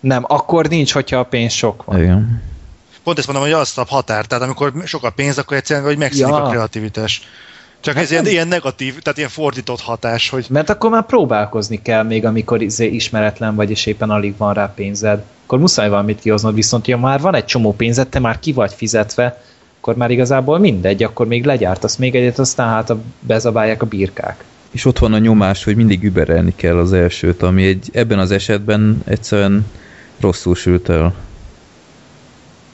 [0.00, 1.98] Nem, akkor nincs, hogyha a pénz sok van.
[1.98, 2.42] Igen.
[3.02, 4.28] Pont ezt mondom, hogy az szab határt.
[4.28, 6.42] Tehát amikor sok a pénz, akkor egyszerűen hogy megszűnik Ja.
[6.42, 7.22] a kreativitás.
[7.80, 11.06] Csak Hát ez ilyen, nem- ilyen negatív, tehát ilyen fordított hatás, hogy Mert akkor már
[11.06, 15.22] próbálkozni kell még, amikor izé ismeretlen vagy, és éppen alig van rá pénzed.
[15.44, 18.72] Akkor muszáj valamit kihoznod, viszont ha már van egy csomó pénzed, te már ki vagy
[18.74, 19.42] fizetve,
[19.80, 24.44] akkor már igazából mindegy, akkor még legyártasz még egyet, aztán hát a, bezabálják a birkák.
[24.70, 28.30] És ott van a nyomás, hogy mindig überelni kell az elsőt, ami egy, ebben az
[28.30, 29.66] esetben egyszerűen
[30.20, 31.14] rosszul sült el.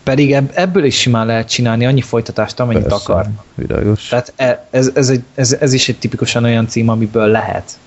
[0.03, 3.27] Pedig ebb, ebből is simán lehet csinálni annyi folytatást, amennyit Persze, akar.
[3.55, 4.09] Világos.
[4.09, 7.79] Tehát e- ez, ez, egy, ez, ez is egy tipikusan olyan cím, amiből lehet.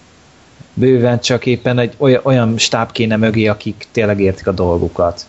[0.74, 5.26] Bőven csak éppen egy olyan, olyan stáb kéne mögé, akik tényleg értik a dolgukat.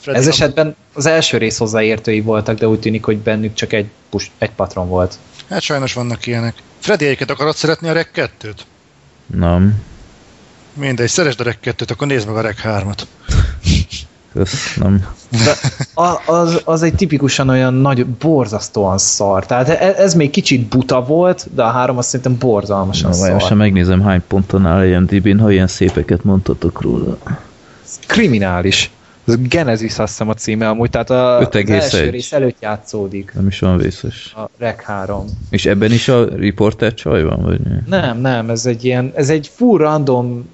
[0.00, 3.86] Freddy, Ez esetben az első rész hozzáértői voltak, de úgy tűnik, hogy bennük csak egy,
[4.10, 5.18] pus, egy patron volt.
[5.48, 6.54] Hát sajnos vannak ilyenek.
[6.78, 8.54] Freddy, egyiket akarod szeretni a Reg 2-t?
[9.26, 9.82] Nem.
[10.72, 13.02] Mindegy, szeresd a Reg 2-t, akkor nézd meg a Reg 3-at.
[14.32, 15.06] Kösz, nem.
[15.30, 15.54] De
[15.94, 19.46] a, az, az egy tipikusan olyan nagy, borzasztóan szar.
[19.46, 23.32] Tehát e- ez még kicsit buta volt, de a három azt szerintem borzalmasan Na, szar.
[23.32, 27.18] most megnézem hány ponton áll IMDb-n, ha ilyen szépeket mondtatok róla.
[28.06, 28.90] Kriminális.
[29.26, 31.48] Ez Genesis azt hiszem a címe amúgy, tehát a...
[31.50, 31.64] 5,1.
[31.64, 33.32] Az első rész előtt játszódik.
[33.34, 34.32] Nem is olyan vészes.
[34.36, 35.26] A Reg 3.
[35.50, 37.42] És ebben is a riporter csaj van?
[37.42, 37.76] Vagy mi?
[37.86, 40.52] Nem, nem, ez egy ilyen, ez egy full random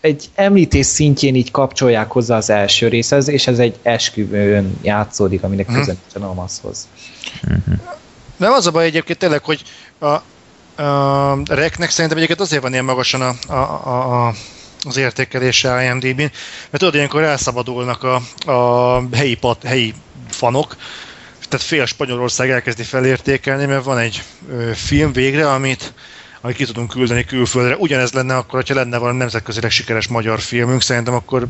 [0.00, 5.66] egy említés szintjén így kapcsolják hozzá az első részhez, és ez egy esküvőn játszódik, aminek
[5.66, 5.76] Mhm.
[5.76, 6.88] köze nincsen a maszhoz.
[8.36, 9.62] Nem az a baj egyébként tényleg, hogy
[9.98, 10.06] a,
[10.82, 14.32] a reknek szerintem egyébként azért van ilyen magasan a, a, a, a
[14.82, 18.20] az értékelése IMDb-n, mert tudod, ilyenkor elszabadulnak a,
[18.52, 19.94] a helyi, pat, helyi
[20.28, 20.76] fanok,
[21.48, 25.92] tehát fél Spanyolország elkezdi felértékelni, mert van egy ö, film végre, amit,
[26.40, 27.76] amit ki tudunk küldeni külföldre.
[27.76, 31.46] Ugyanez lenne akkor, hogyha lenne valami nemzetközileg sikeres magyar filmünk, szerintem akkor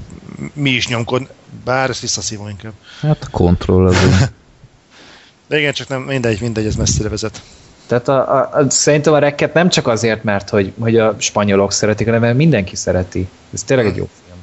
[0.52, 1.28] mi is nyomkod,
[1.65, 2.73] bár ezt visszaszívom inkább.
[3.01, 4.32] Hát a kontroll azért.
[5.48, 7.43] De igen, csak nem, mindegy, mindegy, ez messzire vezet.
[7.90, 11.72] Tehát a, a, a, szerintem a rekket nem csak azért, mert hogy, hogy a spanyolok
[11.72, 13.28] szeretik, hanem mert mindenki szereti.
[13.52, 14.38] Ez tényleg egy jó film.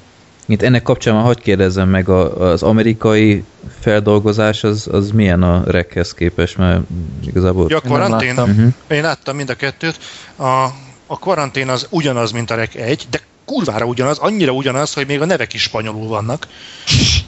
[0.46, 3.44] Mint ennek kapcsán már hagyd kérdezzem meg, a, az amerikai
[3.80, 6.82] feldolgozás az, az milyen a rekhez képest, mert
[7.26, 7.66] igazából...
[7.70, 8.50] Ja, a Én nem karantén, láttam.
[8.50, 8.74] Uh-huh.
[8.88, 10.00] én láttam mind a kettőt.
[10.36, 10.64] A,
[11.06, 15.22] a karantén az ugyanaz, mint a REC 1, de kurvára ugyanaz, annyira ugyanaz, hogy még
[15.22, 16.48] a nevek is spanyolul vannak.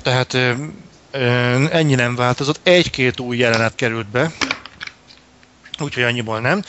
[0.03, 0.51] Tehát ö,
[1.11, 1.19] ö,
[1.71, 2.59] ennyi nem változott.
[2.63, 4.31] Egy-két új jelenet került be,
[5.81, 6.63] úgyhogy annyiból nem.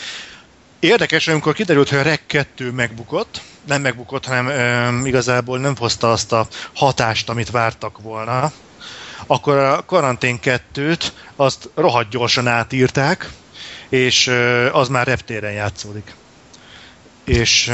[0.78, 6.12] Érdekes, amikor kiderült, hogy a REC 2 megbukott, nem megbukott, hanem ö, igazából nem hozta
[6.12, 8.52] azt a hatást, amit vártak volna,
[9.26, 11.02] akkor a karantén 2-t
[11.36, 13.30] azt rohadt gyorsan átírták,
[13.88, 16.14] és ö, az már reptéren játszódik.
[17.24, 17.72] És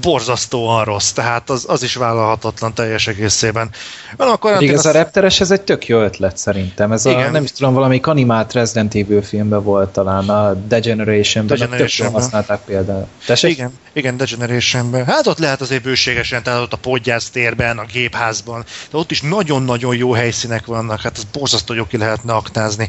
[0.00, 3.70] borzasztóan rossz, tehát az, az is vállalhatatlan teljes egészében.
[4.16, 6.92] Van a Pedig karantén, ez a az, repteres, ez egy tök jó ötlet szerintem.
[6.92, 7.30] Ez a, Igen.
[7.30, 13.06] nem is tudom, valamelyik animált Resident Evil filmben volt talán, a Degeneration-ben, Degeneration használták például.
[13.26, 13.50] Tessék?
[13.50, 15.04] igen, igen, Degenerationben.
[15.04, 19.20] Hát ott lehet azért bőségesen, tehát ott a podgyász térben, a gépházban, de ott is
[19.20, 22.88] nagyon-nagyon jó helyszínek vannak, hát ez borzasztó jó ki lehetne aknázni.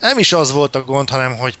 [0.00, 1.58] Nem is az volt a gond, hanem hogy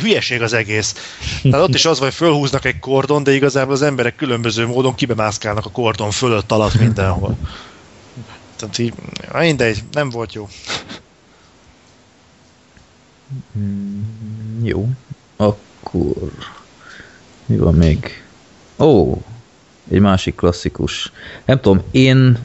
[0.00, 0.94] hülyeség az egész.
[1.42, 5.66] Tehát ott is az, hogy fölhúznak egy kordon, de igazából az emberek különböző módon kibemászkálnak
[5.66, 7.36] a kordon fölött alatt mindenhol.
[8.56, 8.94] Tehát így,
[9.32, 10.48] mindegy, nem volt jó.
[13.58, 14.02] Mm,
[14.62, 14.88] Jó.
[15.36, 16.30] Akkor...
[17.46, 18.22] Mi van még?
[18.78, 19.16] Ó,
[19.90, 21.12] egy másik klasszikus.
[21.44, 22.38] Nem tudom, én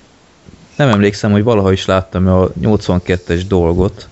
[0.76, 4.10] nem emlékszem, hogy valaha is láttam a 82-es dolgot.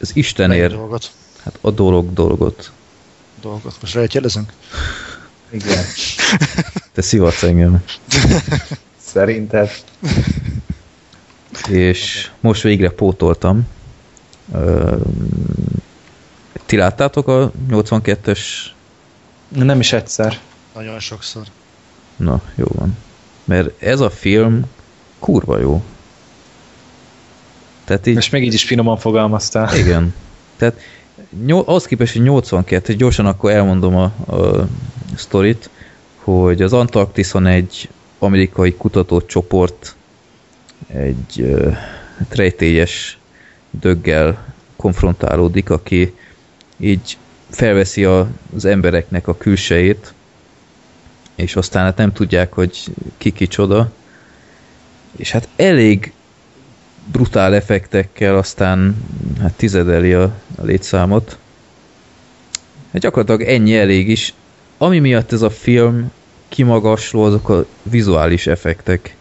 [0.00, 1.12] Ez Melyik Istenér, dolgot.
[1.44, 2.72] Hát a dolog dolgot.
[3.40, 3.76] dolgot.
[3.80, 4.52] Most rejtjelezünk?
[5.50, 5.84] Igen.
[6.92, 7.84] Te szivatsz engem.
[8.98, 9.70] Szerinted.
[11.68, 13.68] És most végre pótoltam.
[16.66, 18.40] Ti láttátok a 82-es?
[19.48, 20.40] Nem is egyszer.
[20.74, 21.42] Nagyon sokszor.
[22.16, 22.96] Na, jó van.
[23.44, 24.64] Mert ez a film
[25.18, 25.82] kurva jó.
[27.84, 28.16] Tehát így...
[28.16, 29.76] És még így is finoman fogalmaztál.
[29.76, 30.14] Igen.
[30.56, 30.80] Tehát
[31.44, 34.68] nyol, ahhoz képest, hogy 82, gyorsan akkor elmondom a, a
[35.16, 35.70] sztorit,
[36.16, 37.88] hogy az Antarktiszon egy
[38.18, 39.96] amerikai kutatócsoport
[40.86, 41.70] egy ö,
[42.18, 43.18] hát rejtélyes
[43.70, 46.14] döggel konfrontálódik, aki
[46.76, 47.18] így
[47.50, 50.14] felveszi a, az embereknek a külsejét,
[51.34, 52.84] és aztán hát nem tudják, hogy
[53.18, 53.90] ki kicsoda,
[55.16, 56.12] és hát elég
[57.12, 58.96] brutál effektekkel aztán
[59.40, 60.22] hát tizedeli a,
[60.56, 61.38] a létszámot.
[62.92, 64.34] Hát gyakorlatilag ennyi elég is.
[64.78, 66.10] Ami miatt ez a film
[66.48, 69.16] kimagasló, azok a vizuális effektek.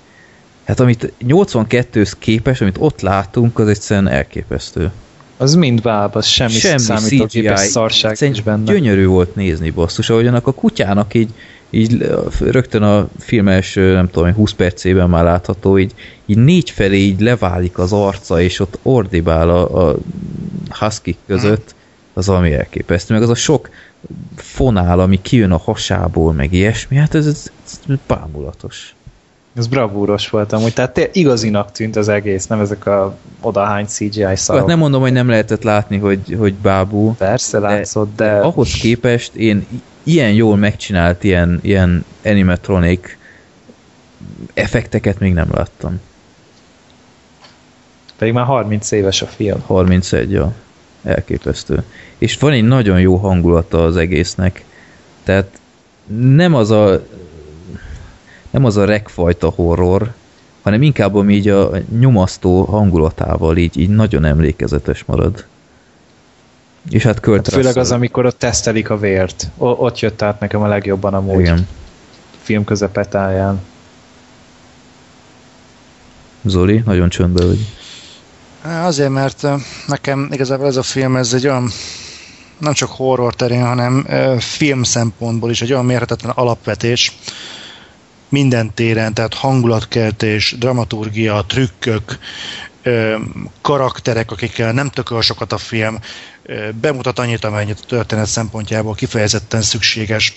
[0.63, 4.91] Hát amit 82-hez képes, amit ott látunk, az egyszerűen elképesztő.
[5.37, 8.71] Az mind báb, az semmi, semmi számítógépes szarság nincs benne.
[8.71, 11.29] Gyönyörű volt nézni, basszus, ahogyan a kutyának így,
[11.73, 15.93] így rögtön a film első, nem tudom, 20 percében már látható, így,
[16.25, 19.95] így négy felé így leválik az arca, és ott ordibál a, a
[20.69, 21.75] husky között,
[22.13, 23.13] az valami elképesztő.
[23.13, 23.69] Meg az a sok
[24.35, 28.95] fonál, ami kijön a hasából, meg ilyesmi, hát ez, ez, ez bámulatos.
[29.57, 34.11] Ez bravúros volt amúgy, tehát té- igazinak tűnt az egész, nem ezek a odahány CGI
[34.11, 34.67] Szóval szarok.
[34.67, 38.37] nem mondom, hogy nem lehetett látni, hogy, hogy bábú, Persze látszott, de...
[38.37, 39.65] ahhoz képest én
[40.03, 43.17] ilyen jól megcsinált ilyen, ilyen animatronic
[44.53, 45.99] effekteket még nem láttam.
[48.17, 49.61] Pedig már 30 éves a film.
[49.65, 50.53] 31 ja.
[51.03, 51.83] Elképesztő.
[52.17, 54.63] És van egy nagyon jó hangulata az egésznek.
[55.23, 55.59] Tehát
[56.15, 57.05] nem az a
[58.49, 60.13] nem az a rekfajta horror,
[60.61, 65.45] hanem inkább ami így a nyomasztó hangulatával így, így nagyon emlékezetes marad.
[66.89, 69.51] És hát Kurt Hát főleg az, amikor ott tesztelik a vért.
[69.57, 71.67] O- ott jött át nekem a legjobban amúgy Igen.
[72.41, 73.61] film közepetáján.
[76.43, 77.59] Zoli, nagyon csöndben vagy.
[78.83, 79.47] Azért, mert
[79.87, 81.69] nekem igazából ez a film, ez egy olyan
[82.57, 84.05] nem csak horror terén, hanem
[84.39, 87.17] film szempontból is egy olyan mérhetetlen alapvetés,
[88.29, 92.17] minden téren, tehát hangulatkeltés, dramaturgia, trükkök,
[93.61, 95.99] karakterek, akikkel nem tököl sokat a film,
[96.81, 100.33] bemutat annyit, amennyit a történet szempontjából kifejezetten szükséges,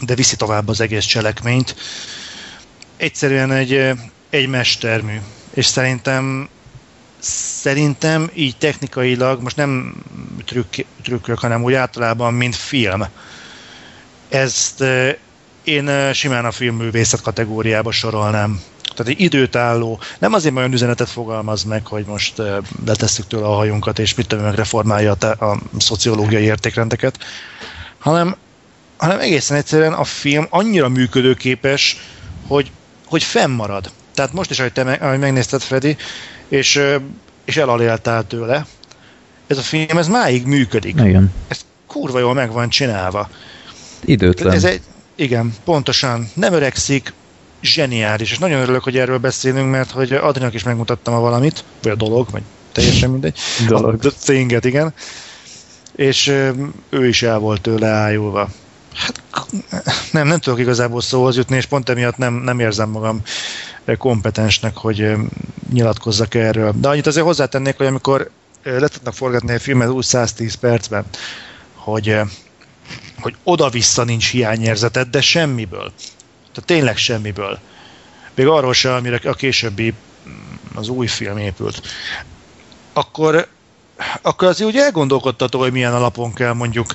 [0.00, 1.76] de viszi tovább az egész cselekményt.
[2.96, 3.90] Egyszerűen egy,
[4.30, 5.20] egy mestermű,
[5.54, 6.48] és szerintem
[7.26, 9.94] szerintem így technikailag, most nem
[10.44, 13.04] trükk, trükkök, hanem úgy általában, mint film.
[14.28, 14.84] Ezt
[15.64, 18.60] én simán a filmművészet kategóriába sorolnám.
[18.94, 22.42] Tehát egy időtálló, nem azért olyan üzenetet fogalmaz meg, hogy most
[22.86, 27.18] letesszük tőle a hajunkat, és mit tudom, megreformálja a, te- a szociológiai értékrendeket,
[27.98, 28.36] hanem,
[28.96, 31.96] hanem egészen egyszerűen a film annyira működőképes,
[32.46, 32.70] hogy,
[33.06, 33.90] hogy fennmarad.
[34.14, 35.96] Tehát most is, ahogy te meg, ahogy megnézted, Freddy,
[36.48, 36.80] és,
[37.44, 38.66] és elaléltál tőle,
[39.46, 41.00] ez a film, ez máig működik.
[41.00, 41.32] Igen.
[41.48, 43.28] Ez kurva jól meg van csinálva.
[44.04, 44.54] Időtlen.
[44.54, 44.80] Ez egy,
[45.14, 46.30] igen, pontosan.
[46.34, 47.12] Nem öregszik,
[47.64, 51.92] zseniális, és nagyon örülök, hogy erről beszélünk, mert hogy Adrinak is megmutattam a valamit, vagy
[51.92, 52.42] a dolog, vagy
[52.72, 53.38] teljesen mindegy.
[53.68, 54.04] Dolog.
[54.04, 54.94] A Thing-et, igen.
[55.96, 56.26] És
[56.88, 58.48] ő is el volt tőle ájulva.
[58.94, 59.22] Hát
[60.10, 63.22] nem, nem tudok igazából szóhoz jutni, és pont emiatt nem, nem érzem magam
[63.98, 65.12] kompetensnek, hogy
[65.72, 66.74] nyilatkozzak erről.
[66.76, 68.30] De annyit azért hozzátennék, hogy amikor
[68.62, 71.04] le tudnak forgatni egy filmet úgy 110 percben,
[71.74, 72.18] hogy,
[73.20, 75.92] hogy oda-vissza nincs hiányérzeted, de semmiből.
[76.54, 77.58] Tehát tényleg semmiből.
[78.34, 79.94] Még arról sem, amire a későbbi
[80.28, 80.32] mm,
[80.74, 81.82] az új film épült.
[82.92, 83.48] Akkor
[84.22, 86.94] akkor azért úgy elgondolkodtató, hogy milyen alapon kell mondjuk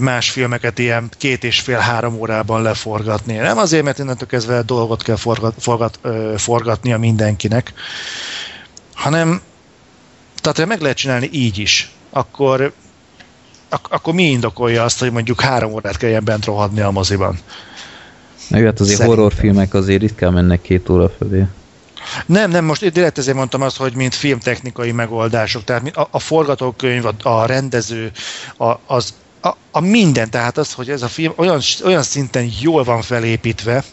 [0.00, 3.34] más filmeket ilyen két és fél-három órában leforgatni.
[3.36, 5.98] Nem azért, mert innentől kezdve dolgot kell forgat, forgat,
[6.36, 7.72] forgatnia mindenkinek,
[8.94, 9.40] hanem
[10.40, 12.72] tehát ha meg lehet csinálni így is, akkor,
[13.68, 17.38] ak- akkor mi indokolja azt, hogy mondjuk három órát kelljen bent rohadni a moziban?
[18.50, 19.06] Jó, hát azért Szerintem.
[19.06, 21.46] horrorfilmek azért ritkán mennek két óra felé.
[22.26, 27.04] Nem, nem, most direkt ezért mondtam azt, hogy mint filmtechnikai megoldások, tehát a, a forgatókönyv,
[27.04, 28.10] a, a rendező,
[28.56, 32.84] a, az, a, a minden, tehát az, hogy ez a film olyan, olyan szinten jól
[32.84, 33.84] van felépítve,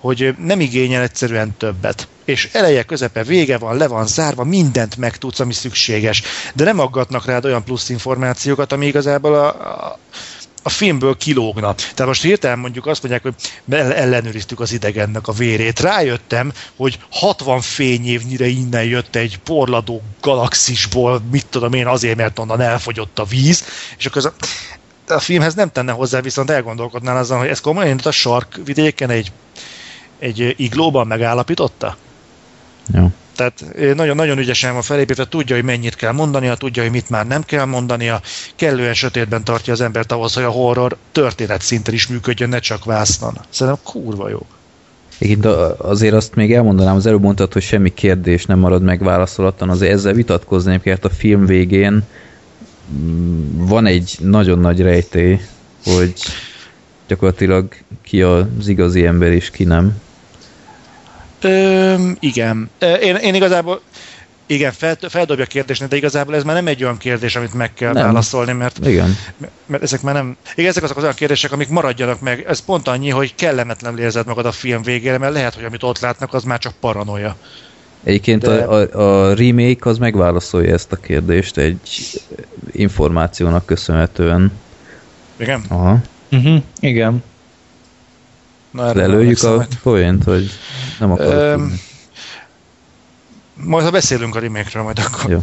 [0.00, 2.08] hogy nem igényel egyszerűen többet.
[2.24, 6.22] És eleje, közepe, vége van, le van zárva, mindent megtudsz, ami szükséges.
[6.54, 9.98] De nem aggatnak rád olyan plusz információkat, ami igazából a, a,
[10.62, 11.74] a filmből kilógna.
[11.74, 13.34] Tehát most hirtelen mondjuk azt mondják, hogy
[13.70, 15.80] el- ellenőriztük az idegennek a vérét.
[15.80, 22.60] Rájöttem, hogy 60 fényévnyire innen jött egy porladó galaxisból, mit tudom én, azért, mert onnan
[22.60, 23.64] elfogyott a víz,
[23.98, 24.32] és akkor
[25.06, 29.32] a, filmhez nem tenne hozzá, viszont elgondolkodnál azon, hogy ez komolyan a sarkvidéken egy,
[30.18, 31.96] egy iglóban megállapította?
[32.94, 33.10] Jó.
[33.40, 37.10] Tehát eh, nagyon, nagyon ügyesen van felépítve, tudja, hogy mennyit kell mondania, tudja, hogy mit
[37.10, 38.20] már nem kell mondania,
[38.56, 42.84] kellően sötétben tartja az embert ahhoz, hogy a horror történet szinten is működjön, ne csak
[42.84, 43.38] vásznon.
[43.50, 44.46] Szerintem kurva jó.
[45.18, 49.68] Egyébként a- azért azt még elmondanám, az előbb mondtad, hogy semmi kérdés nem marad megválaszolatlan,
[49.70, 52.02] azért ezzel vitatkozni, mert a film végén
[52.92, 55.40] mm, van egy nagyon nagy rejtély,
[55.84, 56.12] hogy
[57.06, 60.00] gyakorlatilag ki az igazi ember és ki nem.
[61.40, 62.70] Öm, igen.
[62.78, 63.80] Ö, Én, én igazából
[64.46, 67.74] igen, fel, feldobja a kérdésnek, de igazából ez már nem egy olyan kérdés, amit meg
[67.74, 68.04] kell nem.
[68.04, 69.16] válaszolni, mert, Igen.
[69.66, 70.36] mert ezek már nem...
[70.54, 72.44] Igen, ezek azok az olyan kérdések, amik maradjanak meg.
[72.48, 75.98] Ez pont annyi, hogy kellemetlen érzed magad a film végére, mert lehet, hogy amit ott
[76.00, 77.36] látnak, az már csak paranoia.
[78.04, 81.80] Egyébként De- a, a, a remake az megválaszolja ezt a kérdést egy
[82.72, 84.52] információnak köszönhetően.
[85.36, 85.62] Igen?
[85.68, 85.98] Aha.
[86.30, 86.62] Uh-huh.
[86.80, 87.22] Igen.
[88.70, 90.50] Na, erre Lelőjük a poént, hogy
[91.00, 91.80] nem akarok Öm, tudni.
[93.54, 95.30] Majd ha beszélünk a remake majd akkor.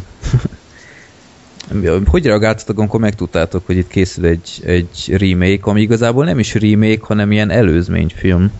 [1.82, 1.98] Jó.
[2.06, 6.98] Hogy reagáltatok, amikor megtudtátok, hogy itt készül egy, egy remake, ami igazából nem is remake,
[7.00, 8.52] hanem ilyen előzményfilm.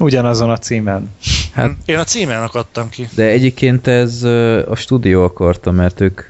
[0.00, 1.10] Ugyanazon a címen.
[1.52, 3.08] Hát- Hát, Én a címen akadtam ki.
[3.14, 4.22] De egyébként ez
[4.68, 6.22] a stúdió akarta, mert ők,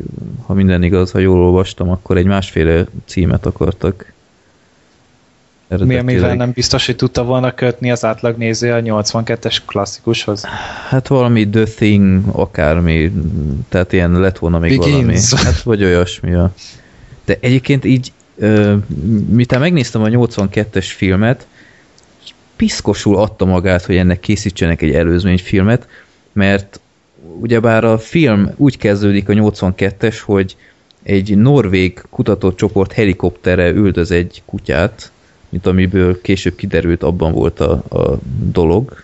[0.46, 4.11] ha minden igaz, ha jól olvastam, akkor egy másféle címet akartak.
[5.78, 10.44] Mi, amivel nem biztos, hogy tudta volna kötni az átlagnéző a 82-es klasszikushoz.
[10.88, 13.12] Hát valami The Thing, akármi,
[13.68, 15.30] tehát ilyen lett volna még Begins.
[15.30, 15.46] valami.
[15.46, 16.30] Hát vagy olyasmi.
[17.24, 18.74] De egyébként így, ö,
[19.28, 21.46] miután megnéztem a 82-es filmet,
[22.56, 25.88] piszkosul adta magát, hogy ennek készítsenek egy előzményfilmet,
[26.32, 26.80] mert
[27.40, 30.56] ugyebár a film úgy kezdődik a 82-es, hogy
[31.02, 35.11] egy norvég kutatócsoport helikopterre üldöz egy kutyát,
[35.52, 38.18] mint amiből később kiderült, abban volt a, a
[38.52, 39.02] dolog.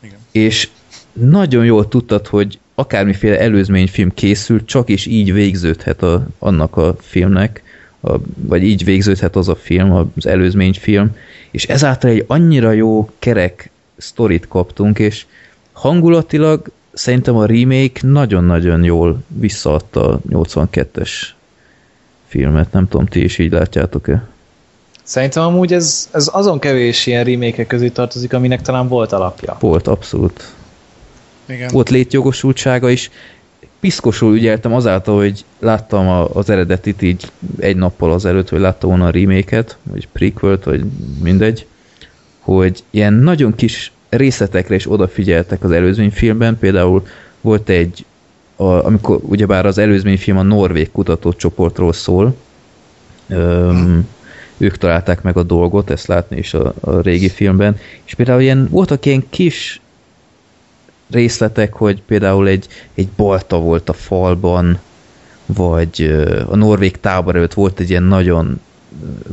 [0.00, 0.18] Igen.
[0.30, 0.68] És
[1.12, 7.62] nagyon jól tudtad, hogy akármiféle előzményfilm készül, csak is így végződhet a, annak a filmnek
[8.00, 11.16] a, vagy így végződhet az a film, az előzmény film,
[11.50, 15.26] és ezáltal egy annyira jó kerek sztorit kaptunk, és
[15.72, 21.10] hangulatilag szerintem a remake nagyon-nagyon jól visszaadta a 82-es
[22.26, 22.72] filmet.
[22.72, 24.31] Nem tudom, ti is így látjátok-e?
[25.02, 29.56] Szerintem amúgy ez, ez azon kevés ilyen remake közé tartozik, aminek talán volt alapja.
[29.60, 30.52] Volt, abszolút.
[31.46, 31.70] Igen.
[31.72, 33.10] Volt létjogosultsága is.
[33.80, 39.06] Piszkosul ügyeltem azáltal, hogy láttam a, az eredetit így egy nappal azelőtt, hogy láttam volna
[39.06, 40.84] a remake-et, vagy prequelt, vagy
[41.22, 41.66] mindegy,
[42.38, 47.06] hogy ilyen nagyon kis részletekre is odafigyeltek az előzmény filmben, például
[47.40, 48.04] volt egy,
[48.56, 52.34] a, amikor ugyebár az előzmény film a norvég kutatócsoportról szól,
[53.28, 54.08] öm,
[54.56, 58.68] ők találták meg a dolgot, ezt látni is a, a régi filmben, és például ilyen,
[58.70, 59.80] voltak ilyen kis
[61.10, 64.78] részletek, hogy például egy, egy balta volt a falban,
[65.46, 68.60] vagy a norvég tábor előtt volt egy ilyen nagyon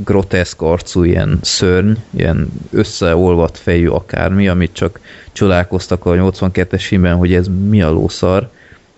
[0.04, 5.00] groteszk arcú ilyen szörny, ilyen összeolvadt fejű akármi, amit csak
[5.32, 8.50] csodálkoztak a 82-es filmben, hogy ez mi a lószar,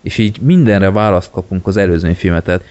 [0.01, 2.63] és így mindenre választ kapunk az előző filmet, tehát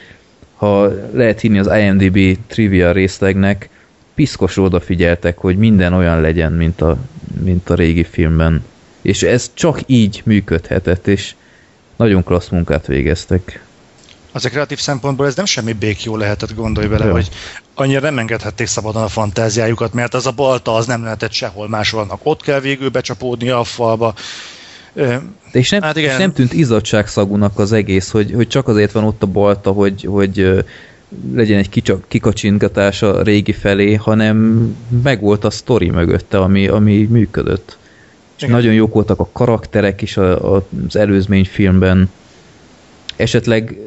[0.60, 3.68] ha lehet hinni az IMDb trivia részlegnek,
[4.14, 6.96] piszkosra odafigyeltek, hogy minden olyan legyen, mint a,
[7.42, 8.64] mint a régi filmben.
[9.02, 11.34] És ez csak így működhetett, és
[11.96, 13.64] nagyon klassz munkát végeztek.
[14.32, 17.12] Az a kreatív szempontból ez nem semmi békjó lehetett, gondolj bele, Ja.
[17.12, 17.28] hogy
[17.74, 22.00] annyira nem engedhették szabadon a fantáziájukat, mert az a balta az nem lehetett sehol máshol,
[22.00, 24.14] annak ott kell végül becsapódni a falba.
[24.92, 25.22] De
[25.52, 26.10] és nem, Hát igen.
[26.10, 30.04] és nem tűnt izzadságszagúnak az egész, hogy, hogy csak azért van ott a balta, hogy,
[30.04, 30.64] hogy
[31.32, 34.66] legyen egy kicsa, kikacsingatás a régi felé, hanem
[35.02, 37.78] megvolt a sztori mögötte, ami, ami működött.
[38.36, 38.54] És Igen.
[38.54, 42.10] nagyon jók voltak a karakterek is a, a, az előzmény filmben.
[43.16, 43.78] Esetleg,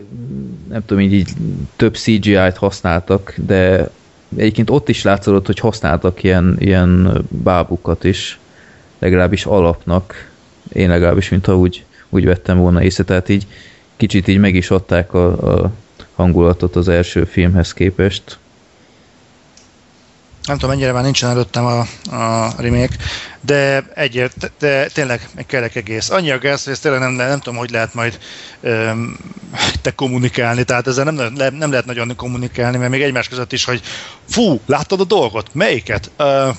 [0.70, 1.30] nem tudom, így, így
[1.76, 3.90] több CGI-t használtak, de
[4.36, 8.40] egyébként ott is látszott, hogy használtak ilyen, ilyen bábukat is,
[9.00, 10.32] legalábbis alapnak.
[10.74, 13.48] Én legalábbis, mintha úgy, úgy vettem volna észre, tehát így
[13.98, 15.72] kicsit így meg is adták a, a
[16.16, 18.38] hangulatot az első filmhez képest.
[20.46, 21.80] nem tudom, mennyire már nincsen előttem a,
[22.16, 22.96] a remake,
[23.42, 26.10] de egyért, de tényleg egy kerek egész.
[26.10, 28.20] Annyi a gáz, hogy ezt tényleg nem, nem tudom, hogy lehet majd
[28.62, 29.18] öm,
[29.82, 33.64] te kommunikálni, tehát ezzel nem, nem, nem lehet nagyon kommunikálni, mert még egymás között is,
[33.64, 33.82] hogy
[34.30, 35.54] fú, láttad a dolgot?
[35.54, 36.12] Melyiket?
[36.18, 36.50] Ö,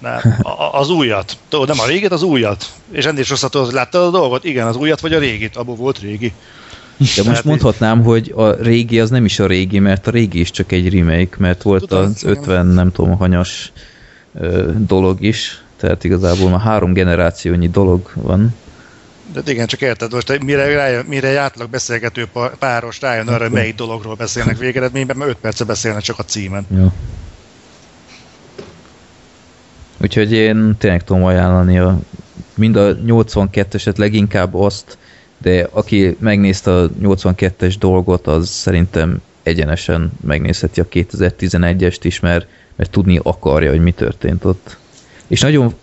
[0.00, 1.36] nem, a- az újat.
[1.48, 2.70] Tudod, nem a régit, az újat.
[2.90, 4.44] És ennél is rosszat, láttad a dolgot?
[4.44, 5.56] Igen, az újat vagy a régit?
[5.56, 6.32] Abból volt régi.
[7.16, 10.40] De most így- mondhatnám, hogy a régi az nem is a régi, mert a régi
[10.40, 12.36] is csak egy remake, mert volt Tudom, az igen.
[12.36, 13.72] 50 nem tudom hanyas
[14.40, 18.54] ö, dolog is, tehát igazából már három generációnyi dolog van.
[19.32, 22.28] De igen, csak érted, most mire, rájön, mire egy átlag beszélgető
[22.58, 26.66] páros rájön arra, hogy melyik dologról beszélnek végeredményben, mert 5 perce beszélnek csak a címen.
[26.76, 26.92] Jó.
[30.02, 31.98] Úgyhogy én tényleg tudom ajánlani a,
[32.54, 34.98] mind a 82-eset, leginkább azt,
[35.38, 42.46] de aki megnézte a 82-es dolgot, az szerintem egyenesen megnézheti a 2011-est is, mert,
[42.76, 44.76] mert tudni akarja, hogy mi történt ott.
[45.26, 45.74] És nagyon,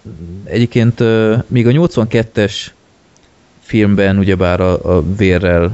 [0.43, 0.99] egyébként
[1.47, 2.53] még a 82-es
[3.59, 5.71] filmben ugyebár a, a vérrel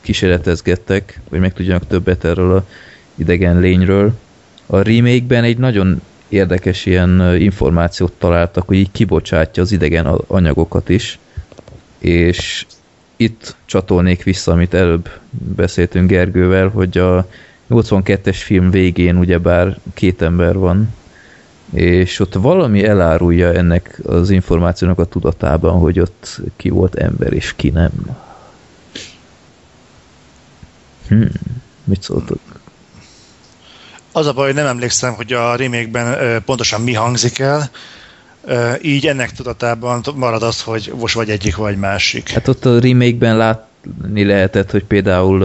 [0.00, 2.66] kísérletezgettek, hogy megtudjanak többet erről a
[3.14, 4.12] idegen lényről.
[4.66, 6.00] A remake-ben egy nagyon
[6.34, 11.18] érdekes ilyen információt találtak, hogy így kibocsátja az idegen anyagokat is,
[11.98, 12.66] és
[13.16, 17.26] itt csatolnék vissza, amit előbb beszéltünk Gergővel, hogy a
[17.70, 20.94] 82-es film végén ugyebár két ember van,
[21.72, 27.52] és ott valami elárulja ennek az információnak a tudatában, hogy ott ki volt ember és
[27.56, 27.90] ki nem.
[31.08, 31.30] Hmm,
[31.84, 32.38] mit szóltok?
[34.16, 37.70] Az a baj, hogy nem emlékszem, hogy a remake-ben ö, pontosan mi hangzik el,
[38.82, 42.30] így ennek tudatában marad az, hogy most vagy egyik, vagy másik.
[42.30, 45.42] Hát ott a remake-ben látni lehetett, hogy például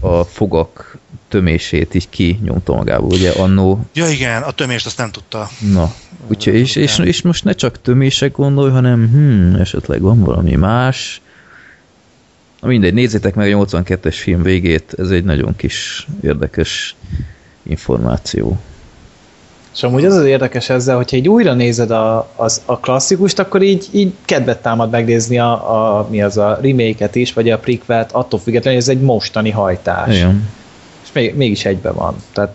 [0.00, 0.98] a fogak
[1.28, 5.48] tömését így kinyomta magából, ugye annó, Ja igen, a tömést azt nem tudta.
[5.72, 5.94] na,
[6.26, 11.20] úgyhogy, és, és, és most ne csak tömések gondolj, hanem hmm, esetleg van valami más.
[12.64, 16.96] Na mindegy, nézzétek meg a 82-es film végét, ez egy nagyon kis érdekes
[17.62, 18.58] információ.
[19.74, 23.62] És amúgy az az érdekes ezzel, hogyha így újra nézed a, az, a klasszikust, akkor
[23.62, 28.12] így, így kedvet támad megnézni a, a, mi az a remake-et is, vagy a prequelt,
[28.12, 30.16] attól függetlenül, hogy ez egy mostani hajtás.
[30.16, 30.48] Igen.
[31.02, 32.16] És még, mégis egyben van.
[32.32, 32.54] Tehát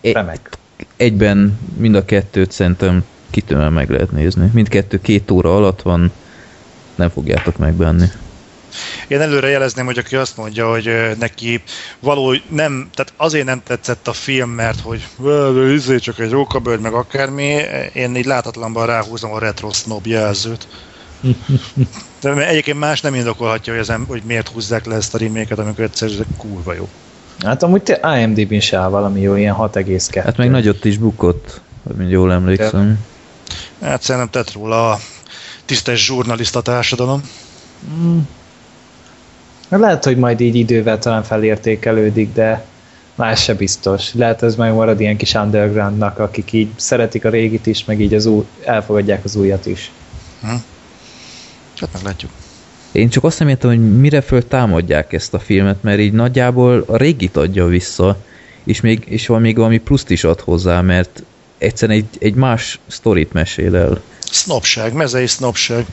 [0.00, 0.50] Egy, remek.
[0.96, 4.50] egyben mind a kettőt szerintem kitűnően meg lehet nézni.
[4.52, 6.12] Mindkettő két óra alatt van,
[6.94, 8.10] nem fogjátok megbánni.
[9.08, 11.62] Én előre jelezném, hogy aki azt mondja, hogy neki
[12.00, 16.78] való nem, tehát azért nem tetszett a film, mert hogy "Ö, izé csak egy rókabőr,
[16.78, 17.60] meg akármi,
[17.92, 20.68] én így látatlanban ráhúzom a retro snob jelzőt.
[22.20, 25.58] De mert egyébként más nem indokolhatja, hogy, ezen, hogy miért húzzák le ezt a reméket,
[25.58, 26.88] amikor egyszer ez kurva jó.
[27.44, 30.20] Hát amúgy te IMDb-n se áll valami jó, ilyen 6,2.
[30.24, 31.60] Hát meg nagyot is bukott,
[31.96, 32.98] hogy jól emlékszem.
[33.82, 34.98] Hát szerintem tett róla a
[35.64, 37.22] tisztes zsurnalista társadalom.
[37.90, 38.18] Mm.
[39.68, 42.64] Lehet, hogy majd így idővel talán felértékelődik, de
[43.14, 44.14] más se biztos.
[44.14, 48.14] Lehet ez meg marad ilyen kis undergroundnak, akik így szeretik a régit is, meg így
[48.14, 49.90] az új, elfogadják az újat is.
[51.80, 52.30] Hát meglátjuk.
[52.92, 56.84] Én csak azt nem értem, hogy mire föl támadják ezt a filmet, mert így nagyjából
[56.86, 58.16] a régit adja vissza,
[58.64, 61.22] és még, és van még valami pluszt is ad hozzá, mert
[61.58, 64.00] egyszerűen egy, egy más sztorit mesél el.
[64.30, 65.86] Sznopság, mezei sznopság.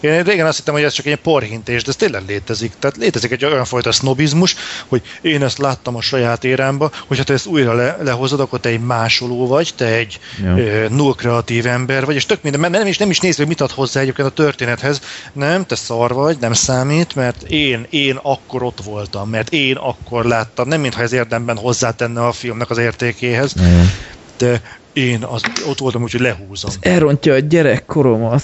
[0.00, 2.72] Én régen azt hittem, hogy ez csak egy porhintés, de ez tényleg létezik.
[2.78, 4.54] Tehát létezik egy olyan fajta sznobizmus,
[4.88, 8.68] hogy én ezt láttam a saját érámba, hogyha te ezt újra le, lehozod, akkor te
[8.68, 10.56] egy másoló vagy, te egy Ja.
[10.58, 13.48] ö, null kreatív ember vagy, és tök minden, mert nem is, nem is nézve, hogy
[13.48, 15.00] mit ad hozzá egyébként a történethez.
[15.32, 20.24] Nem, te szar vagy, nem számít, mert én, én akkor ott voltam, mert én akkor
[20.24, 23.90] láttam, nem mintha ez érdemben hozzátenne a filmnek az értékéhez, Nagyon.
[24.36, 24.60] de
[24.92, 26.70] én az, ott voltam, úgyhogy lehúzom.
[26.80, 28.42] Elrontja a gyerekkoromat.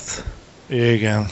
[0.69, 1.29] Igen.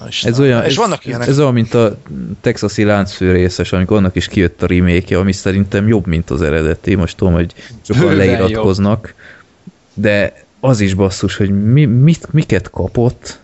[0.00, 0.34] Na, Istenem.
[0.34, 1.28] Ez olyan, és ez, vannak ilyenek.
[1.28, 1.96] ez olyan, mint a
[2.40, 6.94] texasi láncfűrészes, amikor annak is kijött a remake ami szerintem jobb, mint az eredeti.
[6.94, 9.14] Most tudom, hogy sokan Bőven leiratkoznak,
[9.94, 13.40] de az is basszus, hogy mi, mit, miket kapott.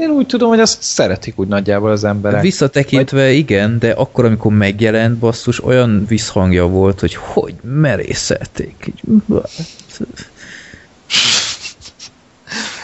[0.00, 2.42] Én úgy tudom, hogy azt szeretik úgy nagyjából az emberek.
[2.42, 8.92] Visszatekintve igen, de akkor, amikor megjelent basszus, olyan visszhangja volt, hogy hogy merészelték.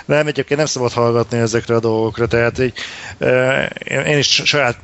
[0.07, 2.73] Nem, egyébként nem szabad hallgatni ezekre a dolgokra, tehát így,
[3.89, 4.79] én is saját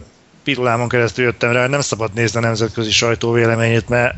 [0.44, 4.14] pirulámon keresztül jöttem rá, nem szabad nézni a nemzetközi sajtó véleményét, mert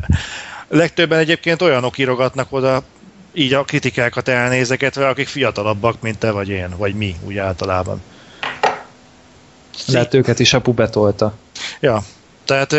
[0.69, 2.83] legtöbben egyébként olyanok írogatnak oda,
[3.33, 8.03] így a kritikákat elnézeketve, akik fiatalabbak, mint te vagy én, vagy mi, úgy általában.
[9.87, 11.35] Lehet őket is apu betolta.
[11.81, 12.03] Ja,
[12.45, 12.77] tehát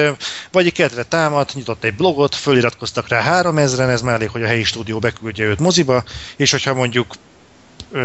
[0.51, 4.63] vagy egy kedve támad, nyitott egy blogot, föliratkoztak rá 3000-en, ez elég, hogy a helyi
[4.63, 6.03] stúdió beküldje őt moziba,
[6.35, 7.15] és hogyha mondjuk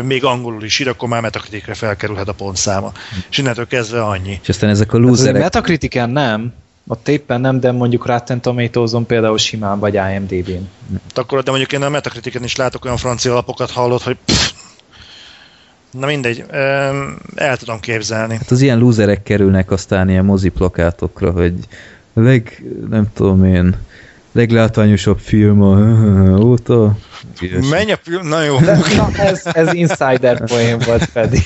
[0.02, 2.92] még angolul is ír, akkor már metakritikre felkerülhet a pontszáma.
[3.30, 4.38] És innentől kezdve annyi.
[4.42, 6.52] És aztán ezek a lúzerek, Metacritiken nem,
[6.86, 10.68] ott éppen nem, de mondjuk Rotten Tomatoes-on például simán, vagy IMDb-n.
[11.14, 14.52] Akkor, de mondjuk én a Metacritiken is látok olyan francia lapokat hallott, hogy pff,
[15.90, 16.44] na mindegy,
[17.34, 18.34] el tudom képzelni.
[18.34, 21.54] hát az ilyen lúzerek kerülnek aztán ilyen moziplakátokra, hogy
[22.14, 23.76] leg, nem tudom én,
[24.32, 25.76] leglátványosabb film a
[26.50, 26.96] óta.
[27.40, 27.68] Ilyesmi.
[27.68, 28.58] Menj a film, na jó.
[28.58, 31.42] De, na, ez, ez insider poén volt pedig.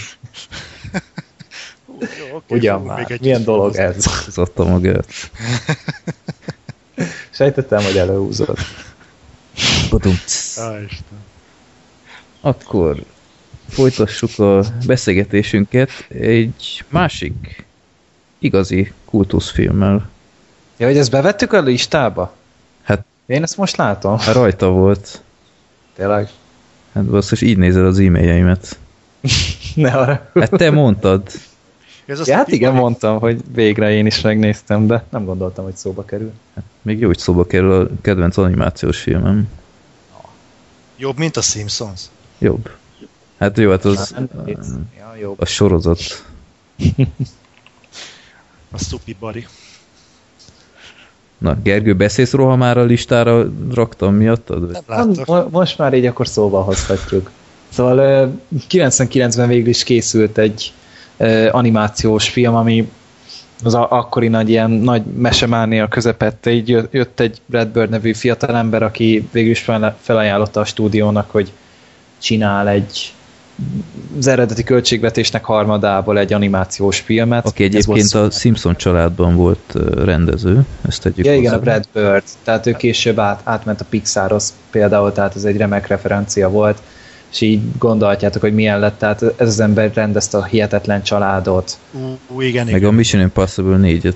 [2.01, 4.07] jó oké, Ugyan fogunk már, milyen dolog ez?
[4.27, 5.07] Ez adta magát.
[7.31, 8.59] Sejtettem, hogy előhúzod.
[9.91, 10.15] Badum.
[12.41, 13.05] Akkor
[13.69, 17.65] folytassuk a beszélgetésünket egy másik
[18.39, 20.11] igazi kultuszfilmmel.
[20.77, 22.35] Ja, hogy ezt bevettük a listába?
[23.27, 24.19] Hát- Én ezt most látom.
[24.19, 25.23] Hát rajta volt.
[25.97, 26.29] Tényleg.
[26.95, 28.79] Hát basszus, így nézed az e-mailjeimet.
[29.75, 30.31] Ne arra.
[30.35, 31.29] Hát te mondtad.
[32.07, 35.77] Ez Ja, hát a igen, mondtam, hogy végre én is megnéztem, de nem gondoltam, hogy
[35.77, 36.33] szóba kerül.
[36.83, 39.49] Még jó, hogy szóba kerül a kedvenc animációs filmem.
[40.97, 42.01] Jobb, mint a Simpsons.
[42.39, 42.71] Jobb.
[43.39, 44.15] Hát jó, hát az
[44.45, 44.65] vicc.
[44.99, 45.35] ja, jó.
[45.39, 46.01] a sorozat.
[48.71, 49.47] A Supi Bari.
[51.39, 53.45] Na, Gergő, beszélsz rohamára a listára
[53.75, 54.71] raktam miattad?
[54.71, 55.27] Nem láttak.
[55.27, 57.31] Mo- most már így akkor szóba hozhatjuk.
[57.69, 58.27] Szóval ö,
[58.71, 60.73] 99-ben végül is készült egy
[61.51, 62.91] animációs film, ami
[63.65, 68.83] az akkori nagy ilyen nagy mesemánia közepette, így jö- jött egy Brad Bird nevű fiatalember,
[68.83, 71.53] aki végül is fel- felajánlotta a stúdiónak, hogy
[72.19, 73.13] csinál egy
[74.19, 77.47] az eredeti költségvetésnek harmadából egy animációs filmet.
[77.47, 79.75] Aki egyébként a Simpson családban volt
[80.05, 81.59] rendező, ezt tegyük Ja, igen, a.
[81.59, 82.23] Brad Bird.
[82.45, 86.83] Tehát ő később át, átment a Pixarhoz például, tehát ez egy remek referencia volt,
[87.33, 88.99] és így gondolhatjátok, hogy milyen lett.
[88.99, 91.79] Tehát ez az ember rendezte a hihetetlen családot.
[92.29, 92.91] Ú, igen, Meg a.
[92.91, 94.15] Mission Impossible 4-et.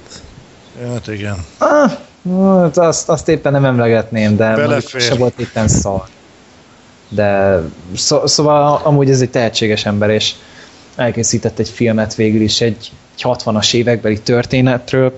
[0.93, 1.37] Hát igen.
[1.59, 1.91] Ah,
[2.61, 6.05] hát azt, azt éppen nem emlegetném, de se volt éppen szar.
[7.09, 7.61] De
[7.95, 10.35] szó, szóval amúgy ez egy tehetséges ember, és
[10.97, 15.13] elkészített egy filmet végül is egy, egy 60-as évekbeli történetről,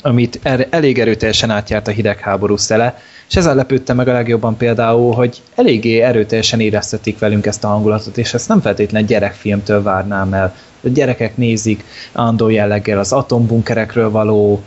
[0.00, 2.98] amit er, elég erőteljesen átjárt a hidegháború szele,
[3.28, 8.18] és ezzel lepődtem meg a legjobban például, hogy eléggé erőteljesen éreztetik velünk ezt a hangulatot,
[8.18, 10.54] és ezt nem feltétlenül gyerekfilmtől várnám el.
[10.84, 14.62] a gyerekek nézik andó jelleggel az atombunkerekről való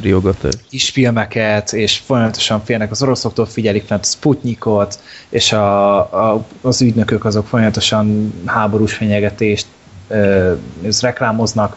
[0.00, 0.52] Riogatás.
[0.70, 4.98] kisfilmeket, és folyamatosan félnek az oroszoktól, figyelik fent a Sputnikot,
[5.28, 9.66] és a, a, az ügynökök azok folyamatosan háborús fenyegetést
[10.08, 10.52] ö,
[11.00, 11.76] reklámoznak,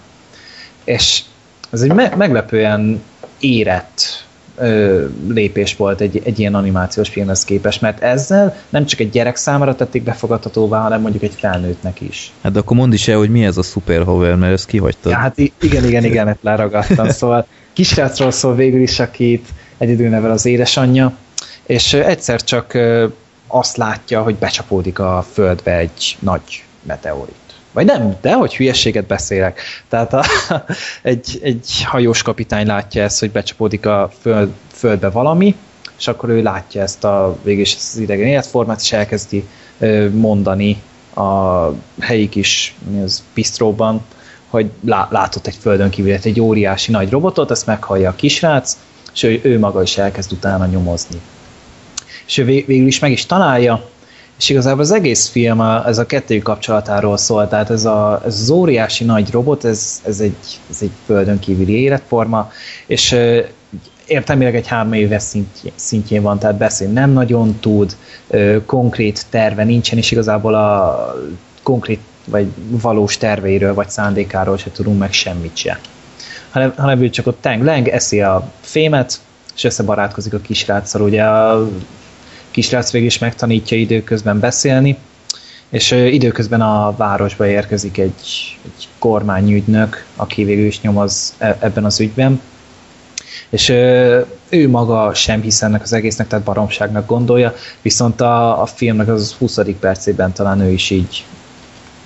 [0.83, 1.23] és
[1.69, 3.01] ez egy me- meglepően
[3.39, 4.25] érett
[4.57, 9.35] ö, lépés volt egy, egy ilyen animációs filmhez képest, mert ezzel nem csak egy gyerek
[9.35, 12.31] számára tették befogadhatóvá, hanem mondjuk egy felnőttnek is.
[12.41, 15.11] Hát de akkor mondd is el, hogy mi ez a Super Hover, mert ezt kihagytad.
[15.11, 17.09] Ja, hát igen, igen, igen, ezt leragadtam.
[17.19, 19.47] Szóval kisrácról szól végül is, akit
[19.77, 21.18] egyedül nevel az édesanyja,
[21.65, 22.77] és egyszer csak
[23.47, 27.35] azt látja, hogy becsapódik a földbe egy nagy meteorit.
[27.72, 29.61] Vagy nem, de hogy hülyességet beszélek.
[29.89, 30.23] Tehát a,
[31.02, 35.56] egy, egy hajós kapitány látja ezt, hogy becsapódik a föld, földbe valami,
[35.97, 39.47] és akkor ő látja ezt a végül az idegen életformát, és elkezdi
[40.11, 40.81] mondani
[41.15, 41.69] a
[41.99, 44.06] helyi kis az, bistróban,
[44.56, 48.77] hogy lá, látott egy földön kívül egy óriási nagy robotot, ezt meghallja a kisrác,
[49.14, 51.22] és ő, ő maga is elkezd utána nyomozni.
[52.26, 53.90] És ő vég- végül is meg is találja,
[54.38, 58.40] és igazából az egész film a, ez a kettőjük kapcsolatáról szól, tehát ez, a, ez
[58.40, 62.52] az óriási nagy robot, ez, ez, egy, ez egy földön kívüli életforma,
[62.86, 63.15] és
[64.06, 67.95] értelmileg egy három éves szintjén, szintjén van, tehát beszél nem nagyon tud,
[68.65, 71.15] konkrét terve nincsen, és igazából a
[71.64, 75.80] konkrét vagy valós terveiről vagy szándékáról se tudunk meg semmit se.
[76.52, 79.19] Hanem, hanem ő csak ott teng-leng, eszi a fémet,
[79.56, 81.02] és összebarátkozik a kisráccal.
[81.02, 81.69] Ugye a
[82.52, 84.97] kisrác végül is megtanítja időközben beszélni,
[85.69, 91.99] és időközben a városba érkezik egy, egy kormányügynök, aki végül is nyomoz e- ebben az
[91.99, 92.41] ügyben,
[93.49, 93.69] és
[94.49, 99.34] ő maga sem hisz ennek az egésznek, tehát baromságnak gondolja, viszont a, a filmnek az
[99.34, 99.60] 20.
[99.80, 101.26] percében talán ő is így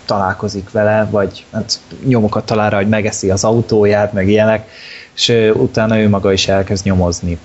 [0.10, 4.70] találkozik vele, vagy hát nyomokat talál rá, hogy megeszi az autóját, meg ilyenek,
[5.16, 7.40] és utána ő maga is elkezd nyomozni.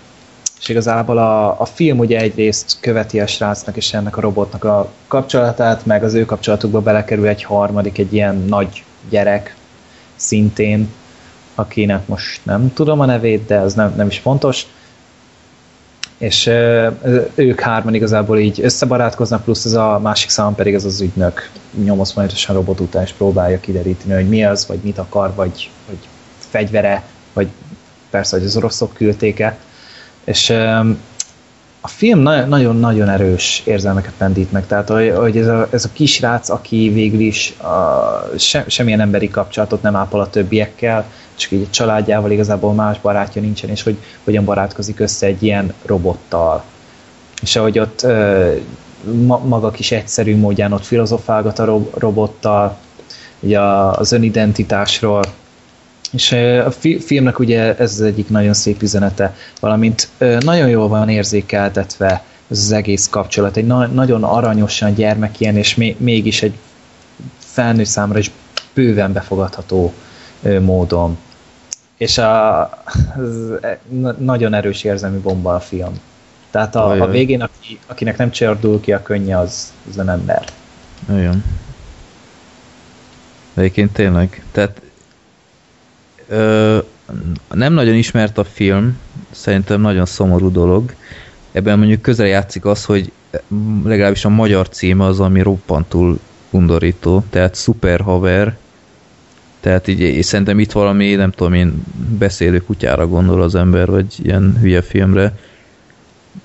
[0.60, 4.90] És igazából a, a film ugye egyrészt követi a srácnak és ennek a robotnak a
[5.06, 9.56] kapcsolatát, meg az ő kapcsolatukba belekerül egy harmadik, egy ilyen nagy gyerek
[10.16, 10.88] szintén,
[11.54, 14.66] akinek most nem tudom a nevét, de ez nem, nem is fontos.
[16.24, 16.46] És
[17.34, 21.50] ők hárman igazából így összebarátkoznak, plusz ez a másik szám pedig ez az ügynök
[21.84, 25.98] nyomoz folyamatosan robot után, és próbálja kideríteni, hogy mi az, vagy mit akar, vagy, vagy
[26.38, 27.02] fegyvere,
[27.32, 27.48] vagy
[28.10, 29.58] persze, hogy az oroszok küldték-e.
[30.24, 30.52] És
[31.84, 36.48] a film na- nagyon-nagyon erős érzelmeket pendít meg, tehát hogy, ez, a, ez a kisrác,
[36.48, 41.04] aki végül is a, se, semmilyen emberi kapcsolatot nem ápol a többiekkel,
[41.34, 45.72] csak így a családjával igazából más barátja nincsen, és hogy hogyan barátkozik össze egy ilyen
[45.84, 46.64] robottal.
[47.42, 48.52] És ahogy ott ö,
[49.26, 52.76] ma, maga kis egyszerű módján ott filozofálgat a ro- robottal,
[53.40, 55.22] ugye az önidentitásról,
[56.14, 56.32] és
[56.66, 60.08] a fi- filmnek ugye ez az egyik nagyon szép üzenete, valamint
[60.40, 63.56] nagyon jól van érzékeltetve ez az egész kapcsolat.
[63.56, 66.54] Egy na- nagyon aranyosan gyermekien, és még- mégis egy
[67.38, 68.30] felnőtt számára is
[68.74, 69.92] bőven befogadható
[70.60, 71.18] módon.
[71.96, 72.70] És a,
[73.88, 76.00] na- nagyon erős érzelmi bomba a film.
[76.50, 80.44] Tehát a, a végén, aki, akinek nem csordul ki a könnye, az, az nem ember.
[83.54, 84.44] De Egyébként tényleg.
[84.52, 84.80] Tehát
[86.28, 86.78] ö,
[87.52, 88.98] nem nagyon ismert a film,
[89.30, 90.94] szerintem nagyon szomorú dolog.
[91.52, 93.12] Ebben mondjuk közel játszik az, hogy
[93.84, 96.18] legalábbis a magyar címe az, ami roppantul
[96.50, 98.56] undorító, tehát Super Haver,
[99.60, 101.82] tehát így és szerintem itt valami, nem tudom én,
[102.18, 105.38] beszélő kutyára gondol az ember, vagy ilyen hülye filmre.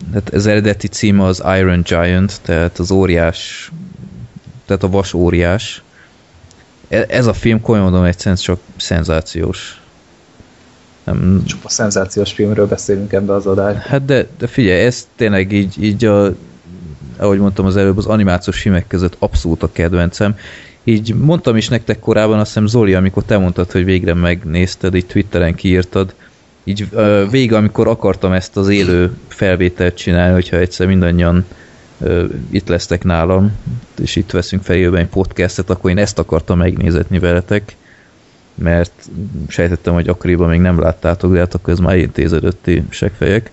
[0.10, 3.72] Tehát az eredeti címe az Iron Giant, tehát az óriás,
[4.66, 5.82] tehát a vas óriás.
[6.90, 9.82] E- Ez a film, komolyan mondom, egyszerűen csak szenzációs.
[11.04, 13.82] Nem, Csupa szenzációs filmről beszélünk ebbe az adásban.
[13.82, 16.36] Hát de, de figyelj, ez tényleg így, így a,
[17.18, 20.36] ahogy mondtam az előbb, az animációs filmek között abszolút a kedvencem.
[20.84, 25.06] Így mondtam is nektek korábban, azt hiszem Zoli, amikor te mondtad, hogy végre megnézted, így
[25.06, 26.14] Twitteren kiírtad,
[26.64, 31.46] így ö, végig, amikor akartam ezt az élő felvételt csinálni, hogyha egyszer mindannyian
[32.50, 33.52] itt lesztek nálam,
[34.02, 37.76] és itt veszünk fel élőben egy podcastet, akkor én ezt akartam megnézetni veletek,
[38.56, 39.10] mert
[39.48, 43.52] sejtettem, hogy akkoriban még nem láttátok, de hát akkor ez már intéződött ti segfejek.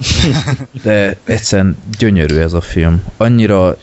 [0.82, 3.04] De egyszerűen gyönyörű ez a film.
[3.16, 3.76] Annyira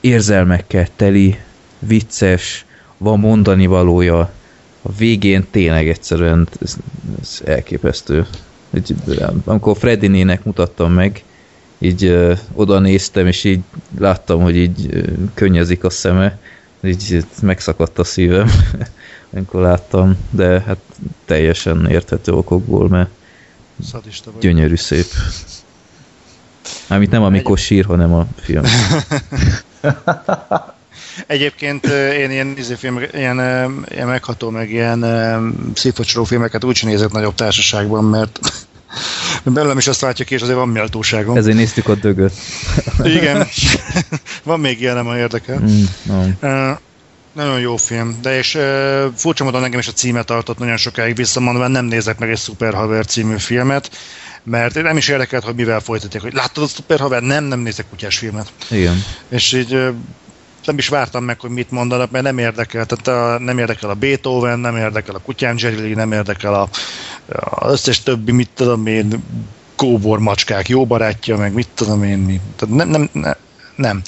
[0.00, 1.38] érzelmekkel teli,
[1.78, 2.64] vicces,
[2.98, 4.30] van mondani valója.
[4.82, 6.76] A végén tényleg egyszerűen ez,
[7.20, 8.26] ez elképesztő.
[9.44, 11.24] Amikor Freddy nének mutattam meg,
[11.78, 13.60] így ö, oda néztem, és így
[13.98, 15.02] láttam, hogy így ö,
[15.34, 16.38] könnyezik a szeme,
[16.84, 18.50] így, megszakadt a szívem,
[19.32, 20.78] amikor láttam, de hát
[21.24, 23.10] teljesen érthető okokból, mert
[23.90, 24.40] Szadista vagy.
[24.40, 25.06] gyönyörű szép.
[26.88, 28.64] Mármint nem amikor sír, hanem a film.
[31.26, 33.38] Egyébként én ilyen, izé filmek, ilyen,
[33.90, 38.40] ilyen megható, meg ilyen ö, szívfocsoló filmeket úgy nézek nagyobb társaságban, mert
[39.42, 41.36] belőlem is azt látja ki, és azért van méltóságom.
[41.36, 42.32] Ezért néztük a dögöt.
[43.02, 43.46] Igen.
[44.42, 45.58] van még ilyen, nem érdekel.
[45.58, 46.24] Mm, no.
[46.40, 46.70] Ö,
[47.32, 51.16] nagyon jó film, de és uh, furcsa módon engem is a címe tartott nagyon sokáig
[51.16, 53.90] visszamondva, nem nézek meg egy Super Haver című filmet,
[54.42, 57.22] mert nem is érdekelt, hogy mivel folytatják, hogy láttad a Super Haver?
[57.22, 58.52] Nem, nem nézek kutyás filmet.
[58.70, 59.04] Igen.
[59.28, 59.88] És így uh,
[60.66, 62.86] nem is vártam meg, hogy mit mondanak, mert nem érdekel.
[62.86, 66.68] Tehát a, nem érdekel a Beethoven, nem érdekel a Kutyán Jerry, nem érdekel a,
[67.38, 69.24] a összes többi, mit tudom én,
[69.76, 72.40] kóbor macskák, jó barátja, meg mit tudom én, mi.
[72.56, 73.36] Tehát nem, nem, nem,
[73.76, 74.02] nem.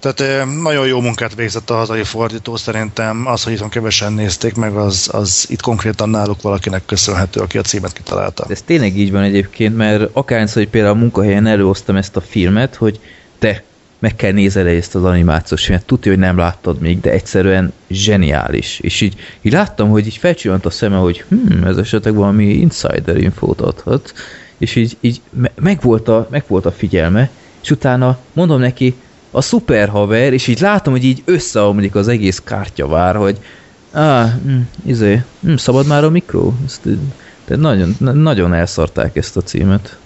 [0.00, 4.76] Tehát nagyon jó munkát végzett a hazai fordító, szerintem az, hogy itthon kevesen nézték meg,
[4.76, 8.44] az, az itt konkrétan náluk valakinek köszönhető, aki a címet kitalálta.
[8.48, 12.74] Ez tényleg így van egyébként, mert akárhányszor, hogy például a munkahelyen előhoztam ezt a filmet,
[12.74, 13.00] hogy
[13.38, 13.62] te
[13.98, 15.84] meg kell nézel ezt az animációs filmet.
[15.84, 18.78] Tudja, hogy nem láttad még, de egyszerűen zseniális.
[18.80, 23.16] És így, így láttam, hogy így felcsillant a szeme, hogy hm, ez esetleg valami insider
[23.16, 24.12] infót adhat.
[24.58, 27.30] És így, így me- megvolt, a, megvolt a figyelme,
[27.62, 28.94] és utána mondom neki,
[29.30, 33.38] a szuper haver, és így látom, hogy így összeomlik az egész kártyavár, hogy
[33.92, 36.52] ah, hm, izé, hm, szabad már a mikro?
[36.64, 36.88] Ezt,
[37.46, 39.98] de nagyon, na- nagyon elszarták ezt a címet.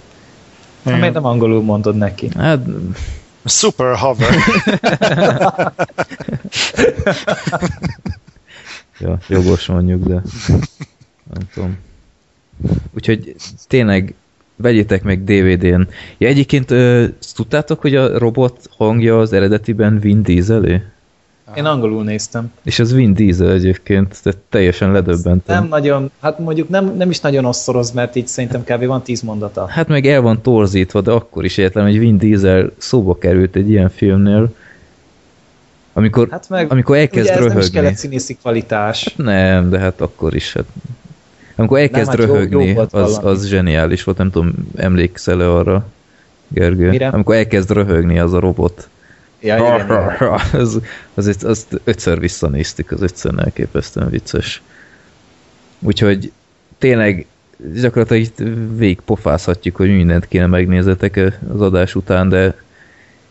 [0.83, 2.29] Ha miért nem angolul mondod neki?
[2.37, 2.59] Hát,
[3.45, 4.35] Super Hover.
[8.99, 10.21] ja, jogos mondjuk, de
[11.33, 11.77] nem tudom.
[12.93, 13.35] Úgyhogy
[13.67, 14.13] tényleg
[14.55, 15.87] vegyétek meg DVD-n.
[16.17, 17.05] Ja, egyébként ö,
[17.35, 20.81] tudtátok, hogy a robot hangja az eredetiben Vin Dieselé?
[21.55, 22.51] Én angolul néztem.
[22.63, 25.59] És az Vin Diesel egyébként, tehát teljesen ledöbbentem.
[25.59, 28.85] Nem nagyon, hát mondjuk nem, nem is nagyon osszoroz, mert így szerintem kb.
[28.85, 29.65] van tíz mondata.
[29.67, 33.69] Hát meg el van torzítva, de akkor is értem, hogy Vin Diesel szóba került egy
[33.69, 34.55] ilyen filmnél,
[35.93, 37.79] amikor, Hát meg, amikor elkezd ugye ez nem is röhögni.
[37.79, 39.13] kellett színészi kvalitás.
[39.17, 40.53] Nem, de hát akkor is.
[40.53, 40.65] Hát.
[41.55, 45.85] Amikor elkezd hát jó- röhögni, jó volt az, az zseniális volt, nem tudom, emlékszel-e arra,
[46.47, 46.89] Gergő?
[46.89, 47.07] Mire?
[47.07, 48.89] Amikor elkezd röhögni az a robot.
[49.43, 50.39] Ja, igen, igen.
[50.61, 50.79] az,
[51.13, 54.61] az, azt ötször visszanéztük, az ötször elképesztően vicces.
[55.79, 56.31] Úgyhogy
[56.77, 57.25] tényleg
[57.73, 58.37] gyakorlatilag itt
[58.77, 61.19] végig pofázhatjuk, hogy mindent kéne megnézetek
[61.53, 62.55] az adás után, de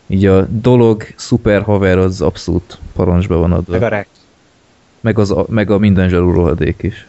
[0.07, 3.71] így a dolog, szuper haver, az abszolút parancsba van adva.
[3.71, 4.07] Meg a rek.
[5.01, 7.07] Meg, az, a- meg a minden zsarú rohadék is.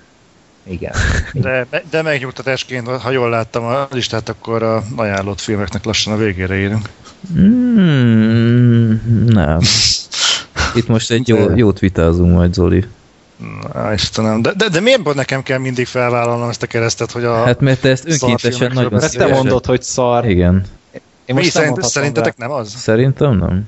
[0.62, 0.92] Igen.
[1.32, 6.54] De, de megnyugtatásként, ha jól láttam a listát, akkor a ajánlott filmeknek lassan a végére
[6.54, 6.88] érünk.
[7.32, 8.94] Mm,
[9.26, 9.58] nem.
[10.74, 12.84] Itt most egy jó, jót vitázunk majd, Zoli.
[13.72, 14.42] Na, Istenem.
[14.42, 17.44] De, de, de miért nekem kell mindig felvállalnom ezt a keresztet, hogy a...
[17.44, 20.28] Hát mert te ezt önkéntesen nagyon Mert te mondod, hogy szar.
[20.28, 20.64] Igen.
[21.24, 22.46] Én mi most nem szerint, szerintetek be.
[22.46, 22.74] nem az?
[22.76, 23.66] Szerintem nem.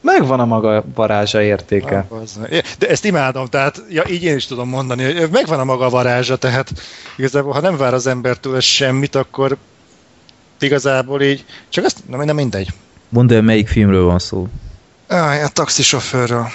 [0.00, 2.06] Megvan a maga varázsa értéke.
[2.08, 2.18] Ah,
[2.78, 6.36] De ezt imádom, tehát ja, így én is tudom mondani, hogy megvan a maga varázsa,
[6.36, 6.72] tehát
[7.16, 9.56] igazából, ha nem vár az embertől semmit, akkor
[10.60, 12.72] igazából így, csak azt, nem, nem mindegy.
[13.08, 14.48] Mondd el, melyik filmről van szó.
[15.06, 16.46] Ah, a taxisofőrről.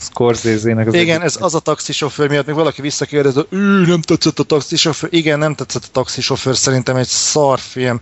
[0.00, 4.00] Scorsese-nek az Igen, egyik- ez az a taxisofőr miatt még valaki visszakérdez, hogy ő nem
[4.00, 5.08] tetszett a taxisofőr.
[5.12, 8.00] Igen, nem tetszett a taxisofőr, szerintem egy szarfilm.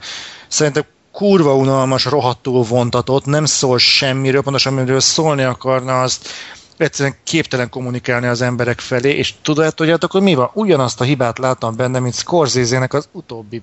[0.48, 6.28] Szerintem kurva unalmas, rohadtul vontatott, nem szól semmiről, pontosan amiről szólni akarna, azt
[6.76, 9.74] egyszerűen képtelen kommunikálni az emberek felé, és tudod,
[10.10, 10.50] hogy mi van?
[10.52, 13.62] Ugyanazt a hibát láttam benne, mint Scorsese-nek az utóbbi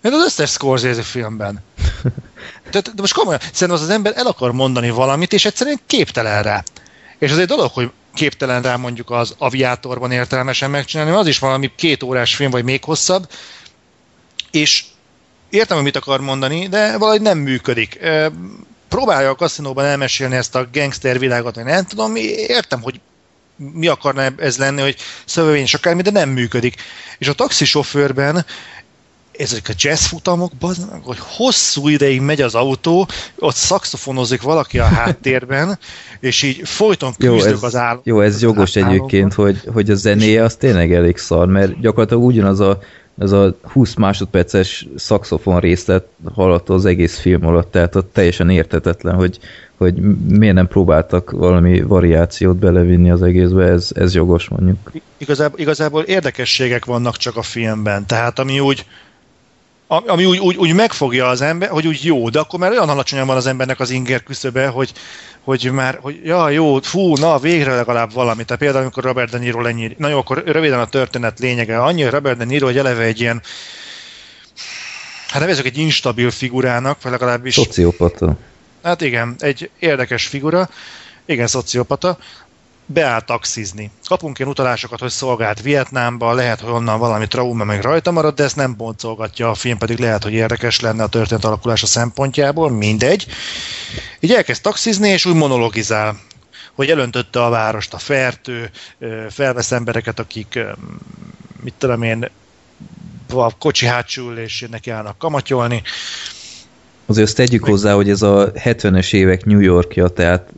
[0.00, 1.58] mint az összes Scorsese filmben.
[2.70, 6.42] De, de most komolyan, szerintem az az ember el akar mondani valamit, és egyszerűen képtelen
[6.42, 6.62] rá.
[7.18, 11.38] És az egy dolog, hogy képtelen rá mondjuk az aviátorban értelmesen megcsinálni, mert az is
[11.38, 13.28] valami két órás film, vagy még hosszabb,
[14.50, 14.84] és
[15.50, 17.98] értem, hogy mit akar mondani, de valahogy nem működik.
[18.88, 23.00] Próbálja a kaszinóban elmesélni ezt a gangster világot, vagy nem tudom, értem, hogy
[23.56, 26.74] mi akarna ez lenni, hogy szövevényes akármi, de nem működik.
[27.18, 28.44] És a taxisofőrben
[29.38, 33.08] ezek a jazz futamok, bazd meg, hogy hosszú ideig megy az autó,
[33.38, 35.78] ott szakszofonozik valaki a háttérben,
[36.20, 38.00] és így folyton Jó, küzdök ez, az állam.
[38.04, 42.60] jó, ez jogos egyébként, hogy, hogy a zenéje az tényleg elég szar, mert gyakorlatilag ugyanaz
[42.60, 42.78] a,
[43.18, 49.14] az a 20 másodperces szakszofon részlet hallható az egész film alatt, tehát ott teljesen értetetlen,
[49.14, 49.38] hogy,
[49.76, 49.94] hogy
[50.28, 54.92] miért nem próbáltak valami variációt belevinni az egészbe, ez, ez jogos mondjuk.
[55.16, 58.84] Igazából, igazából érdekességek vannak csak a filmben, tehát ami úgy
[59.88, 63.26] Ami úgy, úgy, úgy megfogja az ember, hogy úgy jó, de akkor már olyan alacsonyan
[63.26, 64.92] van az embernek az inger küszöbe, hogy,
[65.44, 68.44] hogy már, hogy ja, jó, fú, na, végre legalább valami.
[68.44, 69.94] Tehát például, amikor Robert De Niro lenyír.
[69.98, 71.82] Na jó, akkor röviden a történet lényege.
[71.82, 73.42] Annyi, hogy Robert De Niro, hogy eleve egy ilyen,
[75.28, 78.36] hát nevezük egy instabil figurának, vagy legalábbis Szociopata.
[78.82, 80.68] Hát igen, egy érdekes figura,
[81.26, 82.18] igen, szociopata,
[82.90, 83.90] beáll taxizni.
[84.06, 88.44] Kapunk ilyen utalásokat, hogy szolgált Vietnámba, lehet, hogy onnan valami trauma meg rajta marad, de
[88.44, 93.26] ezt nem boncolgatja a film, pedig lehet, hogy érdekes lenne a történet alakulása szempontjából, mindegy.
[94.20, 96.16] Így elkezd taxizni, és úgy monologizál
[96.74, 98.70] hogy elöntötte a várost a fertő,
[99.30, 100.58] felvesz embereket, akik,
[101.62, 102.30] mit tudom én,
[103.32, 105.82] a kocsi hátsó ülésén neki állnak kamatyolni,
[107.08, 110.48] Azért azt tegyük hozzá, hogy ez a 70-es évek New Yorkja, tehát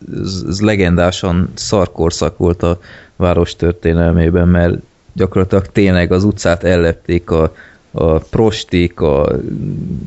[0.46, 2.80] ez, legendásan szarkorszak volt a
[3.16, 4.74] város történelmében, mert
[5.12, 7.54] gyakorlatilag tényleg az utcát ellepték a,
[7.90, 9.32] a prostik, a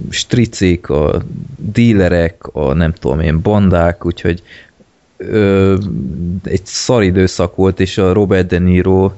[0.09, 1.21] stricik, a
[1.55, 4.41] dílerek, a nem tudom én, bandák, úgyhogy
[5.17, 5.77] ö,
[6.43, 9.11] egy szar időszak volt, és a Robert De Niro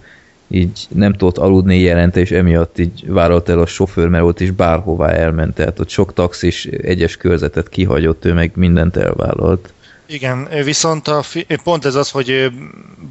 [0.47, 4.51] így nem tudott aludni jelente, és emiatt így vállalt el a sofőr, mert ott is
[4.51, 9.73] bárhová elment, tehát ott sok taxis egyes körzetet kihagyott, ő meg mindent elvállalt.
[10.07, 12.51] Igen, viszont a fi- pont ez az, hogy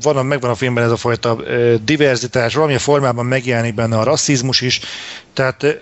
[0.03, 1.37] van a, megvan a filmben ez a fajta
[1.85, 4.81] diverzitás, valamilyen formában megjelenik benne a rasszizmus is,
[5.33, 5.81] tehát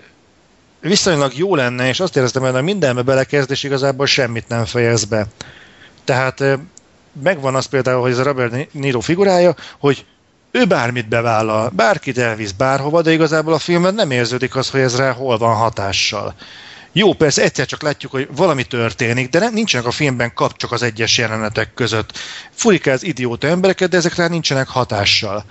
[0.79, 5.27] viszonylag jó lenne, és azt éreztem, hogy mindenbe belekezd, és igazából semmit nem fejez be.
[6.03, 6.43] Tehát
[7.21, 10.05] megvan az például, hogy ez a Robert Niro figurája, hogy
[10.55, 14.95] ő bármit bevállal, bárkit elvisz bárhova, de igazából a filmben nem érződik az, hogy ez
[14.95, 16.35] rá hol van hatással.
[16.91, 20.81] Jó, persze egyszer csak látjuk, hogy valami történik, de nem, nincsenek a filmben kapcsok az
[20.81, 22.17] egyes jelenetek között.
[22.51, 25.45] Furikáz idióta embereket, de ezek rá nincsenek hatással.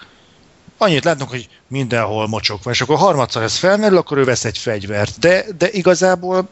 [0.79, 4.59] Annyit látunk, hogy mindenhol mocsok van, és akkor harmadszor ez felmerül, akkor ő vesz egy
[4.59, 5.19] fegyvert.
[5.19, 6.49] De, de igazából...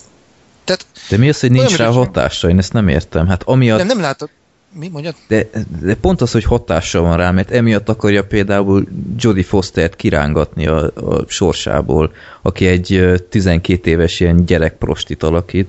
[0.64, 2.48] Tehát, De mi az, hogy nincs rá hatása?
[2.48, 3.28] Én ezt nem értem.
[3.28, 4.30] Hát amiatt nem, nem látod...
[4.72, 5.14] Mi mondjad?
[5.28, 5.46] De,
[5.80, 8.86] de pont az, hogy hatással van rá, mert emiatt akarja például
[9.16, 15.68] Jodie Fostert kirángatni a, a sorsából, aki egy ö, 12 éves ilyen gyerekprostit alakít.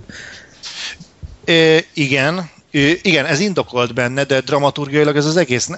[1.45, 5.67] Ö, igen, ö, igen, ez indokolt benne, de dramaturgiailag ez az egész...
[5.67, 5.77] Ne...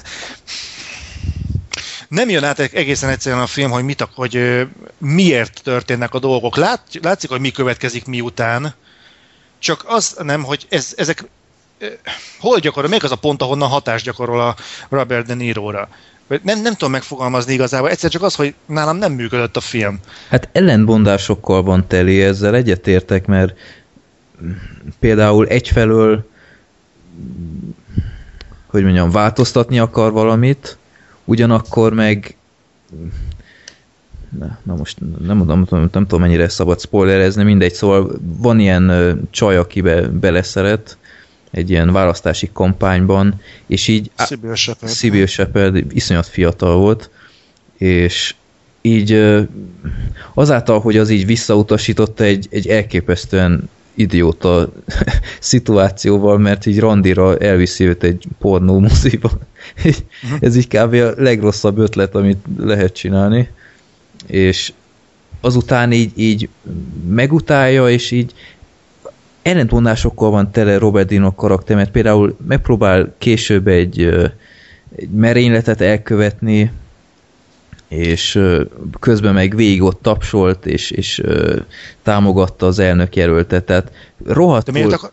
[2.07, 4.67] Nem jön át egészen egyszerűen a film, hogy, mit, hogy
[4.97, 6.55] miért történnek a dolgok.
[6.55, 8.73] Lát, látszik, hogy mi következik miután,
[9.59, 11.23] csak az nem, hogy ez, ezek
[12.39, 14.55] hol gyakorol, még az a pont, ahonnan hatást gyakorol a
[14.89, 15.88] Robert De Niro-ra.
[16.27, 19.99] Nem, nem tudom megfogalmazni igazából, egyszer csak az, hogy nálam nem működött a film.
[20.30, 23.57] Hát ellentmondásokkal van teli, ezzel egyetértek, mert
[24.99, 26.31] például egyfelől
[28.73, 30.77] hogy mondjam, változtatni akar valamit,
[31.26, 32.35] ugyanakkor meg
[34.39, 38.60] na, na most nem mondom, nem, tudom- nem tudom mennyire szabad spoilerezni, mindegy, szóval van
[38.60, 40.97] ilyen ö, csaj, akibe beleszeret
[41.53, 44.91] egy ilyen választási kampányban, és így Sibyl Shepard.
[44.91, 47.09] Sibyl Shepard iszonyat fiatal volt,
[47.77, 48.35] és
[48.81, 49.38] így
[50.34, 54.71] azáltal, hogy az így visszautasította egy, egy elképesztően idióta
[55.39, 59.31] szituációval, mert így randira elviszi őt egy pornó moziba.
[60.39, 60.93] Ez így kb.
[60.93, 63.49] a legrosszabb ötlet, amit lehet csinálni.
[64.27, 64.73] És
[65.41, 66.49] azután így, így
[67.07, 68.34] megutálja, és így
[69.44, 74.02] ellentmondásokkal van tele Robert Dino karakter, mert például megpróbál később egy,
[74.95, 76.72] egy merényletet elkövetni,
[77.88, 78.40] és
[78.99, 81.22] közben meg végig ott tapsolt, és, és
[82.03, 84.74] támogatta az elnök jelöltet, tehát De, rohadtul...
[84.74, 85.11] miért akar,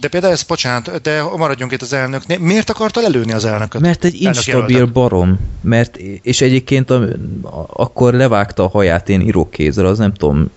[0.00, 2.38] de például ez, bocsánat, de maradjunk itt az elnöknél.
[2.38, 3.80] Miért akarta lelőni az elnököt?
[3.80, 7.02] Mert egy instabil barom, mert, és egyébként a,
[7.42, 10.50] a, akkor levágta a haját én írókézzel, az nem tudom,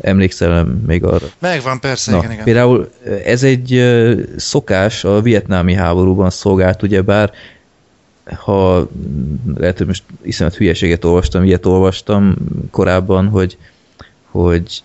[0.00, 1.26] emlékszel még arra?
[1.38, 2.44] Megvan, persze, Na, igen, igen.
[2.44, 2.90] például
[3.24, 7.32] ez egy ö, szokás a vietnámi háborúban szolgált, ugyebár
[8.34, 8.88] ha
[9.56, 12.36] lehet, hogy most iszonyat hülyeséget olvastam, ilyet olvastam
[12.70, 13.58] korábban, hogy,
[14.30, 14.82] hogy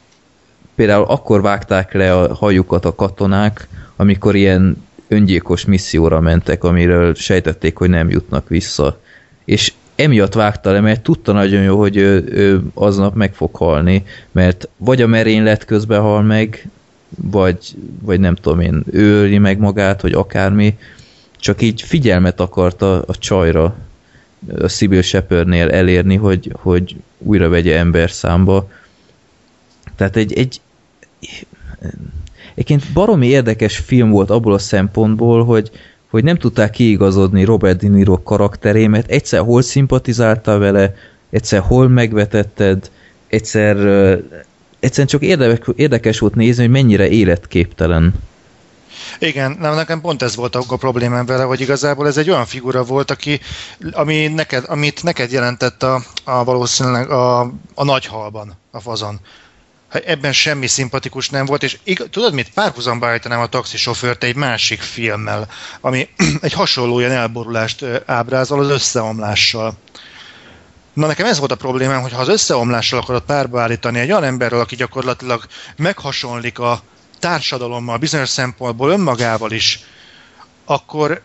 [0.75, 7.77] például akkor vágták le a hajukat a katonák, amikor ilyen öngyilkos misszióra mentek, amiről sejtették,
[7.77, 8.99] hogy nem jutnak vissza.
[9.45, 14.03] És emiatt vágta le, mert tudta nagyon jó, hogy ő, ő aznap meg fog halni,
[14.31, 16.69] mert vagy a merénylet közben hal meg,
[17.17, 20.77] vagy, vagy nem tudom én, ő meg magát, vagy akármi,
[21.37, 23.75] csak így figyelmet akarta a csajra,
[24.59, 28.69] a Sibyl Shepardnél elérni, hogy, hogy újra vegye ember számba.
[29.95, 30.61] Tehát egy, egy
[32.51, 35.71] egyébként baromi érdekes film volt abból a szempontból, hogy,
[36.11, 40.93] hogy nem tudták kiigazodni Robert De Niro karakteré, mert egyszer hol szimpatizáltál vele,
[41.29, 42.91] egyszer hol megvetetted,
[43.27, 43.77] egyszer
[44.79, 45.21] egyszerűen csak
[45.75, 48.13] érdekes, volt nézni, hogy mennyire életképtelen.
[49.19, 52.83] Igen, nem, nekem pont ez volt a problémám vele, hogy igazából ez egy olyan figura
[52.83, 53.39] volt, aki,
[53.91, 57.39] ami neked, amit neked jelentett a, a valószínűleg a,
[57.73, 59.19] a nagy halban, a fazon.
[59.91, 64.81] Ebben semmi szimpatikus nem volt, és ig- tudod mit, párhuzamba állítanám a taxisofőrt egy másik
[64.81, 65.47] filmmel,
[65.81, 66.09] ami
[66.41, 69.73] egy hasonló ilyen elborulást ábrázol az összeomlással.
[70.93, 74.23] Na nekem ez volt a problémám, hogy ha az összeomlással akarod párba állítani egy olyan
[74.23, 75.45] emberről, aki gyakorlatilag
[75.76, 76.81] meghasonlik a
[77.19, 79.80] társadalommal, bizonyos szempontból önmagával is,
[80.65, 81.22] akkor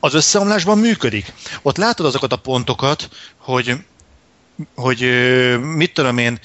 [0.00, 1.32] az összeomlásban működik.
[1.62, 3.74] Ott látod azokat a pontokat, hogy,
[4.74, 5.00] hogy
[5.60, 6.38] mit tudom én,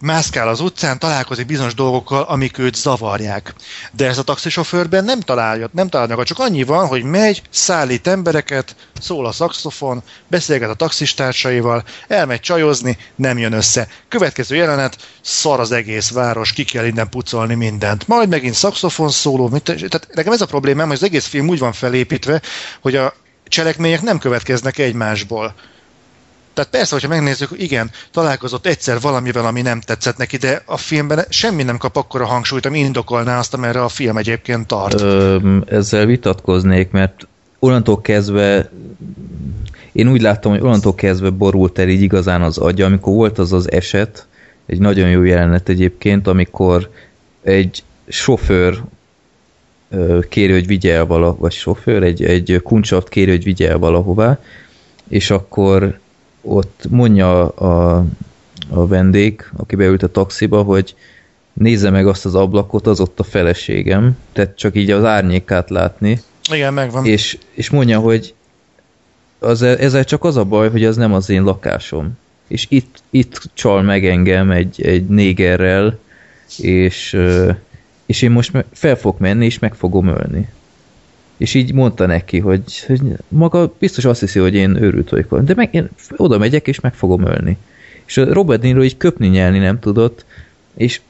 [0.00, 3.54] mászkál az utcán, találkozik bizonyos dolgokkal, amik őt zavarják.
[3.92, 8.76] De ez a taxisofőrben nem találja, nem találja, csak annyi van, hogy megy, szállít embereket,
[9.00, 13.88] szól a szakszofon, beszélget a taxistársaival, elmegy csajozni, nem jön össze.
[14.08, 18.08] Következő jelenet, szar az egész város, ki kell innen pucolni mindent.
[18.08, 21.58] Majd megint szakszofon szóló, mit, tehát nekem ez a problémám, hogy az egész film úgy
[21.58, 22.42] van felépítve,
[22.80, 23.14] hogy a
[23.48, 25.54] cselekmények nem következnek egymásból.
[26.60, 31.24] Tehát persze, hogyha megnézzük, igen, találkozott egyszer valamivel, ami nem tetszett neki, de a filmben
[31.28, 35.00] semmi nem kap akkora hangsúlyt, ami indokolná azt, amerre a film egyébként tart.
[35.00, 37.26] Ö, ezzel vitatkoznék, mert
[37.58, 38.70] onnantól kezdve
[39.92, 43.52] én úgy láttam, hogy onnantól kezdve borult el így igazán az agya, amikor volt az
[43.52, 44.26] az eset,
[44.66, 46.90] egy nagyon jó jelenet egyébként, amikor
[47.42, 48.82] egy sofőr
[50.28, 54.38] kéri, hogy vigye el valahová, vagy sofőr, egy, egy kuncsaft kéri, hogy vigye el valahová,
[55.08, 55.98] és akkor
[56.42, 58.04] ott mondja a,
[58.68, 60.94] a vendég, aki beült a taxiba, hogy
[61.52, 66.20] nézze meg azt az ablakot, az ott a feleségem, tehát csak így az árnyékát látni.
[66.52, 67.06] Igen, megvan.
[67.06, 68.34] És, és mondja, hogy
[69.38, 72.18] az, ezzel csak az a baj, hogy az nem az én lakásom.
[72.46, 75.98] És itt, itt csal meg engem egy, egy négerrel,
[76.58, 77.18] és,
[78.06, 80.48] és én most fel fog menni, és meg fogom ölni
[81.40, 85.54] és így mondta neki, hogy, hogy maga biztos azt hiszi, hogy én őrült vagyok, de
[85.54, 87.56] meg, én oda megyek, és meg fogom ölni.
[88.06, 90.24] És a Robert Niro így köpni nyelni nem tudott,
[90.74, 91.00] és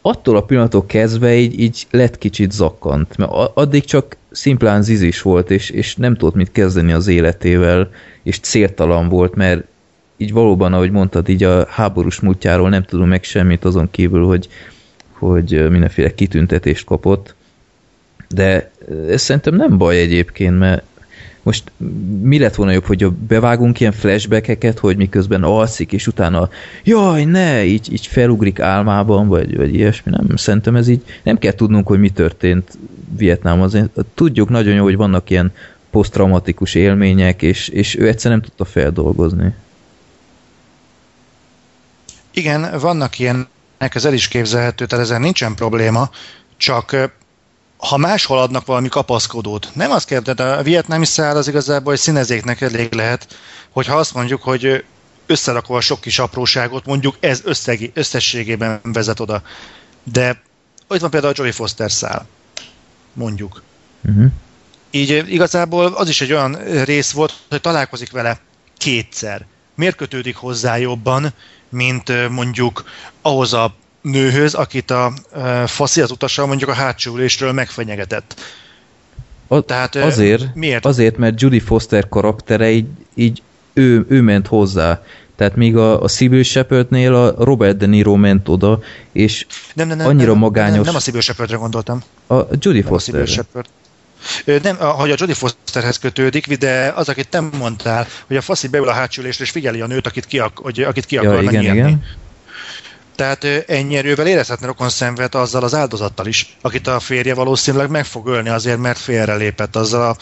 [0.00, 5.50] attól a pillanattól kezdve így, így lett kicsit zakkant, mert addig csak szimplán zizis volt,
[5.50, 7.90] és, és nem tudott mit kezdeni az életével,
[8.22, 9.64] és céltalan volt, mert
[10.16, 14.48] így valóban, ahogy mondtad, így a háborús múltjáról nem tudom meg semmit azon kívül, hogy,
[15.12, 17.34] hogy mindenféle kitüntetést kapott,
[18.34, 18.70] de
[19.08, 20.82] ez szerintem nem baj egyébként, mert
[21.42, 21.72] most
[22.20, 26.48] mi lett volna jobb, hogy bevágunk ilyen flashbackeket, hogy miközben alszik, és utána
[26.84, 31.52] jaj, ne, így, így felugrik álmában, vagy, vagy ilyesmi, nem, szerintem ez így, nem kell
[31.52, 32.78] tudnunk, hogy mi történt
[33.16, 33.90] Vietnámban.
[34.14, 35.52] Tudjuk nagyon jó, hogy vannak ilyen
[35.90, 39.54] posztraumatikus élmények, és, és ő egyszer nem tudta feldolgozni.
[42.34, 46.10] Igen, vannak ilyenek, ez el is képzelhető, tehát ezen nincsen probléma,
[46.56, 47.10] csak
[47.80, 51.98] ha máshol adnak valami kapaszkodót, nem azt kell, de a vietnámi száll az igazából egy
[51.98, 53.38] színezéknek elég lehet,
[53.70, 54.84] hogyha azt mondjuk, hogy
[55.26, 59.42] összerakva a sok kis apróságot, mondjuk ez összegi, összességében vezet oda.
[60.12, 60.42] De
[60.88, 62.26] ott van például a Joey Foster szál,
[63.12, 63.62] mondjuk.
[64.04, 64.30] Uh-huh.
[64.90, 66.52] Így igazából az is egy olyan
[66.84, 68.40] rész volt, hogy találkozik vele
[68.78, 69.46] kétszer.
[69.74, 71.34] Miért kötődik hozzá jobban,
[71.68, 72.84] mint mondjuk
[73.22, 75.12] ahhoz a nőhöz, akit a
[75.66, 78.40] faszi az utasa mondjuk a hátsó ülésről megfenyegetett.
[79.46, 80.86] A, Tehát, azért, miért?
[80.86, 85.02] azért, mert Judy Foster karaktere így, így ő, ő ment hozzá.
[85.36, 88.80] Tehát még a, a Sybil Shepardnél a Robert De Niro ment oda,
[89.12, 90.74] és nem, nem, nem, annyira nem, magányos...
[90.74, 92.02] Nem, nem a Sybil Shepardre gondoltam.
[92.28, 93.28] A Judy Foster.
[94.62, 98.88] Nem, hogy a Jodie Fosterhez kötődik, de az, akit te mondtál, hogy a faszi beül
[98.88, 102.04] a hátsülésre és figyeli a nőt, akit ki, hogy, akit ki ja, igen, igen.
[103.20, 108.04] Tehát ennyi erővel érezhetne rokon szenved azzal az áldozattal is, akit a férje valószínűleg meg
[108.04, 110.16] fog ölni azért, mert félrelépett azzal, a,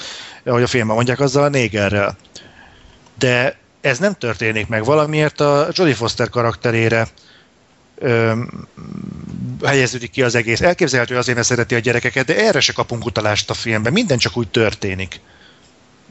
[0.51, 2.17] ahogy a filmben mondják, azzal a négerrel.
[3.19, 4.85] De ez nem történik meg.
[4.85, 7.09] Valamiért a Jodie Foster karakterére
[7.95, 8.33] ö,
[9.65, 10.61] helyeződik ki az egész.
[10.61, 13.93] Elképzelhető azért, mert szereti a gyerekeket, de erre se kapunk utalást a filmben.
[13.93, 15.21] Minden csak úgy történik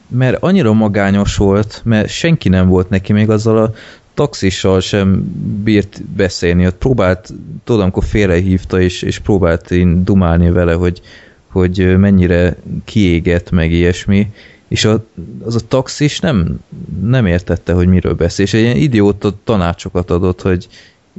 [0.08, 3.72] mert annyira magányos volt, mert senki nem volt neki még azzal a
[4.18, 5.22] taxissal sem
[5.64, 7.32] bírt beszélni, ott próbált,
[7.64, 11.00] tudom, amikor félrehívta, és, és próbált én dumálni vele, hogy,
[11.48, 14.30] hogy mennyire kiégett, meg ilyesmi,
[14.68, 15.04] és a,
[15.44, 16.58] az a taxis nem,
[17.02, 20.68] nem értette, hogy miről beszél, és egy ilyen idióta tanácsokat adott, hogy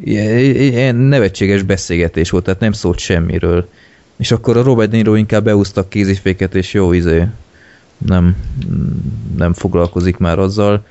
[0.03, 3.67] ilyen nevetséges beszélgetés volt, tehát nem szólt semmiről.
[4.17, 7.27] És akkor a Robert Niro inkább beúzta a kéziféket, és jó, izé,
[7.97, 8.35] nem,
[9.37, 10.83] nem foglalkozik már azzal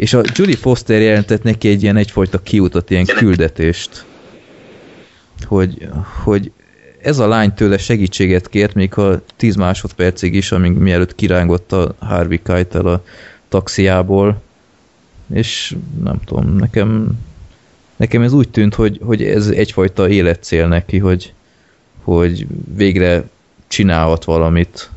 [0.00, 4.04] és a Julie Foster jelentett neki egy ilyen egyfajta kiutat, ilyen küldetést.
[5.46, 5.88] hogy,
[6.22, 6.52] hogy
[7.02, 11.94] ez a lány tőle segítséget kért, még ha 10 másodpercig is, amíg mielőtt kirángott a
[11.98, 13.04] Harvey Keitel a
[13.48, 14.42] taxiából,
[15.32, 17.18] és nem tudom, nekem
[17.96, 21.32] nekem ez úgy tűnt, hogy, hogy ez egyfajta életcél neki, hogy,
[22.02, 23.28] hogy végre
[23.68, 24.90] csinálhat valamit.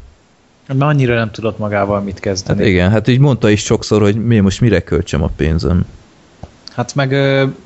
[0.78, 2.60] Mert annyira nem tudott magával mit kezdeni.
[2.60, 5.86] Hát igen, hát így mondta is sokszor, hogy mi most mire költsem a pénzem.
[6.76, 7.14] Hát meg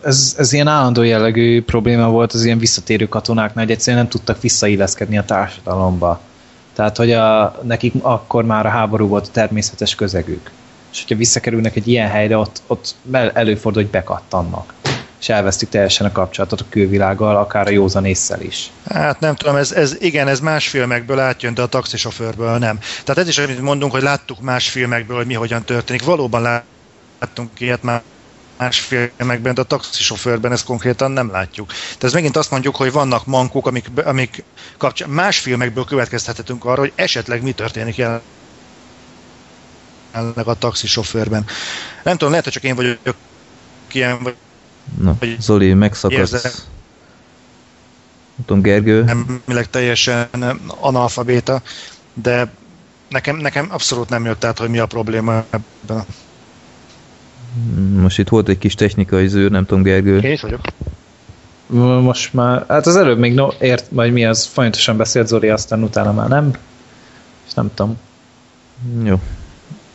[0.04, 4.42] ez, ez ilyen állandó jellegű probléma volt az ilyen visszatérő katonáknál, hogy egyszerűen nem tudtak
[4.42, 6.22] visszailleszkedni a társadalomba.
[6.74, 10.52] Tehát, hogy a, nekik akkor már a háború volt a természetes közegük.
[10.92, 12.96] És hogyha visszakerülnek egy ilyen helyre, ott, ott
[13.34, 14.74] előfordul, hogy bekattannak
[15.20, 18.72] és elvesztük teljesen a kapcsolatot a külvilággal, akár a józan észsel is.
[18.90, 22.80] Hát nem tudom, ez, ez igen, ez más filmekből átjön, de a taxisofőrből nem.
[22.80, 26.04] Tehát ez is, amit mondunk, hogy láttuk más filmekből, hogy mi hogyan történik.
[26.04, 26.62] Valóban
[27.20, 28.02] láttunk ilyet már
[28.58, 31.68] más filmekben, de a taxisofőrben ezt konkrétan nem látjuk.
[31.68, 34.44] Tehát ez megint azt mondjuk, hogy vannak mankók, amik, amik
[34.78, 38.28] kapcsán más filmekből következtethetünk arra, hogy esetleg mi történik jelenleg
[40.48, 41.46] a taxisofőrben.
[42.04, 43.16] Nem tudom, lehet, hogy csak én vagyok
[43.92, 44.36] ilyen, vagy
[45.02, 46.44] Na, Zoli, megszakadsz.
[48.36, 49.04] Nem tudom, Gergő.
[49.04, 50.28] Nem, teljesen
[50.80, 51.62] analfabéta,
[52.14, 52.52] de
[53.10, 56.06] nekem, nekem abszolút nem jött át, hogy mi a probléma ebben.
[58.02, 60.20] Most itt volt egy kis technikai zűr, nem tudom, Gergő.
[60.20, 60.62] Én is vagyok.
[62.02, 65.84] Most már, hát az előbb még no, ért, majd mi az, folyamatosan beszélt Zoli, aztán
[65.84, 66.52] utána már nem.
[67.48, 67.98] És nem tudom.
[69.04, 69.22] Jó.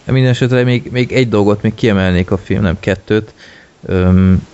[0.04, 3.34] Minden esetre még, még egy dolgot még kiemelnék a film, nem kettőt.
[3.86, 4.46] Öm,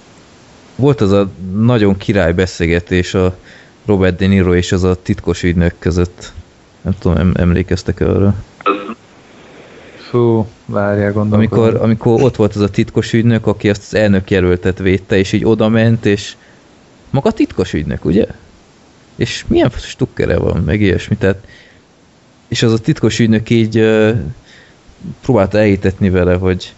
[0.78, 3.36] volt az a nagyon király beszélgetés a
[3.84, 6.32] Robert De Niro és az a titkos ügynök között.
[6.80, 8.34] Nem tudom, em emlékeztek arra?
[9.96, 11.64] Fú, várjál, gondolkodom.
[11.64, 15.32] Amikor, amikor ott volt az a titkos ügynök, aki azt az elnök jelöltet védte, és
[15.32, 16.36] így oda ment, és
[17.10, 18.26] maga titkos ügynök, ugye?
[19.16, 21.46] És milyen stukkere van, meg ilyesmi, tehát
[22.48, 24.18] és az a titkos ügynök így uh,
[25.22, 26.72] próbálta elhitetni vele, hogy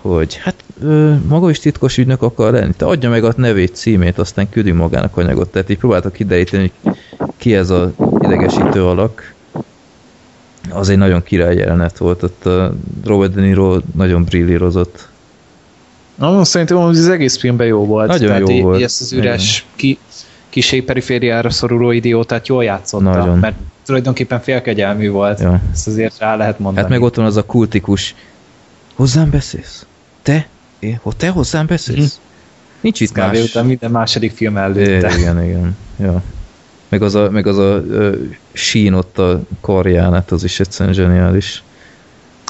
[0.00, 4.18] hogy hát ö, maga is titkos ügynök akar lenni, te adja meg a nevét, címét,
[4.18, 5.48] aztán küldjünk magának anyagot.
[5.48, 6.96] Tehát így próbáltak kideríteni, hogy
[7.36, 9.34] ki ez a idegesítő alak.
[10.70, 12.74] Az egy nagyon király jelenet volt, ott a
[13.04, 15.08] Robert De Niro nagyon brillírozott.
[16.14, 18.08] Na, szerintem az egész filmben jó volt.
[18.08, 18.82] Nagyon Tehát jó volt.
[18.82, 19.98] Ezt az üres, ki,
[20.48, 23.38] kisé perifériára szoruló idiótát jól játszotta, nagyon.
[23.38, 25.40] mert tulajdonképpen félkegyelmű volt.
[25.40, 25.60] Ja.
[25.72, 26.82] Ezt azért rá lehet mondani.
[26.82, 28.14] Hát meg ott van az a kultikus
[28.96, 29.85] Hozzám beszélsz?
[30.26, 30.48] Te?
[31.02, 32.20] Hogy te hozzám beszélsz?
[32.80, 33.42] Nincs itt más.
[33.42, 35.10] után minden második film előtte.
[35.10, 35.76] É, igen, igen.
[35.98, 36.22] Ja.
[36.88, 38.14] Meg az a, meg az a ö,
[38.52, 41.62] sín ott a karján, hát az is egyszerűen zseniális.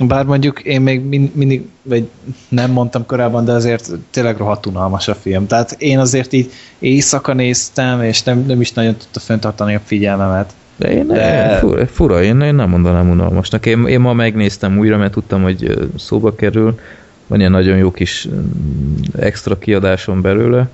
[0.06, 2.08] Bár mondjuk én még min, mindig, vagy
[2.48, 5.46] nem mondtam korábban, de azért tényleg rohadt unalmas a film.
[5.46, 10.52] Tehát én azért így éjszaka néztem, és nem, nem is nagyon tudta fenntartani a figyelmemet.
[10.76, 11.50] De én, de...
[11.50, 13.66] Én, fura, fura én, én nem mondanám unalmasnak.
[13.66, 16.78] Én, én ma megnéztem újra, mert tudtam, hogy szóba kerül.
[17.26, 18.28] Van ilyen nagyon jó kis
[19.18, 20.68] extra kiadáson belőle.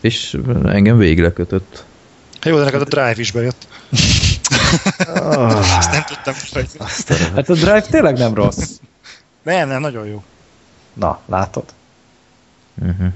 [0.00, 1.84] És engem végig lekötött.
[2.42, 3.66] Jó, de neked a Drive is bejött.
[5.14, 5.76] oh.
[5.78, 6.34] Ezt nem tudtam.
[6.52, 6.68] Hogy...
[7.34, 8.70] Hát a Drive tényleg nem rossz.
[9.42, 10.22] Nem, nem, nagyon jó.
[10.92, 11.64] Na, látod?
[12.82, 13.06] Uh-huh.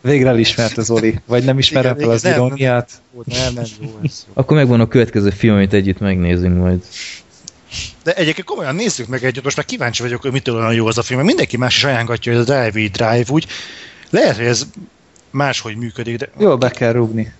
[0.00, 1.20] Végre elismerte Zoli.
[1.26, 2.90] Vagy nem ismerem fel az nem, iróniát?
[3.24, 4.26] Nem, nem, jó ez.
[4.32, 6.84] Akkor megvan a következő film, amit együtt megnézünk majd.
[8.02, 10.98] De egyébként komolyan nézzük meg együtt, most már kíváncsi vagyok, hogy mitől olyan jó az
[10.98, 11.20] a film.
[11.20, 13.46] Mindenki más is ajánlatja, hogy a Drive Drive úgy.
[14.10, 14.66] Lehet, hogy ez
[15.30, 16.28] máshogy működik, de...
[16.38, 17.32] Jó, be kell rúgni.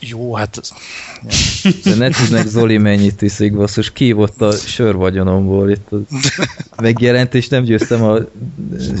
[0.00, 0.60] Jó, hát...
[1.62, 1.70] Ja.
[1.84, 5.88] De ne meg Zoli mennyit iszik, basszus, kívott a sörvagyonomból itt.
[5.90, 8.18] Az megjelent, és nem győztem a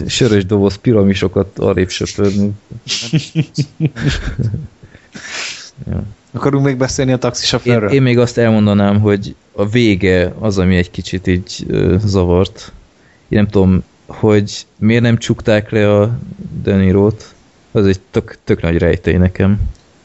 [0.06, 2.50] sörös doboz piramisokat arrébb söpörni.
[5.90, 6.02] ja.
[6.36, 7.88] Akarunk még beszélni a taxisofőrről?
[7.88, 12.72] Én, én még azt elmondanám, hogy a vége az, ami egy kicsit így ö, zavart.
[13.28, 16.18] Én nem tudom, hogy miért nem csukták le a
[16.62, 17.34] Denirót.
[17.72, 19.60] Az egy tök, tök nagy rejtély nekem.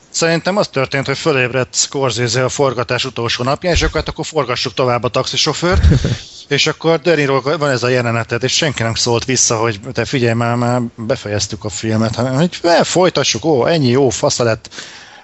[0.09, 4.73] Szerintem az történt, hogy fölébredt Scorsese a forgatás utolsó napja, és akkor, hát akkor forgassuk
[4.73, 5.83] tovább a taxisofőrt,
[6.47, 10.33] és akkor Deniról van ez a jelenetet, és senki nem szólt vissza, hogy te figyelj
[10.33, 14.69] már, már befejeztük a filmet, hanem hogy folytassuk, ó, ennyi jó, fasza lett,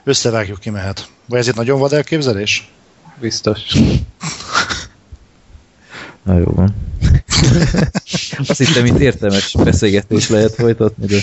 [0.07, 1.07] összevágjuk, ki mehet.
[1.25, 2.71] Vagy ez itt nagyon vad elképzelés?
[3.19, 3.59] Biztos.
[6.23, 6.75] Na jó van.
[8.47, 11.17] Azt hittem, itt értelmes beszélgetés lehet folytatni, de...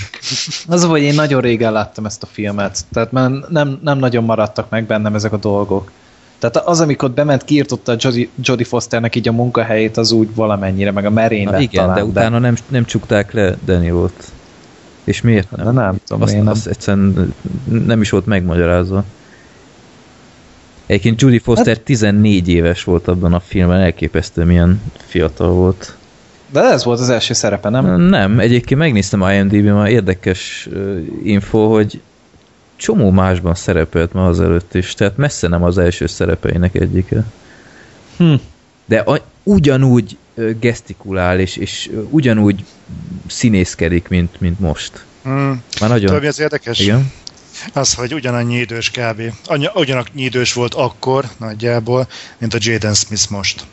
[0.66, 4.70] Az, hogy én nagyon régen láttam ezt a filmet, tehát már nem, nem nagyon maradtak
[4.70, 5.90] meg bennem ezek a dolgok.
[6.39, 10.90] Tehát az, amikor bement, kiirtotta a Jodie, Jodie Fosternek így a munkahelyét, az úgy valamennyire,
[10.90, 12.39] meg a merén lett Igen, talán, de utána de...
[12.39, 14.32] nem, nem csukták le Danny volt.
[15.05, 15.64] És miért nem?
[15.64, 16.48] De nem tudom, azt, én nem.
[16.48, 17.35] azt egyszerűen
[17.86, 19.05] nem is volt megmagyarázva.
[20.86, 25.97] Egyébként Judy Foster 14 éves volt abban a filmben, elképesztő milyen fiatal volt.
[26.51, 28.01] De ez volt az első szerepe, nem?
[28.01, 30.68] Nem, egyébként megnéztem IMDb-n, már érdekes
[31.22, 32.01] info, hogy
[32.76, 37.24] csomó másban szerepelt ma azelőtt is, tehát messze nem az első szerepeinek egyike.
[38.16, 38.35] Hm.
[38.85, 40.16] De a, ugyanúgy
[40.61, 42.65] gesztikulál, és, és ugyanúgy
[43.27, 45.05] színészkedik, mint, mint most.
[45.23, 45.62] Hmm.
[45.81, 46.06] Már nagyon...
[46.06, 46.78] Tudod, mi az érdekes?
[46.78, 47.12] Igen?
[47.73, 49.23] Az, hogy ugyanannyi idős kb.
[49.44, 52.09] Annyi, ugyanannyi idős volt akkor nagyjából,
[52.39, 53.65] mint a Jaden Smith most.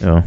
[0.00, 0.24] Ja.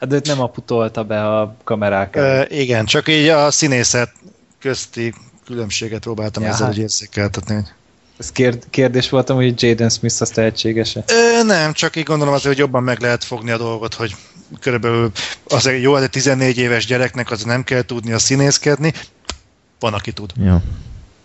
[0.00, 2.16] Hát de őt nem aputolta be a kamerák.
[2.16, 4.12] E, igen, csak így a színészet
[4.60, 5.14] közti
[5.44, 6.76] különbséget próbáltam Ja, ezzel hát.
[6.76, 7.64] érzékeltetni.
[8.18, 11.04] Ez kérd, kérdés voltam, hogy Jaden Smith az tehetséges-e?
[11.06, 14.14] Ö, nem, csak így gondolom azért, hogy jobban meg lehet fogni a dolgot, hogy
[14.60, 15.10] körülbelül
[15.48, 18.92] azért jó, de 14 éves gyereknek az nem kell tudni a színészkedni,
[19.80, 20.32] van, aki tud.
[20.44, 20.62] Ja.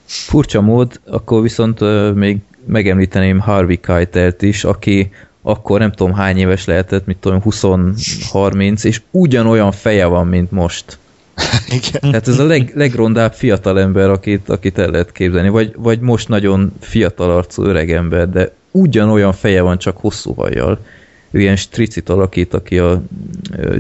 [0.06, 1.80] Furcsa mód, akkor viszont
[2.14, 5.12] még megemlíteném Harvey Keitelt is, aki
[5.42, 10.98] akkor nem tudom hány éves lehetett, mit tudom, 20-30, és ugyanolyan feje van, mint most.
[11.68, 12.02] Igen.
[12.02, 16.28] Tehát ez a leg, legrondább fiatal ember, akit, akit el lehet képzelni, vagy, vagy most
[16.28, 20.80] nagyon fiatal arcú öreg ember, de ugyanolyan feje van, csak hosszú hajjal.
[21.36, 23.02] Ő ilyen stricit alakít, aki a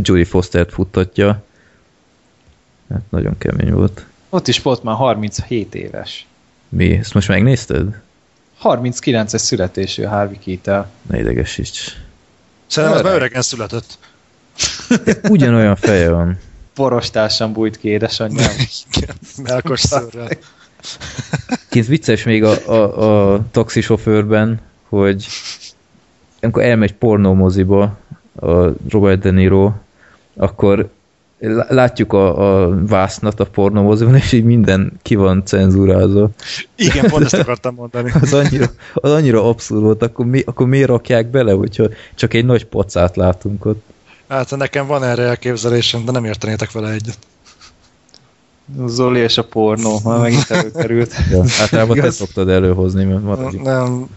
[0.01, 1.43] Judy Fostert futtatja.
[2.89, 4.05] Hát nagyon kemény volt.
[4.29, 6.25] Ott is volt már 37 éves.
[6.69, 6.91] Mi?
[6.91, 8.01] Ezt most megnézted?
[8.63, 10.89] 39-es születésű Harvey Keitel.
[11.09, 11.97] Ne idegesíts.
[12.67, 13.21] Szerintem az már Öreg.
[13.21, 13.97] öregen született.
[15.29, 16.39] Ugyanolyan feje van.
[16.73, 18.55] Porostársam bújt ki édesanyjám.
[18.95, 20.29] Igen, melkos szőrrel.
[21.69, 25.27] Kint vicces még a, a, a taxisofőrben, hogy
[26.41, 27.97] amikor elmegy pornómoziba
[28.41, 28.55] a
[28.89, 29.71] Robert De Niro,
[30.35, 30.89] akkor
[31.39, 36.29] lá- látjuk a, a vásznat a pornómoziban, és így minden ki van cenzúrázva.
[36.75, 38.11] Igen, pont ezt akartam mondani.
[38.21, 42.45] Az annyira, az annyira abszurd volt, akkor, mi, akkor miért rakják bele, hogyha csak egy
[42.45, 43.83] nagy pocát látunk ott.
[44.27, 47.17] Hát nekem van erre elképzelésem, de nem értenétek vele egyet.
[48.85, 51.13] Zoli és a pornó, már megint előkerült.
[51.31, 52.15] Ja, általában te Igaz?
[52.15, 53.65] szoktad előhozni, mert maradjunk.
[53.65, 54.07] Nem,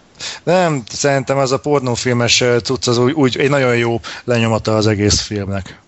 [0.43, 5.19] nem, szerintem ez a pornófilmes cucc az úgy, úgy egy nagyon jó lenyomata az egész
[5.21, 5.79] filmnek.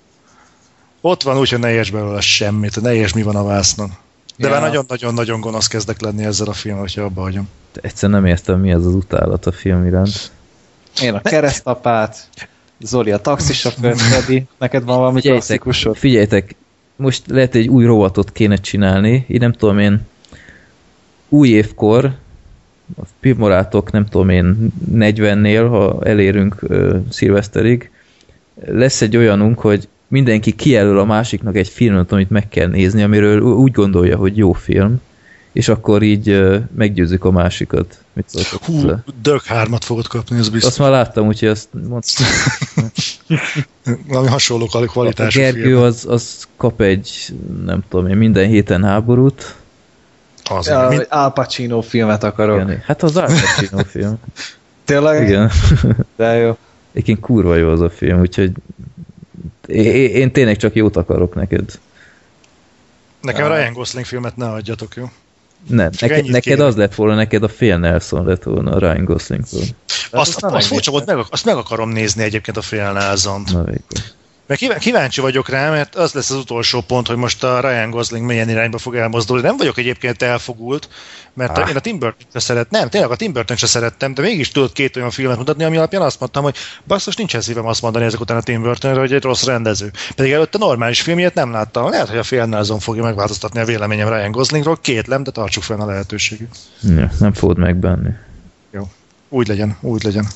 [1.02, 3.92] Ott van úgy, hogy ne érts belőle semmit, ne érts mi van a vásznon.
[4.38, 4.54] De Ja.
[4.54, 7.50] már nagyon-nagyon-nagyon gonosz kezdek lenni ezzel a filmmel, hogyha abba hagyom.
[7.82, 10.32] Egyszerűen nem értem, mi ez az utálat a film iránt.
[11.02, 12.30] Én a keresztapát,
[12.80, 15.98] Zoli a taxisofőr, Freddy, neked van valami Figyeljetek, klasszikusod?
[15.98, 16.56] figyeljetek,
[16.96, 20.02] most lehet egy új rovatot kéne csinálni, így nem tudom én,
[21.30, 22.16] új évkor,
[22.98, 27.92] a filmbarátok nem tudom én 40-nél, ha elérünk uh, szilveszterig,
[28.66, 33.42] lesz egy olyanunk, hogy mindenki kijelöl a másiknak egy filmet, amit meg kell nézni, amiről
[33.42, 35.02] úgy gondolja, hogy jó film,
[35.52, 38.04] és akkor így uh, meggyőzzük a másikat.
[38.14, 39.04] Mit szóltok Hú, le?
[39.22, 40.70] Dirk 3-at fogod kapni, ez biztos.
[40.70, 42.26] Azt már láttam, úgyhogy azt mondtam.
[44.08, 45.82] Valami hasonló A kvalitású Gergő film.
[45.82, 47.34] az, az kap egy,
[47.66, 49.56] nem tudom én, minden héten háborút.
[50.50, 52.62] Az, Ja, mint, Al Pacino filmet akarok.
[52.62, 54.16] Igen, hát az Al Pacino film.
[54.86, 55.28] Tényleg?
[55.28, 55.52] Igen.
[56.18, 56.58] De jó.
[56.92, 58.52] Egyébként kurva jó az a film, úgyhogy
[59.68, 61.80] én, én tényleg csak jót akarok neked.
[63.22, 65.10] nekem Ryan Gosling filmet ne adjatok, jó?
[65.68, 66.66] Nem, neked, neked kérek.
[66.66, 69.62] az lett volna, neked a fél Nelson lett volna a Ryan Goslingtól.
[70.12, 71.16] Azt, azt azt, furcsa volt, megnéztem.
[71.16, 73.52] meg, azt meg akarom nézni egyébként a Phil Nelson-t.
[73.52, 73.82] Na végül.
[74.48, 77.90] Mert kíván- kíváncsi vagyok rá, mert az lesz az utolsó pont, hogy most a Ryan
[77.90, 79.44] Gosling milyen irányba fog elmozdulni.
[79.44, 80.90] Nem vagyok egyébként elfogult,
[81.34, 81.70] mert Ah.
[81.70, 84.50] én a Tim burton se szeret, nem, tényleg a Tim burton se szerettem, de mégis
[84.50, 86.56] tudod két olyan filmet mutatni, ami alapján azt mondtam, hogy
[86.88, 89.92] basszus, nincsen szívem azt mondani ezek után a Tim Burtonra, hogy egy rossz rendező.
[90.16, 91.90] Pedig előtte normális filmjét nem láttam.
[91.90, 95.80] Lehet, hogy a Phil Nelson fogja megváltoztatni a véleményem Ryan Goslingról, kétlem, de tartsuk fenn
[95.80, 96.56] a lehetőséget.
[96.82, 98.10] Ja, nem fogod megbánni.
[99.30, 100.28] Úgy legyen, úgy legyen.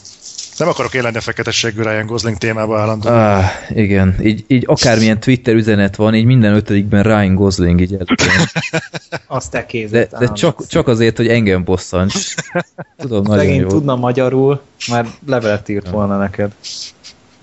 [0.58, 3.16] Nem akarok élni a feketességű Ryan Gosling témába állandóan.
[3.16, 8.48] Ah, igen, így, így akármilyen Twitter üzenet van, így minden ötödikben Ryan Gosling így előjön.
[9.28, 12.36] Azt te De, de csak, csak azért, hogy engem bosszants.
[12.98, 13.68] Tudom, nagyon Legény jó.
[13.68, 16.52] tudna magyarul, már levelet írt volna neked.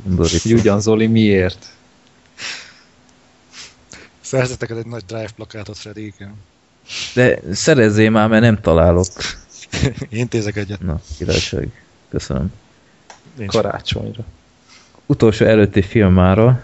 [0.05, 0.39] Borító.
[0.42, 1.66] Hogy ugyan Zoli miért?
[4.20, 6.34] Szerzettek egy nagy drive plakátot, Freddy, igen.
[7.15, 9.07] De szerezzél már, mert nem találok.
[10.10, 10.81] Intézek egyet.
[10.81, 11.82] Na, királyság.
[12.10, 12.52] Köszönöm.
[13.36, 13.51] Nincs.
[13.52, 14.23] Karácsonyra.
[15.07, 16.62] Utolsó előtti filmára.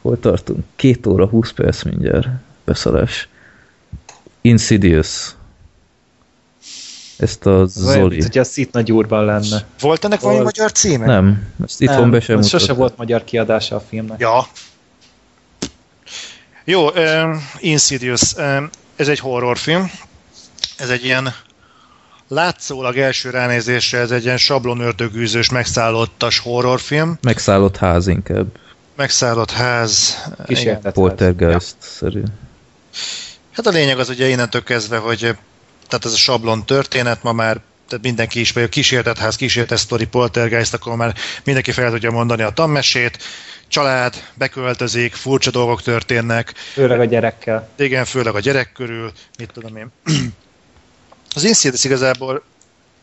[0.00, 0.64] Hol tartunk?
[0.76, 2.28] Két óra, 20 perc mindjárt.
[2.64, 3.28] Beszarás.
[4.40, 5.34] Insidious.
[7.16, 8.08] Ezt a Olyan, Zoli.
[8.08, 9.66] mint, hogy a Szit nagy úrban lenne.
[9.80, 11.06] Volt ennek valami magyar címe?
[11.06, 14.20] Nem, ezt itt van be sem az sose volt magyar kiadása a filmnek.
[14.20, 14.46] Ja.
[16.64, 18.34] Jó, um, Insidious.
[18.34, 19.90] Um, ez egy horrorfilm.
[20.76, 21.34] Ez egy ilyen
[22.32, 27.18] látszólag első ránézésre ez egy ilyen sablonördögűzős, megszállottas horrorfilm.
[27.20, 28.46] Megszállott ház inkább.
[28.96, 30.22] Megszállott ház.
[30.46, 30.92] Kísértet.
[30.92, 32.22] Poltergeist-szerű.
[33.52, 35.18] Hát a lényeg az ugye innentől kezdve, hogy
[35.88, 39.78] tehát ez a sablon történet ma már tehát mindenki is, vagy a kísértett ház, kísértett
[39.78, 43.18] sztori, poltergeist, akkor már mindenki fel tudja mondani a tanmesét,
[43.68, 47.68] család, beköltözik, furcsa dolgok történnek, Főleg a gyerekkel.
[47.76, 49.90] igen, főleg a gyerek körül, mit tudom én.
[51.34, 52.42] Az Insidious igazából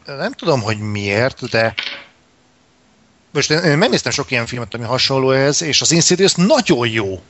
[0.05, 1.73] nem tudom, hogy miért, de
[3.31, 7.21] most én, megnéztem sok ilyen filmet, ami hasonló ehhez, és az Insidious nagyon jó.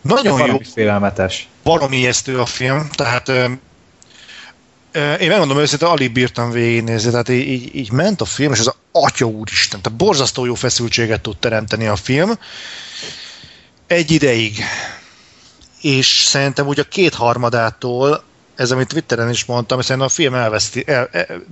[0.00, 1.48] Nagyon jó, Valami félelmetes.
[1.62, 3.50] baromi ijesztő a film, tehát ö,
[4.92, 8.58] ö, én megmondom őszintén, alig bírtam végignézni, tehát így, így, így ment a film, és
[8.58, 12.38] az atya úristen, tehát borzasztó jó feszültséget tud teremteni a film.
[13.86, 14.64] Egy ideig.
[15.80, 18.24] És szerintem úgy a kétharmadától,
[18.56, 21.42] ez amit Twitteren is mondtam, szerintem a film elveszti, el, el,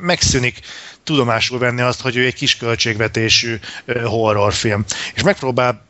[0.00, 0.60] megszűnik
[1.04, 3.58] tudomásul venni azt, hogy ő egy kis költségvetésű
[4.04, 4.84] horrorfilm.
[5.14, 5.86] És megpróbál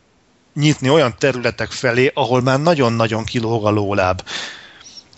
[0.55, 4.23] nyitni olyan területek felé, ahol már nagyon-nagyon kilóg a lóláb.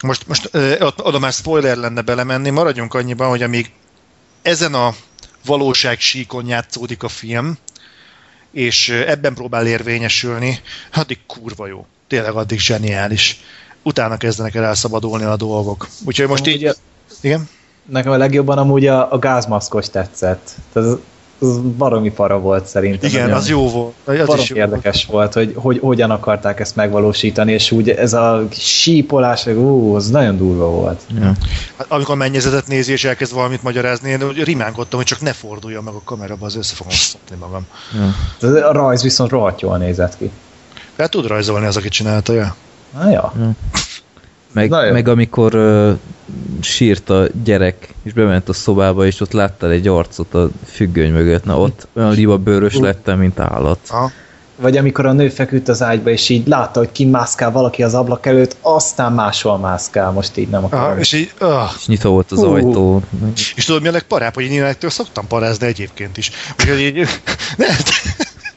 [0.03, 0.51] Most, most
[0.97, 3.71] oda már spoiler lenne belemenni, maradjunk annyiban, hogy amíg
[4.43, 4.95] ezen a
[5.45, 7.59] valóság síkon játszódik a film,
[8.53, 10.61] és ebben próbál érvényesülni,
[10.93, 11.87] addig kurva jó.
[12.09, 13.41] Tényleg addig zseniális.
[13.83, 15.89] Utána kezdenek el elszabadulni a dolgok.
[16.05, 16.77] Úgyhogy most így...
[17.21, 17.49] Igen?
[17.91, 20.51] nekem a legjobban amúgy a, a gázmaszkos tetszett.
[20.73, 20.97] Az,
[21.39, 23.11] az baromi para volt szerintem.
[23.11, 23.93] Igen, az jó volt.
[24.05, 28.13] Az Baromi is jó érdekes volt, hogy, hogy hogyan akarták ezt megvalósítani, és úgy ez
[28.13, 31.01] a sípolás, meg ú, az nagyon durva volt.
[31.15, 31.33] Ja.
[31.77, 35.95] Hát, amikor mennyezetet nézi és elkezd valamit magyarázni, én rimánkodtam, hogy csak ne forduljon meg
[35.95, 37.67] a kameraba, az össze fogom szopni magam.
[38.41, 38.69] Ja.
[38.69, 40.31] A rajz viszont rohadt jól nézett ki.
[40.97, 42.57] Fel tud rajzolni az, aki csinálta, ja?
[42.95, 43.33] Na ja.
[44.53, 44.93] Meg, Na jó.
[44.93, 45.99] meg amikor uh,
[46.61, 51.45] sírt a gyerek, és bement a szobába, és ott láttál egy arcot a függöny mögött,
[51.45, 53.79] na ott olyan liba bőrös lettem, mint állat.
[53.89, 54.11] Aha.
[54.57, 57.95] Vagy amikor a nő feküdt az ágyba, és így látta, hogy kint mászkál valaki az
[57.95, 60.85] ablak előtt, aztán máshol mászkál, most így nem akarom.
[60.85, 62.53] Aha, és így, uh, És nyitva volt az Hú.
[62.53, 63.03] ajtó.
[63.55, 66.31] és tudod mi a legparább, hogy én ettől szoktam parázni egyébként is.
[66.61, 66.95] Úgyhogy így,
[67.57, 67.67] ne,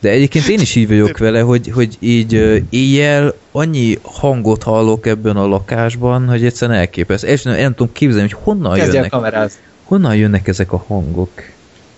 [0.04, 2.34] De egyébként én is így vagyok vele, hogy, hogy így
[2.70, 7.28] éjjel annyi hangot hallok ebben a lakásban, hogy egyszerűen elképesztő.
[7.28, 9.60] És nem, nem tudom képzelni, hogy honnan Kezdj jönnek, kamerázni.
[9.84, 11.30] honnan jönnek ezek a hangok.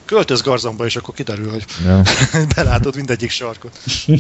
[0.06, 2.02] költöz garzomba, és akkor kiderül, hogy Ja.
[2.56, 3.78] belátod mindegyik sarkot.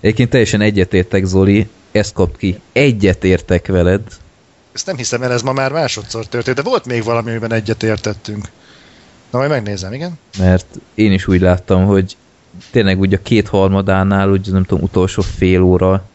[0.00, 2.60] Egyébként teljesen egyetértek, Zoli, ezt kapt ki.
[2.72, 4.00] Egyetértek veled.
[4.72, 8.48] Ezt nem hiszem el, ez ma már másodszor történt, de volt még valami, amiben egyetértettünk.
[9.30, 10.18] Na, majd megnézem, igen?
[10.38, 12.16] mert én is úgy láttam, hogy
[12.70, 16.08] tényleg úgy a kétharmadánál, úgy nem tudom, utolsó fél óra,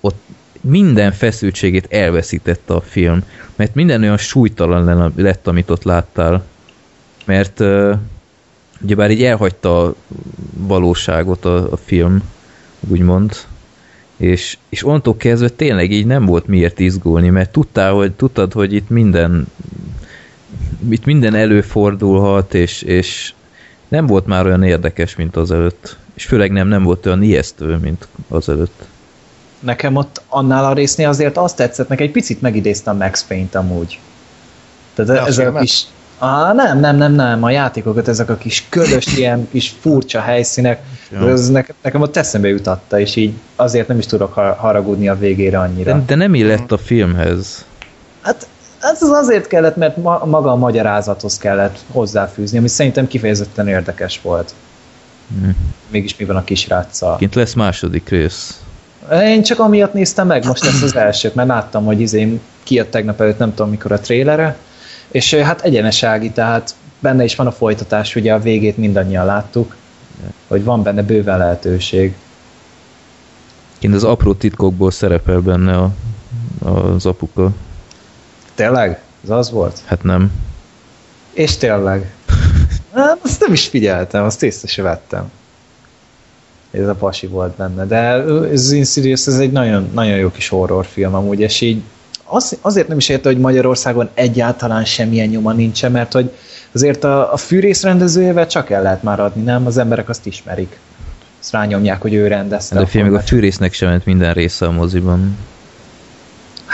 [0.00, 0.22] ott
[0.60, 3.24] minden feszültségét elveszítette a film,
[3.56, 6.44] mert minden olyan súlytalan lett, amit ott láttál,
[7.24, 7.98] mert uh,
[8.82, 9.94] ugyebár így elhagyta a
[10.56, 12.22] valóságot a, a film,
[12.88, 13.36] úgymond,
[14.16, 18.72] és, és onnantól kezdve tényleg így nem volt miért izgulni, mert tudtál, hogy, tudtad, hogy
[18.72, 19.46] itt minden
[20.90, 23.32] itt minden előfordulhat, és, és
[23.88, 25.96] nem volt már olyan érdekes, mint az előtt.
[26.14, 28.82] És főleg nem, nem volt olyan ijesztő, mint az előtt.
[29.60, 33.98] Nekem ott annál a résznél azért azt tetszett, meg egy picit megidéztem Max Payne-t amúgy.
[34.94, 35.62] Tehát De a ezek a filmet?
[35.62, 35.84] kis...
[36.18, 40.82] Á, nem, nem, nem, nem, a játékokat, ezek a kis ködös, ilyen kis furcsa helyszínek,
[41.12, 41.28] Ja.
[41.30, 45.18] ez nekem, nekem ott eszembe jutatta, és így azért nem is tudok har- haragudni a
[45.18, 45.92] végére annyira.
[45.92, 47.64] De, de nem illett a filmhez.
[48.20, 48.46] Hát
[48.92, 54.20] ez az azért kellett, mert ma, maga a magyarázathoz kellett hozzáfűzni, ami szerintem kifejezetten érdekes
[54.20, 54.54] volt.
[55.40, 55.48] Hm.
[55.88, 57.16] Mégis mi van a kisráccal.
[57.16, 58.60] Kint lesz második rész.
[59.12, 63.20] Én csak amiatt néztem meg, most lesz az első, mert láttam, hogy izé kijött tegnap
[63.20, 64.56] előtt, nem tudom mikor a trélere,
[65.08, 69.76] és hát egyenesági, tehát benne is van a folytatás, ugye a végét mindannyian láttuk,
[70.48, 72.14] hogy van benne bőven lehetőség.
[73.78, 75.90] Kint az apró titkokból szerepel benne a,
[76.64, 77.52] az apuka.
[78.54, 79.00] Tényleg?
[79.24, 79.82] Ez az volt?
[79.84, 80.32] Hát nem.
[81.32, 82.12] És tényleg.
[82.94, 85.30] Hát, azt nem is figyeltem, azt észre se vettem.
[86.70, 87.86] Ez a pasi volt benne.
[87.86, 87.96] De
[88.52, 91.82] ez Insidious, ez egy nagyon, nagyon jó kis horrorfilm amúgy, és így
[92.24, 96.30] az, azért nem is érte, hogy Magyarországon egyáltalán semmilyen nyoma nincsen, mert hogy
[96.72, 99.66] azért a, a fűrész rendezőjével csak el lehet már adni, nem?
[99.66, 100.78] Az emberek azt ismerik.
[101.40, 102.74] Azt rányomják, hogy ő rendezte.
[102.74, 105.36] De a akkor film még a fűrésznek sem ment minden része a moziban.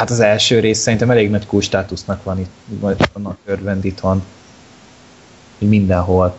[0.00, 4.22] Hát az első rész szerintem elég nagy kulcstátusznak van itt, vagy annak örvend itthon.
[5.58, 6.38] Mindenhol.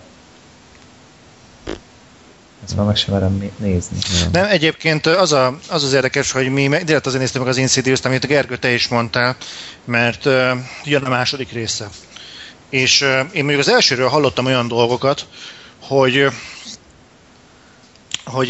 [2.75, 3.98] már meg sem merem né- nézni.
[4.31, 8.06] Nem, egyébként az, a, az az érdekes, hogy mi direkt azért néztük meg az Insidious-t,
[8.06, 9.35] amit Gergő te is mondtál,
[9.85, 10.51] mert uh,
[10.83, 11.90] jön a második része.
[12.69, 15.25] És uh, én mondjuk az elsőről hallottam olyan dolgokat,
[15.80, 16.27] hogy
[18.25, 18.50] hogy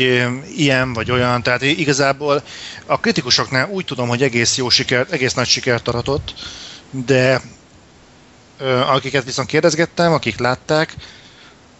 [0.55, 2.43] ilyen vagy olyan, tehát igazából
[2.85, 6.33] a kritikusoknál úgy tudom, hogy egész jó sikert, egész nagy sikert aratott,
[6.89, 7.41] de
[8.85, 10.95] akiket viszont kérdezgettem, akik látták,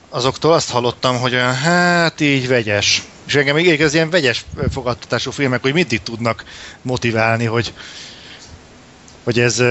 [0.09, 3.01] azoktól azt hallottam, hogy olyan, hát így vegyes.
[3.27, 6.43] És engem még ez ilyen vegyes fogadtatású filmek, hogy mindig tudnak
[6.81, 7.73] motiválni, hogy,
[9.23, 9.63] hogy ez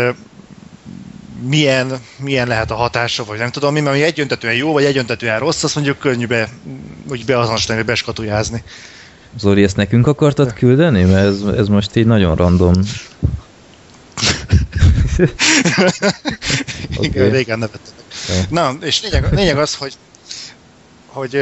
[1.49, 5.39] milyen, milyen lehet a hatása, vagy nem tudom mi, mert ami egyöntetően jó, vagy egyöntetően
[5.39, 6.49] rossz, azt mondjuk könnyű be,
[7.10, 8.62] úgy beazonosítani, beskatujázni.
[9.39, 11.05] Zoli, ezt nekünk akartad küldeni?
[11.05, 12.75] Mert ez, ez most így nagyon random.
[16.97, 17.09] Okay.
[17.09, 18.05] Igen, régen nevettetek.
[18.28, 18.35] Jó.
[18.49, 19.94] Na, és lényeg, lényeg az, hogy,
[21.07, 21.35] hogy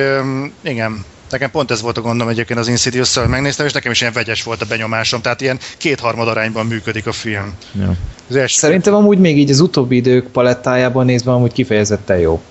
[0.61, 4.01] igen, nekem pont ez volt a gondom egyébként az insidious hogy megnéztem, és nekem is
[4.01, 7.55] ilyen vegyes volt a benyomásom, tehát ilyen kétharmad arányban működik a film.
[7.79, 7.95] Ja.
[8.29, 12.43] Az első Szerintem amúgy még így az utóbbi idők palettájában nézve amúgy kifejezetten jó.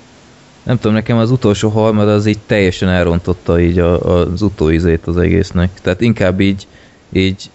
[0.63, 5.17] Nem tudom, nekem az utolsó harmad az így teljesen elrontotta így a, az utóizét az
[5.17, 5.69] egésznek.
[5.81, 6.67] Tehát inkább így,
[7.11, 7.49] így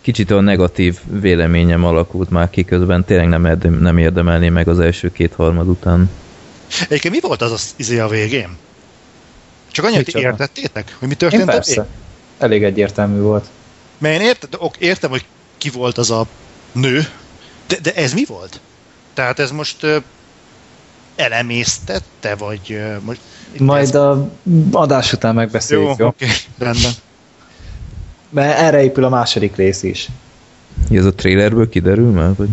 [0.00, 4.80] kicsit olyan negatív véleményem alakult már ki közben, tényleg nem, érdem, nem érdemelné meg az
[4.80, 6.10] első két harmad után.
[6.88, 8.48] Egyébként mi volt az az izé a végén?
[9.76, 10.24] Csak annyit Micsoda?
[10.24, 11.70] értettétek, hogy mi Én történt a persze.
[11.70, 11.86] végén?
[12.38, 13.46] Elég egyértelmű volt.
[13.98, 15.24] Mert én értem, ok, értem, hogy
[15.58, 16.26] ki volt az a
[16.72, 17.06] nő,
[17.66, 18.60] de, de ez mi volt?
[19.14, 19.96] Tehát ez most ö,
[21.16, 23.20] elemésztette, vagy ö, most...
[23.58, 24.30] Majd a
[24.72, 26.08] adás után Jó, megbeszéljük, oké, jó?
[26.08, 26.92] okay, rendben.
[28.28, 30.08] Mert erre épül a második rész is.
[30.90, 32.34] Ez a trailerből kiderül már?
[32.34, 32.48] Vagy?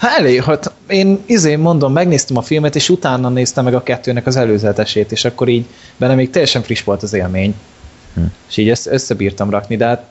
[0.00, 4.26] Hát elég, hát én izén mondom, megnéztem a filmet, és utána néztem meg a kettőnek
[4.26, 7.54] az előzetesét, és akkor így benne még teljesen friss volt az élmény.
[8.14, 8.20] Hm.
[8.48, 10.04] És így ezt összebírtam rakni, de hát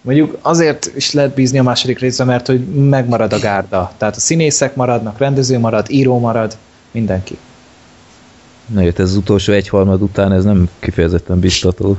[0.00, 3.92] mondjuk azért is lehet bízni a második részre, mert hogy megmarad a gárda.
[3.96, 6.56] Tehát a színészek maradnak, rendező marad, író marad,
[6.90, 7.38] mindenki.
[8.66, 11.96] Na jött ez az utolsó egyharmad után, ez nem kifejezetten biztató.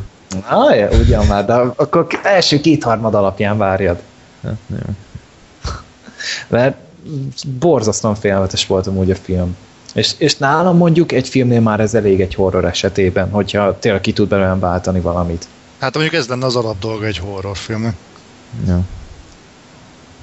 [0.47, 4.01] Ah, ja, ugyan már, de akkor első kétharmad alapján várjad.
[4.43, 4.93] Hát, jó.
[6.47, 6.77] Mert
[7.59, 9.55] borzasztóan félelmetes volt amúgy a film.
[9.93, 14.13] És, és nálam mondjuk egy filmnél már ez elég egy horror esetében, hogyha tényleg ki
[14.13, 15.47] tud belőlem váltani valamit.
[15.77, 17.95] Hát mondjuk ez lenne az alap dolga egy horrorfilmnek.
[18.67, 18.81] Ja.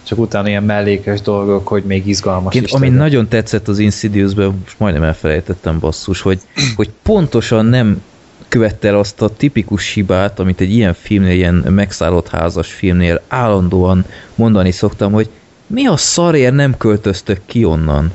[0.02, 2.98] Csak utána ilyen mellékes dolgok, hogy még izgalmas Ként, is ami legyen.
[2.98, 6.40] nagyon tetszett az Insidiousban, most majdnem elfelejtettem basszus, hogy,
[6.76, 8.02] hogy pontosan nem
[8.48, 14.04] követte el azt a tipikus hibát, amit egy ilyen filmnél, ilyen megszállott házas filmnél állandóan
[14.34, 15.30] mondani szoktam, hogy
[15.72, 18.12] mi a szarért nem költöztök ki onnan?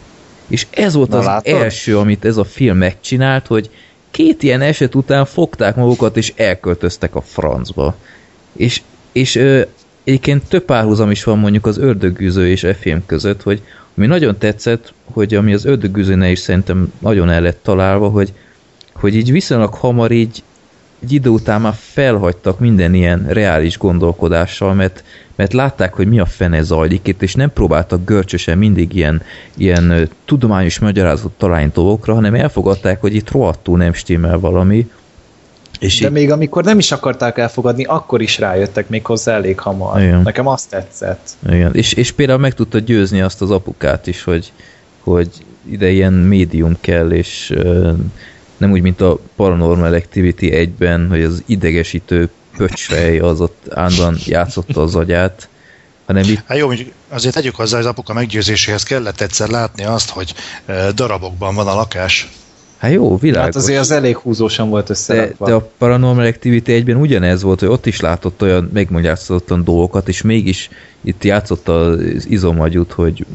[0.48, 1.62] És ez volt Na, az látod?
[1.62, 3.70] első, amit ez a film megcsinált, hogy
[4.12, 7.96] két ilyen eset után fogták magukat, és elköltöztek a francba.
[8.54, 9.62] És, és ö,
[10.04, 13.62] egyébként több párhuzam is van mondjuk az ördögűző és e film között, hogy
[13.98, 18.34] ami nagyon tetszett, hogy ami az ördögűzőnél is szerintem nagyon el lett találva, hogy,
[18.94, 20.44] hogy így viszonylag hamar így
[21.04, 25.04] egy idő után már felhagytak minden ilyen reális gondolkodással, mert,
[25.38, 29.22] mert látták, hogy mi a fene zajlik itt, és nem próbáltak görcsösen mindig ilyen,
[29.58, 34.90] ilyen tudományos magyarázatot találni dolgokra, hanem elfogadták, hogy itt rohadtul nem stimmel valami,
[35.80, 39.60] és De így, még amikor nem is akarták elfogadni, akkor is rájöttek még hozzá elég
[39.60, 40.02] hamar.
[40.02, 40.22] Igen.
[40.22, 41.30] Nekem azt tetszett.
[41.50, 41.74] Igen.
[41.74, 44.52] És, és például meg tudta győzni azt az apukát is, hogy,
[45.00, 45.30] hogy
[45.70, 47.54] ide ilyen médium kell, és
[48.58, 54.82] nem úgy, mint a Paranormal Activity egyben, hogy az idegesítő pöcsfej az ott állandóan játszotta
[54.82, 55.50] az agyát,
[56.06, 56.70] hanem itt Hát jó,
[57.10, 60.34] azért tegyük hozzá, hogy az apuka meggyőzéséhez kellett egyszer látni azt, hogy
[60.66, 62.30] ö, darabokban van a lakás.
[62.78, 63.46] Hát jó, világos.
[63.46, 65.46] Hát azért az elég húzósan volt de, összerakva.
[65.46, 70.22] de a Paranormal Activity egyben ugyanez volt, hogy ott is látott olyan megmagyarázatlan dolgokat, és
[70.22, 70.70] mégis
[71.02, 73.26] itt játszott az izomagyút, hogy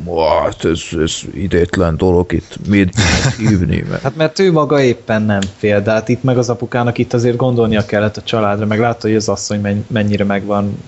[0.43, 2.95] hát ez, ez idétlen dolog, itt mit
[3.39, 6.99] hívni, mert Hát mert ő maga éppen nem fél, de hát itt meg az apukának
[6.99, 10.83] itt azért gondolnia kellett a családra, meg látta, hogy az asszony men- mennyire meg van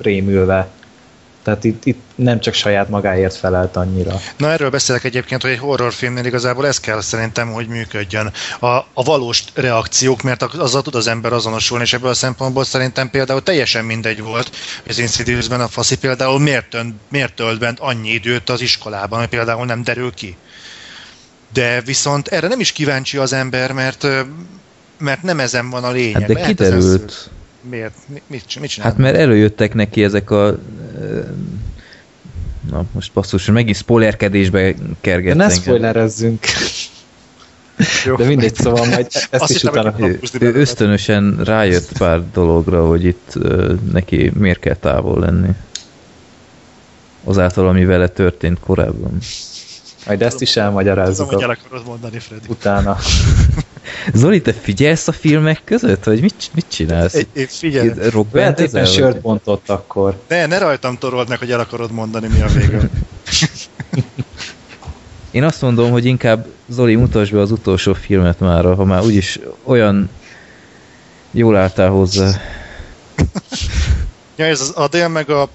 [0.00, 0.68] rémülve.
[1.44, 4.20] Tehát itt, itt nem csak saját magáért felelt annyira.
[4.36, 8.32] Na erről beszélek egyébként, hogy egy horrorfilmnél igazából ez kell szerintem, hogy működjön.
[8.60, 13.10] A, a valós reakciók, mert azzal tud az ember azonosulni, és ebből a szempontból szerintem
[13.10, 14.50] például teljesen mindegy volt,
[14.82, 19.18] hogy az Insidious-ben a faszi például miért, tön, miért tölt bent annyi időt az iskolában,
[19.18, 20.36] hogy például nem derül ki.
[21.52, 24.06] De viszont erre nem is kíváncsi az ember, mert
[24.98, 26.20] mert nem ezen van a lényeg.
[26.20, 27.30] hát de Lehet ezen kiderült.
[27.70, 27.94] Miért?
[28.06, 28.88] Mi- Mit, mit csinál?
[28.88, 30.58] Hát mert előjöttek neki ezek a
[32.70, 36.44] na most basszus, megint spoilerkedésbe De kergett ne spoilerezzünk.
[38.04, 38.16] Jó.
[38.16, 39.94] De mindegy, szóval majd ezt Azt is utána...
[39.98, 43.38] Ő, ösztönösen rájött pár dologra, hogy itt
[43.92, 45.48] neki miért kell távol lenni.
[47.24, 49.18] Azáltal, ami vele történt korábban.
[50.06, 52.46] Majd ezt is Tudom, elmagyarázzuk hogy el akarod mondani, Freddy.
[52.48, 52.96] utána.
[54.12, 56.04] Zoli, te figyelsz a filmek között?
[56.04, 57.14] Vagy mit, mit csinálsz?
[57.14, 57.92] Egy, egy, figyelj,
[58.32, 60.20] Lehet éppen sört bontott akkor.
[60.28, 62.80] ne, ne rajtam torold meg, hogy el akarod mondani, mi a vége.
[65.30, 69.38] Én azt mondom, hogy inkább Zoli, mutasd be az utolsó filmet már, ha már úgyis
[69.62, 70.10] olyan
[71.30, 72.40] jól álltál hozzá.
[74.36, 75.48] Ja, ez az Adél meg a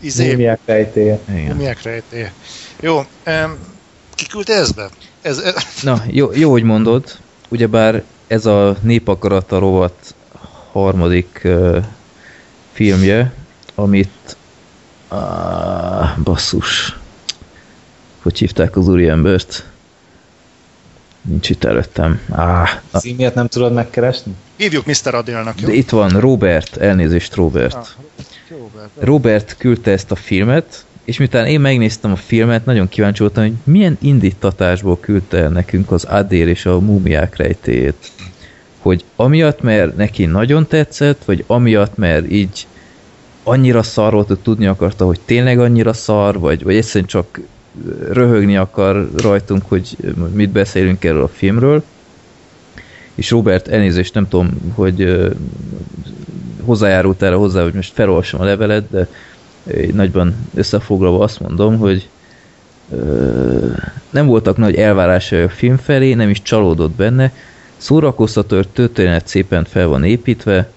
[0.00, 1.20] izé, Múmiák rejtéje.
[1.28, 1.56] Igen.
[1.56, 2.32] Mumiák rejtéje.
[2.80, 3.56] Jó, um,
[4.14, 4.88] ki küldte ezt be?
[5.22, 7.18] Ez, ez, Na, jó, jó, hogy mondod.
[7.48, 10.14] Ugyebár ez a Népakarata rovat
[10.72, 11.84] harmadik uh,
[12.72, 13.32] filmje,
[13.74, 14.36] amit
[15.08, 16.96] ah, basszus
[18.26, 19.64] hogy hívták az úriembert?
[21.20, 22.20] Nincs itt előttem.
[22.28, 24.34] Ah, na, Címét nem tudod megkeresni?
[24.56, 25.14] hívjuk Mr.
[25.14, 25.66] Adélnak, jó?
[25.66, 27.74] de itt van Robert, elnézést Robert.
[27.74, 27.86] Ah,
[28.50, 28.90] jó, Bert.
[28.98, 33.54] Robert küldte ezt a filmet, és miután én megnéztem a filmet, nagyon kíváncsi voltam, hogy
[33.64, 38.10] milyen indítatásból küldte nekünk az Adél és a múmiák rejtéjét.
[38.78, 42.66] Hogy amiatt, mert neki nagyon tetszett, vagy amiatt, mert így
[43.42, 47.40] annyira szar volt, hogy tudni akarta, hogy tényleg annyira szar, vagy, vagy egyszerűen csak
[48.10, 49.96] röhögni akar rajtunk, hogy
[50.32, 51.84] mit beszélünk erről a filmről.
[53.14, 55.26] És Robert, elnézést, nem tudom, hogy
[56.62, 59.08] hozzájárult erre hozzá, hogy most felolvasom a levelet, de
[59.92, 62.08] nagyban összefoglalva azt mondom, hogy
[62.90, 63.70] ö,
[64.10, 67.32] nem voltak nagy elvárásai a film felé, nem is csalódott benne,
[67.76, 70.70] szórakoztató történet szépen fel van építve,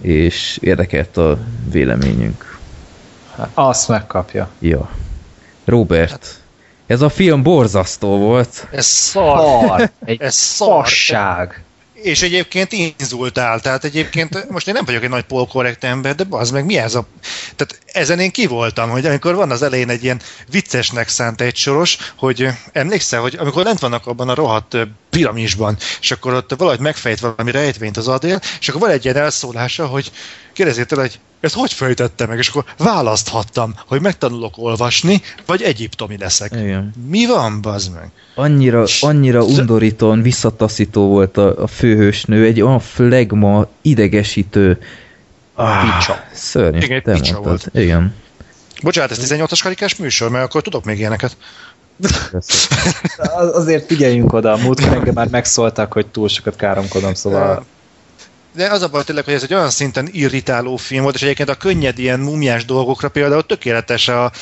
[0.00, 1.38] és érdekelt a
[1.70, 2.58] véleményünk.
[3.36, 4.48] Hát azt megkapja.
[4.58, 4.90] Ja.
[5.64, 6.40] Robert,
[6.86, 8.68] ez a film borzasztó volt.
[8.70, 9.90] Ez szar.
[10.04, 10.86] Egy Ez szar.
[12.02, 16.50] És egyébként inzultál, tehát egyébként most én nem vagyok egy nagy polkorrekt ember, de az
[16.50, 17.06] meg mi ez a...
[17.56, 21.56] Tehát ezen én ki voltam, hogy amikor van az elején egy ilyen viccesnek szánt egy
[21.56, 24.76] soros, hogy emlékszel, hogy amikor lent vannak abban a rohadt
[25.10, 29.16] piramisban, és akkor ott valahogy megfejt valami rejtvényt az adél, és akkor van egy ilyen
[29.16, 30.10] elszólása, hogy
[30.56, 36.52] kérdezzétek, hogy ezt hogy fejtette meg, és akkor választhattam, hogy megtanulok olvasni, vagy egyiptomi leszek.
[36.52, 36.92] Igen.
[37.08, 38.10] Mi van, bazd meg?
[38.34, 44.78] Annyira, annyira undorítóan visszataszító volt a, a főhősnő, egy olyan flegma, idegesítő.
[45.54, 46.24] Ah, Picsa.
[46.32, 47.42] Szörnyű, Igen, picsa mondtad.
[47.42, 47.68] volt.
[47.72, 48.14] Igen.
[48.82, 51.36] Bocsánat, ez 18-as karikás műsor, mert akkor tudok még ilyeneket.
[53.52, 57.64] Azért figyeljünk oda, a múltkor engem már megszóltak, hogy túl sokat káromkodom, szóval
[58.56, 61.48] De az a baj tényleg, hogy ez egy olyan szinten irritáló film volt, és egyébként
[61.48, 64.32] a könnyed ilyen múmiás dolgokra például tökéletes a,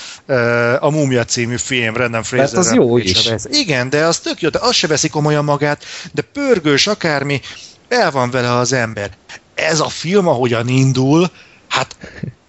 [0.81, 2.59] a Múmia című film, Brendan Fraser.
[2.59, 3.31] az jó is.
[3.45, 7.41] Igen, de az tök jó, de az se veszi komolyan magát, de pörgős akármi,
[7.89, 9.11] el van vele az ember.
[9.55, 11.31] Ez a film, ahogyan indul,
[11.69, 11.97] hát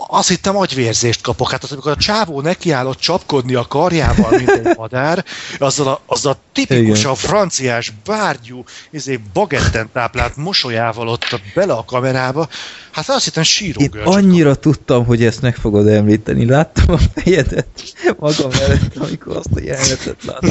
[0.07, 1.51] azt hittem agyvérzést kapok.
[1.51, 5.25] Hát az, amikor a csávó nekiállott csapkodni a karjával, mint egy madár,
[5.59, 11.85] azzal a, azzal a tipikusan franciás, bárgyú, izé, bagetten táplált mosolyával ott a- bele a
[11.85, 12.47] kamerába,
[12.91, 14.05] hát azt hittem Én sírógörcs.
[14.15, 16.45] annyira tudtam, hogy ezt meg fogod említeni.
[16.45, 17.67] Láttam a fejedet
[18.19, 20.49] magam előtt, amikor azt a jelenetet láttam.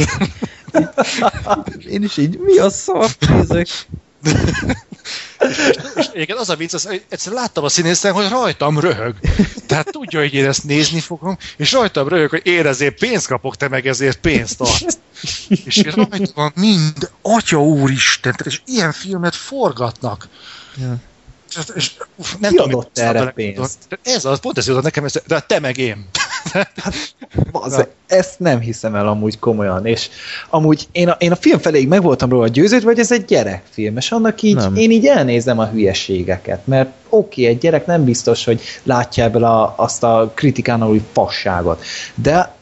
[1.90, 3.66] Én is így, mi a szart nézek?
[5.94, 9.14] És egyébként az a vicc, az, egyszer láttam a színészen, hogy rajtam röhög.
[9.66, 13.56] Tehát tudja, hogy én ezt nézni fogom, és rajtam röhög, hogy én ezért pénzt kapok,
[13.56, 14.98] te meg ezért pénzt adsz.
[15.48, 20.28] És rajta van mind, atya úristen, és ilyen filmet forgatnak.
[20.76, 20.96] Ja.
[21.56, 23.98] És, és, uf, nem Ki tudom, adott mit erre pénzt?
[24.02, 26.08] Ez az, pont ez jutott nekem, ez- de te meg én.
[27.52, 30.08] Bazd, ezt nem hiszem el amúgy komolyan, és
[30.50, 33.96] amúgy én a, én a film feléig meg voltam róla győződve, hogy ez egy gyerekfilm,
[33.96, 34.76] és annak így, Nem.
[34.76, 39.44] én így elnézem a hülyeségeket, mert oké, okay, egy gyerek nem biztos, hogy látja ebből
[39.44, 41.84] a, azt a kritikán aluli fasságot,
[42.14, 42.54] de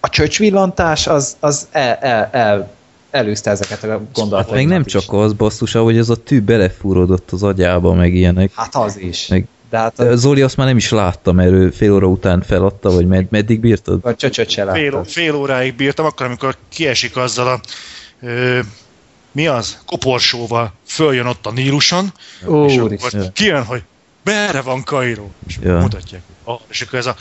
[0.00, 2.70] a csöcsvillantás az, az el, el, el,
[3.12, 4.54] előzte ezeket a gondolatokat.
[4.56, 8.50] Meg nem csak az basszus, ahogy az a tű belefúródott az agyába, meg ilyenek.
[8.54, 9.26] Hát az is.
[9.26, 12.42] Meg- De hát a, Zoli azt már nem is láttam, mert ő fél óra után
[12.42, 13.98] feladta, vagy med- meddig bírtad?
[14.02, 15.08] a csöcsöt se Fél, láttad.
[15.08, 17.60] fél óráig bírtam, akkor, amikor kiesik azzal a
[18.26, 18.58] ö,
[19.32, 19.78] mi az?
[19.86, 22.12] Koporsóval följön ott a Níluson,
[22.46, 23.82] Ó, és akkor kijön, hogy
[24.24, 25.72] merre van Kairó, és Ja.
[25.72, 25.78] ja.
[25.80, 26.22] mutatják.
[26.44, 27.16] Ah, és akkor ez a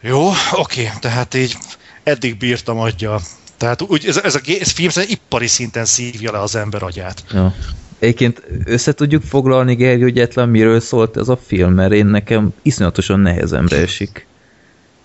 [0.00, 1.56] jó, oké, tehát így
[2.02, 3.20] eddig bírtam adja.
[3.58, 7.24] Tehát úgy, ez, ez a ez film szerintem ipari szinten szívja le az ember agyát.
[7.32, 7.54] Ja.
[7.98, 12.54] Egyébként össze tudjuk foglalni, Gergő, hogy egyetlen miről szólt ez a film, mert én nekem
[12.62, 14.26] iszonyatosan nehezemre esik.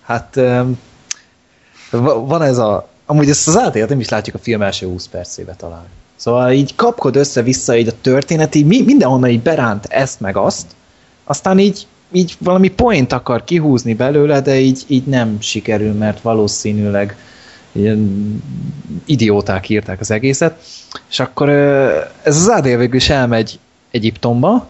[0.02, 0.40] Hát
[2.00, 2.88] van ez a...
[3.06, 5.84] Amúgy ezt az általát nem is látjuk a film első 20 percébe talán.
[6.16, 10.66] Szóval így kapkod össze-vissza így a történet, így mi- mindenhonnan így beránt ezt meg azt,
[11.24, 17.16] aztán így, így valami point akar kihúzni belőle, de így, így nem sikerül, mert valószínűleg
[17.74, 18.42] ilyen
[19.04, 20.58] idióták írták az egészet,
[21.10, 21.48] és akkor
[22.22, 23.58] ez az ADL végül is elmegy
[23.90, 24.68] Egyiptomba,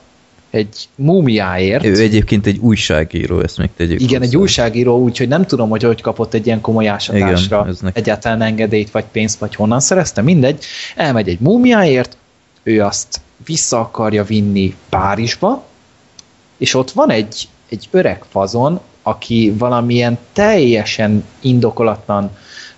[0.50, 1.84] egy múmiáért.
[1.84, 4.38] Ő egyébként egy újságíró, ezt még tegyük Igen, egy hozzá.
[4.38, 8.90] újságíró, úgyhogy nem tudom, hogy hogy kapott egy ilyen komoly ásatásra Igen, neki- egyáltalán engedélyt,
[8.90, 10.64] vagy pénzt, vagy honnan szerezte, mindegy.
[10.96, 12.16] Elmegy egy múmiáért,
[12.62, 15.64] ő azt vissza akarja vinni Párizsba,
[16.56, 22.30] és ott van egy, egy öreg fazon, aki valamilyen teljesen indokolatlan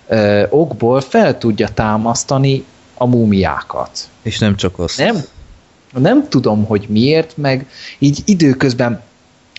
[0.07, 2.63] ö, okból fel tudja támasztani
[2.97, 4.09] a múmiákat.
[4.21, 4.97] És nem csak azt.
[4.97, 5.17] Nem,
[5.97, 7.67] nem tudom, hogy miért, meg
[7.99, 9.01] így időközben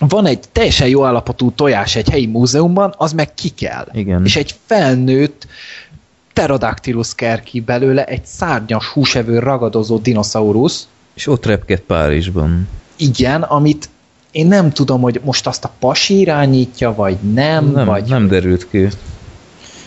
[0.07, 3.87] van egy teljesen jó állapotú tojás egy helyi múzeumban, az meg ki kell.
[3.91, 4.25] Igen.
[4.25, 5.47] És egy felnőtt
[6.33, 12.67] pterodactylus ker ki belőle, egy szárnyas húsevő ragadozó dinoszaurusz, És ott repked Párizsban.
[12.95, 13.89] igen, amit
[14.31, 18.69] én nem tudom, hogy most azt a pasi irányítja, vagy nem, Nem, vagy nem derült
[18.69, 18.87] ki.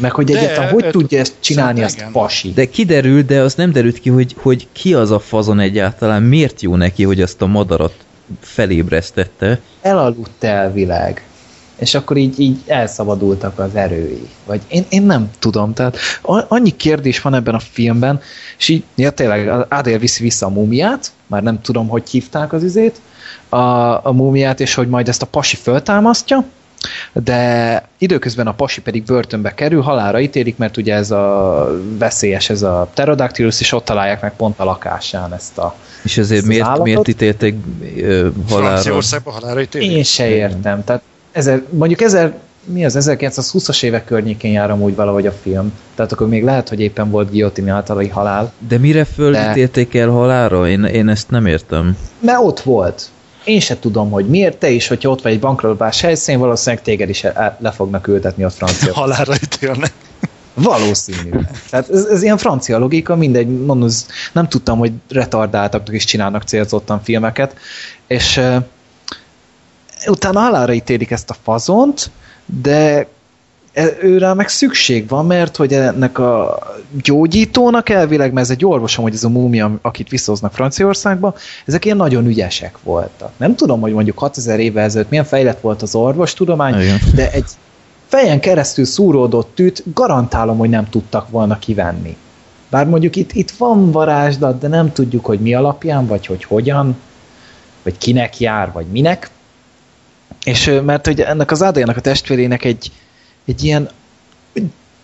[0.02, 2.12] Meg hogy egyáltalán hogy tudja ezt csinálni, azt igen.
[2.12, 2.52] pasi.
[2.52, 6.62] De kiderült, de az nem derült ki, hogy, hogy ki az a fazon egyáltalán, miért
[6.62, 7.94] jó neki, hogy azt a madarat
[8.40, 9.60] felébresztette.
[9.80, 11.24] elaludt elvileg,
[11.76, 14.28] és akkor így, így elszabadultak az erői.
[14.46, 15.96] Vagy én, én nem tudom, tehát
[16.48, 18.20] annyi kérdés van ebben a filmben,
[18.58, 22.52] és így, ja tényleg, az Adél viszi vissza a múmiát, már nem tudom, hogy hívták
[22.52, 23.00] az izét,
[23.48, 23.56] a,
[24.06, 26.44] a múmiát, és hogy majd ezt a pasi föltámasztja,
[27.12, 31.66] de időközben a pasi pedig börtönbe kerül, halára ítélik, mert ugye ez a
[31.98, 35.74] veszélyes, ez a pterodactylus, és ott találják meg pont a lakásán ezt a
[36.04, 36.84] És ezért miért, állatot?
[36.84, 37.54] miért ítélték
[37.96, 38.68] ö, halálra?
[38.68, 39.90] Franciaországban halára ítélik?
[39.90, 40.84] Én se értem.
[40.84, 45.72] Tehát ezer, mondjuk ezer, mi az 1920-as évek környékén jár amúgy valahogy a film.
[45.94, 48.52] Tehát akkor még lehet, hogy éppen volt Guillotine általai halál.
[48.68, 50.68] De mire fölítélték el halálra?
[50.68, 51.96] Én, én ezt nem értem.
[52.20, 53.10] Mert ott volt.
[53.44, 57.08] Én se tudom, hogy miért te is, hogyha ott vagy egy bankrolbás helyszín, valószínűleg téged
[57.08, 57.22] is
[57.58, 58.94] le fognak ültetni a francia.
[59.02, 59.92] Halára ítélnek.
[60.54, 61.30] Valószínű.
[61.70, 63.88] Tehát ez, ez ilyen francia logika, mindegy, mondom,
[64.32, 67.56] nem tudtam, hogy retardáltaknak is csinálnak célzottan filmeket,
[68.06, 68.56] és uh,
[70.06, 72.10] utána halálra ítélik ezt a fazont,
[72.46, 73.06] de
[74.02, 76.58] őre meg szükség van, mert hogy ennek a
[77.02, 81.34] gyógyítónak elvileg, mert ez egy orvosom, hogy ez a múmia, akit visszahoznak Franciaországba,
[81.66, 83.32] ezek ilyen nagyon ügyesek voltak.
[83.36, 86.98] Nem tudom, hogy mondjuk 6000 évvel ezelőtt milyen fejlett volt az orvostudomány, Igen.
[87.14, 87.46] de egy
[88.06, 92.16] fejen keresztül szúródott tűt garantálom, hogy nem tudtak volna kivenni.
[92.70, 96.96] Bár mondjuk itt, itt van varázslat, de nem tudjuk, hogy mi alapján, vagy hogy hogyan,
[97.82, 99.30] vagy kinek jár, vagy minek.
[100.44, 102.92] És mert hogy ennek az Ádájának a testvérének egy,
[103.44, 103.88] egy ilyen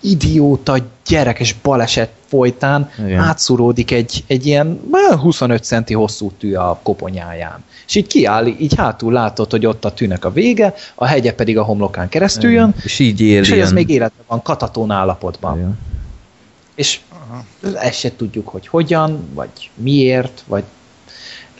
[0.00, 0.76] idióta
[1.06, 3.20] gyerekes baleset folytán Igen.
[3.20, 7.64] átszúródik egy, egy ilyen már 25 centi hosszú tű a koponyáján.
[7.86, 11.58] És így kiáll, így hátul látod, hogy ott a tűnek a vége, a hegye pedig
[11.58, 15.56] a homlokán keresztül jön, És így él és hogy ez még életben van, katatón állapotban.
[15.56, 15.78] Igen.
[16.74, 17.00] És
[17.74, 20.64] ezt se tudjuk, hogy hogyan, vagy miért, vagy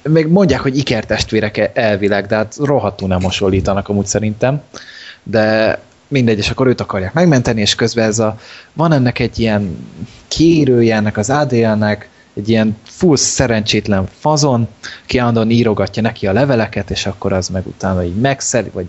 [0.03, 4.63] még mondják, hogy ikertestvérek elvileg, de hát rohadtul nem hasonlítanak amúgy szerintem.
[5.23, 5.79] De
[6.09, 8.39] mindegy, és akkor őt akarják megmenteni, és közben ez a,
[8.73, 9.89] van ennek egy ilyen
[10.29, 14.69] kérője ennek az ADL-nek, egy ilyen full szerencsétlen fazon,
[15.07, 18.87] ki állandóan írogatja neki a leveleket, és akkor az meg utána így megszeri, vagy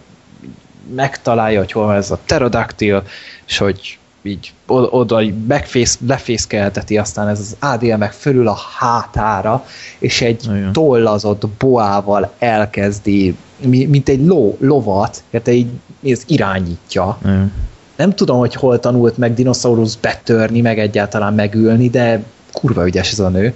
[0.95, 3.03] megtalálja, hogy hol van ez a pterodaktil,
[3.47, 9.65] és hogy így oda megfész, lefészkelteti, aztán ez az ADL meg fölül a hátára,
[9.99, 10.71] és egy Igen.
[10.73, 15.67] tollazott boával elkezdi, mi- mint egy ló, lovat, érte így
[16.03, 17.17] ez irányítja.
[17.21, 17.53] Igen.
[17.95, 23.19] Nem tudom, hogy hol tanult meg dinoszaurusz betörni, meg egyáltalán megülni, de kurva ügyes ez
[23.19, 23.53] a nő.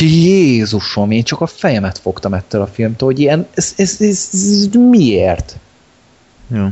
[0.00, 4.68] Jézusom, én csak a fejemet fogtam ettől a filmtől, hogy ilyen, ez, ez, ez, ez
[4.90, 5.56] miért?
[6.48, 6.66] Jó.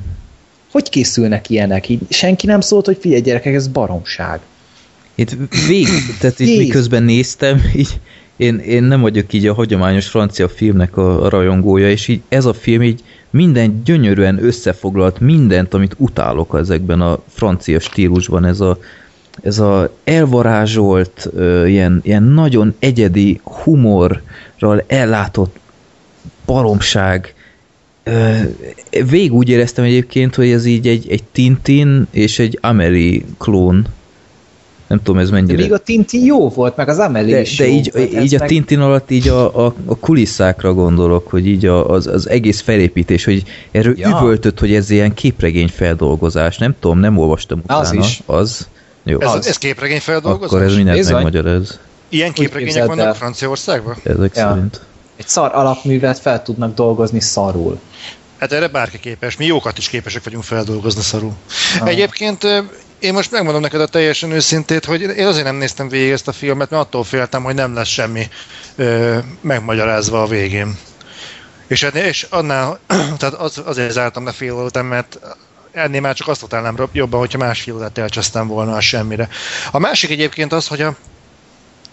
[0.75, 1.89] Hogy készülnek ilyenek?
[1.89, 4.41] Így senki nem szólt, hogy figyelj gyerekek, ez baromság.
[5.15, 5.37] Itt
[5.69, 5.87] vég,
[6.21, 8.01] tehát itt miközben néztem, így
[8.37, 12.45] én, én nem vagyok így a hagyományos francia filmnek a, a rajongója, és így ez
[12.45, 18.79] a film így minden gyönyörűen összefoglalt mindent, amit utálok ezekben a francia stílusban, ez a,
[19.43, 25.57] ez a elvarázsolt, ö, ilyen, ilyen nagyon egyedi humorral ellátott
[26.47, 27.34] baromság.
[29.11, 33.87] Végig úgy éreztem egyébként, hogy ez így egy, egy Tintin és egy Amelie klón.
[34.87, 35.57] Nem tudom, ez De mennyire...
[35.63, 38.13] még a Tinti jó volt, meg az Amelie De, is de jó így, volt.
[38.25, 42.07] Így a meg- Tintin alatt így a, a, a kulisszákra gondolok, hogy így a, az,
[42.07, 44.19] az egész felépítés, hogy erről Ja.
[44.21, 46.59] üvöltött, hogy ez ilyen képregény feldolgozás.
[46.59, 47.81] Nem tudom, nem olvastam utána.
[47.81, 48.23] Az is.
[48.27, 48.69] Az?
[49.03, 49.21] Jó.
[49.21, 49.47] Ez, Az.
[49.47, 50.53] ez képregény feldolgozás?
[50.53, 51.15] Akkor ez mindent Bizony.
[51.15, 51.79] megmagyaráz.
[52.09, 53.15] Ilyen képregények vannak el.
[53.15, 53.95] Franciaországban?
[54.03, 54.49] Ezek Ja.
[54.49, 54.81] szerint.
[55.17, 57.81] Egy szar alapművet fel tudnak dolgozni szarul.
[58.39, 59.37] Hát erre bárki képes.
[59.37, 61.33] Mi jókat is képesek vagyunk feldolgozni szarul.
[61.81, 61.89] Ah.
[61.89, 62.45] Egyébként
[62.99, 66.33] én most megmondom neked a teljesen őszintét, hogy én azért nem néztem végig ezt a
[66.33, 68.29] filmet, mert attól féltem, hogy nem lesz semmi
[68.77, 70.79] ö, megmagyarázva a végén.
[71.67, 72.79] És, és annál,
[73.19, 75.19] tehát az, azért zártam le fél után, mert
[75.73, 79.29] ennél már csak azt utálnám jobban, hogyha másfél órát elcsesztem volna a semmire.
[79.71, 80.97] A másik egyébként az, hogy, a,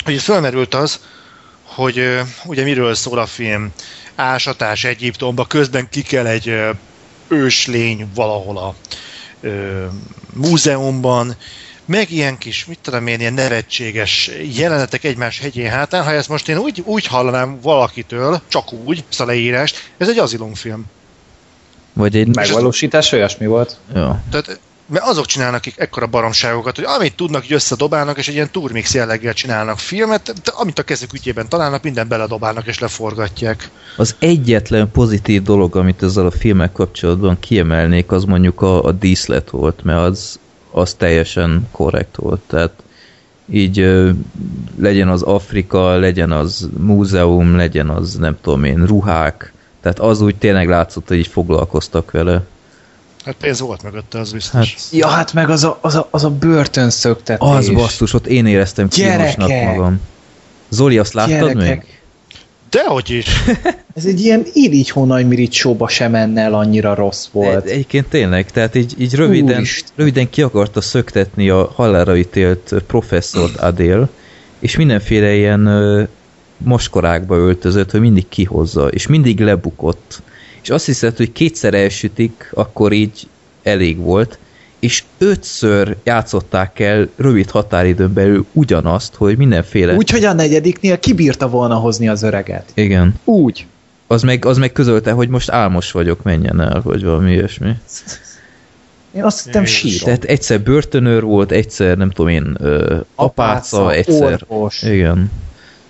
[0.04, 1.00] hogy fölmerült az,
[1.76, 3.72] hogy ugye miről szól a film.
[4.16, 6.60] Ásatás Egyiptomba, közben kikel egy
[7.28, 8.76] őslény valahol a
[9.42, 9.86] ö,
[10.34, 11.36] múzeumban,
[11.86, 16.50] meg ilyen kis, mit tudom én, ilyen nevetséges jelenetek egymás hegyén hátán, ha ezt most
[16.50, 20.86] én úgy, úgy hallanám valakitől, csak úgy, ezt a leírást, ez egy azilumfilm.
[21.94, 22.36] Vagy egy...
[22.36, 23.78] Megvalósítás olyasmi volt.
[23.94, 24.24] Ja.
[24.32, 24.60] Tehát
[24.92, 28.94] mert azok csinálnak akik ekkora baromságokat, hogy amit tudnak, így összedobálnak, és egy ilyen turmix
[28.94, 33.70] jelleggel csinálnak filmet, de amit a kezük ügyében találnak, minden beledobálnak és leforgatják.
[33.98, 39.50] Az egyetlen pozitív dolog, amit ezzel a filmek kapcsolatban kiemelnék, az mondjuk a, a díszlet
[39.50, 40.40] volt, mert az,
[40.72, 42.42] az teljesen korrekt volt.
[42.48, 42.72] Tehát
[43.50, 44.02] így
[44.80, 50.36] legyen az Afrika, legyen az múzeum, legyen az nem tudom én, ruhák, tehát az úgy
[50.36, 52.44] tényleg látszott, hogy így foglalkoztak vele.
[53.26, 54.74] Hát pénz volt mögötte, az biztos.
[54.74, 57.48] Hát Ja, hát meg az a, az a, az a börtönszöktetés.
[57.50, 60.00] az basszus, ott én éreztem kínosnak magam.
[60.70, 61.56] Zoli, azt láttad Gyerekek.
[61.56, 62.00] még?
[62.70, 63.28] Dehogy is!
[63.96, 67.66] Ez egy ilyen irigy honajmirigy showba sem menne el, annyira rossz volt.
[67.66, 69.92] Egy, egyébként tényleg, tehát így, így röviden, Úristen.
[69.96, 74.10] röviden ki akarta szöktetni a halálra ítélt professzort Adél,
[74.60, 76.04] és mindenféle ilyen ö,
[76.58, 80.22] moskorákba öltözött, hogy mindig kihozza, és mindig lebukott.
[80.62, 83.28] És azt hiszed, hogy kétszer elsütik, akkor így
[83.64, 84.38] elég volt,
[84.80, 89.96] és ötször játszották el rövid határidőn belül ugyanazt, hogy mindenféle...
[89.96, 92.72] Úgy, hogy a negyediknél kibírta volna hozni az öreget.
[92.74, 93.14] Igen.
[93.24, 93.66] Úgy.
[94.08, 97.72] Az meg, az meg közölte, hogy most álmos vagyok, menjen el, vagy valami ilyesmi.
[99.12, 100.00] Én azt hittem sírom.
[100.04, 104.40] Tehát egyszer börtönőr volt, egyszer nem tudom én, ö, apáca, egyszer.
[104.48, 104.82] orvos.
[104.82, 105.32] Igen.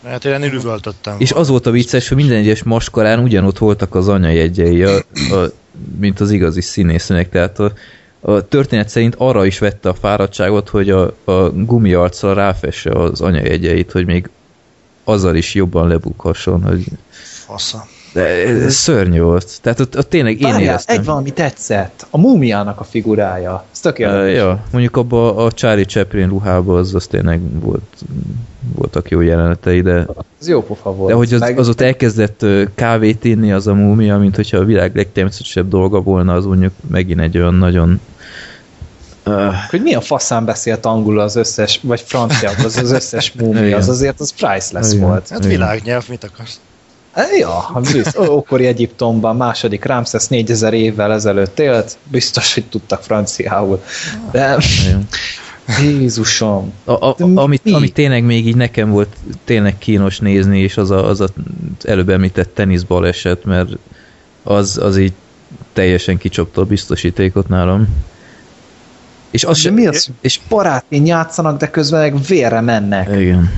[0.04, 1.16] Hát én üvöltöttem.
[1.18, 5.52] És az volt a vicces, hogy minden egyes maskarán ugyanott voltak az anyajegyei, a, a,
[6.00, 7.30] mint az igazi színésznek.
[7.30, 7.74] Tehát a,
[8.20, 13.92] a történet szerint arra is vette a fáradtságot, hogy a, a gumiarccal ráfesse az anyajegyeit,
[13.92, 14.30] hogy még
[15.04, 16.64] azzal is jobban lebukhasson.
[16.64, 16.86] Hogy...
[17.46, 17.88] Fasza.
[18.14, 19.62] De ez szörnyű volt.
[19.62, 20.98] Tehát ott, ott tényleg én Várjál, éreztem.
[21.00, 22.08] egy valami tetszett.
[22.10, 23.64] A múmiának a figurája.
[23.72, 24.36] Ez Uh, tökéletes.
[24.36, 28.02] ja, mondjuk abban a Charlie Chaplin ruhában az, az tényleg volt,
[28.76, 30.06] voltak jó jelenetei, de,
[30.42, 31.10] Ez jó pofa volt.
[31.10, 34.64] de hogy az, Meg- az ott elkezdett kávét inni az a múmia, mint hogyha a
[34.64, 38.00] világ legtermészetesebb dolga volna, az mondjuk megint egy olyan nagyon
[39.26, 43.90] uh, hogy milyen faszán beszélt angolul az összes, vagy francia, az az összes múmia, az
[43.90, 45.08] azért az priceless Igen.
[45.08, 45.30] volt.
[45.30, 46.60] Hát világnyelv, mit akarsz?
[47.40, 53.84] Ja, biztos, ókori Egyiptomban második Ramses 4000 évvel ezelőtt élt, biztos, hogy tudtak franciául.
[54.32, 54.58] De.
[55.82, 56.74] Jézusom.
[56.84, 57.74] A, a, amit, mi?
[57.74, 61.28] amit tényleg még így nekem volt tényleg kínos nézni, és az a, az a
[61.84, 63.70] előbb említett teniszbaleset, mert
[64.44, 65.14] az, az így
[65.74, 67.88] teljesen kicsapta a biztosítékot nálam.
[69.32, 70.10] És az De sem, mi az?
[70.22, 73.20] és Barátén játszanak, de közben meg vérre mennek.
[73.20, 73.52] igen.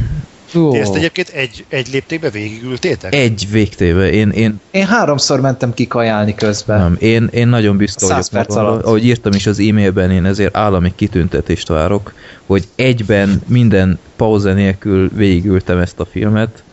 [0.55, 0.71] Ó.
[0.71, 3.13] Ti ezt egyébként egy, egy léptékbe végigültétek?
[3.15, 4.11] Egy végtéve.
[4.11, 6.79] Én, én, Én háromszor mentem kikajálni közben.
[6.79, 8.71] nem, én, én nagyon büszke vagyok perc magamra.
[8.71, 8.85] alatt.
[8.85, 12.13] Ahogy írtam is az e-mailben, én ezért állami kitüntetést várok,
[12.45, 16.63] hogy egyben minden pauza nélkül végigültem ezt a filmet,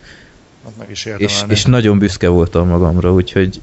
[0.65, 3.61] Hát meg is és, és nagyon büszke voltam magamra, úgyhogy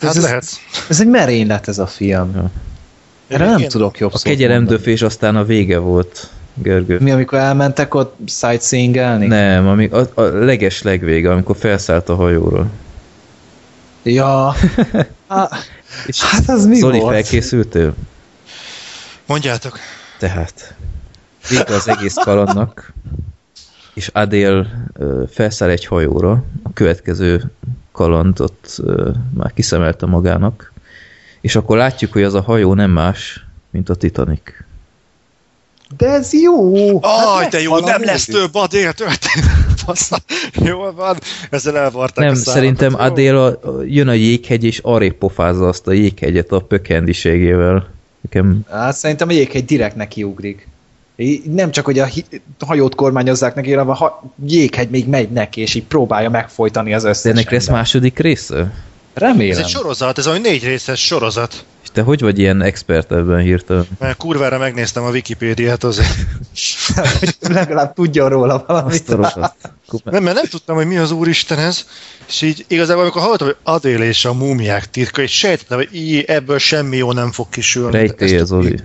[0.00, 0.44] hát ez- lehet.
[0.88, 2.32] Ez egy merénylet ez a film.
[2.34, 2.50] Ja.
[3.28, 6.28] Erre nem Én- tudok jobb a kegyelemdöfés aztán a vége volt,
[6.62, 6.98] Gergő.
[7.00, 9.26] Mi, amikor elmentek ott sightseeingelni?
[9.26, 12.70] Nem, ami, a, a leges legvége, amikor felszállt a hajóról.
[14.02, 14.54] Ja.
[15.28, 15.52] Há-
[16.06, 17.12] És Hát az mi Zoli, volt?
[17.12, 17.94] felkészültél?
[19.26, 19.78] Mondjátok.
[20.18, 20.74] Tehát
[21.48, 22.92] vége az egész kalandnak,
[23.94, 24.66] és Adél
[25.30, 27.42] felszáll egy hajóra, a következő
[27.92, 28.76] kalandot
[29.34, 30.72] már kiszemelte magának,
[31.40, 34.42] és akkor látjuk, hogy az a hajó nem más, mint a Titanic.
[35.96, 36.74] De ez jó!
[37.02, 39.58] Aj, Hát de jó, nem lesz több Adél történet.
[40.70, 41.16] Jól van,
[41.50, 42.54] ezzel elvarták Nem, a számat.
[42.54, 42.98] szerintem Jó.
[42.98, 47.88] Adél a, jön a jéghegy, és arrébb pofázza azt a jéghegyet a pökhendiségével.
[48.20, 50.68] Nekem Hát szerintem a jéghegy direkt nekiugrik.
[51.16, 52.08] Í- Nem csak, hogy a
[52.66, 57.04] hajót kormányozzák neki, hanem a ha- jéghegy még megy neki, és így próbálja megfojtani az
[57.04, 58.72] összes De ennek lesz második része?
[59.14, 59.50] Remélem.
[59.50, 61.64] Ez egy sorozat, ez egy négy részes sorozat.
[61.92, 63.86] Te hogy vagy ilyen expert ebben hirtelen?
[63.98, 66.08] Mert kurvára megnéztem a Wikipédiát azért.
[67.18, 69.08] hogy legalább tudjon róla valamit.
[70.04, 71.86] Nem, mert nem tudtam, hogy mi az úristen ez,
[72.28, 76.24] és így igazából amikor hallottam, hogy Adél és a múmiák titka, és sejtettem, hogy így
[76.24, 77.96] ebből semmi jó nem fog kisülni.
[77.96, 78.80] Rejtélye, Zoli.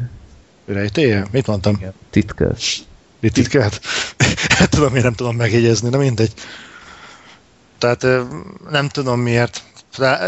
[0.65, 1.25] Rejtélye?
[1.31, 1.75] Mit mondtam?
[1.77, 1.93] Igen.
[2.09, 2.83] Titkás.
[3.19, 3.79] Mit titkát?
[4.57, 6.31] Hát tudom, én nem tudom megjegyezni, de mindegy.
[7.77, 8.05] Tehát
[8.69, 9.63] nem tudom miért.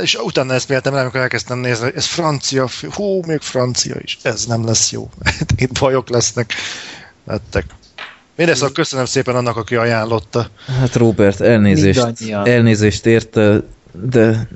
[0.02, 4.18] És utána ezt méltem rá, amikor elkezdtem nézni, hogy ez francia, hú, még francia is,
[4.22, 5.10] ez nem lesz jó.
[5.56, 6.54] Itt bajok lesznek.
[7.26, 7.66] Lettek.
[8.36, 10.50] Mindezt szóval köszönöm szépen annak, aki ajánlotta.
[10.80, 12.48] Hát Robert, elnézést, Mindannyian.
[12.48, 14.48] elnézést érte, de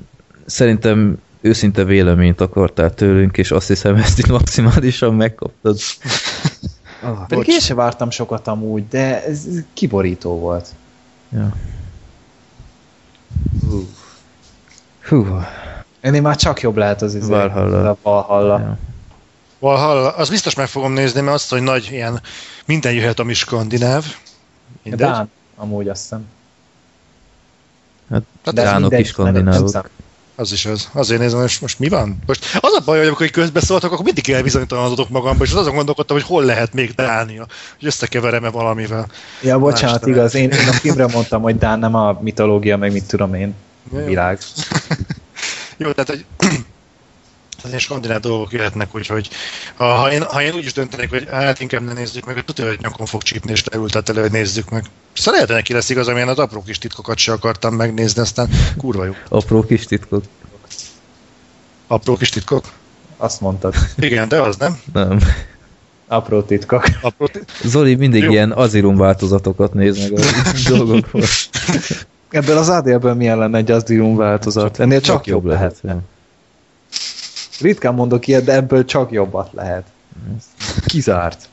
[0.46, 5.78] szerintem őszinte véleményt akartál tőlünk, és azt hiszem, ezt itt maximálisan megkaptad.
[7.02, 10.68] Oh, pedig én sem vártam sokat amúgy, de ez kiborító volt.
[11.32, 11.52] Ja.
[15.08, 15.26] Hú,
[16.00, 17.28] Ennél már csak jobb lehet az izé.
[17.28, 17.90] Valhalla.
[17.90, 18.58] A Valhalla.
[18.58, 18.78] ja.
[19.58, 22.20] Valhalla, az biztos meg fogom nézni, mert azt, hogy nagy ilyen,
[22.64, 24.04] minden jöhet, ami skandináv.
[24.82, 25.08] Mindegy.
[25.08, 26.26] Dán, amúgy azt hiszem.
[28.10, 29.90] Hát Hát dánok is skandinávok.
[30.34, 30.88] Az is az.
[30.92, 32.18] Azért nézem, most, most mi van?
[32.26, 36.26] Most az a baj, hogy amikor közbeszóltak, akkor mindig elbizonytalanodok magamba, és azon gondolkodtam, hogy
[36.26, 37.46] hol lehet még Dánia,
[37.78, 39.06] hogy összekeverem-e valamivel.
[39.42, 42.92] Ja, bocsánat, Más igaz, én, én a filmre mondtam, hogy Dán nem a mitológia, meg
[42.92, 43.54] mit tudom én.
[43.90, 44.38] Világ.
[45.76, 46.24] Jó, tehát hogy
[47.66, 49.30] ilyen skandináv dolgok jöhetnek, úgyhogy
[49.74, 52.44] ha, ha, én, ha én úgy is döntenék, hogy hát inkább ne nézzük meg, hogy
[52.44, 54.84] tudja, hogy nyakon fog csípni, és leültet elő, hogy nézzük meg.
[55.12, 59.04] Szóval lehet, neki lesz igaz, amilyen az apró kis titkokat se akartam megnézni, aztán kurva
[59.04, 59.12] jó.
[59.28, 60.24] Apró kis titkok.
[61.86, 62.64] Apró kis titkok?
[63.16, 63.74] Azt mondtad.
[63.96, 64.80] Igen, de az nem.
[64.92, 65.20] Nem.
[66.06, 66.84] Apró titkok.
[67.00, 68.30] Apró tit- Zoli mindig Jó.
[68.30, 70.22] ilyen azilum változatokat néz meg a
[70.68, 71.22] dolgokból.
[72.32, 74.80] Ebből az ADL-ből milyen lenne egy Asdium változat?
[74.80, 75.82] Ennél csak, jobb lehet.
[77.60, 79.86] Ritkán mondok ilyet, de ebből csak jobbat lehet.
[80.86, 81.48] Kizárt.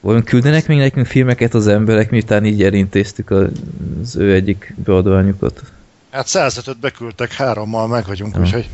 [0.00, 5.62] Vajon küldenek még nekünk filmeket az emberek, miután így elintéztük az ő egyik beadványukat?
[6.10, 8.40] Hát 105-öt beküldtek, hárommal meg vagyunk, Ja.
[8.40, 8.68] úgyhogy,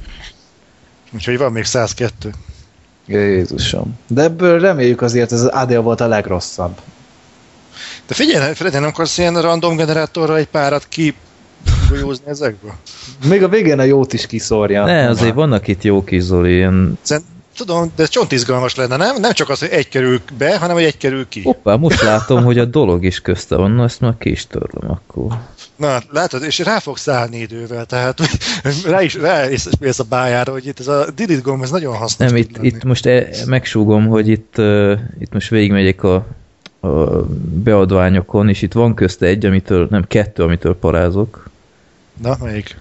[1.13, 2.35] úgyhogy van még 102.
[3.07, 3.99] Jézusom.
[4.07, 6.81] De ebből reméljük azért, ez az ADL volt a legrosszabb.
[8.07, 11.15] De figyelj, Freddy, nem akarsz ilyen random generátorra egy párat ki
[11.89, 12.73] golyózni ezekből?
[13.29, 14.85] Még a végén a jót is kiszórja.
[14.85, 16.99] Ne, azért vannak itt jó kis Zoli, ilyen...
[17.57, 19.21] Tudom, de ez csont izgalmas lenne, nem?
[19.21, 21.43] Nem csak az, hogy egy kerül be, hanem hogy egy kerül ki.
[21.43, 24.91] Hoppá, most látom, hogy a dolog is közte van, na ezt már ki is törlöm
[24.91, 25.39] akkor.
[25.77, 28.29] Na, látod, és rá fogsz állni idővel, tehát hogy
[28.85, 31.97] rá is rá is mész a bájára, hogy itt ez a delete gomb, ez nagyon
[31.97, 32.67] hasznos Nem, itt, lenni.
[32.67, 36.27] itt most e, megsúgom, hogy itt, uh, itt most végigmegyek a
[37.63, 41.49] beadványokon, és itt van közte egy, amitől, nem kettő, amitől parázok.
[42.23, 42.81] Na, melyik?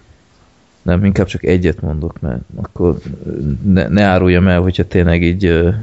[0.81, 2.97] Nem, inkább csak egyet mondok, mert akkor
[3.63, 5.73] ne, ne áruljam el, hogyha tényleg így uh,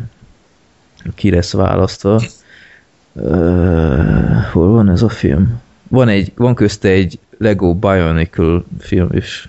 [1.14, 2.22] ki lesz választva.
[3.12, 5.60] Uh, hol van ez a film?
[5.88, 9.48] Van, egy, van közte egy Lego Bionicle film is.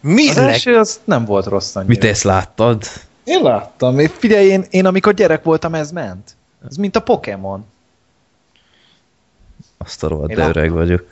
[0.00, 1.92] Mi Az első az nem volt rossz annyira.
[1.92, 2.82] Mit ezt láttad?
[3.24, 3.98] Én láttam.
[3.98, 6.36] Figyelj, én, én amikor gyerek voltam, ez ment.
[6.68, 7.64] Ez mint a Pokémon.
[9.78, 11.06] Azt a rohadt de öreg vagyok.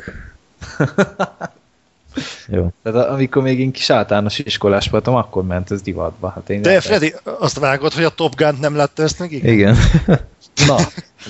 [2.48, 2.72] Jó.
[2.82, 6.28] Tehát a- amikor még én kis általános iskolás voltam, akkor ment ez divatba.
[6.34, 9.32] Hát én De Freddy, azt vágod, hogy a Top Gun nem látta ezt meg?
[9.32, 9.52] Igen.
[9.52, 9.76] Igen.
[10.66, 10.76] Na,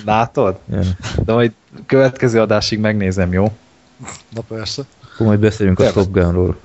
[0.05, 0.59] látod?
[0.71, 0.79] ja.
[1.25, 1.51] De majd
[1.85, 3.51] következő adásig megnézem, jó?
[4.29, 4.81] Na persze.
[5.13, 6.03] Akkor majd beszélünk a Tényleg.
[6.03, 6.57] Top Gunról.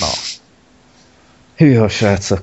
[0.00, 0.06] Na.
[1.56, 2.42] Hűha, srácok.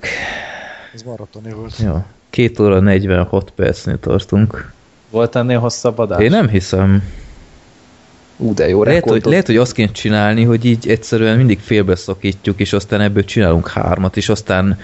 [0.94, 1.78] Ez maratoni volt.
[1.78, 2.06] Jó.
[2.30, 4.72] Két óra 46 percnél tartunk.
[5.10, 6.22] Volt ennél hosszabb adás?
[6.22, 7.04] Én nem hiszem.
[8.44, 12.60] Ú, de jó Lehet hogy, lehet, hogy azt kéne csinálni, hogy így egyszerűen mindig félbeszakítjuk,
[12.60, 14.80] és aztán ebből csinálunk hármat, és aztán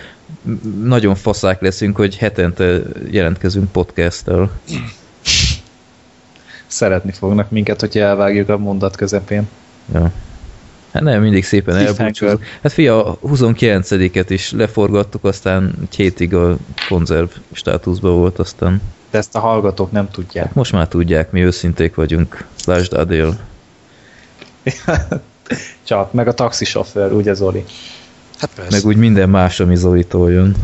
[0.83, 4.51] nagyon faszák leszünk, hogy hetente jelentkezünk podcasttel.
[6.67, 9.47] Szeretni fognak minket, hogyha elvágjuk a mondat közepén.
[9.93, 10.11] Ja.
[10.91, 12.43] Hát nem, mindig szépen elbúcsúzunk.
[12.61, 16.57] Hát fia, a 29-et is leforgattuk, aztán egy hétig a
[16.89, 18.81] konzerv státuszban volt, aztán
[19.11, 20.53] De ezt a hallgatók nem tudják.
[20.53, 22.45] most már tudják, mi őszinték vagyunk.
[22.65, 23.37] Lásd Adél.
[25.83, 27.65] Csak, meg a taxisofőr, ugye Zoli?
[28.39, 28.75] Hát persze.
[28.75, 30.55] Meg úgy minden más, ami Zolitól jön.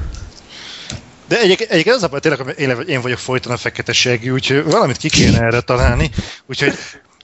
[1.28, 2.40] De egyébként egyik az a baj, tényleg,
[2.76, 6.10] hogy én, vagyok folyton a fekete segű, úgyhogy valamit ki kéne erre találni.
[6.46, 6.74] Úgyhogy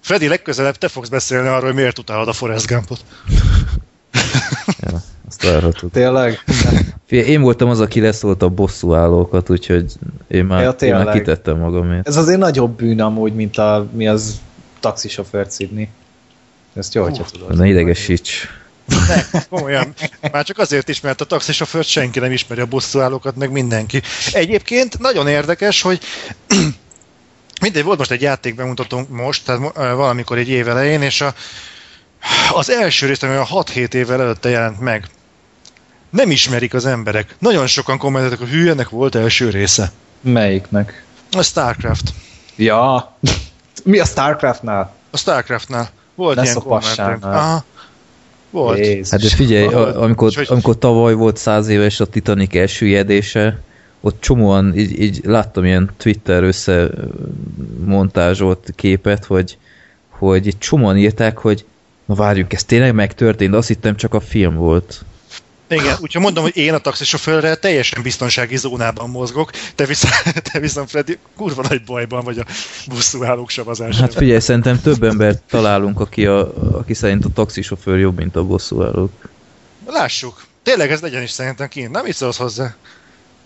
[0.01, 3.00] Freddy, legközelebb te fogsz beszélni arról, hogy miért utálod a Forrest Gumpot.
[4.80, 5.91] Ja, azt várhatod.
[5.91, 6.43] Tényleg?
[7.08, 9.93] Fia, én voltam az, aki leszólt a bosszú állókat, úgyhogy
[10.27, 12.08] én már, Ja, én már kitettem magamért.
[12.08, 14.41] Ez azért nagyobb bűn amúgy, mint a, mi az
[14.80, 15.90] taxisofőr Sydney.
[16.74, 17.58] Ezt jó, hogyha tudod.
[17.58, 18.48] Ne idegesíts.
[19.08, 19.93] Ne, komolyan.
[20.32, 24.01] Már csak azért is, mert a taxisofőrt senki nem ismeri a bosszúállókat, meg mindenki.
[24.33, 26.00] Egyébként nagyon érdekes, hogy
[27.61, 31.33] Mindegy, volt most egy játék bemutatónk most, tehát ö, valamikor egy év elején, és a,
[32.53, 35.08] az első rész, ami a 6-7 évvel előtte jelent meg,
[36.09, 37.35] nem ismerik az emberek.
[37.40, 39.91] Nagyon sokan kommenteltek, hogy hű, ennek volt első része.
[40.22, 41.03] Melyiknek?
[41.32, 42.14] A Starcraft.
[42.56, 43.17] Ja.
[43.83, 44.93] Mi a Starcraftnál?
[45.11, 45.90] A Starcraftnál
[46.22, 47.19] volt Ne ilyen kommentek.
[47.19, 47.35] már.
[47.35, 47.64] Aha.
[48.50, 48.77] Volt.
[48.77, 49.09] Jézus.
[49.09, 53.59] Hát de figyelj, a- amikor, hogy- amikor tavaly volt száz éves a Titanic elsüllyedése,
[54.01, 59.58] ott csomóan így, így láttam ilyen Twitter összemontázsolt képet, hogy,
[60.09, 61.66] hogy csomóan írták, hogy
[62.06, 65.06] na várjunk, ez tényleg megtörtént, azt hittem csak a film volt.
[65.72, 70.14] Igen, úgyhogy mondom, hogy én a taxisofőrrel teljesen biztonsági zónában mozgok, te viszont,
[70.51, 72.45] te viszont Freddy, kurva nagy bajban vagy a
[72.88, 74.00] buszúállók savazásában.
[74.00, 78.43] Hát figyelj, szerintem több embert találunk, aki, a, aki szerint a taxisofőr jobb, mint a
[78.43, 79.11] bosszúállók.
[79.85, 80.45] Lássuk.
[80.64, 81.91] Tényleg ez legyen is szerintem kint.
[81.91, 82.75] Nem mit szólsz hozzá?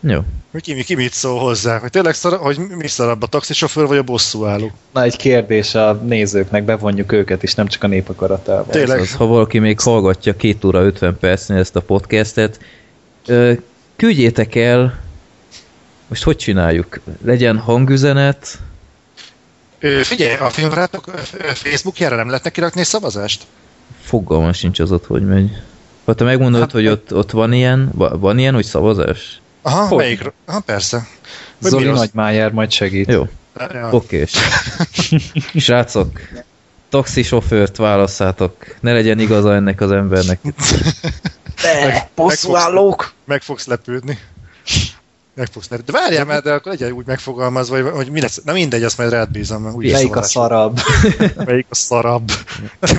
[0.07, 0.19] Jó.
[0.51, 1.79] Hogy ki, ki mit szól hozzá?
[1.79, 4.71] Hogy tényleg szar, hogy mi szarabb, a taxisofőr vagy a bosszúálló?
[4.93, 8.65] Na egy kérdés a nézőknek, bevonjuk őket is, nem csak a népakaratával.
[8.69, 8.99] Tényleg.
[8.99, 12.59] Az, ha valaki még hallgatja 2 óra 50 percnél ezt a podcastet,
[13.95, 14.99] küldjétek el,
[16.07, 16.99] most hogy csináljuk?
[17.23, 18.59] Legyen hangüzenet,
[19.79, 20.83] Ö, figyelj, a ö,
[21.53, 23.43] Facebookjára nem lehetne kirakni egy szavazást?
[24.01, 25.51] fogalmam sincs az ott, hogy megy.
[26.05, 29.39] Ha te megmondod, hát, hogy ott, ott van ilyen, va- van ilyen, hogy szavazás?
[29.65, 29.97] Aha, Hogy?
[29.97, 30.31] melyik?
[30.45, 31.07] Aha, persze.
[31.59, 31.85] Vagy Zoli?
[31.85, 33.07] Nagymájer majd segít.
[33.11, 33.27] Jó,
[33.57, 33.89] Ja.
[33.91, 34.25] oké.
[35.55, 36.19] Srácok,
[36.89, 38.75] taxisofőrt válasszátok.
[38.79, 40.39] Ne legyen igaza ennek az embernek.
[41.61, 43.13] De, bosszúállók!
[43.25, 44.19] Meg fogsz lepődni.
[45.35, 45.67] Meg fogsz.
[45.67, 48.41] De várjál már, de akkor legyen úgy megfogalmazva, hogy, hogy mi lesz.
[48.45, 49.61] Na mindegy, azt majd rád bízom.
[49.61, 50.79] mert úgyis Melyik a szarabb?
[51.45, 52.31] Melyik a szarabb?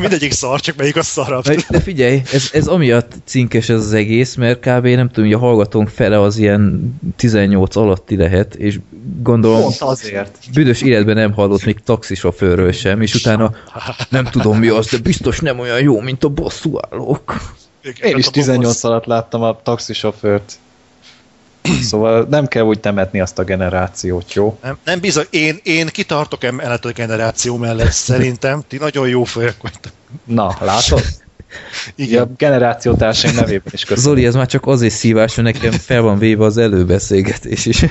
[0.01, 1.45] Mindegyik szar, csak melyik a szarabb.
[1.45, 4.87] De, figyelj, ez, ez amiatt cinkes ez az egész, mert kb.
[4.87, 8.79] nem tudom, hogy a hallgatónk fele az ilyen 18 alatti lehet, és
[9.23, 10.39] gondolom Pont azért.
[10.55, 13.53] büdös életben nem hallott még taxisofőrről sem, és utána
[14.09, 17.35] nem tudom mi az, de biztos nem olyan jó, mint a bosszúállók.
[18.03, 20.59] Én is 18 alatt láttam a taxisofőrt.
[21.91, 24.59] Szóval nem kell úgy temetni azt a generációt, jó?
[24.63, 28.63] Nem, nem bizony, én, én kitartok emellett a generáció mellett, szerintem.
[28.69, 29.93] Ti nagyon jó fejek vagytok.
[30.25, 31.03] Na, látod?
[31.95, 32.23] Igen.
[32.23, 34.11] A generációtársaim nevében is köszönöm.
[34.11, 37.85] Zoli, ez már csak azért szívás, hogy nekem fel van véve az előbeszélgetés is.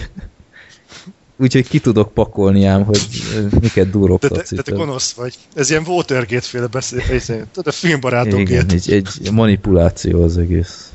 [1.38, 5.36] Úgyhogy ki tudok pakolni ám, hogy ö, miket De te, te, te gonosz vagy.
[5.54, 7.26] Ez ilyen Watergate féle beszélés.
[7.26, 8.50] Tudod, a filmbarátokért.
[8.50, 10.90] Igen, egy, egy manipuláció az egész.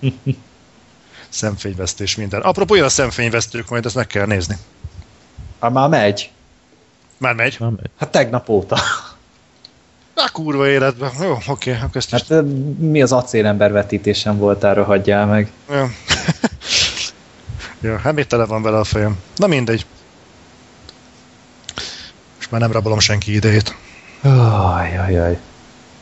[1.36, 2.40] Szemfényvesztés minden.
[2.40, 4.56] Apropó, jön a szemfényvesztők, majd ezt meg kell nézni.
[5.60, 6.30] Hát már megy.
[7.18, 7.56] Már megy.
[7.58, 8.78] Nem, Hát tegnap óta.
[10.14, 11.10] Na kurva életben.
[11.20, 12.20] Jó, oké, akkor ezt is.
[12.20, 12.40] Hát ö,
[12.78, 15.50] mi az acélember vetítésen voltál, hagyjál meg.
[15.70, 15.90] Ja.
[17.80, 19.18] ja, hát még tele van vele a fejem.
[19.36, 19.86] Na mindegy.
[22.36, 23.74] Most már nem rabolom senki idejét.
[24.22, 25.38] Ajajaj.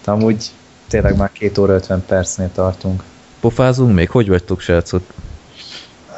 [0.04, 0.50] De amúgy
[0.88, 3.02] tényleg már két óra 50 percnél tartunk.
[3.40, 4.10] Pofázunk még?
[4.10, 5.02] Hogy vagytok, srácok?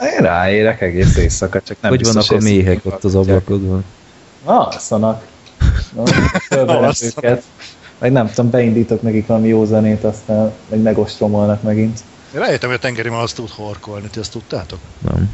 [0.00, 3.84] Én ráérek egész éjszaka, csak nem hogy vannak a méhek ott az ablakodban?
[4.44, 5.26] Alszanak.
[5.97, 7.02] Alszanak.
[7.02, 7.42] őket.
[7.99, 12.00] Vagy nem tudom, beindítok nekik valami jó zenét, aztán meg megostromolnak megint.
[12.34, 14.78] Én rájöttem, hogy a tengeri malac tud horkolni, ti ezt tudtátok?
[14.99, 15.31] Nem.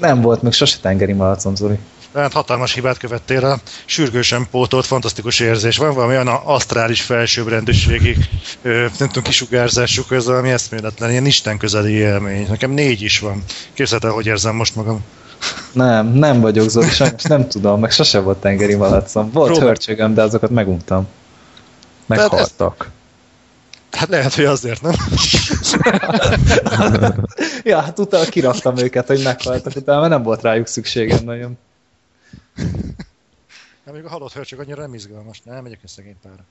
[0.00, 1.78] Nem volt még sose tengeri malacom, Zoli.
[2.12, 5.76] Tehát hatalmas hibát követtél el, sürgősen pótolt, fantasztikus érzés.
[5.76, 8.16] Van valami olyan asztrális felsőbbrendűségi,
[8.62, 12.46] nem tudom, kisugárzásuk, ez valami eszméletlen, ilyen Isten közeli élmény.
[12.48, 13.44] Nekem négy is van.
[13.72, 15.04] Képzeld el, hogy érzem most magam.
[15.72, 19.30] Nem, nem vagyok Zoli, sajnos nem tudom, meg sose volt tengeri malacom.
[19.30, 19.66] Volt Próbál.
[19.66, 21.08] hörcsögöm, de azokat meguntam.
[22.06, 22.90] Meghaltak.
[23.90, 24.94] Hát lehet, hogy azért, nem?
[27.64, 31.58] ja, hát utána kiraktam őket, hogy meghaltak, utána mert nem volt rájuk szükségem nagyon.
[33.84, 35.42] Hát még a halott hörcsög annyira nem izgalmas.
[35.44, 36.44] Nem, megyek egy szegény pára.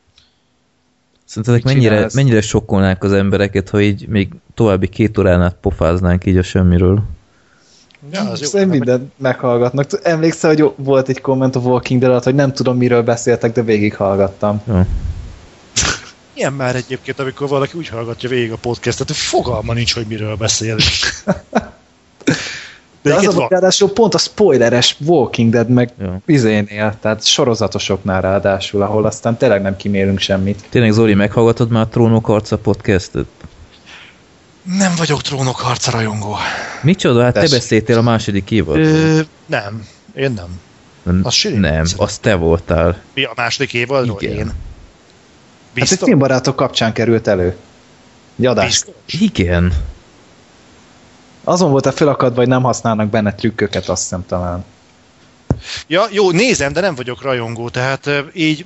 [1.26, 6.38] Szerintetek mennyire, mennyire sokkolnánk az embereket, ha így még további két órán át pofáznánk így
[6.38, 7.04] a semmiről?
[8.12, 8.66] Ja, az jó.
[8.66, 9.90] Mindent meghallgatnak.
[10.04, 13.62] Emlékszel, hogy volt egy komment a Walking Dead alatt, hogy nem tudom, miről beszéltek, de
[13.62, 14.62] végighallgattam.
[14.68, 14.86] Jó.
[16.34, 20.36] Ilyen már egyébként, amikor valaki úgy hallgatja végig a podcastet, hogy fogalma nincs, hogy miről
[20.36, 20.76] beszél.
[23.02, 26.22] De az a ráadásul pont a spoileres Walking Dead meg Jó.
[26.26, 30.64] izénél, tehát sorozatosoknál ráadásul, ahol aztán tényleg nem kimérünk semmit.
[30.70, 33.26] Tényleg Zoli, meghallgatod már a Trónok arca podcastet?
[34.64, 36.36] Nem vagyok trónok harca rajongó.
[36.82, 37.24] Micsoda?
[37.24, 37.58] Hát te Tessék.
[37.58, 38.86] beszéltél a második évadról.
[38.86, 40.60] Ö, nem, én nem.
[41.04, 43.02] Nem, az Siri nem, az te voltál.
[43.14, 44.18] Mi a második évadról?
[44.22, 44.36] Igen.
[44.38, 44.46] Én.
[44.46, 44.54] Hát
[45.74, 46.08] egy Biztos?
[46.08, 47.56] filmbarátok kapcsán került elő.
[48.40, 48.66] Egy adás.
[48.66, 48.94] Biztos?
[49.22, 49.74] Igen.
[51.44, 54.66] Azon volt a felakadva, hogy nem használnak benne trükköket, azt hiszem talán.
[55.88, 58.66] Ja, jó, nézem, de nem vagyok rajongó, tehát így,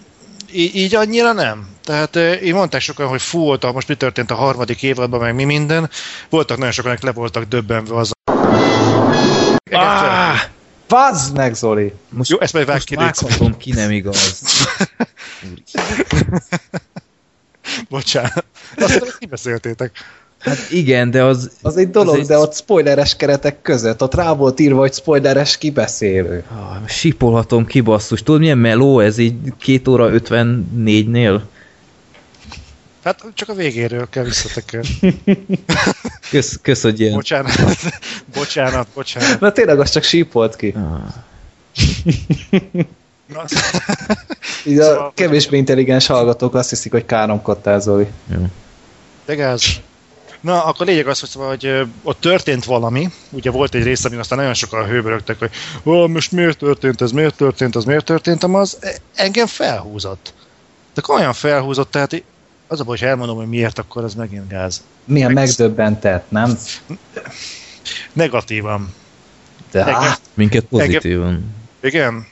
[0.52, 1.68] így, így annyira nem.
[1.84, 5.36] Tehát így mondták sokan, hogy fú, volt a, most mi történt a harmadik évadban, meg
[5.36, 5.90] mi minden.
[6.30, 8.12] Voltak nagyon sokan, akik le voltak döbbenve az
[9.72, 10.40] Ah!
[10.88, 11.94] Vazd meg, Zoli!
[12.10, 14.40] Most, Jó, ezt majd vág ki, vághatom ki, nem igaz.
[17.90, 18.46] Bocsánat.
[18.76, 19.92] Azt hogy kibeszéltétek.
[20.40, 21.52] Hát igen, de az...
[21.62, 24.94] Az egy dolog, az egy- de ott spoileres keretek között, ott rá volt írva, hogy
[24.94, 26.44] spoileres kibeszélő.
[26.52, 28.24] Ah, Sipolhatom ki, basszus.
[28.24, 31.40] Tudod, milyen meló ez így 2 óra 54-nél?
[33.04, 35.22] Hát csak a végéről kell visszatekerni.
[36.32, 37.14] Kösz, kösz hogy ilyen...
[37.14, 37.52] Bocsánat,
[38.36, 39.40] bocsánat, bocsánat.
[39.40, 40.74] Na tényleg, az csak sípolt ki.
[40.76, 41.14] Ah,
[43.34, 43.44] Na,
[44.66, 48.08] Így a Szóval- kevésbé intelligens hallgatók azt hiszik, hogy káromkodtál, Zoli.
[48.34, 48.46] jó.
[49.26, 49.64] de gáz.
[50.46, 54.20] Na, akkor lényeg az, hogy, szóval, hogy ott történt valami, ugye volt egy rész, amin
[54.20, 55.50] aztán nagyon sokan hőbörögtek, hogy
[55.84, 60.34] ó, most miért történt ez, miért történt ez, miért történt az, e- engem felhúzott.
[60.94, 62.24] De komolyan felhúzott, tehát
[62.68, 64.84] az a baj, hogy elmondom, hogy miért, akkor ez megint gáz.
[65.06, 66.58] Milyen Meg- megdöbbentett, nem?
[68.14, 68.94] Negatívan.
[69.72, 71.56] De Engem- á, Minket pozitívan.
[71.82, 72.28] Igen?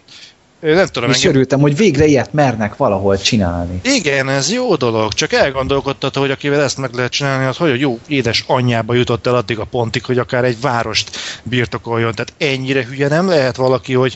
[0.64, 1.32] Nem tudom, és engem...
[1.32, 3.80] örültem, hogy végre ilyet mernek valahol csinálni.
[3.83, 7.75] Igen, ez jó dolog, csak elgondolkodtató, hogy akivel ezt meg lehet csinálni, az hogy a
[7.75, 12.14] jó édes anyjába jutott el addig a pontig, hogy akár egy várost birtokoljon.
[12.14, 14.16] Tehát ennyire hülye nem lehet valaki, hogy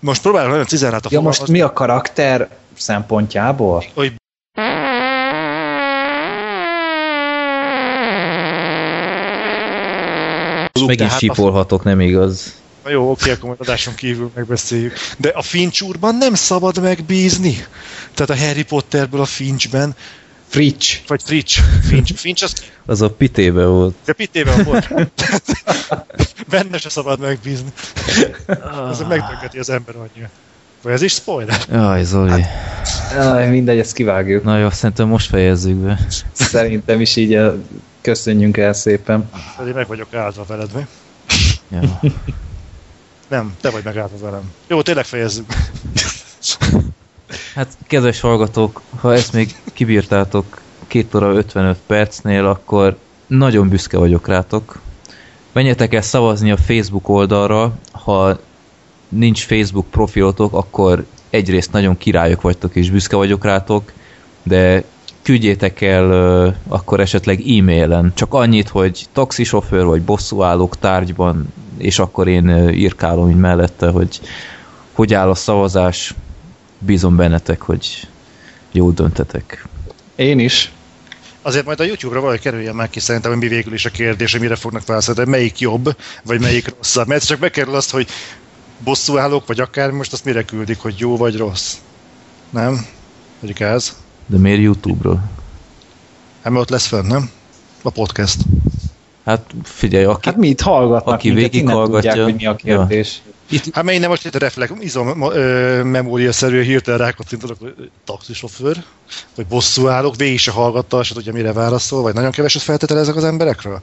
[0.00, 3.84] most próbálom nagyon cizelát a Ja, most fogalmazni, mi a karakter szempontjából?
[3.94, 4.12] hogy
[10.86, 12.54] Megint sipolhatok, nem igaz.
[12.86, 14.92] Na jó, oké, akkor majd adáson kívül megbeszéljük.
[15.18, 17.66] De a Finch úrban nem szabad megbízni.
[18.14, 19.94] Tehát a Harry Potterből a Finchben,
[20.48, 20.98] Fritsch.
[21.06, 22.54] vagy Fritch, Finch, Finch az
[22.86, 23.94] Az a pitébe volt.
[24.04, 24.88] De pitében volt.
[26.50, 27.72] Benne se szabad megbízni.
[28.90, 30.30] Ez megtönketi az ember annyira.
[30.82, 31.60] Vagy ez is spoiler?
[31.70, 32.44] Jaj, Zoli.
[33.18, 34.44] Aj, mindegy, ezt kivágjuk.
[34.44, 36.06] Na jó, szerintem most fejezzük be.
[36.32, 37.52] Szerintem is így eh,
[38.00, 39.30] köszönjünk el szépen.
[39.56, 40.86] Pedig meg vagyok állva veled, mi?
[41.70, 42.00] Ja.
[43.28, 44.52] Nem, te vagy megállva velem.
[44.66, 45.46] Jó, tényleg fejezzük.
[47.54, 52.96] Hát, kedves hallgatók, ha ezt még kibírtátok 2 óra 55 percnél, akkor
[53.26, 54.80] nagyon büszke vagyok rátok.
[55.52, 58.38] Menjetek el szavazni a Facebook oldalra, ha
[59.08, 63.92] nincs Facebook profilotok, akkor egyrészt nagyon királyok vagytok és büszke vagyok rátok,
[64.42, 64.84] de
[65.22, 72.28] küldjétek el ö, akkor esetleg e-mailen, csak annyit, hogy taxisofőr vagy bosszúállók tárgyban, és akkor
[72.28, 74.20] én írkálom így mellette, hogy
[74.92, 76.14] hogy áll a szavazás,
[76.78, 78.08] bízom bennetek, hogy
[78.72, 79.66] jól döntetek.
[80.14, 80.72] Én is.
[81.42, 84.32] Azért majd a YouTube-ra valahogy kerüljen meg ki szerintem, hogy mi végül is a kérdés,
[84.32, 87.06] hogy mire fognak válaszolni, melyik jobb, vagy melyik rosszabb.
[87.06, 88.08] Mert csak bekerül azt, hogy
[88.78, 91.76] bosszúállók, vagy akár most azt mire küldik, hogy jó vagy rossz.
[92.50, 92.86] Nem?
[93.40, 93.96] Vagy gáz?
[94.26, 95.30] De miért YouTube-ról?
[96.42, 97.30] Hát mert ott lesz fönn, nem?
[97.82, 98.36] A podcast.
[99.26, 102.54] Hát figyelj, aki, Hát mi itt hallgatnak Aki minket, innen végighallgatja- tudják, hogy mi a
[102.54, 103.22] kérdés.
[103.72, 108.76] Hát mert innen most itt a reflex, izom, ö, memóriaszerű hirtelen rákattintanak, hogy taxisofőr,
[109.34, 113.80] vagy bosszúállók, végig se hallgatta, se tudja mire válaszol, vagy nagyon keveset feltételezek az emberekről.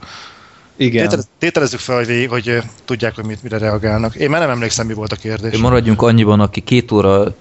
[0.78, 1.04] Igen.
[1.04, 4.16] Tételez, tételezzük fel, hogy, végig, hogy tudják, hogy mit, mire reagálnak.
[4.16, 5.58] Én már nem emlékszem, mi volt a kérdés.
[5.58, 7.34] maradjunk annyiban, aki két óra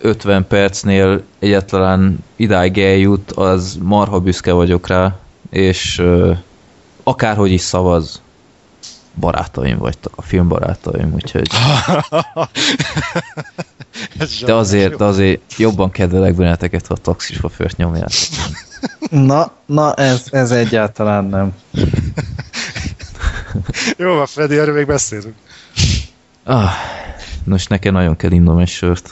[0.00, 5.18] 50 percnél egyáltalán idáig eljut, az marha büszke vagyok rá,
[5.50, 6.02] és
[7.08, 8.22] akárhogy is szavaz,
[9.14, 11.48] barátaim vagytok, a filmbarátaim, úgyhogy
[14.46, 18.12] de azért, de azért jobban kedvelek benneteket, ha a taxisofőrt nyomjátok.
[19.10, 21.54] Na, na ez, ez egyáltalán nem.
[23.96, 25.34] Jó van, Freddy, erről még beszélünk.
[26.44, 26.70] Ah,
[27.44, 29.10] most nekem nagyon kell innom egy sört.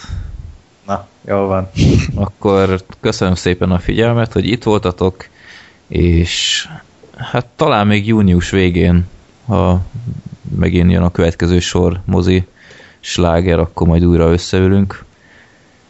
[0.86, 1.70] Na, jó van.
[2.15, 5.28] Akkor köszönöm szépen a figyelmet, hogy itt voltatok,
[5.89, 6.68] és
[7.17, 9.07] hát talán még június végén,
[9.47, 9.81] ha
[10.57, 12.47] megint jön a következő sor mozi
[13.01, 15.05] sláger, akkor majd újra összeülünk.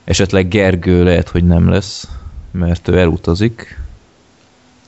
[0.05, 2.09] Esetleg Gergő lehet, hogy nem lesz,
[2.51, 3.79] mert ő elutazik.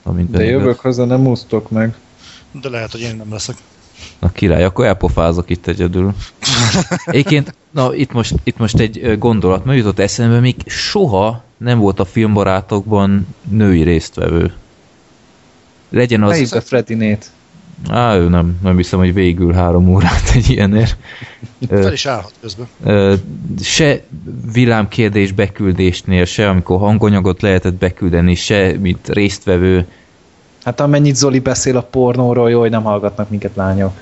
[0.03, 1.95] Amint De jövök haza, nem úsztok meg.
[2.61, 3.57] De lehet, hogy én nem leszek.
[4.19, 6.15] Na király, akkor elpofázok itt egyedül.
[7.05, 12.01] Egyébként, na itt most, itt most egy gondolat, mert jutott eszembe, még soha nem volt
[12.01, 14.53] a filmbarátokban női résztvevő.
[15.89, 16.37] Legyen az...
[16.37, 17.31] Hívd a Fredinét.
[17.89, 20.97] Á, ő nem, nem hiszem, hogy végül három órát egy ilyenért.
[21.69, 22.69] Fel is állhat közben.
[22.85, 23.15] ö,
[23.63, 24.03] se
[24.53, 29.87] villámkérdés beküldésnél, se amikor hanganyagot lehetett beküldeni, se mint résztvevő.
[30.65, 33.93] Hát amennyit Zoli beszél a pornóról, jó, hogy nem hallgatnak minket lányok.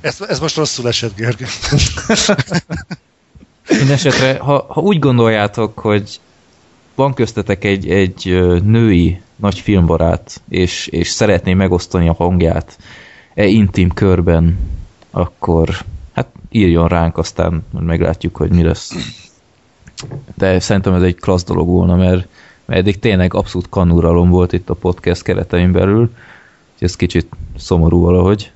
[0.00, 1.44] Ez, ez most rosszul esett, Gergő.
[3.68, 6.20] Mindenesetre, ha, ha úgy gondoljátok, hogy
[6.94, 8.24] van köztetek egy, egy
[8.64, 12.78] női nagy filmbarát, és, és szeretné megosztani a hangját
[13.34, 14.58] e intim körben,
[15.10, 15.68] akkor
[16.12, 18.94] hát írjon ránk, aztán meglátjuk, hogy mi lesz.
[20.34, 22.28] De szerintem ez egy klassz dolog volna, mert,
[22.64, 28.00] mert eddig tényleg abszolút kanuralom volt itt a podcast keretein belül, úgyhogy ez kicsit szomorú
[28.00, 28.52] valahogy.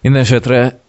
[0.00, 0.80] Mindenesetre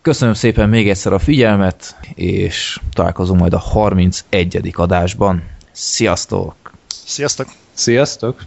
[0.00, 4.72] köszönöm szépen még egyszer a figyelmet, és találkozunk majd a 31.
[4.72, 5.42] adásban.
[5.72, 6.54] Sziasztok!
[6.86, 7.48] Sziasztok!
[7.76, 8.44] Sziasztok!